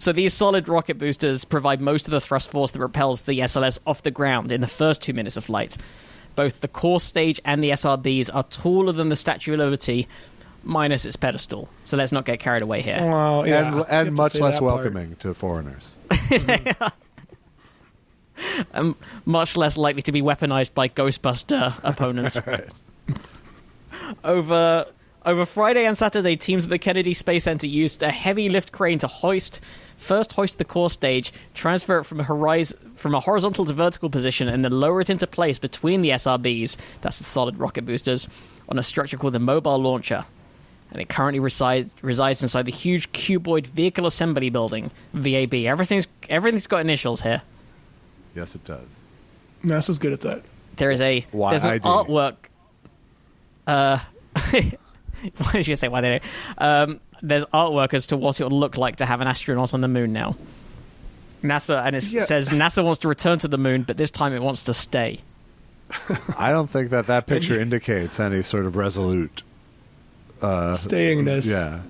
So 0.00 0.12
these 0.12 0.34
solid 0.34 0.68
rocket 0.68 0.98
boosters 0.98 1.44
provide 1.44 1.80
most 1.80 2.06
of 2.08 2.10
the 2.10 2.20
thrust 2.20 2.50
force 2.50 2.72
that 2.72 2.78
propels 2.80 3.22
the 3.22 3.38
SLS 3.38 3.78
off 3.86 4.02
the 4.02 4.10
ground 4.10 4.52
in 4.52 4.60
the 4.60 4.66
first 4.66 5.02
two 5.02 5.14
minutes 5.14 5.36
of 5.36 5.44
flight. 5.46 5.76
Both 6.36 6.60
the 6.60 6.68
core 6.68 7.00
stage 7.00 7.40
and 7.44 7.62
the 7.62 7.70
SRBs 7.70 8.28
are 8.34 8.42
taller 8.42 8.92
than 8.92 9.08
the 9.08 9.16
Statue 9.16 9.54
of 9.54 9.60
Liberty, 9.60 10.06
minus 10.64 11.04
its 11.04 11.16
pedestal. 11.16 11.68
So 11.84 11.96
let's 11.96 12.12
not 12.12 12.24
get 12.24 12.40
carried 12.40 12.62
away 12.62 12.82
here. 12.82 12.98
Well, 13.00 13.46
yeah, 13.46 13.72
and 13.72 13.86
and 13.88 14.14
much 14.14 14.34
less 14.34 14.54
that 14.54 14.60
part. 14.60 14.76
welcoming 14.76 15.16
to 15.16 15.34
foreigners. 15.34 15.90
And 16.10 16.20
mm. 16.30 16.90
um, 18.74 18.96
much 19.24 19.56
less 19.56 19.76
likely 19.76 20.02
to 20.02 20.12
be 20.12 20.22
weaponized 20.22 20.74
by 20.74 20.88
Ghostbuster 20.88 21.78
opponents. 21.84 22.40
Over 24.22 24.86
over 25.26 25.46
Friday 25.46 25.86
and 25.86 25.96
Saturday, 25.96 26.36
teams 26.36 26.64
at 26.64 26.70
the 26.70 26.78
Kennedy 26.78 27.14
Space 27.14 27.44
Center 27.44 27.66
used 27.66 28.02
a 28.02 28.10
heavy 28.10 28.50
lift 28.50 28.72
crane 28.72 28.98
to 28.98 29.06
hoist 29.06 29.60
first 29.96 30.32
hoist 30.32 30.58
the 30.58 30.64
core 30.64 30.90
stage, 30.90 31.32
transfer 31.54 31.98
it 31.98 32.04
from 32.04 32.20
a 32.20 32.24
horizon 32.24 32.92
from 32.94 33.14
a 33.14 33.20
horizontal 33.20 33.64
to 33.64 33.72
vertical 33.72 34.10
position, 34.10 34.48
and 34.48 34.64
then 34.64 34.72
lower 34.72 35.00
it 35.00 35.10
into 35.10 35.26
place 35.26 35.58
between 35.58 36.02
the 36.02 36.10
SRBs. 36.10 36.76
That's 37.00 37.18
the 37.18 37.24
solid 37.24 37.58
rocket 37.58 37.86
boosters 37.86 38.28
on 38.68 38.78
a 38.78 38.82
structure 38.82 39.16
called 39.16 39.34
the 39.34 39.38
Mobile 39.38 39.78
Launcher. 39.78 40.24
And 40.90 41.00
it 41.00 41.08
currently 41.08 41.40
resides 41.40 41.94
resides 42.02 42.42
inside 42.42 42.66
the 42.66 42.72
huge 42.72 43.10
cuboid 43.12 43.66
vehicle 43.66 44.06
assembly 44.06 44.48
building, 44.50 44.90
VAB. 45.12 45.54
Everything's 45.54 46.06
everything's 46.28 46.66
got 46.68 46.80
initials 46.82 47.22
here. 47.22 47.42
Yes, 48.34 48.54
it 48.54 48.64
does. 48.64 48.86
NASA's 49.64 49.98
good 49.98 50.12
at 50.12 50.20
that. 50.20 50.42
There 50.76 50.90
is 50.90 51.00
a 51.00 51.26
there's 51.32 51.64
an 51.64 51.80
artwork. 51.80 52.36
Uh, 53.66 53.98
why 54.50 55.52
did 55.52 55.66
you 55.66 55.74
say 55.76 55.88
why 55.88 56.00
they? 56.00 56.18
do? 56.20 56.24
Um, 56.58 57.00
there's 57.22 57.44
artwork 57.46 57.94
as 57.94 58.06
to 58.08 58.16
what 58.16 58.40
it 58.40 58.44
would 58.44 58.52
look 58.52 58.76
like 58.76 58.96
to 58.96 59.06
have 59.06 59.20
an 59.20 59.26
astronaut 59.26 59.72
on 59.74 59.80
the 59.80 59.88
moon 59.88 60.12
now. 60.12 60.36
NASA 61.42 61.84
and 61.84 61.96
it 61.96 62.04
Yeah. 62.12 62.22
says 62.22 62.50
NASA 62.50 62.84
wants 62.84 62.98
to 63.00 63.08
return 63.08 63.38
to 63.40 63.48
the 63.48 63.58
moon, 63.58 63.82
but 63.82 63.96
this 63.96 64.10
time 64.10 64.32
it 64.32 64.42
wants 64.42 64.62
to 64.64 64.74
stay. 64.74 65.20
I 66.38 66.50
don't 66.52 66.68
think 66.68 66.90
that 66.90 67.06
that 67.06 67.26
picture 67.26 67.58
indicates 67.60 68.20
any 68.20 68.42
sort 68.42 68.66
of 68.66 68.76
resolute. 68.76 69.42
Stayingness. 70.72 71.50
Yeah, 71.50 71.80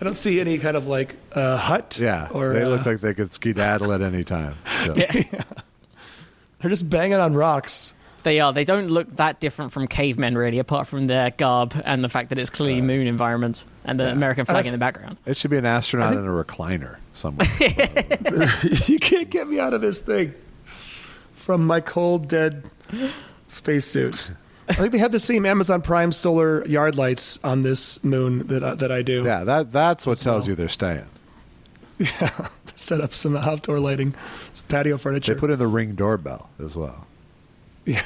I 0.00 0.04
don't 0.04 0.16
see 0.16 0.40
any 0.40 0.58
kind 0.58 0.76
of 0.76 0.86
like 0.86 1.16
uh, 1.32 1.56
hut. 1.56 1.98
yeah. 2.00 2.28
Or 2.30 2.52
they 2.52 2.62
uh, 2.62 2.68
look 2.68 2.86
like 2.86 3.00
they 3.00 3.14
could 3.14 3.32
skedaddle 3.32 3.92
at 3.92 4.02
any 4.02 4.24
time. 4.24 4.54
So. 4.84 4.92
they're 6.58 6.70
just 6.70 6.88
banging 6.90 7.18
on 7.18 7.34
rocks. 7.34 7.94
They 8.24 8.40
are. 8.40 8.52
They 8.54 8.64
don't 8.64 8.88
look 8.88 9.16
that 9.16 9.38
different 9.38 9.70
from 9.72 9.86
cavemen, 9.86 10.36
really, 10.36 10.58
apart 10.58 10.86
from 10.86 11.06
their 11.06 11.30
garb 11.30 11.80
and 11.84 12.02
the 12.02 12.08
fact 12.08 12.30
that 12.30 12.38
it's 12.38 12.48
clearly 12.48 12.80
moon 12.80 13.06
environment 13.06 13.64
and 13.84 14.00
the 14.00 14.10
American 14.10 14.46
flag 14.46 14.64
I- 14.64 14.68
in 14.68 14.72
the 14.72 14.78
background. 14.78 15.18
It 15.26 15.36
should 15.36 15.50
be 15.50 15.58
an 15.58 15.66
astronaut 15.66 16.14
in 16.14 16.20
a 16.26 16.30
recliner 16.30 16.96
somewhere. 17.12 17.46
you 18.86 18.98
can't 18.98 19.28
get 19.28 19.46
me 19.46 19.60
out 19.60 19.74
of 19.74 19.82
this 19.82 20.00
thing 20.00 20.34
from 21.32 21.66
my 21.66 21.80
cold, 21.80 22.28
dead 22.28 22.64
spacesuit. 23.46 24.30
I 24.68 24.74
think 24.74 24.92
they 24.92 24.98
have 24.98 25.12
the 25.12 25.20
same 25.20 25.44
Amazon 25.46 25.82
Prime 25.82 26.10
solar 26.12 26.64
yard 26.66 26.96
lights 26.96 27.38
on 27.44 27.62
this 27.62 28.02
moon 28.02 28.46
that 28.46 28.64
I, 28.64 28.74
that 28.76 28.90
I 28.90 29.02
do. 29.02 29.22
yeah, 29.24 29.44
that 29.44 29.72
that's 29.72 30.06
what 30.06 30.18
tells 30.18 30.42
well. 30.44 30.50
you 30.50 30.54
they're 30.54 30.68
staying. 30.68 31.04
Yeah, 31.98 32.48
set 32.74 33.00
up 33.00 33.14
some 33.14 33.36
outdoor 33.36 33.78
lighting, 33.78 34.14
some 34.52 34.66
patio 34.66 34.98
furniture. 34.98 35.32
They 35.34 35.38
put 35.38 35.50
in 35.52 35.60
the 35.60 35.68
ring 35.68 35.94
doorbell 35.94 36.50
as 36.58 36.76
well. 36.76 37.06
Yeah, 37.84 38.00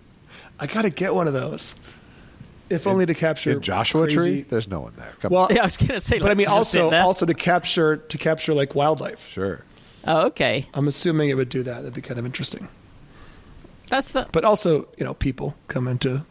I 0.60 0.66
got 0.66 0.82
to 0.82 0.90
get 0.90 1.14
one 1.14 1.26
of 1.28 1.32
those, 1.32 1.76
if 2.68 2.86
only 2.86 3.06
to 3.06 3.14
capture 3.14 3.52
In 3.52 3.62
Joshua 3.62 4.02
crazy- 4.02 4.16
Tree, 4.16 4.40
there's 4.42 4.68
no 4.68 4.80
one 4.80 4.92
there. 4.98 5.12
Come 5.20 5.32
Well, 5.32 5.44
on. 5.44 5.54
Yeah, 5.54 5.62
I 5.62 5.64
was 5.64 5.76
gonna 5.78 5.98
say, 5.98 6.18
but 6.18 6.30
I 6.30 6.34
mean, 6.34 6.46
also 6.46 6.90
also 6.94 7.24
to 7.24 7.32
capture 7.34 7.96
to 7.96 8.18
capture 8.18 8.52
like 8.52 8.74
wildlife. 8.74 9.26
Sure. 9.28 9.62
Oh, 10.06 10.26
okay. 10.26 10.66
I'm 10.74 10.86
assuming 10.88 11.30
it 11.30 11.34
would 11.34 11.48
do 11.48 11.62
that. 11.62 11.76
That'd 11.76 11.94
be 11.94 12.02
kind 12.02 12.18
of 12.20 12.26
interesting. 12.26 12.68
That's 13.92 14.12
the. 14.12 14.26
But 14.32 14.44
also, 14.46 14.88
you 14.96 15.04
know, 15.04 15.12
people 15.12 15.54
come 15.68 15.86
into, 15.86 16.24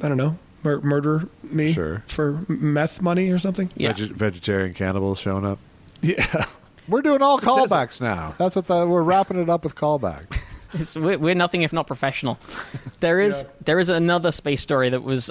I 0.00 0.06
don't 0.08 0.16
know, 0.16 0.38
mur- 0.62 0.80
murder 0.80 1.28
me 1.42 1.72
Sure. 1.72 2.04
for 2.06 2.44
meth 2.46 3.02
money 3.02 3.30
or 3.30 3.40
something. 3.40 3.68
Yeah. 3.76 3.94
Veg- 3.94 4.12
vegetarian 4.12 4.72
cannibals 4.72 5.18
showing 5.18 5.44
up. 5.44 5.58
Yeah. 6.02 6.44
We're 6.88 7.02
doing 7.02 7.20
all 7.20 7.38
doesn't- 7.38 7.76
callbacks 7.76 8.00
now. 8.00 8.34
That's 8.38 8.54
what 8.54 8.68
the, 8.68 8.86
we're 8.86 9.02
wrapping 9.02 9.40
it 9.42 9.48
up 9.48 9.64
with 9.64 9.74
callback. 9.74 10.38
It's, 10.74 10.96
we're, 10.96 11.18
we're 11.18 11.34
nothing 11.34 11.62
if 11.62 11.72
not 11.74 11.86
professional. 11.86 12.38
There 13.00 13.20
is 13.20 13.42
Yeah. 13.42 13.50
there 13.66 13.78
is 13.78 13.90
another 13.90 14.32
space 14.32 14.62
story 14.62 14.88
that 14.88 15.02
was 15.02 15.30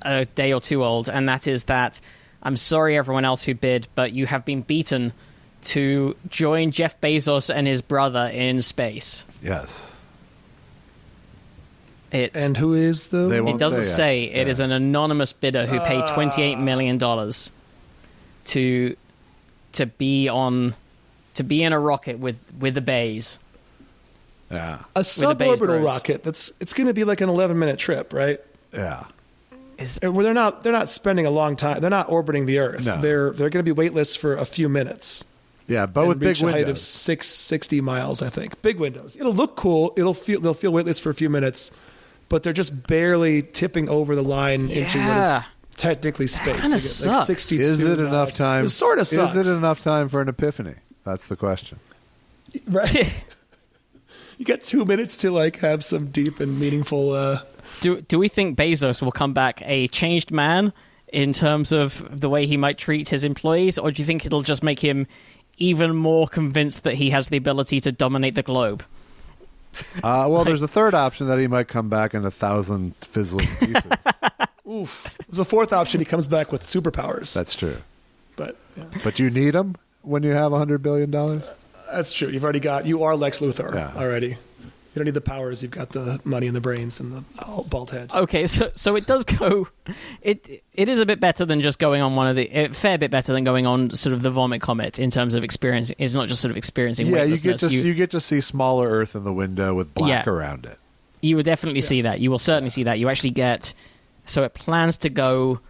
a 0.00 0.24
day 0.24 0.52
or 0.54 0.62
two 0.62 0.82
old, 0.82 1.10
and 1.10 1.28
that 1.28 1.46
is 1.46 1.64
that 1.64 2.00
I'm 2.42 2.56
sorry 2.56 2.96
everyone 2.96 3.26
else 3.26 3.42
who 3.42 3.54
bid, 3.54 3.86
but 3.94 4.12
you 4.12 4.24
have 4.26 4.46
been 4.46 4.62
beaten 4.62 5.12
to 5.64 6.16
join 6.30 6.70
Jeff 6.70 6.98
Bezos 7.02 7.54
and 7.54 7.66
his 7.66 7.82
brother 7.82 8.28
in 8.32 8.60
space. 8.62 9.26
Yes. 9.42 9.91
It's 12.12 12.44
And 12.44 12.56
who 12.56 12.74
is 12.74 13.08
the? 13.08 13.28
They 13.28 13.38
it 13.38 13.44
won't 13.44 13.58
doesn't 13.58 13.84
say 13.84 13.90
say. 13.96 14.26
yet. 14.28 14.36
It 14.42 14.48
is 14.48 14.58
Yeah. 14.58 14.66
an 14.66 14.72
anonymous 14.72 15.32
bidder 15.32 15.66
who 15.66 15.80
paid 15.80 16.06
28 16.08 16.56
million 16.58 16.98
dollars 16.98 17.50
to 18.46 18.96
to 19.72 19.86
be 19.86 20.28
on 20.28 20.74
to 21.34 21.42
be 21.42 21.62
in 21.62 21.72
a 21.72 21.78
rocket 21.80 22.18
with 22.18 22.36
with 22.58 22.74
the 22.74 22.80
Bays. 22.82 23.38
Yeah. 24.50 24.80
a 24.94 25.00
suborbital 25.00 25.58
Bros. 25.58 25.84
rocket. 25.84 26.22
That's 26.22 26.52
it's 26.60 26.74
going 26.74 26.86
to 26.86 26.92
be 26.94 27.04
like 27.04 27.20
an 27.22 27.30
11 27.30 27.58
minute 27.58 27.78
trip, 27.78 28.12
right? 28.12 28.38
Yeah. 28.72 29.04
Is 29.78 29.98
Uh, 30.04 30.12
Where 30.12 30.24
they're 30.24 30.34
not 30.34 30.62
they're 30.62 30.72
not 30.72 30.90
spending 30.90 31.24
a 31.24 31.30
long 31.30 31.56
time. 31.56 31.80
They're 31.80 31.88
not 31.88 32.10
orbiting 32.10 32.44
the 32.44 32.58
Earth. 32.58 32.84
No. 32.84 33.00
They're 33.00 33.30
they're 33.30 33.48
going 33.48 33.64
to 33.64 33.68
be 33.68 33.72
weightless 33.72 34.14
for 34.16 34.36
a 34.36 34.44
few 34.44 34.68
minutes. 34.68 35.24
Yeah, 35.68 35.86
but 35.86 36.00
and 36.00 36.08
with 36.10 36.18
big 36.18 36.28
reach 36.28 36.42
a 36.42 36.50
height 36.50 36.68
of 36.68 36.76
six 36.78 37.28
sixty 37.28 37.80
miles, 37.80 38.20
I 38.20 38.28
think. 38.28 38.60
Big 38.60 38.78
windows. 38.78 39.16
It'll 39.18 39.32
look 39.32 39.56
cool. 39.56 39.94
It'll 39.96 40.12
feel 40.12 40.40
they'll 40.40 40.52
feel 40.54 40.72
weightless 40.72 40.98
for 40.98 41.08
a 41.08 41.14
few 41.14 41.30
minutes, 41.30 41.70
but 42.32 42.42
they're 42.42 42.54
just 42.54 42.86
barely 42.86 43.42
tipping 43.42 43.90
over 43.90 44.16
the 44.16 44.24
line 44.24 44.70
into 44.70 44.98
what 45.06 45.18
is 45.18 45.42
technically 45.76 46.26
space. 46.26 46.62
kinda 46.62 46.70
You 46.70 46.78
sucks. 46.78 47.18
Like 47.18 47.26
62 47.26 47.62
Is 47.62 47.82
it 47.82 47.98
enough 48.00 48.10
miles. 48.10 48.34
time? 48.34 48.64
It 48.64 48.68
sort 48.70 48.98
of 48.98 49.06
sucks. 49.06 49.36
Is 49.36 49.46
it 49.50 49.58
enough 49.58 49.80
time 49.80 50.08
for 50.08 50.22
an 50.22 50.30
epiphany? 50.30 50.76
That's 51.04 51.26
the 51.26 51.36
question. 51.36 51.78
Right. 52.66 53.12
you 54.38 54.46
got 54.46 54.62
two 54.62 54.86
minutes 54.86 55.18
to 55.18 55.30
like 55.30 55.58
have 55.58 55.84
some 55.84 56.06
deep 56.06 56.40
and 56.40 56.58
meaningful. 56.58 57.12
Uh, 57.12 57.40
do 57.82 58.00
do 58.00 58.18
we 58.18 58.28
think 58.28 58.56
Bezos 58.56 59.02
will 59.02 59.12
come 59.12 59.34
back 59.34 59.60
a 59.66 59.88
changed 59.88 60.30
man 60.30 60.72
in 61.12 61.34
terms 61.34 61.70
of 61.70 62.18
the 62.18 62.30
way 62.30 62.46
he 62.46 62.56
might 62.56 62.78
treat 62.78 63.10
his 63.10 63.24
employees, 63.24 63.76
or 63.76 63.90
do 63.92 64.00
you 64.00 64.06
think 64.06 64.24
it'll 64.24 64.40
just 64.40 64.62
make 64.62 64.80
him 64.80 65.06
even 65.58 65.94
more 65.94 66.26
convinced 66.26 66.82
that 66.84 66.94
he 66.94 67.10
has 67.10 67.28
the 67.28 67.36
ability 67.36 67.78
to 67.80 67.92
dominate 67.92 68.36
the 68.36 68.42
globe? 68.42 68.82
Uh, 70.02 70.26
well, 70.28 70.44
there's 70.44 70.62
a 70.62 70.68
third 70.68 70.94
option 70.94 71.26
that 71.28 71.38
he 71.38 71.46
might 71.46 71.68
come 71.68 71.88
back 71.88 72.14
in 72.14 72.24
a 72.24 72.30
thousand 72.30 72.94
fizzling 73.00 73.48
pieces. 73.60 73.90
Oof. 74.68 75.14
There's 75.28 75.38
a 75.38 75.44
fourth 75.44 75.72
option. 75.72 76.00
He 76.00 76.04
comes 76.04 76.26
back 76.26 76.52
with 76.52 76.62
superpowers. 76.62 77.34
That's 77.34 77.54
true. 77.54 77.76
but 78.36 78.56
yeah, 78.76 78.84
But 79.04 79.18
you 79.18 79.30
need 79.30 79.50
them 79.52 79.76
when 80.02 80.22
you 80.22 80.30
have 80.32 80.52
a 80.52 80.58
hundred 80.58 80.82
billion 80.82 81.10
dollars. 81.10 81.42
that's 81.90 82.12
true. 82.12 82.28
You've 82.28 82.44
already 82.44 82.60
got. 82.60 82.86
You 82.86 83.02
are 83.04 83.16
Lex 83.16 83.40
Luthor 83.40 83.74
Yeah. 83.74 83.92
already. 83.96 84.36
You 84.94 84.98
don't 85.00 85.06
need 85.06 85.14
the 85.14 85.22
powers. 85.22 85.62
You've 85.62 85.72
got 85.72 85.90
the 85.90 86.20
money 86.24 86.46
and 86.46 86.54
the 86.54 86.60
brains 86.60 87.00
and 87.00 87.12
the 87.14 87.20
bald, 87.40 87.70
bald 87.70 87.90
head. 87.92 88.10
Okay, 88.12 88.46
so 88.46 88.70
so 88.74 88.94
it 88.94 89.06
does 89.06 89.24
go. 89.24 89.68
It 90.20 90.62
it 90.74 90.88
is 90.88 91.00
a 91.00 91.06
bit 91.06 91.18
better 91.18 91.46
than 91.46 91.62
just 91.62 91.78
going 91.78 92.02
on 92.02 92.14
one 92.14 92.26
of 92.26 92.36
the 92.36 92.48
a 92.50 92.68
fair 92.68 92.98
bit 92.98 93.10
better 93.10 93.32
than 93.32 93.42
going 93.42 93.66
on 93.66 93.90
sort 93.96 94.12
of 94.12 94.20
the 94.20 94.30
vomit 94.30 94.60
comet 94.60 94.98
in 94.98 95.10
terms 95.10 95.34
of 95.34 95.42
experience. 95.44 95.90
It's 95.96 96.12
not 96.12 96.28
just 96.28 96.42
sort 96.42 96.50
of 96.50 96.58
experiencing 96.58 97.06
Yeah, 97.06 97.22
you 97.24 97.38
get 97.38 97.58
to 97.60 97.68
you, 97.68 97.82
you, 97.82 97.94
get 97.94 98.10
to 98.10 98.20
see 98.20 98.40
smaller 98.42 98.88
Earth 98.88 99.14
in 99.16 99.24
the 99.24 99.32
window 99.32 99.72
with 99.74 99.94
black 99.94 100.26
Yeah. 100.26 100.30
around 100.32 100.66
it. 100.66 100.78
you 101.22 101.36
will 101.36 101.42
definitely 101.42 101.80
see 101.80 102.02
that. 102.02 102.20
You 102.20 102.30
will 102.30 102.38
certainly 102.38 102.70
see 102.70 102.82
that. 102.82 102.98
You 102.98 103.08
actually 103.08 103.30
get. 103.30 103.72
So 104.26 104.44
it 104.44 104.52
plans 104.54 104.98
to 104.98 105.08
go 105.08 105.60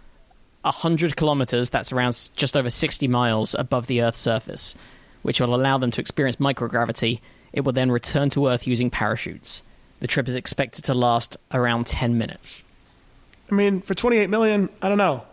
hundred 0.64 1.14
kilometers. 1.16 1.70
That's 1.70 1.92
around 1.92 2.30
just 2.34 2.56
over 2.56 2.70
sixty 2.70 3.06
miles 3.06 3.54
above 3.58 3.86
the 3.86 4.02
Earth's 4.02 4.20
surface, 4.20 4.74
which 5.22 5.40
will 5.40 5.54
allow 5.54 5.78
them 5.78 5.90
to 5.92 6.00
experience 6.00 6.36
microgravity. 6.36 7.20
It 7.52 7.62
will 7.62 7.72
then 7.72 7.90
return 7.90 8.28
to 8.30 8.48
Earth 8.48 8.66
using 8.66 8.90
parachutes. 8.90 9.62
The 10.00 10.06
trip 10.06 10.26
is 10.28 10.34
expected 10.34 10.84
to 10.86 10.94
last 10.94 11.36
around 11.52 11.86
ten 11.86 12.18
minutes. 12.18 12.62
I 13.50 13.54
mean, 13.54 13.80
for 13.82 13.94
28 13.94 14.30
million, 14.30 14.68
I 14.80 14.88
don't 14.88 14.98
know. 14.98 15.24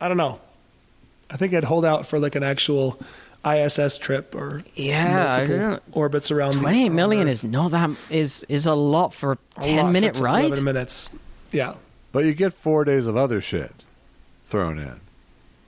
I 0.00 0.08
don't 0.08 0.16
know. 0.16 0.40
I 1.30 1.36
think 1.36 1.52
I'd 1.54 1.64
hold 1.64 1.84
out 1.84 2.06
for 2.06 2.18
like 2.18 2.34
an 2.36 2.42
actual 2.44 2.98
ISS 3.44 3.98
trip 3.98 4.34
or 4.34 4.62
Yeah, 4.74 5.36
multiple 5.38 5.78
orbits 5.92 6.30
around. 6.30 6.52
the- 6.54 6.60
Twenty-eight 6.60 6.86
around 6.88 6.96
million 6.96 7.26
Earth. 7.26 7.32
is 7.32 7.44
not 7.44 7.70
that 7.72 7.90
is 8.10 8.44
is 8.48 8.66
a 8.66 8.74
lot 8.74 9.12
for 9.12 9.32
a 9.32 9.38
A 9.58 9.60
ten 9.60 9.76
lot 9.78 9.86
for 9.86 9.92
minute 9.92 10.14
10, 10.14 10.22
ride. 10.22 10.44
11 10.46 10.64
minutes. 10.64 11.10
Yeah. 11.50 11.74
But 12.12 12.24
you 12.24 12.32
get 12.34 12.54
four 12.54 12.84
days 12.84 13.06
of 13.06 13.16
other 13.16 13.40
shit 13.40 13.72
thrown 14.46 14.78
in 14.78 15.00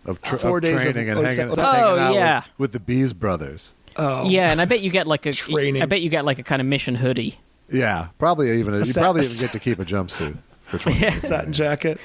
of, 0.05 0.23
tr- 0.23 0.37
Four 0.37 0.59
of 0.59 0.63
days 0.63 0.77
of- 0.77 0.83
training 0.93 1.11
and 1.11 1.19
oh, 1.19 1.23
hanging, 1.23 1.35
so- 1.37 1.61
hanging 1.63 1.83
Oh, 1.85 1.99
out 1.99 2.15
yeah. 2.15 2.37
with, 2.57 2.59
with 2.59 2.73
the 2.73 2.81
Bees 2.81 3.13
brothers. 3.13 3.73
Oh. 3.99 4.29
Yeah, 4.29 4.51
and 4.51 4.61
I 4.61 4.65
bet 4.67 4.81
you 4.81 4.91
get 4.91 5.07
like 5.07 5.27
a 5.27 5.33
Training. 5.33 5.83
I 5.83 5.87
bet 5.87 6.03
you 6.03 6.11
get 6.11 6.25
like 6.25 6.39
a 6.39 6.43
kind 6.43 6.61
of 6.61 6.67
mission 6.67 6.95
hoodie. 6.95 7.39
Yeah, 7.71 8.09
probably 8.19 8.59
even 8.59 8.75
a, 8.75 8.79
you 8.79 8.85
sa- 8.85 9.01
probably 9.01 9.23
even 9.23 9.37
get 9.41 9.51
to 9.53 9.61
keep 9.61 9.79
a 9.79 9.85
jumpsuit 9.85 10.37
for 10.63 10.79
twenty. 10.79 11.01
Yeah. 11.01 11.17
Satin 11.17 11.53
jacket. 11.53 11.99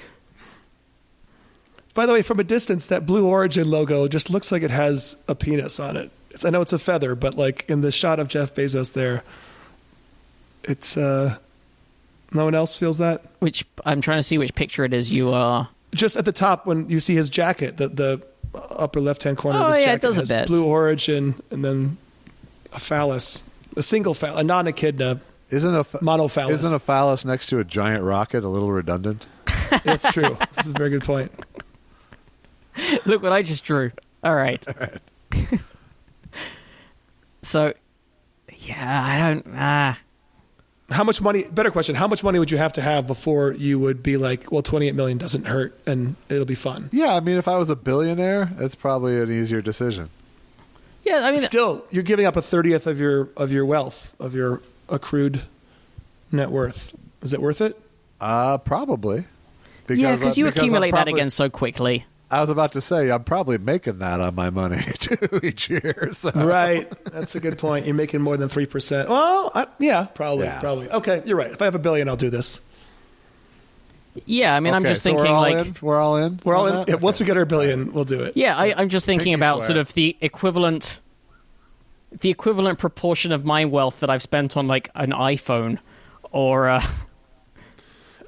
By 1.94 2.06
the 2.06 2.14
way, 2.14 2.22
from 2.22 2.40
a 2.40 2.44
distance, 2.44 2.86
that 2.86 3.06
Blue 3.06 3.28
Origin 3.28 3.70
logo 3.70 4.08
just 4.08 4.30
looks 4.30 4.52
like 4.52 4.64
it 4.64 4.72
has 4.72 5.22
a 5.28 5.36
penis 5.36 5.80
on 5.80 5.98
it. 5.98 6.10
It's, 6.30 6.46
I 6.46 6.50
know 6.50 6.62
it's 6.62 6.72
a 6.72 6.80
feather, 6.80 7.16
but 7.16 7.36
like 7.36 7.66
in 7.68 7.82
the 7.82 7.92
shot 7.92 8.20
of 8.20 8.30
Jeff 8.30 8.56
Bezos 8.56 8.94
there, 8.94 9.24
it's 10.64 10.96
uh, 10.96 11.38
no 12.32 12.46
one 12.46 12.56
else 12.56 12.78
feels 12.78 13.00
that. 13.00 13.24
Which 13.40 13.66
I'm 13.86 14.00
trying 14.00 14.20
to 14.20 14.24
see 14.24 14.38
which 14.38 14.56
picture 14.56 14.86
it 14.86 14.94
is 14.94 15.12
you 15.12 15.34
are. 15.34 15.68
Just 15.94 16.16
at 16.16 16.24
the 16.24 16.32
top, 16.32 16.66
when 16.66 16.88
you 16.90 17.02
see 17.02 17.16
his 17.16 17.30
jacket, 17.30 17.76
the 17.76 17.90
the 17.90 18.22
upper 18.54 19.00
left 19.02 19.24
hand 19.24 19.38
corner 19.38 19.60
Oh, 19.60 19.64
of 19.64 19.68
his 19.70 19.78
yeah, 19.80 19.86
jacket 19.86 19.96
it 19.96 20.02
does 20.08 20.18
a 20.18 20.22
has 20.22 20.30
bit. 20.30 20.48
Blue 20.48 20.66
Origin, 20.66 21.36
and 21.52 21.64
then 21.64 21.98
a 22.74 22.80
phallus, 22.80 23.44
a 23.78 23.84
single 23.84 24.14
phallus, 24.14 24.40
a 24.40 24.44
non 24.44 24.68
echidna. 24.68 25.20
Isn't 25.50 25.76
a 25.76 25.84
ph- 25.84 26.02
Monophallus. 26.02 26.52
Isn't 26.52 26.74
a 26.74 26.80
phallus 26.80 27.26
next 27.26 27.48
to 27.48 27.60
a 27.60 27.64
giant 27.66 28.04
rocket 28.06 28.44
a 28.44 28.48
little 28.48 28.72
redundant? 28.72 29.26
That's 29.84 30.10
true. 30.14 30.38
That's 30.40 30.68
a 30.68 30.72
very 30.72 30.90
good 30.90 31.04
point. 31.04 31.32
Look 33.06 33.22
what 33.22 33.34
I 33.34 33.42
just 33.42 33.64
drew. 33.66 33.92
All 34.24 34.34
right. 34.36 34.66
so, 37.42 37.74
yeah, 38.54 39.04
I 39.04 39.18
don't. 39.34 39.46
Ah, 39.56 39.98
How 40.92 41.04
much 41.04 41.22
money? 41.22 41.44
Better 41.44 41.72
question. 41.72 41.96
How 41.96 42.08
much 42.08 42.24
money 42.24 42.38
would 42.40 42.52
you 42.52 42.58
have 42.58 42.74
to 42.74 42.82
have 42.82 43.08
before 43.08 43.54
you 43.54 43.80
would 43.80 44.04
be 44.04 44.18
like, 44.18 44.52
well, 44.52 44.62
twenty 44.62 44.88
eight 44.88 44.96
million 44.96 45.18
doesn't 45.18 45.46
hurt 45.46 45.80
and 45.86 46.16
it'll 46.30 46.46
be 46.46 46.56
fun. 46.56 46.90
Yeah, 46.92 47.16
I 47.16 47.20
mean, 47.22 47.38
if 47.38 47.48
I 47.48 47.58
was 47.58 47.70
a 47.70 47.76
billionaire, 47.76 48.52
it's 48.60 48.76
probably 48.76 49.20
an 49.20 49.32
easier 49.32 49.62
decision. 49.62 50.10
yeah. 51.04 51.26
I 51.26 51.32
mean, 51.32 51.42
Still, 51.42 51.84
you're 51.92 52.04
giving 52.04 52.26
up 52.26 52.36
a 52.36 52.42
thirtieth 52.42 52.88
of 52.88 53.00
your 53.00 53.30
of 53.38 53.52
your 53.52 53.66
wealth 53.66 54.16
of 54.20 54.36
your 54.36 54.62
accrued 54.90 55.42
net 56.32 56.52
worth. 56.52 56.94
Is 57.22 57.34
it 57.34 57.42
worth 57.42 57.62
it? 57.62 57.80
Uh, 58.20 58.58
probably. 58.60 59.26
yeah, 59.90 60.12
I- 60.12 60.16
because 60.16 60.38
you 60.38 60.46
I'm 60.46 60.52
accumulate 60.54 60.92
that 60.92 61.08
again 61.08 61.30
so 61.30 61.50
quickly. 61.50 62.06
I 62.32 62.42
was 62.42 62.50
about 62.50 62.72
to 62.74 62.82
say 62.82 63.12
I'm 63.12 63.24
probably 63.24 63.58
making 63.58 64.00
that 64.00 64.20
on 64.22 64.34
my 64.36 64.50
money 64.50 64.82
too 65.00 65.40
each 65.44 65.70
year. 65.70 66.10
So. 66.14 66.32
Right. 66.32 66.90
That's 67.06 67.36
a 67.36 67.40
good 67.40 67.58
point. 67.58 67.86
You're 67.86 67.96
making 67.96 68.22
more 68.22 68.38
than 68.38 68.50
three 68.50 68.66
percent. 68.66 69.10
Well, 69.10 69.52
I, 69.54 69.68
yeah, 69.80 70.06
probably, 70.06 70.46
Yeah. 70.46 70.60
probably. 70.62 70.90
Okay, 70.90 71.22
you're 71.26 71.38
right. 71.38 71.52
If 71.52 71.62
I 71.62 71.66
have 71.66 71.76
a 71.76 71.80
billion, 71.80 72.08
I'll 72.10 72.16
do 72.16 72.30
this. 72.30 72.62
Yeah, 74.26 74.54
I 74.56 74.60
mean, 74.60 74.74
I'm 74.74 74.84
just 74.84 75.04
so 75.04 75.10
thinking 75.10 75.26
we're 75.26 75.32
all 75.32 75.42
like. 75.42 75.66
in? 75.68 75.76
we're 75.82 75.98
all 76.00 76.18
in. 76.18 76.40
We're 76.44 76.56
all 76.56 76.68
in. 76.68 76.76
that? 76.76 76.90
yeah, 76.90 76.96
Once 76.96 77.20
we 77.20 77.26
get 77.26 77.38
our 77.38 77.46
billion, 77.46 77.94
we'll 77.94 78.04
do 78.04 78.22
it. 78.24 78.36
Yeah, 78.36 78.58
I, 78.58 78.74
I'm 78.76 78.90
just 78.90 79.06
thinking 79.06 79.26
Pinky 79.26 79.34
about 79.40 79.60
swear. 79.60 79.68
sort 79.68 79.78
of 79.78 79.94
the 79.94 80.18
equivalent, 80.20 81.00
the 82.20 82.30
equivalent 82.30 82.78
proportion 82.78 83.32
of 83.32 83.46
my 83.46 83.64
wealth 83.64 84.02
that 84.02 84.10
I've 84.10 84.22
spent 84.22 84.58
on 84.58 84.68
like 84.68 84.90
an 84.96 85.12
iPhone, 85.12 85.80
or 86.32 86.68
uh, 86.68 86.86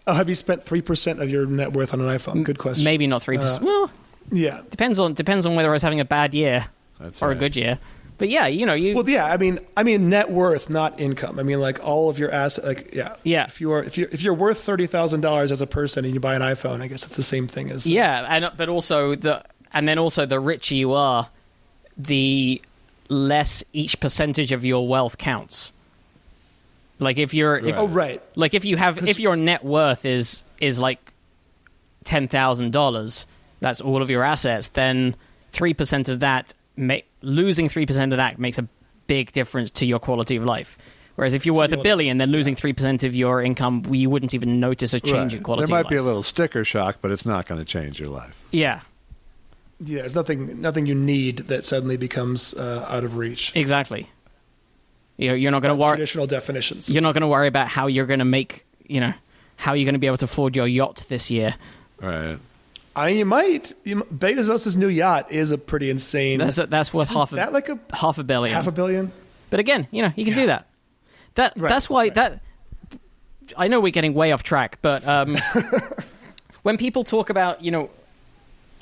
Oh, 0.06 0.14
have 0.14 0.28
you 0.30 0.36
spent 0.36 0.64
three 0.64 0.82
percent 0.82 1.22
of 1.22 1.30
your 1.30 1.45
net 1.45 1.74
worth 1.74 1.93
on 1.93 2.01
an 2.01 2.08
iPhone? 2.08 2.43
Good 2.43 2.58
question. 2.60 2.84
maybe 2.86 3.08
not 3.08 3.22
three 3.22 3.38
percent. 3.38 3.64
Uh, 3.64 3.66
well, 3.68 3.91
Yeah. 4.32 4.62
depends 4.70 4.99
on 4.99 5.14
depends 5.14 5.45
on 5.45 5.56
whether 5.56 5.70
I 5.70 5.74
was 5.74 5.82
having 5.82 5.99
a 5.99 6.06
bad 6.06 6.34
year 6.34 6.66
That's 6.99 7.22
or 7.22 7.32
a 7.32 7.36
good 7.36 7.56
year. 7.56 7.80
But 8.20 8.30
yeah, 8.30 8.45
you 8.47 8.66
know, 8.66 8.74
you 8.76 8.95
Well, 8.95 9.10
yeah. 9.10 9.26
I 9.26 9.38
mean, 9.38 9.60
I 9.76 9.84
mean 9.84 10.10
net 10.10 10.30
worth, 10.30 10.70
not 10.70 10.99
income. 10.99 11.39
I 11.39 11.43
mean, 11.43 11.60
like 11.60 11.84
all 11.86 12.10
of 12.10 12.20
your 12.20 12.32
assets. 12.32 12.66
Like, 12.66 12.93
yeah, 12.93 13.16
Yeah. 13.24 13.45
If 13.45 13.60
you 13.60 13.72
are, 13.72 13.84
if 13.84 13.97
you 13.97 14.08
if 14.12 14.22
you're 14.22 14.36
worth 14.36 14.60
thirty 14.60 14.88
thousand 14.88 15.22
dollars 15.22 15.51
as 15.51 15.62
a 15.62 15.68
person 15.68 16.06
and 16.06 16.14
you 16.14 16.20
buy 16.20 16.36
an 16.36 16.41
iPhone, 16.41 16.82
I 16.82 16.88
guess 16.88 17.06
it's 17.06 17.16
the 17.16 17.24
same 17.24 17.47
thing 17.47 17.72
as 17.72 17.88
uh, 17.88 17.89
yeah, 17.91 18.26
and 18.30 18.51
but 18.56 18.70
also 18.70 19.16
the 19.16 19.43
and 19.74 19.88
then 19.88 19.97
also 19.99 20.26
the 20.26 20.39
richer 20.39 20.76
you 20.76 20.93
are, 20.93 21.28
the 21.97 22.62
less 23.10 23.64
each 23.74 23.99
percentage 23.99 24.51
of 24.51 24.64
your 24.64 24.88
wealth 24.88 25.18
counts. 25.18 25.72
Like 26.99 27.17
if 27.17 27.33
you're 27.33 27.57
if 27.57 27.75
Oh, 27.77 27.87
right. 27.87 28.21
like 28.35 28.53
if 28.53 28.65
you 28.65 28.77
have 28.77 28.97
'Cause- 28.97 29.09
if 29.09 29.19
your 29.19 29.35
net 29.35 29.63
worth 29.65 30.05
is 30.05 30.43
is 30.61 30.79
like 30.79 31.13
ten 32.03 32.27
thousand 32.27 32.71
dollars, 32.71 33.25
that's 33.59 33.81
all 33.81 34.01
of 34.01 34.09
your 34.09 34.23
assets. 34.23 34.67
Then 34.69 35.15
three 35.51 35.73
percent 35.73 36.09
of 36.09 36.19
that, 36.21 36.53
ma- 36.77 36.97
losing 37.21 37.69
three 37.69 37.85
percent 37.85 38.13
of 38.13 38.17
that 38.17 38.39
makes 38.39 38.57
a 38.57 38.67
big 39.07 39.31
difference 39.31 39.69
to 39.71 39.85
your 39.85 39.99
quality 39.99 40.35
of 40.35 40.43
life. 40.45 40.77
Whereas 41.15 41.33
if 41.33 41.45
you're 41.45 41.53
So 41.55 41.61
worth 41.61 41.71
a 41.71 41.75
you'll- 41.75 41.83
billion, 41.83 42.17
then 42.17 42.31
losing 42.31 42.55
three 42.55 42.73
percent 42.73 43.03
of 43.03 43.13
your 43.15 43.41
income, 43.41 43.83
you 43.91 44.09
wouldn't 44.09 44.33
even 44.33 44.59
notice 44.59 44.93
a 44.93 44.99
change 44.99 45.33
Right. 45.33 45.33
in 45.33 45.43
quality. 45.43 45.63
Of 45.65 45.69
life. 45.69 45.75
There 45.75 45.83
might 45.83 45.85
of 45.85 45.89
be 45.89 45.95
a 45.97 46.03
little 46.03 46.23
sticker 46.23 46.63
shock, 46.63 46.97
but 47.01 47.11
it's 47.11 47.25
not 47.25 47.45
going 47.47 47.59
to 47.59 47.65
change 47.65 47.99
your 47.99 48.09
life. 48.09 48.43
yeah, 48.51 48.81
Yeah, 49.83 49.99
there's 50.01 50.15
nothing 50.15 50.61
nothing 50.61 50.85
you 50.85 50.95
need 50.95 51.37
that 51.49 51.65
suddenly 51.65 51.97
becomes 51.97 52.53
uh, 52.53 52.85
out 52.89 53.03
of 53.03 53.17
reach. 53.17 53.51
exactly. 53.55 54.09
You're, 55.18 55.36
you're 55.36 55.51
not 55.51 55.61
going 55.61 55.76
to 55.76 55.80
worry. 55.82 55.91
Traditional 55.91 56.28
definitions. 56.28 56.89
You're 56.89 57.01
not 57.01 57.14
going 57.14 57.22
to 57.22 57.28
worry 57.28 57.47
about 57.47 57.68
how 57.68 57.88
you're 57.88 58.05
going 58.07 58.20
to 58.20 58.26
make. 58.26 58.66
You 58.88 58.99
know, 58.99 59.14
how 59.57 59.74
you're 59.74 59.86
going 59.86 59.93
to 59.93 59.99
be 59.99 60.07
able 60.07 60.18
to 60.18 60.26
afford 60.26 60.55
your 60.55 60.68
yacht 60.68 61.05
this 61.07 61.30
year. 61.32 61.55
Right. 62.01 62.38
I 62.95 63.07
mean, 63.09 63.18
you 63.20 63.26
might. 63.26 63.74
You, 63.84 64.01
m- 64.01 64.18
Bezos' 64.18 64.76
new 64.78 64.88
yacht 64.89 65.32
is 65.32 65.51
a 65.51 65.57
pretty 65.57 65.89
insane. 65.89 66.39
That's 66.39 66.57
that's 66.57 66.93
worth 66.93 67.11
half 67.14 67.32
a 67.32 67.36
that 67.36 67.53
like 67.53 67.70
a 67.70 67.80
half 67.93 68.18
a 68.18 68.24
billion. 68.24 68.53
half 68.55 68.68
a 68.68 68.72
billion? 68.72 69.11
But 69.49 69.59
again, 69.59 69.88
you 69.91 70.01
know, 70.01 70.11
you 70.16 70.26
can 70.26 70.34
Yeah. 70.34 70.39
do 70.41 70.47
that. 70.47 70.68
That 71.36 71.53
Right, 71.57 71.70
that's 71.70 71.89
why 71.89 72.03
right. 72.03 72.14
that. 72.16 72.41
I 73.57 73.68
know 73.68 73.80
we're 73.82 73.91
getting 73.91 74.14
way 74.14 74.32
off 74.32 74.41
track, 74.43 74.80
but 74.82 75.07
um, 75.07 75.38
when 76.64 76.78
people 76.78 77.03
talk 77.03 77.30
about 77.30 77.64
you 77.64 77.72
know, 77.72 77.89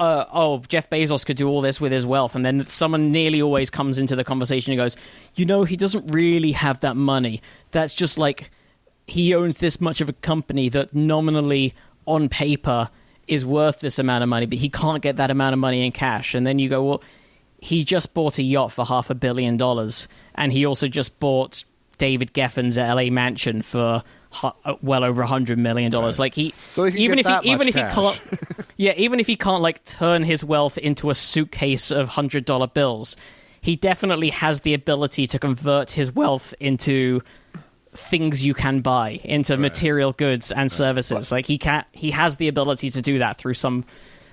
uh, 0.01 0.25
oh 0.33 0.63
Jeff 0.67 0.89
Bezos 0.89 1.23
could 1.23 1.37
do 1.37 1.47
all 1.47 1.61
this 1.61 1.79
with 1.79 1.91
his 1.91 2.07
wealth, 2.07 2.33
and 2.33 2.43
then 2.43 2.61
someone 2.61 3.11
nearly 3.11 3.39
always 3.39 3.69
comes 3.69 3.99
into 3.99 4.15
the 4.15 4.23
conversation 4.23 4.71
and 4.73 4.79
goes, 4.79 4.97
you 5.35 5.45
know, 5.45 5.63
he 5.63 5.77
doesn't 5.77 6.07
really 6.11 6.53
have 6.53 6.79
that 6.79 6.95
money. 6.95 7.39
That's 7.69 7.93
just 7.93 8.17
like 8.17 8.49
he 9.05 9.35
owns 9.35 9.59
this 9.59 9.79
much 9.79 10.01
of 10.01 10.09
a 10.09 10.13
company 10.13 10.69
that 10.69 10.95
nominally 10.95 11.75
on 12.07 12.29
paper 12.29 12.89
is 13.27 13.45
worth 13.45 13.79
this 13.79 13.99
amount 13.99 14.23
of 14.23 14.29
money, 14.29 14.47
but 14.47 14.57
he 14.57 14.69
can't 14.69 15.03
get 15.03 15.17
that 15.17 15.29
amount 15.29 15.53
of 15.53 15.59
money 15.59 15.85
in 15.85 15.91
cash. 15.91 16.33
And 16.33 16.47
then 16.47 16.57
you 16.57 16.67
go, 16.67 16.83
well, 16.83 17.03
he 17.59 17.83
just 17.83 18.15
bought 18.15 18.39
a 18.39 18.43
yacht 18.43 18.71
for 18.71 18.83
half 18.83 19.11
a 19.11 19.15
billion 19.15 19.55
dollars, 19.55 20.07
and 20.33 20.51
he 20.51 20.65
also 20.65 20.87
just 20.87 21.19
bought 21.19 21.63
David 21.99 22.33
Geffen's 22.33 22.75
LA 22.75 23.11
mansion 23.11 23.61
for 23.61 24.01
Uh, 24.43 24.75
well 24.81 25.03
over 25.03 25.21
a 25.21 25.27
hundred 25.27 25.57
million 25.57 25.91
dollars. 25.91 26.17
Like 26.17 26.33
he, 26.33 26.51
So 26.51 26.85
he 26.85 27.03
even 27.03 27.19
if 27.19 27.27
he, 27.27 27.51
even 27.51 27.67
if 27.67 27.75
cash. 27.75 27.93
he 27.93 28.01
can't, 28.01 28.67
yeah, 28.77 28.93
even 28.95 29.19
if 29.19 29.27
he 29.27 29.35
can't 29.35 29.61
like 29.61 29.83
turn 29.83 30.23
his 30.23 30.43
wealth 30.43 30.77
into 30.77 31.09
a 31.09 31.15
suitcase 31.15 31.91
of 31.91 32.07
hundred 32.07 32.45
dollar 32.45 32.67
bills, 32.67 33.17
he 33.61 33.75
definitely 33.75 34.29
has 34.29 34.61
the 34.61 34.73
ability 34.73 35.27
to 35.27 35.37
convert 35.39 35.91
his 35.91 36.13
wealth 36.13 36.53
into 36.59 37.21
things 37.93 38.45
you 38.45 38.53
can 38.53 38.79
buy 38.79 39.19
into 39.25 39.57
material 39.57 40.13
goods 40.13 40.51
and 40.51 40.71
services. 40.71 41.29
Like 41.31 41.45
he 41.45 41.57
can, 41.57 41.83
he 41.91 42.11
has 42.11 42.37
the 42.37 42.47
ability 42.47 42.89
to 42.91 43.01
do 43.01 43.19
that 43.19 43.37
through 43.37 43.55
some 43.55 43.83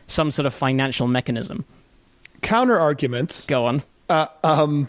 some 0.06 0.30
sort 0.30 0.46
of 0.46 0.54
financial 0.54 1.06
mechanism. 1.08 1.64
Counter 2.40 2.78
arguments. 2.78 3.46
Go 3.46 3.66
on. 3.66 3.82
Uh, 4.08 4.28
um, 4.44 4.88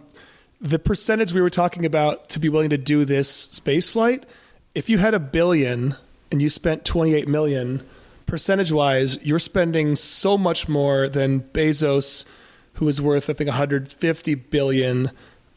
the 0.62 0.80
percentage 0.80 1.34
we 1.34 1.42
were 1.42 1.50
talking 1.50 1.86
about 1.86 2.30
to 2.30 2.40
be 2.40 2.48
willing 2.48 2.70
to 2.70 2.78
do 2.78 3.06
this 3.06 3.30
space 3.30 3.90
flight, 3.90 4.26
if 4.76 4.90
you 4.90 4.98
had 4.98 5.14
a 5.14 5.20
billion 5.20 5.96
and 6.32 6.42
you 6.42 6.50
spent 6.50 6.86
28 6.86 7.28
million, 7.28 7.86
percentage 8.26 8.72
wise, 8.72 9.24
you're 9.26 9.40
spending 9.40 9.96
so 9.96 10.38
much 10.38 10.68
more 10.70 11.10
than 11.10 11.42
Bezos, 11.42 12.26
who 12.74 12.88
is 12.88 13.02
worth, 13.02 13.30
I 13.30 13.34
think, 13.34 13.48
150 13.48 14.36
billion. 14.36 15.12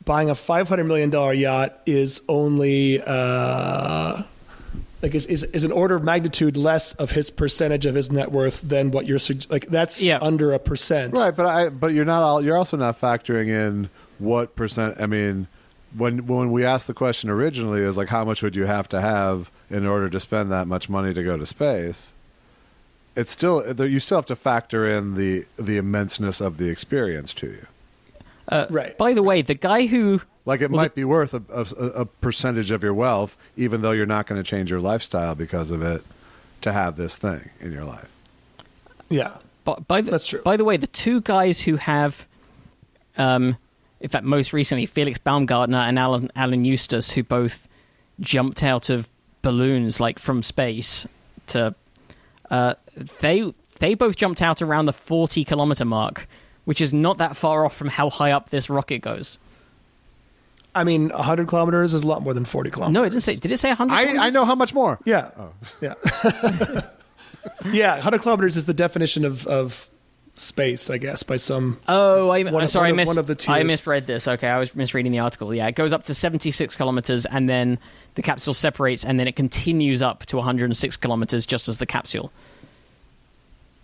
Buying 0.04 0.30
a 0.30 0.34
500 0.34 0.82
million 0.84 1.10
dollar 1.10 1.32
yacht 1.32 1.78
is 1.86 2.22
only 2.28 3.00
uh, 3.06 4.22
like 5.00 5.14
is, 5.14 5.26
is 5.26 5.44
is 5.44 5.62
an 5.62 5.70
order 5.70 5.94
of 5.94 6.02
magnitude 6.02 6.56
less 6.56 6.94
of 6.94 7.12
his 7.12 7.30
percentage 7.30 7.86
of 7.86 7.94
his 7.94 8.10
net 8.10 8.32
worth 8.32 8.62
than 8.62 8.90
what 8.90 9.06
you're 9.06 9.20
sug- 9.20 9.48
like 9.48 9.66
that's 9.66 10.02
Yeah. 10.02 10.18
under 10.20 10.52
a 10.54 10.58
percent 10.58 11.14
Right, 11.16 11.36
but 11.36 11.46
I 11.46 11.68
but 11.68 11.94
you're 11.94 12.04
not 12.04 12.22
all 12.24 12.42
you're 12.42 12.56
also 12.56 12.76
not 12.76 13.00
factoring 13.00 13.46
in 13.46 13.90
what 14.18 14.56
percent 14.56 15.00
I 15.00 15.06
mean 15.06 15.46
when 15.96 16.26
when 16.26 16.50
we 16.52 16.64
asked 16.64 16.86
the 16.86 16.94
question 16.94 17.30
originally 17.30 17.80
is 17.80 17.96
like 17.96 18.08
how 18.08 18.24
much 18.24 18.42
would 18.42 18.56
you 18.56 18.66
have 18.66 18.88
to 18.90 19.00
have 19.00 19.50
in 19.70 19.86
order 19.86 20.08
to 20.10 20.20
spend 20.20 20.50
that 20.52 20.66
much 20.66 20.88
money 20.88 21.12
to 21.14 21.22
go 21.22 21.36
to 21.36 21.46
space? 21.46 22.12
It's 23.16 23.30
still 23.32 23.62
you 23.86 24.00
still 24.00 24.18
have 24.18 24.26
to 24.26 24.36
factor 24.36 24.88
in 24.88 25.14
the 25.14 25.44
the 25.56 25.78
immenseness 25.78 26.40
of 26.40 26.56
the 26.56 26.68
experience 26.70 27.34
to 27.34 27.46
you. 27.48 27.66
right 28.70 28.96
By 28.96 29.12
the 29.14 29.22
way, 29.22 29.42
the 29.42 29.54
guy 29.54 29.86
who 29.86 30.22
Like 30.44 30.60
it 30.60 30.70
Well, 30.70 30.80
might 30.80 30.94
be 30.94 31.04
worth 31.04 31.34
a, 31.34 31.42
a, 31.52 32.00
a 32.02 32.04
percentage 32.06 32.70
of 32.70 32.82
your 32.82 32.94
wealth, 32.94 33.36
even 33.56 33.82
though 33.82 33.92
you're 33.92 34.06
not 34.06 34.26
going 34.26 34.42
to 34.42 34.48
change 34.48 34.70
your 34.70 34.80
lifestyle 34.80 35.34
because 35.34 35.70
of 35.70 35.82
it, 35.82 36.02
to 36.62 36.72
have 36.72 36.96
this 36.96 37.16
thing 37.16 37.50
in 37.60 37.70
your 37.72 37.84
life. 37.84 38.08
yeah 39.08 39.36
By, 39.64 39.74
by 39.86 40.00
the, 40.00 40.10
That's 40.10 40.26
true. 40.26 40.42
By 40.42 40.56
the 40.56 40.64
way, 40.64 40.76
the 40.76 40.86
two 40.88 41.20
guys 41.20 41.60
who 41.60 41.76
have, 41.76 42.26
um, 43.16 43.56
in 44.02 44.08
fact, 44.08 44.24
most 44.24 44.52
recently, 44.52 44.84
Felix 44.84 45.16
Baumgartner 45.16 45.78
and 45.78 45.96
Alan, 45.96 46.30
Alan 46.34 46.64
Eustace, 46.64 47.12
who 47.12 47.22
both 47.22 47.68
jumped 48.20 48.62
out 48.64 48.90
of 48.90 49.08
balloons 49.42 50.00
like 50.00 50.18
from 50.18 50.42
space 50.42 51.06
to, 51.46 51.74
uh, 52.50 52.74
they 53.20 53.54
they 53.78 53.94
both 53.94 54.16
jumped 54.16 54.42
out 54.42 54.60
around 54.60 54.86
the 54.86 54.92
forty 54.92 55.44
kilometer 55.44 55.84
mark, 55.84 56.26
which 56.64 56.80
is 56.80 56.92
not 56.92 57.18
that 57.18 57.36
far 57.36 57.64
off 57.64 57.76
from 57.76 57.88
how 57.88 58.10
high 58.10 58.32
up 58.32 58.50
this 58.50 58.68
rocket 58.68 58.98
goes. 58.98 59.38
I 60.74 60.84
mean, 60.84 61.10
100 61.10 61.48
kilometers 61.48 61.92
is 61.92 62.02
a 62.02 62.06
lot 62.06 62.22
more 62.22 62.32
than 62.32 62.46
40 62.46 62.70
kilometers. 62.70 62.94
No, 62.94 63.02
it 63.02 63.10
didn't 63.10 63.22
say. 63.22 63.36
Did 63.36 63.52
it 63.52 63.58
say 63.58 63.72
hundred? 63.72 63.94
I, 63.94 64.26
I 64.26 64.30
know 64.30 64.46
how 64.46 64.54
much 64.54 64.72
more. 64.72 64.98
Yeah. 65.04 65.30
Yeah. 65.82 65.94
yeah. 67.70 67.92
100 67.92 68.22
kilometers 68.22 68.56
is 68.56 68.64
the 68.64 68.72
definition 68.72 69.26
of, 69.26 69.46
of 69.46 69.90
space, 70.34 70.88
I 70.90 70.98
guess, 70.98 71.22
by 71.22 71.36
some. 71.36 71.78
Oh, 71.88 72.30
I, 72.30 72.42
One 72.44 72.62
of- 72.64 72.70
sorry, 72.70 72.84
one 72.92 73.00
I, 73.00 73.02
of- 73.02 73.08
mis- 73.08 73.08
one 73.08 73.18
of 73.18 73.26
the 73.26 73.46
I 73.48 73.62
misread 73.62 74.06
this. 74.06 74.26
Okay, 74.26 74.48
I 74.48 74.58
was 74.58 74.74
misreading 74.74 75.12
the 75.12 75.18
article. 75.18 75.52
Yeah, 75.54 75.66
it 75.68 75.74
goes 75.74 75.92
up 75.92 76.04
to 76.04 76.14
76 76.14 76.74
kilometers, 76.76 77.26
and 77.26 77.48
then 77.48 77.78
the 78.14 78.22
capsule 78.22 78.54
separates, 78.54 79.04
and 79.04 79.20
then 79.20 79.28
it 79.28 79.36
continues 79.36 80.02
up 80.02 80.24
to 80.26 80.36
106 80.38 80.96
kilometers, 80.96 81.44
just 81.46 81.68
as 81.68 81.78
the 81.78 81.86
capsule. 81.86 82.32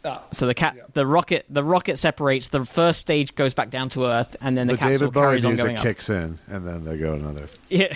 Ah, 0.05 0.24
So 0.32 0.46
the 0.46 0.55
cap, 0.55 0.74
Yeah. 0.76 0.84
the 0.94 1.07
rocket, 1.07 1.44
the 1.51 1.64
rocket 1.64 1.99
separates. 1.99 2.49
The 2.49 2.64
first 2.64 3.01
stage 3.01 3.34
goes 3.34 3.53
back 3.53 3.68
down 3.70 3.88
to 3.90 4.07
Earth, 4.07 4.36
and 4.40 4.57
then 4.57 4.68
the, 4.68 4.74
The 4.74 4.78
capsule 4.78 4.99
David 4.99 5.12
Bowie 5.12 5.44
on 5.44 5.57
going 5.57 5.76
up. 5.76 5.82
kicks 5.82 6.09
in, 6.09 6.38
and 6.46 6.66
then 6.66 6.84
they 6.84 6.96
go 6.96 7.14
another. 7.14 7.46
Yeah, 7.68 7.94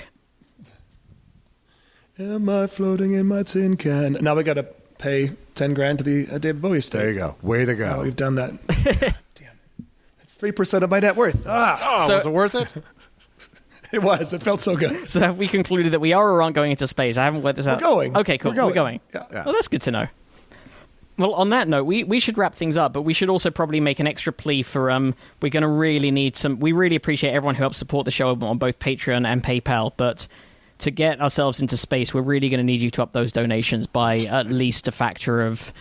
Am 2.19 2.49
I 2.49 2.67
floating 2.67 3.13
in 3.13 3.27
my 3.27 3.43
tin 3.43 3.77
can? 3.77 4.13
Now 4.21 4.35
we 4.35 4.43
got 4.43 4.55
to 4.55 4.65
pay 4.99 5.31
ten 5.55 5.75
grand 5.75 5.99
to 5.99 6.05
the 6.05 6.29
uh, 6.35 6.39
David 6.39 6.63
Bowie 6.63 6.79
estate. 6.79 6.99
There 6.99 7.11
you 7.11 7.19
go. 7.19 7.37
Way 7.43 7.65
to 7.65 7.73
Oh, 7.73 7.77
go. 7.77 8.03
we've 8.03 8.17
done 8.17 8.35
that. 8.37 8.53
Damn 8.67 8.87
it! 8.99 9.15
It's 10.23 10.35
three 10.35 10.53
percent 10.53 10.85
of 10.85 10.91
my 10.91 11.01
net 11.01 11.17
worth. 11.17 11.45
Ah, 11.47 11.99
oh, 12.01 12.07
So- 12.07 12.17
was 12.19 12.27
it 12.27 12.31
worth 12.33 12.55
it? 12.55 12.85
it 13.93 14.03
was. 14.03 14.33
It 14.33 14.43
felt 14.43 14.61
so 14.61 14.77
good. 14.77 15.11
So 15.11 15.21
have 15.21 15.39
we 15.39 15.49
concluded 15.49 15.93
that 15.93 16.01
we 16.01 16.13
are 16.13 16.31
or 16.31 16.43
aren't 16.43 16.55
going 16.55 16.71
into 16.71 16.87
space? 16.87 17.17
I 17.17 17.25
haven't 17.25 17.43
worked 17.43 17.57
this 17.57 17.67
out. 17.67 17.81
We're 17.81 17.89
going. 17.89 18.17
Okay, 18.17 18.39
cool. 18.39 18.53
We're 18.55 18.73
going. 18.73 19.01
Yeah. 19.15 19.25
Yeah. 19.31 19.45
Well, 19.45 19.55
that's 19.55 19.69
good 19.69 19.83
to 19.83 19.91
know. 19.91 20.07
Well, 21.19 21.35
on 21.35 21.51
that 21.51 21.69
note, 21.69 21.85
we, 21.85 22.05
we 22.05 22.21
should 22.21 22.39
wrap 22.39 22.55
things 22.55 22.79
up, 22.79 22.95
but 22.95 23.03
we 23.03 23.13
should 23.13 23.29
also 23.29 23.51
probably 23.51 23.81
make 23.81 24.01
an 24.01 24.07
extra 24.07 24.33
plea 24.33 24.63
for 24.63 24.91
um. 24.91 25.15
We're 25.43 25.51
going 25.51 25.61
to 25.63 25.69
really 25.69 26.11
need 26.11 26.37
some. 26.37 26.59
We 26.59 26.73
really 26.73 26.97
appreciate 26.97 27.33
everyone 27.33 27.55
who 27.55 27.63
helps 27.63 27.77
support 27.77 28.07
the 28.07 28.11
show 28.11 28.31
on 28.31 28.57
both 28.59 28.79
Patreon 28.79 29.27
and 29.27 29.45
PayPal, 29.45 29.93
but 29.97 30.27
to 30.83 30.91
get 30.91 31.21
ourselves 31.21 31.61
into 31.61 31.77
space, 31.77 32.15
we're 32.15 32.21
really 32.23 32.49
going 32.49 32.59
to 32.59 32.65
need 32.65 32.81
you 32.81 32.91
to 32.91 33.03
up 33.03 33.13
those 33.13 33.33
donations 33.33 33.87
by 33.87 34.21
at 34.21 34.47
least 34.47 34.87
a 34.89 34.93
factor 34.93 35.43
of 35.43 35.73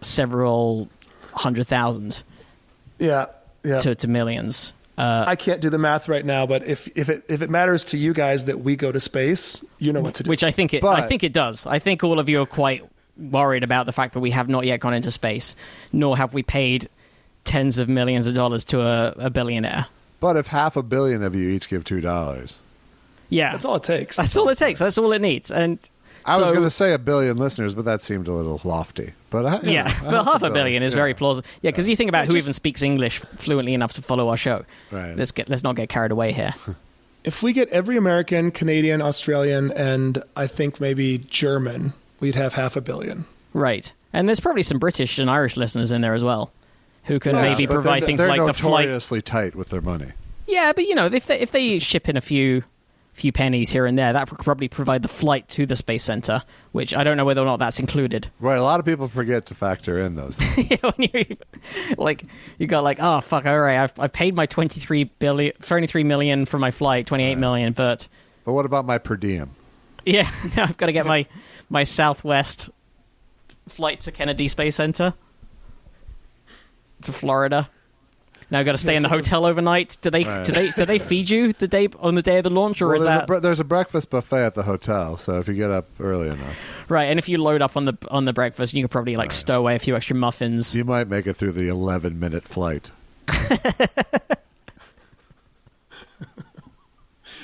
several 0.00 0.88
hundred 1.32 1.66
thousand 1.66 2.22
Yeah, 2.98 3.26
yeah. 3.64 3.78
to, 3.78 3.94
to 3.94 4.08
millions. 4.08 4.72
Uh, 4.96 5.24
I 5.26 5.34
can't 5.34 5.60
do 5.60 5.70
the 5.70 5.78
math 5.78 6.08
right 6.08 6.24
now, 6.24 6.46
but 6.46 6.66
if 6.68 6.86
if 6.96 7.08
it 7.08 7.24
if 7.28 7.42
it 7.42 7.50
matters 7.50 7.82
to 7.86 7.98
you 7.98 8.12
guys 8.14 8.44
that 8.44 8.60
we 8.60 8.76
go 8.76 8.92
to 8.92 9.00
space, 9.00 9.64
you 9.78 9.92
know 9.92 10.00
what 10.00 10.14
to 10.16 10.22
do. 10.22 10.30
which 10.30 10.44
I 10.44 10.52
think 10.52 10.72
it. 10.72 10.84
I 10.84 11.06
think 11.08 11.24
it 11.24 11.32
does. 11.32 11.66
I 11.66 11.80
think 11.80 12.04
all 12.04 12.20
of 12.20 12.28
you 12.28 12.42
are 12.42 12.46
quite 12.46 12.84
worried 13.16 13.64
about 13.64 13.86
the 13.86 13.92
fact 13.92 14.14
that 14.14 14.20
we 14.20 14.30
have 14.30 14.48
not 14.48 14.64
yet 14.64 14.78
gone 14.78 14.94
into 14.94 15.10
space, 15.10 15.56
nor 15.92 16.16
have 16.16 16.32
we 16.32 16.44
paid 16.44 16.88
tens 17.44 17.78
of 17.78 17.88
millions 17.88 18.28
of 18.28 18.34
dollars 18.34 18.64
to 18.66 18.82
a, 18.82 19.14
a 19.18 19.30
billionaire. 19.30 19.86
But 20.20 20.36
if 20.36 20.46
half 20.46 20.76
a 20.76 20.82
billion 20.82 21.24
of 21.24 21.34
you 21.34 21.50
each 21.50 21.68
give 21.68 21.82
two 21.84 22.00
dollars, 22.00 22.60
Yeah, 23.34 23.52
That's 23.52 23.64
all 23.64 23.76
it 23.76 23.82
takes. 23.82 24.16
That's 24.16 24.36
all 24.36 24.48
it 24.48 24.58
takes. 24.58 24.80
That's 24.80 24.96
all 24.98 25.12
it 25.12 25.20
needs. 25.20 25.50
And 25.50 25.78
I 26.26 26.38
was 26.38 26.52
going 26.52 26.62
to 26.64 26.70
say 26.70 26.92
a 26.94 26.98
billion 26.98 27.36
listeners, 27.36 27.74
but 27.74 27.84
that 27.84 28.02
seemed 28.02 28.28
a 28.28 28.32
little 28.32 28.60
lofty. 28.64 29.12
But 29.30 29.44
uh, 29.44 29.60
I, 29.62 29.66
Yeah, 29.66 29.82
know, 30.02 30.10
but 30.10 30.24
half 30.24 30.42
a 30.42 30.50
billion 30.50 30.82
is 30.82 30.92
yeah. 30.92 30.96
very 30.96 31.14
plausible. 31.14 31.46
Yeah, 31.60 31.70
because 31.70 31.86
you 31.88 31.96
think 31.96 32.08
about 32.08 32.20
Yeah, 32.22 32.26
who 32.26 32.32
just- 32.34 32.46
even 32.46 32.52
speaks 32.54 32.82
English 32.82 33.18
fluently 33.18 33.74
enough 33.74 33.92
to 33.94 34.02
follow 34.02 34.28
our 34.28 34.36
show. 34.36 34.64
Right. 34.90 35.16
Let's 35.16 35.32
get 35.32 35.48
let's 35.48 35.62
not 35.62 35.76
get 35.76 35.88
carried 35.88 36.12
away 36.12 36.32
here. 36.32 36.54
If 37.24 37.42
we 37.42 37.54
get 37.54 37.70
every 37.70 37.96
American, 37.96 38.50
Canadian, 38.50 39.00
Australian, 39.00 39.72
and 39.72 40.22
I 40.36 40.46
think 40.46 40.78
maybe 40.78 41.16
German, 41.16 41.94
we'd 42.20 42.34
have 42.34 42.52
half 42.52 42.76
a 42.76 42.82
billion. 42.82 43.24
right, 43.54 43.90
and 44.12 44.28
there's 44.28 44.40
probably 44.40 44.62
some 44.62 44.78
British 44.78 45.18
and 45.18 45.30
Irish 45.30 45.56
listeners 45.56 45.90
in 45.90 46.02
there 46.02 46.12
as 46.12 46.22
well, 46.22 46.50
who 47.04 47.18
can 47.18 47.34
Yeah, 47.34 47.40
maybe 47.44 47.66
provide 47.66 48.02
they're, 48.02 48.06
things 48.08 48.18
they're 48.18 48.28
like 48.28 48.44
the 48.46 48.52
flight 48.52 48.84
notoriously 48.88 49.22
tight 49.22 49.54
with 49.54 49.70
their 49.70 49.80
money. 49.80 50.08
Yeah, 50.46 50.74
but 50.74 50.84
you 50.84 50.94
know, 50.94 51.06
if 51.06 51.24
they, 51.24 51.40
if 51.40 51.50
they 51.50 51.78
ship 51.78 52.10
in 52.10 52.18
a 52.18 52.20
few 52.20 52.62
few 53.14 53.32
pennies 53.32 53.70
here 53.70 53.86
and 53.86 53.98
there, 53.98 54.12
that 54.12 54.30
would 54.30 54.40
probably 54.40 54.68
provide 54.68 55.02
the 55.02 55.08
flight 55.08 55.48
to 55.48 55.64
the 55.64 55.76
space 55.76 56.02
center, 56.04 56.42
which 56.72 56.92
I 56.94 57.04
don't 57.04 57.16
know 57.16 57.24
whether 57.24 57.40
or 57.40 57.46
not 57.46 57.58
that's 57.58 57.78
included. 57.78 58.28
Right. 58.40 58.58
A 58.58 58.62
lot 58.62 58.80
of 58.80 58.86
people 58.86 59.08
forget 59.08 59.46
to 59.46 59.54
factor 59.54 59.98
in 59.98 60.16
those. 60.16 60.36
Things. 60.36 60.70
You 60.70 60.90
when 60.96 61.10
you're 61.12 61.24
like, 61.96 62.24
you 62.58 62.66
got 62.66 62.84
like, 62.84 62.98
oh 63.00 63.20
fuck, 63.20 63.46
all 63.46 63.58
right, 63.58 63.78
I've 63.78 63.98
I've 63.98 64.12
paid 64.12 64.34
my 64.34 64.46
twenty 64.46 64.80
three 64.80 65.04
billion, 65.04 65.54
twenty 65.62 65.86
three 65.86 66.04
million 66.04 66.44
for 66.44 66.58
my 66.58 66.70
flight, 66.70 67.06
twenty 67.06 67.24
eight 67.24 67.38
million, 67.38 67.72
but 67.72 68.08
but 68.44 68.52
what 68.52 68.66
about 68.66 68.84
my 68.84 68.98
per 68.98 69.16
diem? 69.16 69.50
yeah, 70.04 70.30
I've 70.56 70.76
got 70.76 70.86
to 70.86 70.92
get 70.92 71.06
my 71.06 71.26
my 71.70 71.82
Southwest 71.84 72.70
flight 73.68 74.00
to 74.00 74.12
Kennedy 74.12 74.48
Space 74.48 74.76
Center 74.76 75.14
to 77.02 77.12
Florida. 77.12 77.70
Now 78.54 78.62
got 78.62 78.70
to 78.72 78.78
stay 78.78 78.94
in 78.94 79.02
the 79.02 79.08
hotel 79.08 79.46
overnight. 79.46 79.98
Do 80.00 80.10
they 80.10 80.22
Right. 80.22 80.44
do 80.44 80.52
they 80.52 80.70
do 80.70 80.84
they 80.84 81.00
feed 81.00 81.28
you 81.28 81.52
the 81.54 81.66
day 81.66 81.88
on 81.98 82.14
the 82.14 82.22
day 82.22 82.38
of 82.38 82.44
the 82.44 82.50
launch, 82.50 82.80
or 82.80 82.86
Well, 82.86 82.96
is 82.98 83.02
there's, 83.02 83.26
that 83.26 83.28
a, 83.28 83.40
there's 83.40 83.58
a 83.58 83.64
breakfast 83.64 84.10
buffet 84.10 84.44
at 84.46 84.54
the 84.54 84.62
hotel, 84.62 85.16
so 85.16 85.40
if 85.40 85.48
you 85.48 85.54
get 85.54 85.72
up 85.72 85.88
early 85.98 86.28
enough, 86.28 86.56
Right, 86.88 87.06
and 87.06 87.18
if 87.18 87.28
you 87.28 87.38
load 87.38 87.62
up 87.62 87.76
on 87.76 87.84
the 87.84 87.98
on 88.12 88.26
the 88.26 88.32
breakfast, 88.32 88.72
you 88.72 88.84
could 88.84 88.92
probably 88.92 89.16
like 89.16 89.32
stow 89.32 89.58
away 89.58 89.74
a 89.74 89.80
few 89.80 89.96
extra 89.96 90.14
muffins. 90.14 90.76
you 90.76 90.84
might 90.84 91.08
make 91.08 91.26
it 91.26 91.34
through 91.34 91.50
the 91.50 91.66
11 91.66 92.20
minute 92.20 92.44
flight. 92.44 92.92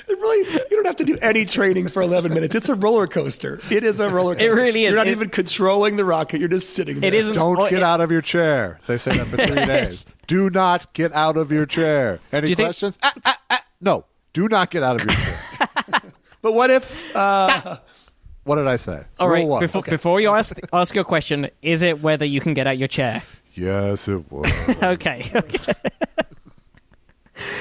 really, 0.19 0.53
you 0.69 0.75
don't 0.77 0.85
have 0.87 0.95
to 0.97 1.03
do 1.03 1.17
any 1.21 1.45
training 1.45 1.87
for 1.89 2.01
11 2.01 2.33
minutes. 2.33 2.55
It's 2.55 2.69
a 2.69 2.75
roller 2.75 3.07
coaster. 3.07 3.59
It 3.69 3.83
is 3.83 3.99
a 3.99 4.09
roller 4.09 4.35
coaster. 4.35 4.49
It 4.49 4.61
really 4.61 4.85
is. 4.85 4.91
You're 4.91 4.99
not 4.99 5.07
It's- 5.07 5.17
even 5.17 5.29
controlling 5.29 5.95
the 5.95 6.05
rocket. 6.05 6.39
You're 6.39 6.49
just 6.49 6.71
sitting 6.71 6.99
there. 6.99 7.07
It 7.07 7.13
isn't- 7.13 7.33
Don't 7.33 7.69
get 7.69 7.79
it- 7.79 7.83
out 7.83 8.01
of 8.01 8.11
your 8.11 8.21
chair. 8.21 8.79
They 8.87 8.97
say 8.97 9.17
that 9.17 9.27
for 9.27 9.37
three 9.37 9.65
days. 9.65 10.05
Do 10.27 10.49
not 10.49 10.91
get 10.93 11.13
out 11.13 11.37
of 11.37 11.51
your 11.51 11.65
chair. 11.65 12.19
Any 12.31 12.47
Do 12.47 12.49
you 12.49 12.55
think- 12.55 12.67
questions? 12.67 12.97
Ah, 13.03 13.13
ah, 13.25 13.37
ah. 13.49 13.63
No. 13.81 14.05
Do 14.33 14.47
not 14.47 14.69
get 14.71 14.81
out 14.83 15.01
of 15.01 15.05
your 15.05 15.15
chair. 15.15 16.01
But 16.41 16.53
what 16.53 16.71
if? 16.71 17.15
Uh, 17.15 17.77
what 18.45 18.55
did 18.55 18.65
I 18.65 18.77
say? 18.77 19.03
All 19.19 19.27
Rule 19.27 19.35
right, 19.37 19.47
one. 19.47 19.59
before, 19.59 19.83
before 19.83 20.19
you 20.21 20.31
ask 20.31 20.57
ask 20.73 20.95
your 20.95 21.03
question, 21.03 21.49
is 21.61 21.83
it 21.83 22.01
whether 22.01 22.25
you 22.25 22.41
can 22.41 22.55
get 22.55 22.65
out 22.65 22.79
your 22.79 22.87
chair? 22.87 23.21
Yes, 23.53 24.07
it 24.07 24.31
was. 24.31 24.51
Okay. 24.81 25.29
okay. 25.35 25.73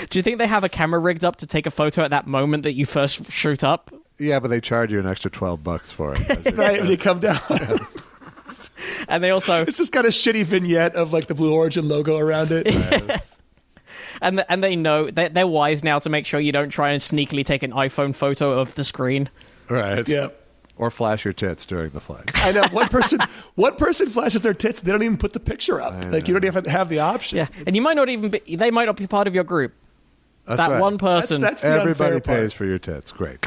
Do 0.09 0.18
you 0.18 0.22
think 0.22 0.39
they 0.39 0.47
have 0.47 0.64
a 0.64 0.68
camera 0.68 1.01
rigged 1.01 1.24
up 1.24 1.37
to 1.37 1.47
take 1.47 1.66
a 1.66 1.70
photo 1.70 2.03
at 2.03 2.11
that 2.11 2.26
moment 2.26 2.62
that 2.64 2.74
you 2.74 2.87
first 2.87 3.31
shoot 3.31 3.64
up? 3.64 3.91
yeah, 4.18 4.39
but 4.39 4.49
they 4.49 4.61
charge 4.61 4.93
you 4.93 5.01
an 5.01 5.07
extra 5.07 5.31
12 5.31 5.64
bucks 5.64 5.93
for 5.93 6.14
it. 6.14 6.55
right 6.57 6.81
when 6.81 6.91
you 6.91 6.99
come 6.99 7.20
down, 7.20 7.41
And 9.09 9.22
they 9.22 9.31
also 9.31 9.62
it's 9.62 9.78
just 9.78 9.93
got 9.93 10.05
a 10.05 10.09
shitty 10.09 10.45
vignette 10.45 10.97
of 10.97 11.12
like 11.12 11.26
the 11.28 11.35
Blue 11.35 11.55
Origin 11.55 11.89
logo 11.89 12.18
around 12.18 12.51
it. 12.51 12.66
and 14.22 14.45
and 14.49 14.62
they 14.62 14.76
know 14.76 15.09
they 15.09 15.28
they're 15.28 15.47
wise 15.47 15.85
now 15.85 15.99
to 16.01 16.11
make 16.11 16.26
sure 16.26 16.41
you 16.41 16.53
don't 16.53 16.70
try 16.70 16.91
and 16.91 17.01
sneakily 17.01 17.45
take 17.45 17.62
an 17.62 17.70
iPhone 17.70 18.14
photo 18.14 18.59
of 18.59 18.74
the 18.74 18.85
screen. 18.85 19.31
right. 19.68 20.09
yeah. 20.09 20.28
Or 20.81 20.91
flash 20.91 21.26
your 21.26 21.35
tits 21.35 21.66
during 21.66 21.91
the 21.91 22.01
flight. 22.01 22.31
I 22.37 22.53
know 22.53 22.64
one 22.70 22.89
person. 22.89 23.20
One 23.55 23.76
person 23.76 24.09
flashes 24.09 24.41
their 24.41 24.55
tits. 24.55 24.81
They 24.81 24.91
don't 24.91 25.03
even 25.03 25.18
put 25.18 25.35
the 25.35 25.41
picture 25.41 25.78
up. 25.78 25.93
Like 26.11 26.26
you 26.26 26.33
don't 26.33 26.47
even 26.47 26.64
have 26.64 26.89
the 26.89 27.01
option. 27.01 27.37
Yeah, 27.37 27.49
and 27.66 27.76
you 27.76 27.83
might 27.83 27.97
not 27.97 28.09
even 28.09 28.31
be. 28.31 28.57
They 28.57 28.70
might 28.70 28.87
not 28.87 28.97
be 28.97 29.07
part 29.07 29.26
of 29.26 29.35
your 29.35 29.45
group. 29.45 29.74
That's 30.47 30.57
that 30.57 30.70
right. 30.70 30.81
one 30.81 30.97
person. 30.97 31.43
that's 31.43 31.61
the 31.61 31.68
Everybody 31.68 32.14
unfair 32.14 32.20
part. 32.20 32.24
pays 32.24 32.53
for 32.55 32.64
your 32.64 32.78
tits. 32.78 33.12
Great. 33.12 33.45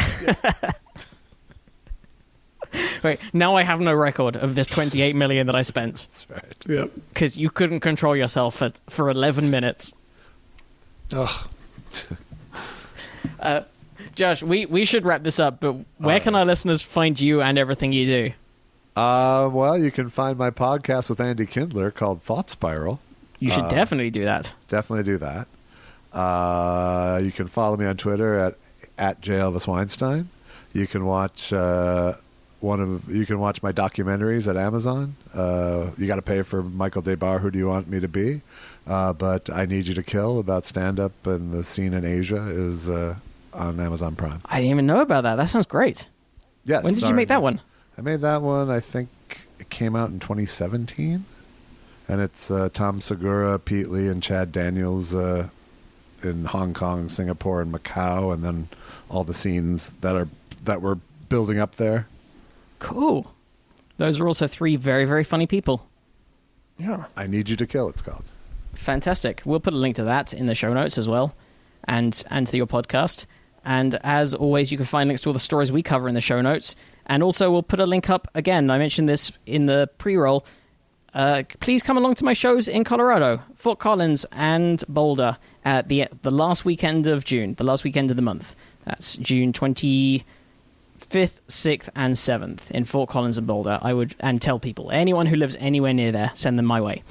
Wait, 3.03 3.19
now 3.33 3.55
I 3.55 3.63
have 3.63 3.79
no 3.79 3.93
record 3.93 4.35
of 4.35 4.53
this 4.53 4.67
28 4.67 5.15
million 5.15 5.47
that 5.47 5.55
I 5.55 5.63
spent 5.63 5.95
That's 6.09 6.29
right. 6.29 6.65
Yep. 6.67 6.91
because 7.13 7.35
you 7.35 7.49
couldn't 7.49 7.79
control 7.79 8.15
yourself 8.15 8.55
for, 8.57 8.73
for 8.89 9.09
11 9.09 9.49
minutes. 9.49 9.93
Ugh. 11.13 11.47
Uh, 13.39 13.61
Josh, 14.15 14.43
we, 14.43 14.65
we 14.65 14.85
should 14.85 15.05
wrap 15.05 15.23
this 15.23 15.39
up, 15.39 15.59
but 15.59 15.73
where 15.97 16.19
can 16.19 16.35
our 16.35 16.45
listeners 16.45 16.81
find 16.81 17.19
you 17.19 17.41
and 17.41 17.57
everything 17.57 17.93
you 17.93 18.05
do? 18.05 18.33
Uh, 18.95 19.49
well, 19.51 19.77
you 19.77 19.89
can 19.91 20.09
find 20.09 20.37
my 20.37 20.51
podcast 20.51 21.09
with 21.09 21.19
Andy 21.19 21.45
Kindler 21.47 21.89
called 21.91 22.21
Thought 22.21 22.49
Spiral. 22.49 22.99
You 23.39 23.51
Uh, 23.51 23.55
should 23.55 23.69
definitely 23.69 24.11
do 24.11 24.23
that. 24.25 24.53
Definitely 24.67 25.03
do 25.03 25.17
that. 25.17 25.47
Uh, 26.11 27.19
you 27.23 27.31
can 27.31 27.47
follow 27.47 27.75
me 27.75 27.85
on 27.85 27.97
Twitter 27.97 28.37
at 28.37 28.55
at 28.97 29.19
J 29.21 29.33
Elvis 29.33 29.65
Weinstein. 29.65 30.29
You 30.73 30.85
can 30.85 31.05
watch 31.05 31.51
uh, 31.51 32.13
one 32.59 32.79
of 32.79 33.09
you 33.13 33.25
can 33.25 33.39
watch 33.39 33.63
my 33.63 33.71
documentaries 33.71 34.47
at 34.47 34.55
Amazon. 34.55 35.15
Uh, 35.33 35.89
you 35.97 36.05
got 36.05 36.17
to 36.17 36.21
pay 36.21 36.43
for 36.43 36.61
Michael 36.61 37.01
Debar. 37.01 37.39
Who 37.39 37.49
do 37.49 37.57
you 37.57 37.67
want 37.67 37.87
me 37.87 37.99
to 37.99 38.07
be? 38.07 38.41
Uh, 38.85 39.13
but 39.13 39.49
I 39.49 39.65
need 39.65 39.87
you 39.87 39.95
to 39.95 40.03
kill 40.03 40.37
about 40.39 40.65
stand 40.65 40.99
up 40.99 41.13
and 41.25 41.51
the 41.51 41.63
scene 41.63 41.93
in 41.93 42.05
Asia 42.05 42.45
is 42.47 42.87
uh, 42.89 43.15
on 43.53 43.79
Amazon 43.79 44.15
Prime. 44.15 44.41
I 44.45 44.57
didn't 44.57 44.71
even 44.71 44.85
know 44.85 45.01
about 45.01 45.23
that. 45.23 45.35
That 45.35 45.49
sounds 45.49 45.65
great. 45.65 46.07
Yes. 46.65 46.83
When 46.83 46.93
did 46.93 47.01
you 47.01 47.07
sorry. 47.07 47.15
make 47.15 47.27
that 47.27 47.41
one? 47.41 47.61
I 47.97 48.01
made 48.01 48.21
that 48.21 48.41
one. 48.41 48.69
I 48.69 48.79
think 48.79 49.09
it 49.59 49.69
came 49.69 49.95
out 49.95 50.09
in 50.09 50.19
2017, 50.19 51.25
and 52.07 52.21
it's 52.21 52.49
uh, 52.49 52.69
Tom 52.73 53.01
Segura, 53.01 53.59
Pete 53.59 53.89
Lee, 53.89 54.07
and 54.07 54.23
Chad 54.23 54.51
Daniels 54.51 55.13
uh, 55.13 55.49
in 56.23 56.45
Hong 56.45 56.73
Kong, 56.73 57.09
Singapore, 57.09 57.61
and 57.61 57.73
Macau, 57.73 58.33
and 58.33 58.43
then 58.43 58.67
all 59.09 59.23
the 59.23 59.33
scenes 59.33 59.91
that 60.01 60.15
are 60.15 60.27
that 60.63 60.81
were 60.81 60.97
building 61.29 61.59
up 61.59 61.75
there. 61.75 62.07
Cool. 62.79 63.33
Those 63.97 64.19
are 64.19 64.27
also 64.27 64.47
three 64.47 64.75
very, 64.75 65.05
very 65.05 65.23
funny 65.23 65.47
people. 65.47 65.87
Yeah. 66.77 67.05
I 67.15 67.27
need 67.27 67.49
you 67.49 67.55
to 67.57 67.67
kill. 67.67 67.89
It's 67.89 68.01
called. 68.01 68.25
Fantastic. 68.73 69.41
We'll 69.45 69.59
put 69.59 69.73
a 69.73 69.77
link 69.77 69.95
to 69.97 70.03
that 70.05 70.33
in 70.33 70.47
the 70.47 70.55
show 70.55 70.73
notes 70.73 70.97
as 70.97 71.07
well, 71.07 71.35
and 71.83 72.23
and 72.29 72.47
to 72.47 72.57
your 72.57 72.67
podcast. 72.67 73.25
And 73.65 73.99
as 74.03 74.33
always, 74.33 74.71
you 74.71 74.77
can 74.77 74.85
find 74.85 75.07
links 75.07 75.21
to 75.23 75.29
all 75.29 75.33
the 75.33 75.39
stories 75.39 75.71
we 75.71 75.81
cover 75.81 76.07
in 76.07 76.15
the 76.15 76.21
show 76.21 76.41
notes. 76.41 76.75
And 77.05 77.23
also, 77.23 77.51
we'll 77.51 77.63
put 77.63 77.79
a 77.79 77.85
link 77.85 78.09
up 78.09 78.27
again. 78.35 78.69
I 78.69 78.77
mentioned 78.77 79.07
this 79.07 79.31
in 79.45 79.65
the 79.65 79.89
pre-roll. 79.97 80.45
uh, 81.13 81.43
please 81.59 81.83
come 81.83 81.97
along 81.97 82.15
to 82.15 82.25
my 82.25 82.33
shows 82.33 82.67
in 82.67 82.83
Colorado, 82.83 83.39
Fort 83.55 83.79
Collins 83.79 84.25
and 84.31 84.83
Boulder 84.87 85.37
at 85.63 85.87
the 85.87 86.07
the 86.23 86.31
last 86.31 86.65
weekend 86.65 87.07
of 87.07 87.23
June, 87.23 87.53
the 87.55 87.63
last 87.63 87.83
weekend 87.83 88.09
of 88.09 88.15
the 88.15 88.21
month. 88.23 88.55
That's 88.85 89.15
June 89.17 89.53
twenty 89.53 90.23
fifth, 90.97 91.41
sixth, 91.47 91.89
and 91.95 92.17
seventh 92.17 92.71
in 92.71 92.85
Fort 92.85 93.09
Collins 93.09 93.37
and 93.37 93.45
Boulder. 93.45 93.77
I 93.81 93.93
would 93.93 94.15
and 94.19 94.41
tell 94.41 94.57
people 94.57 94.89
anyone 94.91 95.27
who 95.27 95.35
lives 95.35 95.55
anywhere 95.59 95.93
near 95.93 96.11
there, 96.11 96.31
send 96.33 96.57
them 96.57 96.65
my 96.65 96.81
way. 96.81 97.03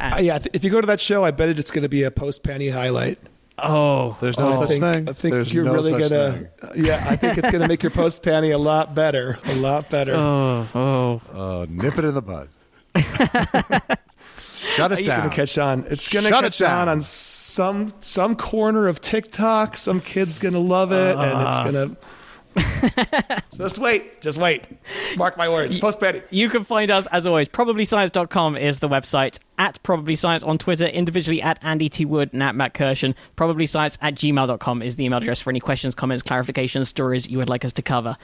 Uh, 0.00 0.18
yeah, 0.20 0.38
if 0.52 0.64
you 0.64 0.70
go 0.70 0.80
to 0.80 0.86
that 0.86 1.00
show, 1.00 1.24
I 1.24 1.30
bet 1.30 1.48
it's 1.50 1.70
going 1.70 1.82
to 1.82 1.88
be 1.88 2.04
a 2.04 2.10
post 2.10 2.42
panty 2.42 2.72
highlight. 2.72 3.18
Oh, 3.58 4.16
There's 4.20 4.38
no 4.38 4.50
I 4.50 4.56
such 4.56 4.68
think, 4.68 4.82
thing. 4.82 5.08
I 5.08 5.12
think 5.12 5.32
There's 5.32 5.52
you're 5.52 5.64
no 5.64 5.72
really 5.72 5.92
gonna. 5.92 6.32
thing. 6.32 6.48
uh, 6.62 6.72
yeah, 6.76 7.04
I 7.08 7.16
think 7.16 7.38
it's 7.38 7.50
gonna 7.50 7.66
make 7.68 7.82
your 7.82 7.90
post 8.02 8.22
panty 8.22 8.52
a 8.54 8.58
lot 8.58 8.94
better, 8.94 9.38
a 9.46 9.54
lot 9.54 9.88
better. 9.88 10.14
oh, 10.14 10.68
oh. 10.74 11.22
Uh, 11.62 11.66
nip 11.68 11.96
it 11.98 12.04
in 12.04 12.14
the 12.14 12.20
bud. 12.22 12.48
Shut 14.56 14.92
it 14.92 14.98
it's 15.00 15.08
down. 15.08 15.18
It's 15.18 15.22
gonna 15.26 15.30
catch 15.30 15.58
on. 15.58 15.84
It's 15.88 16.08
gonna 16.08 16.28
Shut 16.28 16.44
it 16.44 16.46
catch 16.48 16.62
on 16.62 16.68
down. 16.68 16.88
on 16.88 17.00
some 17.00 17.92
some 18.00 18.36
corner 18.36 18.88
of 18.88 19.00
TikTok. 19.00 19.76
Some 19.76 20.00
kid's 20.00 20.38
gonna 20.38 20.58
love 20.58 20.92
it, 20.92 21.16
and 21.16 21.42
it's 21.46 21.58
gonna. 21.58 21.96
Just 23.54 23.78
wait, 23.78 24.20
just 24.20 24.38
wait. 24.38 24.62
Mark 25.16 25.36
my 25.36 25.48
words. 25.48 25.78
Post 25.78 26.00
panty. 26.00 26.22
You 26.30 26.48
can 26.48 26.64
find 26.64 26.90
us, 26.90 27.06
as 27.08 27.26
always, 27.26 27.48
probablyscience.com 27.48 28.56
is 28.56 28.78
the 28.78 28.88
website, 28.88 29.38
at 29.58 29.82
probablyscience 29.82 30.46
on 30.46 30.58
Twitter, 30.58 30.86
individually 30.86 31.42
at 31.42 31.58
Andy 31.62 31.88
T. 31.88 32.04
Wood 32.04 32.32
and 32.32 32.42
at 32.42 32.54
Matt 32.54 32.74
Kirshen. 32.74 33.14
Probablyscience 33.36 33.98
at 34.00 34.14
gmail.com 34.14 34.82
is 34.82 34.96
the 34.96 35.04
email 35.04 35.18
address 35.18 35.40
for 35.40 35.50
any 35.50 35.60
questions, 35.60 35.94
comments, 35.94 36.22
clarifications, 36.22 36.86
stories 36.86 37.28
you 37.28 37.38
would 37.38 37.48
like 37.48 37.64
us 37.64 37.72
to 37.74 37.82
cover. 37.82 38.16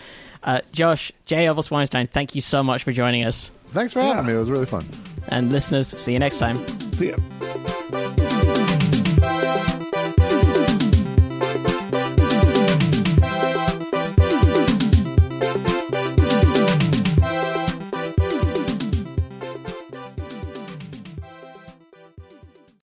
Uh, 0.42 0.60
Josh, 0.72 1.12
J. 1.26 1.46
Elvis 1.46 1.70
Weinstein, 1.70 2.06
thank 2.06 2.34
you 2.34 2.40
so 2.40 2.62
much 2.62 2.82
for 2.82 2.92
joining 2.92 3.24
us. 3.24 3.48
Thanks 3.68 3.92
for 3.92 4.00
having 4.02 4.26
me. 4.26 4.34
It 4.34 4.38
was 4.38 4.50
really 4.50 4.66
fun. 4.66 4.86
And 5.28 5.52
listeners, 5.52 5.88
see 5.88 6.12
you 6.12 6.18
next 6.18 6.38
time. 6.38 6.56
See 6.92 7.10
ya. 7.10 8.01